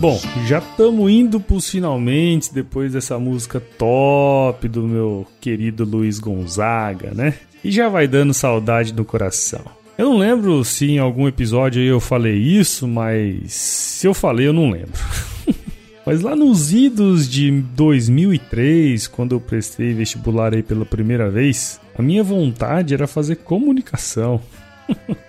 Bom, 0.00 0.18
já 0.46 0.60
estamos 0.60 1.12
indo 1.12 1.38
pros 1.38 1.68
finalmente 1.68 2.54
depois 2.54 2.94
dessa 2.94 3.18
música 3.18 3.60
top 3.60 4.66
do 4.66 4.88
meu 4.88 5.26
querido 5.42 5.84
Luiz 5.84 6.18
Gonzaga, 6.18 7.12
né? 7.12 7.34
E 7.62 7.70
já 7.70 7.86
vai 7.90 8.08
dando 8.08 8.32
saudade 8.32 8.94
no 8.94 9.04
coração. 9.04 9.60
Eu 9.98 10.06
não 10.06 10.16
lembro 10.16 10.64
se 10.64 10.86
em 10.86 10.98
algum 10.98 11.28
episódio 11.28 11.82
eu 11.82 12.00
falei 12.00 12.38
isso, 12.38 12.88
mas 12.88 13.52
se 13.52 14.06
eu 14.06 14.14
falei 14.14 14.46
eu 14.46 14.54
não 14.54 14.70
lembro. 14.70 14.98
mas 16.06 16.22
lá 16.22 16.34
nos 16.34 16.72
idos 16.72 17.28
de 17.28 17.50
2003, 17.50 19.06
quando 19.06 19.34
eu 19.34 19.40
prestei 19.40 19.92
vestibular 19.92 20.54
aí 20.54 20.62
pela 20.62 20.86
primeira 20.86 21.28
vez, 21.28 21.78
a 21.94 22.00
minha 22.00 22.24
vontade 22.24 22.94
era 22.94 23.06
fazer 23.06 23.36
comunicação. 23.36 24.40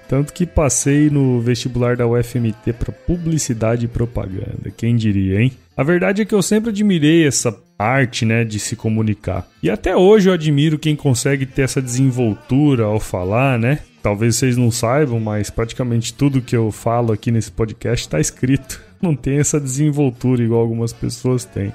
Tanto 0.08 0.34
que 0.34 0.46
passei 0.46 1.10
no 1.10 1.40
vestibular 1.40 1.96
da 1.96 2.06
UFMT 2.06 2.74
para 2.74 2.92
publicidade 2.92 3.86
e 3.86 3.88
propaganda. 3.88 4.70
Quem 4.76 4.96
diria, 4.96 5.42
hein? 5.42 5.54
A 5.76 5.84
verdade 5.84 6.22
é 6.22 6.26
que 6.26 6.36
eu 6.36 6.42
sempre 6.42 6.70
admirei 6.70 7.26
essa 7.26 7.58
arte, 7.80 8.26
né, 8.26 8.44
de 8.44 8.60
se 8.60 8.76
comunicar. 8.76 9.48
E 9.64 9.70
até 9.70 9.96
hoje 9.96 10.30
eu 10.30 10.34
admiro 10.34 10.78
quem 10.78 10.96
consegue 10.96 11.46
ter 11.46 11.64
essa 11.64 11.82
desenvoltura 11.82 12.84
ao 12.84 13.00
falar, 13.00 13.58
né? 13.58 13.80
Talvez 14.04 14.36
vocês 14.36 14.58
não 14.58 14.70
saibam, 14.70 15.20
mas 15.20 15.50
praticamente 15.50 16.14
tudo 16.14 16.42
que 16.42 16.56
eu 16.56 16.72
falo 16.72 17.14
aqui 17.14 17.32
nesse 17.32 17.52
podcast 17.52 18.06
está 18.06 18.20
escrito. 18.20 18.82
Não 19.02 19.16
tem 19.16 19.40
essa 19.40 19.60
desenvoltura 19.60 20.44
igual 20.44 20.62
algumas 20.62 20.94
pessoas 20.94 21.44
têm. 21.44 21.74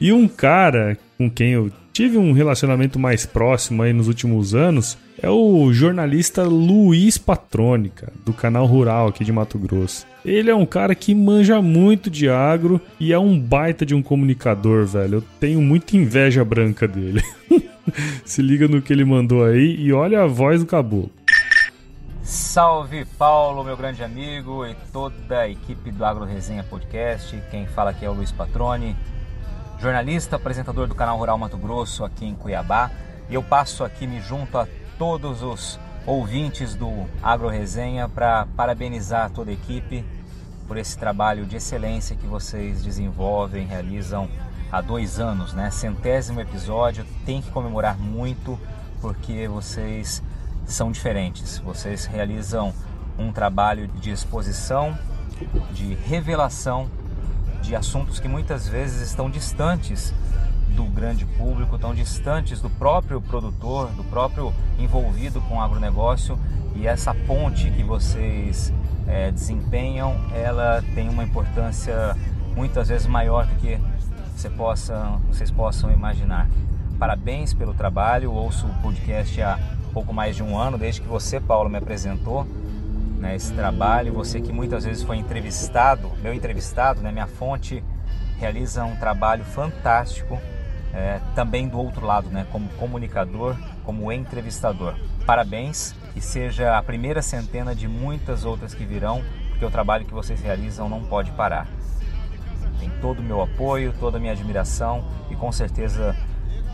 E 0.00 0.12
um 0.12 0.28
cara 0.28 0.96
com 1.16 1.28
quem 1.28 1.50
eu 1.50 1.72
tive 1.92 2.16
um 2.16 2.32
relacionamento 2.32 3.00
mais 3.00 3.26
próximo 3.26 3.82
aí 3.82 3.92
nos 3.92 4.06
últimos 4.06 4.54
anos 4.54 4.96
é 5.20 5.28
o 5.28 5.72
jornalista 5.72 6.44
Luiz 6.44 7.18
Patrônica, 7.18 8.12
do 8.24 8.32
canal 8.32 8.66
Rural 8.66 9.08
aqui 9.08 9.24
de 9.24 9.32
Mato 9.32 9.58
Grosso. 9.58 10.06
Ele 10.24 10.50
é 10.50 10.54
um 10.54 10.64
cara 10.64 10.94
que 10.94 11.14
manja 11.14 11.60
muito 11.60 12.08
de 12.08 12.28
agro 12.28 12.80
e 13.00 13.12
é 13.12 13.18
um 13.18 13.38
baita 13.38 13.84
de 13.84 13.94
um 13.94 14.02
comunicador, 14.02 14.86
velho. 14.86 15.16
Eu 15.16 15.24
tenho 15.40 15.60
muita 15.60 15.96
inveja 15.96 16.44
branca 16.44 16.86
dele. 16.86 17.22
Se 18.24 18.42
liga 18.42 18.68
no 18.68 18.80
que 18.80 18.92
ele 18.92 19.04
mandou 19.04 19.44
aí 19.44 19.74
e 19.76 19.92
olha 19.92 20.22
a 20.22 20.26
voz 20.26 20.60
do 20.60 20.66
caboclo. 20.66 21.10
Salve 22.22 23.04
Paulo, 23.16 23.64
meu 23.64 23.76
grande 23.76 24.04
amigo 24.04 24.66
e 24.66 24.76
toda 24.92 25.40
a 25.40 25.48
equipe 25.48 25.90
do 25.90 26.04
Agro 26.04 26.24
Resenha 26.24 26.62
Podcast. 26.62 27.36
Quem 27.50 27.66
fala 27.66 27.90
aqui 27.90 28.04
é 28.04 28.10
o 28.10 28.12
Luiz 28.12 28.30
Patrone, 28.30 28.94
jornalista, 29.80 30.36
apresentador 30.36 30.86
do 30.86 30.94
canal 30.94 31.16
Rural 31.18 31.38
Mato 31.38 31.56
Grosso 31.56 32.04
aqui 32.04 32.26
em 32.26 32.34
Cuiabá. 32.34 32.90
E 33.30 33.34
eu 33.34 33.42
passo 33.42 33.82
aqui 33.82 34.06
me 34.06 34.20
junto 34.20 34.58
a 34.58 34.66
todos 34.98 35.42
os 35.42 35.78
ouvintes 36.04 36.74
do 36.74 37.06
Agro 37.22 37.48
Resenha 37.48 38.08
para 38.08 38.46
parabenizar 38.56 39.30
toda 39.30 39.50
a 39.50 39.54
equipe 39.54 40.04
por 40.66 40.76
esse 40.76 40.98
trabalho 40.98 41.46
de 41.46 41.56
excelência 41.56 42.16
que 42.16 42.26
vocês 42.26 42.82
desenvolvem, 42.82 43.66
realizam 43.66 44.28
há 44.70 44.80
dois 44.80 45.20
anos, 45.20 45.54
né? 45.54 45.70
Centésimo 45.70 46.40
episódio, 46.40 47.06
tem 47.24 47.40
que 47.40 47.50
comemorar 47.50 47.96
muito 47.96 48.58
porque 49.00 49.46
vocês 49.46 50.22
são 50.66 50.90
diferentes. 50.90 51.58
Vocês 51.58 52.04
realizam 52.04 52.74
um 53.18 53.32
trabalho 53.32 53.86
de 53.86 54.10
exposição, 54.10 54.98
de 55.72 55.94
revelação 55.94 56.88
de 57.62 57.74
assuntos 57.74 58.18
que 58.18 58.28
muitas 58.28 58.66
vezes 58.66 59.08
estão 59.08 59.30
distantes 59.30 60.12
do 60.74 60.84
grande 60.84 61.24
público, 61.24 61.78
tão 61.78 61.94
distantes 61.94 62.60
do 62.60 62.70
próprio 62.70 63.20
produtor, 63.20 63.88
do 63.92 64.04
próprio 64.04 64.52
envolvido 64.78 65.40
com 65.42 65.56
o 65.56 65.60
agronegócio 65.60 66.38
e 66.74 66.86
essa 66.86 67.14
ponte 67.14 67.70
que 67.70 67.82
vocês 67.82 68.72
é, 69.06 69.30
desempenham, 69.30 70.14
ela 70.34 70.82
tem 70.94 71.08
uma 71.08 71.24
importância 71.24 72.16
muitas 72.54 72.88
vezes 72.88 73.06
maior 73.06 73.46
do 73.46 73.54
que 73.56 73.78
você 74.36 74.50
possa, 74.50 75.18
vocês 75.28 75.50
possam 75.50 75.90
imaginar. 75.90 76.48
Parabéns 76.98 77.54
pelo 77.54 77.74
trabalho, 77.74 78.32
ouço 78.32 78.66
o 78.66 78.74
podcast 78.82 79.40
há 79.42 79.58
pouco 79.92 80.12
mais 80.12 80.36
de 80.36 80.42
um 80.42 80.56
ano, 80.56 80.78
desde 80.78 81.00
que 81.00 81.08
você, 81.08 81.40
Paulo, 81.40 81.68
me 81.68 81.78
apresentou 81.78 82.46
né, 83.18 83.34
esse 83.34 83.52
trabalho, 83.52 84.12
você 84.12 84.40
que 84.40 84.52
muitas 84.52 84.84
vezes 84.84 85.02
foi 85.02 85.16
entrevistado, 85.16 86.10
meu 86.22 86.32
entrevistado, 86.32 87.00
né, 87.00 87.10
minha 87.10 87.26
fonte, 87.26 87.82
realiza 88.38 88.84
um 88.84 88.96
trabalho 88.96 89.44
fantástico 89.44 90.38
é, 90.92 91.20
também 91.34 91.68
do 91.68 91.78
outro 91.78 92.06
lado, 92.06 92.28
né, 92.30 92.46
como 92.50 92.68
comunicador, 92.70 93.56
como 93.84 94.10
entrevistador. 94.12 94.94
Parabéns 95.26 95.94
e 96.16 96.20
seja 96.20 96.76
a 96.76 96.82
primeira 96.82 97.22
centena 97.22 97.74
de 97.74 97.86
muitas 97.86 98.44
outras 98.44 98.74
que 98.74 98.84
virão, 98.84 99.22
porque 99.50 99.64
o 99.64 99.70
trabalho 99.70 100.04
que 100.04 100.14
vocês 100.14 100.40
realizam 100.40 100.88
não 100.88 101.04
pode 101.04 101.30
parar. 101.32 101.66
Tem 102.80 102.90
todo 103.00 103.18
o 103.18 103.22
meu 103.22 103.42
apoio, 103.42 103.92
toda 103.98 104.18
a 104.18 104.20
minha 104.20 104.32
admiração 104.32 105.04
e 105.30 105.36
com 105.36 105.50
certeza 105.50 106.16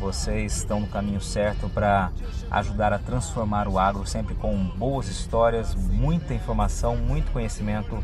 Vocês 0.00 0.56
estão 0.56 0.80
no 0.80 0.86
caminho 0.86 1.20
certo 1.20 1.68
para 1.68 2.10
ajudar 2.50 2.92
a 2.92 2.98
transformar 2.98 3.68
o 3.68 3.78
agro, 3.78 4.06
sempre 4.06 4.34
com 4.34 4.54
boas 4.76 5.08
histórias, 5.08 5.74
muita 5.74 6.34
informação, 6.34 6.96
muito 6.96 7.30
conhecimento, 7.32 8.02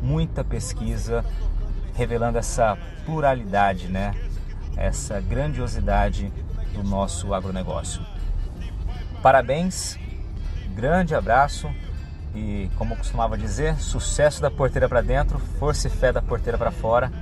muita 0.00 0.44
pesquisa, 0.44 1.24
revelando 1.94 2.38
essa 2.38 2.78
pluralidade, 3.04 3.88
né? 3.88 4.14
Essa 4.76 5.20
grandiosidade 5.20 6.32
do 6.72 6.82
nosso 6.82 7.32
agronegócio. 7.32 8.02
Parabéns, 9.22 9.98
grande 10.74 11.14
abraço 11.14 11.70
e, 12.34 12.68
como 12.76 12.94
eu 12.94 12.98
costumava 12.98 13.38
dizer, 13.38 13.76
sucesso 13.76 14.42
da 14.42 14.50
porteira 14.50 14.88
para 14.88 15.00
dentro, 15.00 15.38
força 15.58 15.86
e 15.86 15.90
fé 15.90 16.12
da 16.12 16.20
porteira 16.20 16.58
para 16.58 16.70
fora. 16.70 17.12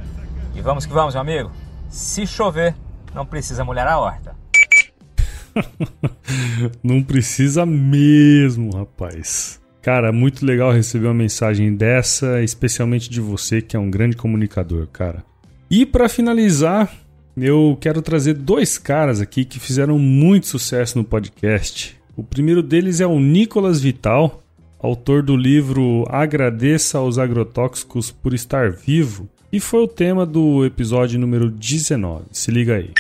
E 0.55 0.61
vamos 0.61 0.87
que 0.87 0.93
vamos, 0.93 1.15
meu 1.15 1.21
amigo. 1.21 1.51
Se 1.89 2.27
chover, 2.27 2.75
não 3.15 3.27
precisa 3.27 3.65
molhar 3.65 3.87
a 3.87 3.99
horta. 3.99 4.35
não 6.83 7.03
precisa 7.03 7.67
mesmo, 7.67 8.75
rapaz. 8.75 9.61
Cara, 9.83 10.13
muito 10.13 10.47
legal 10.47 10.73
receber 10.73 11.09
uma 11.09 11.15
mensagem 11.15 11.75
dessa, 11.75 12.41
especialmente 12.43 13.11
de 13.11 13.21
você 13.21 13.61
que 13.61 13.77
é 13.77 13.79
um 13.79 13.91
grande 13.91 14.17
comunicador, 14.17 14.87
cara. 14.87 15.25
E 15.69 15.85
para 15.85 16.09
finalizar, 16.09 16.91
eu 17.37 17.77
quero 17.81 18.03
trazer 18.03 18.35
dois 18.35 18.79
caras 18.79 19.21
aqui 19.21 19.45
que 19.45 19.59
fizeram 19.59 19.99
muito 19.99 20.47
sucesso 20.47 20.99
no 20.99 21.05
podcast. 21.05 21.97
O 22.17 22.23
primeiro 22.23 22.63
deles 22.63 23.01
é 23.01 23.07
o 23.07 23.19
Nicolas 23.19 23.81
Vital, 23.81 24.43
autor 24.79 25.23
do 25.23 25.37
livro 25.37 26.05
Agradeça 26.09 26.99
aos 26.99 27.19
Agrotóxicos 27.19 28.11
por 28.11 28.35
Estar 28.35 28.71
Vivo, 28.71 29.29
e 29.53 29.61
foi 29.61 29.83
o 29.83 29.89
tema 29.89 30.27
do 30.27 30.65
episódio 30.65 31.19
número 31.19 31.51
19. 31.51 32.25
Se 32.33 32.51
liga 32.51 32.77
aí. 32.77 32.91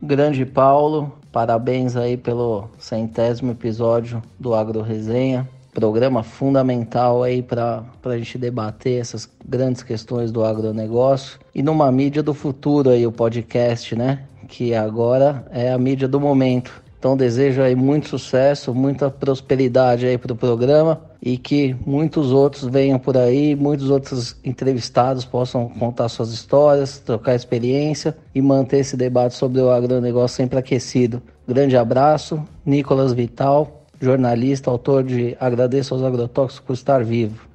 Grande 0.00 0.44
Paulo, 0.44 1.12
parabéns 1.30 1.96
aí 1.96 2.16
pelo 2.16 2.68
centésimo 2.78 3.52
episódio 3.52 4.22
do 4.38 4.54
Agro 4.54 4.82
Resenha. 4.82 5.48
Programa 5.72 6.22
fundamental 6.22 7.22
aí 7.22 7.42
para 7.42 7.82
a 8.04 8.18
gente 8.18 8.36
debater 8.36 9.00
essas 9.00 9.28
grandes 9.44 9.82
questões 9.82 10.30
do 10.30 10.44
agronegócio. 10.44 11.40
E 11.54 11.62
numa 11.62 11.90
mídia 11.90 12.22
do 12.22 12.34
futuro 12.34 12.90
aí, 12.90 13.06
o 13.06 13.12
podcast, 13.12 13.96
né? 13.96 14.24
Que 14.48 14.74
agora 14.74 15.46
é 15.50 15.72
a 15.72 15.78
mídia 15.78 16.06
do 16.06 16.20
momento. 16.20 16.82
Então 17.02 17.16
desejo 17.16 17.60
aí 17.60 17.74
muito 17.74 18.08
sucesso, 18.08 18.72
muita 18.72 19.10
prosperidade 19.10 20.06
aí 20.06 20.16
para 20.16 20.34
o 20.34 20.36
programa 20.36 21.00
e 21.20 21.36
que 21.36 21.74
muitos 21.84 22.30
outros 22.30 22.62
venham 22.64 22.96
por 22.96 23.16
aí, 23.16 23.56
muitos 23.56 23.90
outros 23.90 24.36
entrevistados 24.44 25.24
possam 25.24 25.68
contar 25.68 26.08
suas 26.08 26.30
histórias, 26.30 26.98
trocar 26.98 27.34
experiência 27.34 28.16
e 28.32 28.40
manter 28.40 28.78
esse 28.78 28.96
debate 28.96 29.34
sobre 29.34 29.60
o 29.60 29.72
agronegócio 29.72 30.36
sempre 30.36 30.60
aquecido. 30.60 31.20
Grande 31.48 31.76
abraço, 31.76 32.40
Nicolas 32.64 33.12
Vital, 33.12 33.81
jornalista, 34.04 34.70
autor 34.70 35.04
de 35.04 35.36
Agradeço 35.38 35.94
aos 35.94 36.02
Agrotóxicos 36.02 36.66
por 36.66 36.72
estar 36.72 37.04
vivo. 37.04 37.52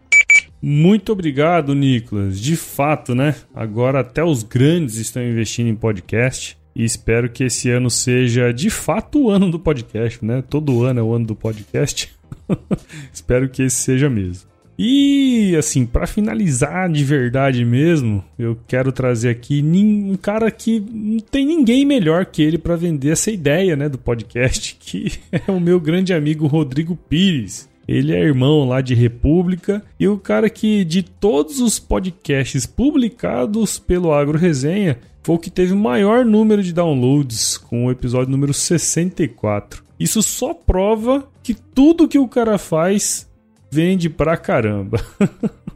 Muito 0.62 1.12
obrigado, 1.12 1.76
Nicolas. 1.76 2.40
De 2.40 2.56
fato, 2.56 3.14
né? 3.14 3.36
Agora 3.54 4.00
até 4.00 4.24
os 4.24 4.44
grandes 4.44 4.96
estão 4.96 5.22
investindo 5.22 5.68
em 5.68 5.76
podcast 5.76 6.58
e 6.76 6.84
espero 6.84 7.30
que 7.30 7.44
esse 7.44 7.70
ano 7.70 7.90
seja 7.90 8.52
de 8.52 8.70
fato 8.70 9.24
o 9.24 9.30
ano 9.30 9.50
do 9.50 9.60
podcast, 9.60 10.24
né? 10.24 10.44
Todo 10.48 10.84
ano 10.84 11.00
é 11.00 11.04
o 11.04 11.14
ano 11.14 11.26
do 11.28 11.36
podcast. 11.36 12.16
espero 13.14 13.50
que 13.50 13.64
esse 13.64 13.78
seja 13.78 14.10
mesmo. 14.10 14.48
E 14.78 15.56
assim, 15.58 15.86
para 15.86 16.06
finalizar 16.06 16.90
de 16.90 17.04
verdade 17.04 17.66
mesmo, 17.66 18.24
eu 18.38 18.58
quero 18.68 18.92
trazer 18.92 19.30
aqui 19.30 19.64
um 19.64 20.16
cara 20.22 20.52
que 20.52 20.80
não 20.80 21.20
tem 21.20 21.46
ninguém 21.46 21.84
melhor 21.84 22.26
que 22.26 22.44
ele 22.44 22.58
para 22.58 22.76
vender 22.76 23.10
essa 23.10 23.32
ideia, 23.32 23.76
né, 23.76 23.90
do 23.90 23.98
podcast, 23.98 24.78
que 24.80 25.14
é 25.32 25.52
o 25.52 25.60
meu 25.60 25.80
grande 25.80 26.14
amigo 26.14 26.46
Rodrigo 26.46 26.96
Pires. 26.96 27.68
Ele 27.88 28.14
é 28.14 28.20
irmão 28.20 28.68
lá 28.68 28.82
de 28.82 28.94
República 28.94 29.82
e 29.98 30.08
o 30.08 30.18
cara 30.18 30.50
que 30.50 30.84
de 30.84 31.02
todos 31.02 31.62
os 31.62 31.80
podcasts 31.80 32.66
publicados 32.66 33.80
pelo 33.80 34.14
Agro 34.14 34.38
Resenha, 34.38 35.00
foi 35.24 35.36
o 35.36 35.40
que 35.40 35.50
teve 35.50 35.74
o 35.74 35.78
maior 35.78 36.24
número 36.24 36.64
de 36.64 36.72
downloads, 36.72 37.58
com 37.58 37.86
o 37.86 37.92
episódio 37.92 38.32
número 38.32 38.54
64. 38.54 39.84
Isso 40.00 40.22
só 40.22 40.54
prova 40.54 41.28
que 41.44 41.54
tudo 41.54 42.08
que 42.08 42.18
o 42.18 42.30
cara 42.30 42.58
faz 42.58 43.27
vende 43.70 44.10
pra 44.10 44.38
caramba. 44.38 45.00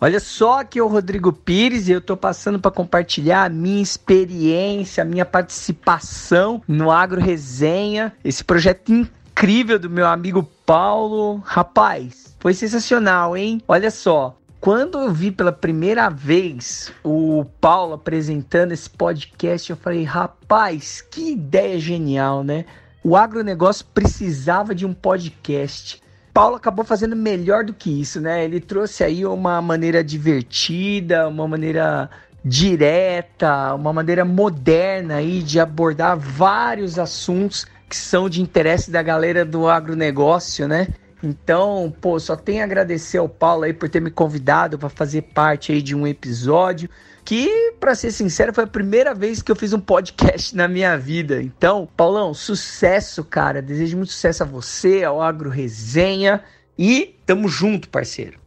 Olha 0.00 0.20
só 0.20 0.60
é 0.60 0.82
o 0.82 0.86
Rodrigo 0.86 1.32
Pires 1.32 1.88
e 1.88 1.92
eu 1.92 2.00
tô 2.00 2.14
passando 2.14 2.58
para 2.58 2.70
compartilhar 2.70 3.44
a 3.44 3.48
minha 3.48 3.82
experiência, 3.82 5.02
a 5.02 5.06
minha 5.06 5.24
participação 5.24 6.60
no 6.68 6.90
Agro 6.90 7.20
Resenha, 7.20 8.12
esse 8.22 8.44
projeto 8.44 8.92
incrível 8.92 9.78
do 9.78 9.88
meu 9.88 10.06
amigo 10.06 10.42
Paulo. 10.66 11.42
Rapaz, 11.46 12.36
foi 12.38 12.52
sensacional, 12.52 13.34
hein? 13.34 13.62
Olha 13.66 13.90
só, 13.90 14.36
quando 14.60 14.98
eu 14.98 15.10
vi 15.10 15.30
pela 15.30 15.52
primeira 15.52 16.10
vez 16.10 16.92
o 17.02 17.46
Paulo 17.58 17.94
apresentando 17.94 18.72
esse 18.72 18.90
podcast, 18.90 19.70
eu 19.70 19.76
falei, 19.76 20.04
rapaz, 20.04 21.00
que 21.00 21.32
ideia 21.32 21.78
genial, 21.78 22.44
né? 22.44 22.66
O 23.02 23.16
agronegócio 23.16 23.86
precisava 23.94 24.74
de 24.74 24.84
um 24.84 24.92
podcast. 24.92 26.02
Paulo 26.34 26.56
acabou 26.56 26.84
fazendo 26.84 27.14
melhor 27.14 27.64
do 27.64 27.72
que 27.72 28.00
isso, 28.00 28.20
né? 28.20 28.44
Ele 28.44 28.58
trouxe 28.58 29.04
aí 29.04 29.24
uma 29.24 29.62
maneira 29.62 30.02
divertida, 30.02 31.28
uma 31.28 31.46
maneira 31.46 32.10
direta, 32.44 33.72
uma 33.72 33.92
maneira 33.92 34.24
moderna 34.24 35.14
aí 35.14 35.44
de 35.44 35.60
abordar 35.60 36.18
vários 36.18 36.98
assuntos 36.98 37.64
que 37.88 37.96
são 37.96 38.28
de 38.28 38.42
interesse 38.42 38.90
da 38.90 39.00
galera 39.00 39.44
do 39.44 39.68
agronegócio, 39.68 40.66
né? 40.66 40.88
Então, 41.22 41.94
pô, 42.00 42.18
só 42.18 42.34
tenho 42.34 42.62
a 42.62 42.64
agradecer 42.64 43.18
ao 43.18 43.28
Paulo 43.28 43.62
aí 43.62 43.72
por 43.72 43.88
ter 43.88 44.00
me 44.00 44.10
convidado 44.10 44.76
para 44.76 44.88
fazer 44.88 45.22
parte 45.22 45.70
aí 45.70 45.80
de 45.80 45.94
um 45.94 46.04
episódio 46.04 46.90
que, 47.24 47.72
para 47.80 47.94
ser 47.94 48.12
sincero, 48.12 48.52
foi 48.52 48.64
a 48.64 48.66
primeira 48.68 49.14
vez 49.14 49.40
que 49.40 49.50
eu 49.50 49.56
fiz 49.56 49.72
um 49.72 49.80
podcast 49.80 50.54
na 50.54 50.68
minha 50.68 50.96
vida. 50.98 51.42
Então, 51.42 51.88
Paulão, 51.96 52.34
sucesso, 52.34 53.24
cara. 53.24 53.62
Desejo 53.62 53.96
muito 53.96 54.12
sucesso 54.12 54.42
a 54.42 54.46
você, 54.46 55.02
ao 55.02 55.22
Agro 55.22 55.48
Resenha 55.48 56.42
e 56.78 57.14
tamo 57.24 57.48
junto, 57.48 57.88
parceiro. 57.88 58.38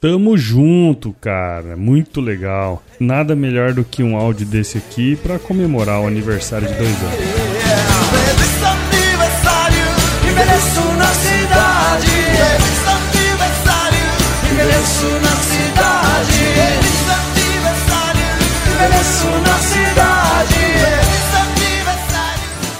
Tamo 0.00 0.36
junto, 0.36 1.12
cara. 1.14 1.76
Muito 1.76 2.20
legal. 2.20 2.82
Nada 2.98 3.34
melhor 3.36 3.72
do 3.72 3.84
que 3.84 4.02
um 4.02 4.16
áudio 4.16 4.46
desse 4.46 4.78
aqui 4.78 5.16
para 5.16 5.38
comemorar 5.38 6.00
o 6.00 6.06
aniversário 6.06 6.66
de 6.68 6.74
dois 6.74 7.02
anos. 7.02 7.18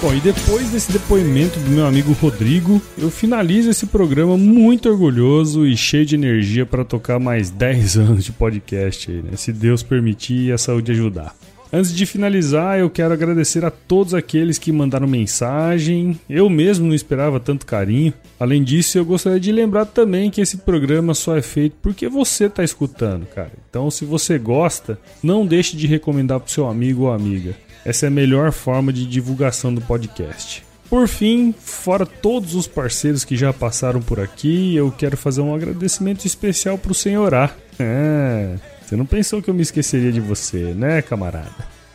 Bom, 0.00 0.14
e 0.14 0.20
depois 0.20 0.70
desse 0.70 0.92
depoimento 0.92 1.58
do 1.58 1.70
meu 1.70 1.84
amigo 1.84 2.12
Rodrigo, 2.12 2.80
eu 2.96 3.10
finalizo 3.10 3.68
esse 3.68 3.84
programa 3.84 4.38
muito 4.38 4.88
orgulhoso 4.88 5.66
e 5.66 5.76
cheio 5.76 6.06
de 6.06 6.14
energia 6.14 6.64
para 6.64 6.84
tocar 6.84 7.18
mais 7.18 7.50
10 7.50 7.96
anos 7.98 8.24
de 8.24 8.30
podcast 8.30 9.10
aí, 9.10 9.22
né? 9.22 9.32
Se 9.34 9.52
Deus 9.52 9.82
permitir 9.82 10.46
e 10.46 10.52
a 10.52 10.58
saúde 10.58 10.92
ajudar. 10.92 11.34
Antes 11.70 11.94
de 11.94 12.06
finalizar, 12.06 12.78
eu 12.78 12.88
quero 12.88 13.12
agradecer 13.12 13.64
a 13.64 13.70
todos 13.70 14.14
aqueles 14.14 14.56
que 14.56 14.72
mandaram 14.72 15.06
mensagem. 15.06 16.18
Eu 16.28 16.48
mesmo 16.48 16.86
não 16.86 16.94
esperava 16.94 17.38
tanto 17.38 17.66
carinho. 17.66 18.12
Além 18.40 18.62
disso, 18.62 18.96
eu 18.96 19.04
gostaria 19.04 19.38
de 19.38 19.52
lembrar 19.52 19.84
também 19.84 20.30
que 20.30 20.40
esse 20.40 20.58
programa 20.58 21.12
só 21.12 21.36
é 21.36 21.42
feito 21.42 21.76
porque 21.82 22.08
você 22.08 22.46
está 22.46 22.64
escutando, 22.64 23.26
cara. 23.26 23.52
Então, 23.68 23.90
se 23.90 24.04
você 24.06 24.38
gosta, 24.38 24.98
não 25.22 25.46
deixe 25.46 25.76
de 25.76 25.86
recomendar 25.86 26.40
para 26.40 26.48
seu 26.48 26.66
amigo 26.66 27.02
ou 27.02 27.12
amiga. 27.12 27.54
Essa 27.84 28.06
é 28.06 28.08
a 28.08 28.10
melhor 28.10 28.50
forma 28.50 28.92
de 28.92 29.06
divulgação 29.06 29.72
do 29.74 29.80
podcast. 29.82 30.64
Por 30.88 31.06
fim, 31.06 31.54
fora 31.58 32.06
todos 32.06 32.54
os 32.54 32.66
parceiros 32.66 33.24
que 33.24 33.36
já 33.36 33.52
passaram 33.52 34.00
por 34.00 34.18
aqui, 34.18 34.74
eu 34.74 34.90
quero 34.90 35.18
fazer 35.18 35.42
um 35.42 35.54
agradecimento 35.54 36.24
especial 36.24 36.78
para 36.78 36.92
o 36.92 36.94
Senhorá. 36.94 37.50
É, 37.78 38.56
você 38.88 38.96
não 38.96 39.04
pensou 39.04 39.42
que 39.42 39.50
eu 39.50 39.54
me 39.54 39.60
esqueceria 39.60 40.10
de 40.10 40.18
você, 40.18 40.72
né, 40.72 41.02
camarada? 41.02 41.50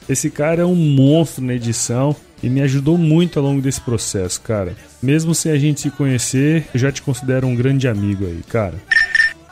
Esse 0.07 0.29
cara 0.29 0.61
é 0.61 0.65
um 0.65 0.75
monstro 0.75 1.43
na 1.43 1.55
edição 1.55 2.15
e 2.43 2.47
me 2.47 2.61
ajudou 2.61 2.99
muito 2.99 3.39
ao 3.39 3.45
longo 3.45 3.59
desse 3.63 3.81
processo, 3.81 4.39
cara. 4.41 4.75
Mesmo 5.01 5.33
sem 5.33 5.51
a 5.51 5.57
gente 5.57 5.81
se 5.81 5.89
conhecer, 5.89 6.67
eu 6.71 6.79
já 6.79 6.91
te 6.91 7.01
considero 7.01 7.47
um 7.47 7.55
grande 7.55 7.87
amigo 7.87 8.25
aí, 8.25 8.43
cara. 8.47 8.75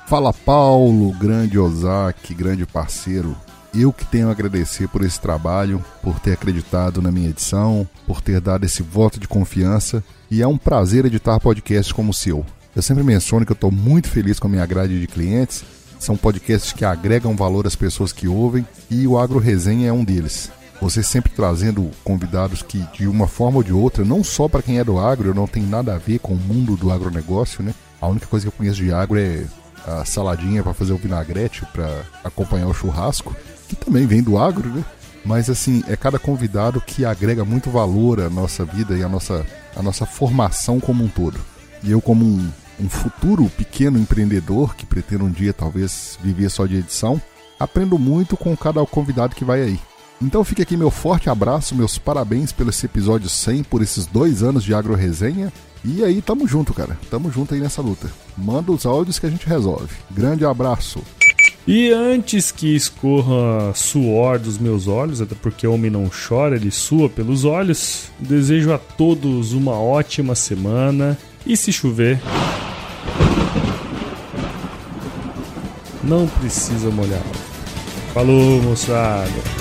Fala 0.08 0.32
Paulo, 0.32 1.12
grande 1.14 1.58
Ozaki, 1.58 2.36
grande 2.36 2.64
parceiro. 2.68 3.36
Eu 3.74 3.92
que 3.92 4.06
tenho 4.06 4.28
a 4.28 4.32
agradecer 4.32 4.88
por 4.88 5.04
esse 5.04 5.20
trabalho, 5.20 5.84
por 6.04 6.20
ter 6.20 6.34
acreditado 6.34 7.02
na 7.02 7.12
minha 7.12 7.30
edição, 7.30 7.90
por 8.06 8.22
ter 8.22 8.40
dado 8.40 8.66
esse 8.66 8.84
voto 8.84 9.20
de 9.20 9.28
confiança 9.28 10.04
e 10.30 10.44
é 10.44 10.48
um 10.48 10.60
prazer 10.60 11.06
editar 11.06 11.40
podcasts 11.40 11.92
como 11.92 12.12
o 12.12 12.14
seu. 12.14 12.46
Eu 12.76 12.84
sempre 12.84 13.04
menciono 13.04 13.48
que 13.48 13.52
eu 13.52 13.56
estou 13.56 13.72
muito 13.72 14.10
feliz 14.10 14.40
com 14.40 14.46
a 14.46 14.52
minha 14.52 14.66
grade 14.68 15.00
de 15.00 15.08
clientes 15.08 15.64
são 16.02 16.18
podcasts 16.18 16.74
que 16.74 16.84
agregam 16.84 17.36
valor 17.36 17.68
às 17.68 17.76
pessoas 17.76 18.12
que 18.12 18.28
ouvem 18.28 18.66
e 18.90 19.06
o 19.06 19.20
Agro 19.20 19.38
Resenha 19.38 19.90
é 19.90 19.94
um 19.94 20.04
deles. 20.04 20.52
Você 20.82 21.04
sempre 21.04 21.32
trazendo 21.32 21.92
convidados 22.04 22.64
que, 22.64 22.80
de 22.92 23.08
uma 23.08 23.28
forma 23.28 23.58
ou 23.58 23.64
de 23.64 23.72
outra, 23.72 24.04
não 24.04 24.24
só 24.24 24.48
para 24.48 24.64
quem 24.64 24.80
é 24.80 24.84
do 24.84 24.98
agro, 24.98 25.36
não 25.36 25.46
tem 25.46 25.62
nada 25.62 25.94
a 25.94 26.00
ver 26.00 26.18
com 26.18 26.34
o 26.34 26.38
mundo 26.38 26.76
do 26.76 26.92
agronegócio, 26.92 27.64
né? 27.64 27.76
A 28.02 28.08
única 28.08 28.26
coisa 28.26 28.44
que 28.44 28.48
eu 28.48 28.58
conheço 28.58 28.84
de 28.84 28.92
agro 28.92 29.20
é 29.20 29.46
a 29.86 30.04
saladinha 30.04 30.64
para 30.64 30.74
fazer 30.74 30.92
o 30.92 30.98
vinagrete, 30.98 31.68
para 31.72 32.02
acompanhar 32.24 32.66
o 32.66 32.74
churrasco, 32.74 33.36
que 33.70 33.76
também 33.76 34.08
vem 34.08 34.24
do 34.24 34.40
agro, 34.40 34.70
né? 34.70 34.84
Mas 35.24 35.52
assim, 35.52 35.84
é 35.88 35.96
cada 35.96 36.18
convidado 36.18 36.82
que 36.82 37.06
agrega 37.06 37.46
muito 37.46 37.70
valor 37.70 38.20
à 38.22 38.28
nossa 38.28 38.66
vida 38.66 38.98
e 38.98 39.04
à 39.04 39.08
nossa, 39.08 39.46
à 39.76 39.84
nossa 39.84 40.08
formação 40.08 40.80
como 40.80 41.04
um 41.04 41.08
todo. 41.08 41.40
E 41.84 41.92
eu, 41.92 42.02
como 42.02 42.26
um, 42.26 42.50
um 42.80 42.90
futuro 42.90 43.50
pequeno 43.58 44.00
empreendedor 44.00 44.76
que 44.76 44.86
pretendo 44.86 45.26
um 45.26 45.32
dia 45.32 45.54
talvez 45.54 46.18
viver 46.22 46.50
só 46.50 46.66
de 46.66 46.78
edição, 46.78 47.22
aprendo 47.60 47.98
muito 47.98 48.36
com 48.36 48.56
cada 48.56 48.86
convidado 48.86 49.36
que 49.36 49.46
vai 49.46 49.62
aí. 49.62 49.80
Então 50.22 50.44
fica 50.44 50.62
aqui 50.62 50.78
meu 50.78 50.92
forte 50.92 51.30
abraço, 51.30 51.76
meus 51.76 51.98
parabéns 51.98 52.52
pelo 52.52 52.70
esse 52.70 52.86
episódio 52.86 53.28
100, 53.28 53.64
por 53.64 53.82
esses 53.82 54.06
dois 54.06 54.44
anos 54.44 54.64
de 54.64 54.74
Agro 54.74 54.94
Resenha. 54.94 55.52
E 55.84 56.04
aí, 56.04 56.22
tamo 56.22 56.48
junto, 56.48 56.76
cara. 56.76 56.96
Tamo 57.10 57.32
junto 57.32 57.56
aí 57.56 57.60
nessa 57.60 57.82
luta. 57.82 58.08
Manda 58.38 58.72
os 58.72 58.86
áudios 58.86 59.18
que 59.18 59.26
a 59.26 59.30
gente 59.30 59.48
resolve. 59.48 59.90
Grande 60.12 60.46
abraço. 60.46 61.02
E 61.68 61.92
antes 61.92 62.52
que 62.52 62.76
escorra 62.76 63.74
suor 63.74 64.38
dos 64.40 64.58
meus 64.58 64.88
olhos, 64.88 65.22
até 65.22 65.36
porque 65.36 65.66
o 65.66 65.74
homem 65.74 65.90
não 65.90 66.10
chora, 66.10 66.56
ele 66.56 66.72
sua 66.72 67.10
pelos 67.10 67.44
olhos, 67.44 68.12
desejo 68.20 68.74
a 68.74 68.78
todos 68.78 69.54
uma 69.54 69.74
ótima 69.74 70.36
semana. 70.36 71.18
E 71.46 71.58
se 71.58 71.72
chover, 71.72 72.22
não 76.04 76.28
precisa 76.28 76.90
molhar. 76.90 77.24
Falou, 78.14 78.62
moçada. 78.62 79.61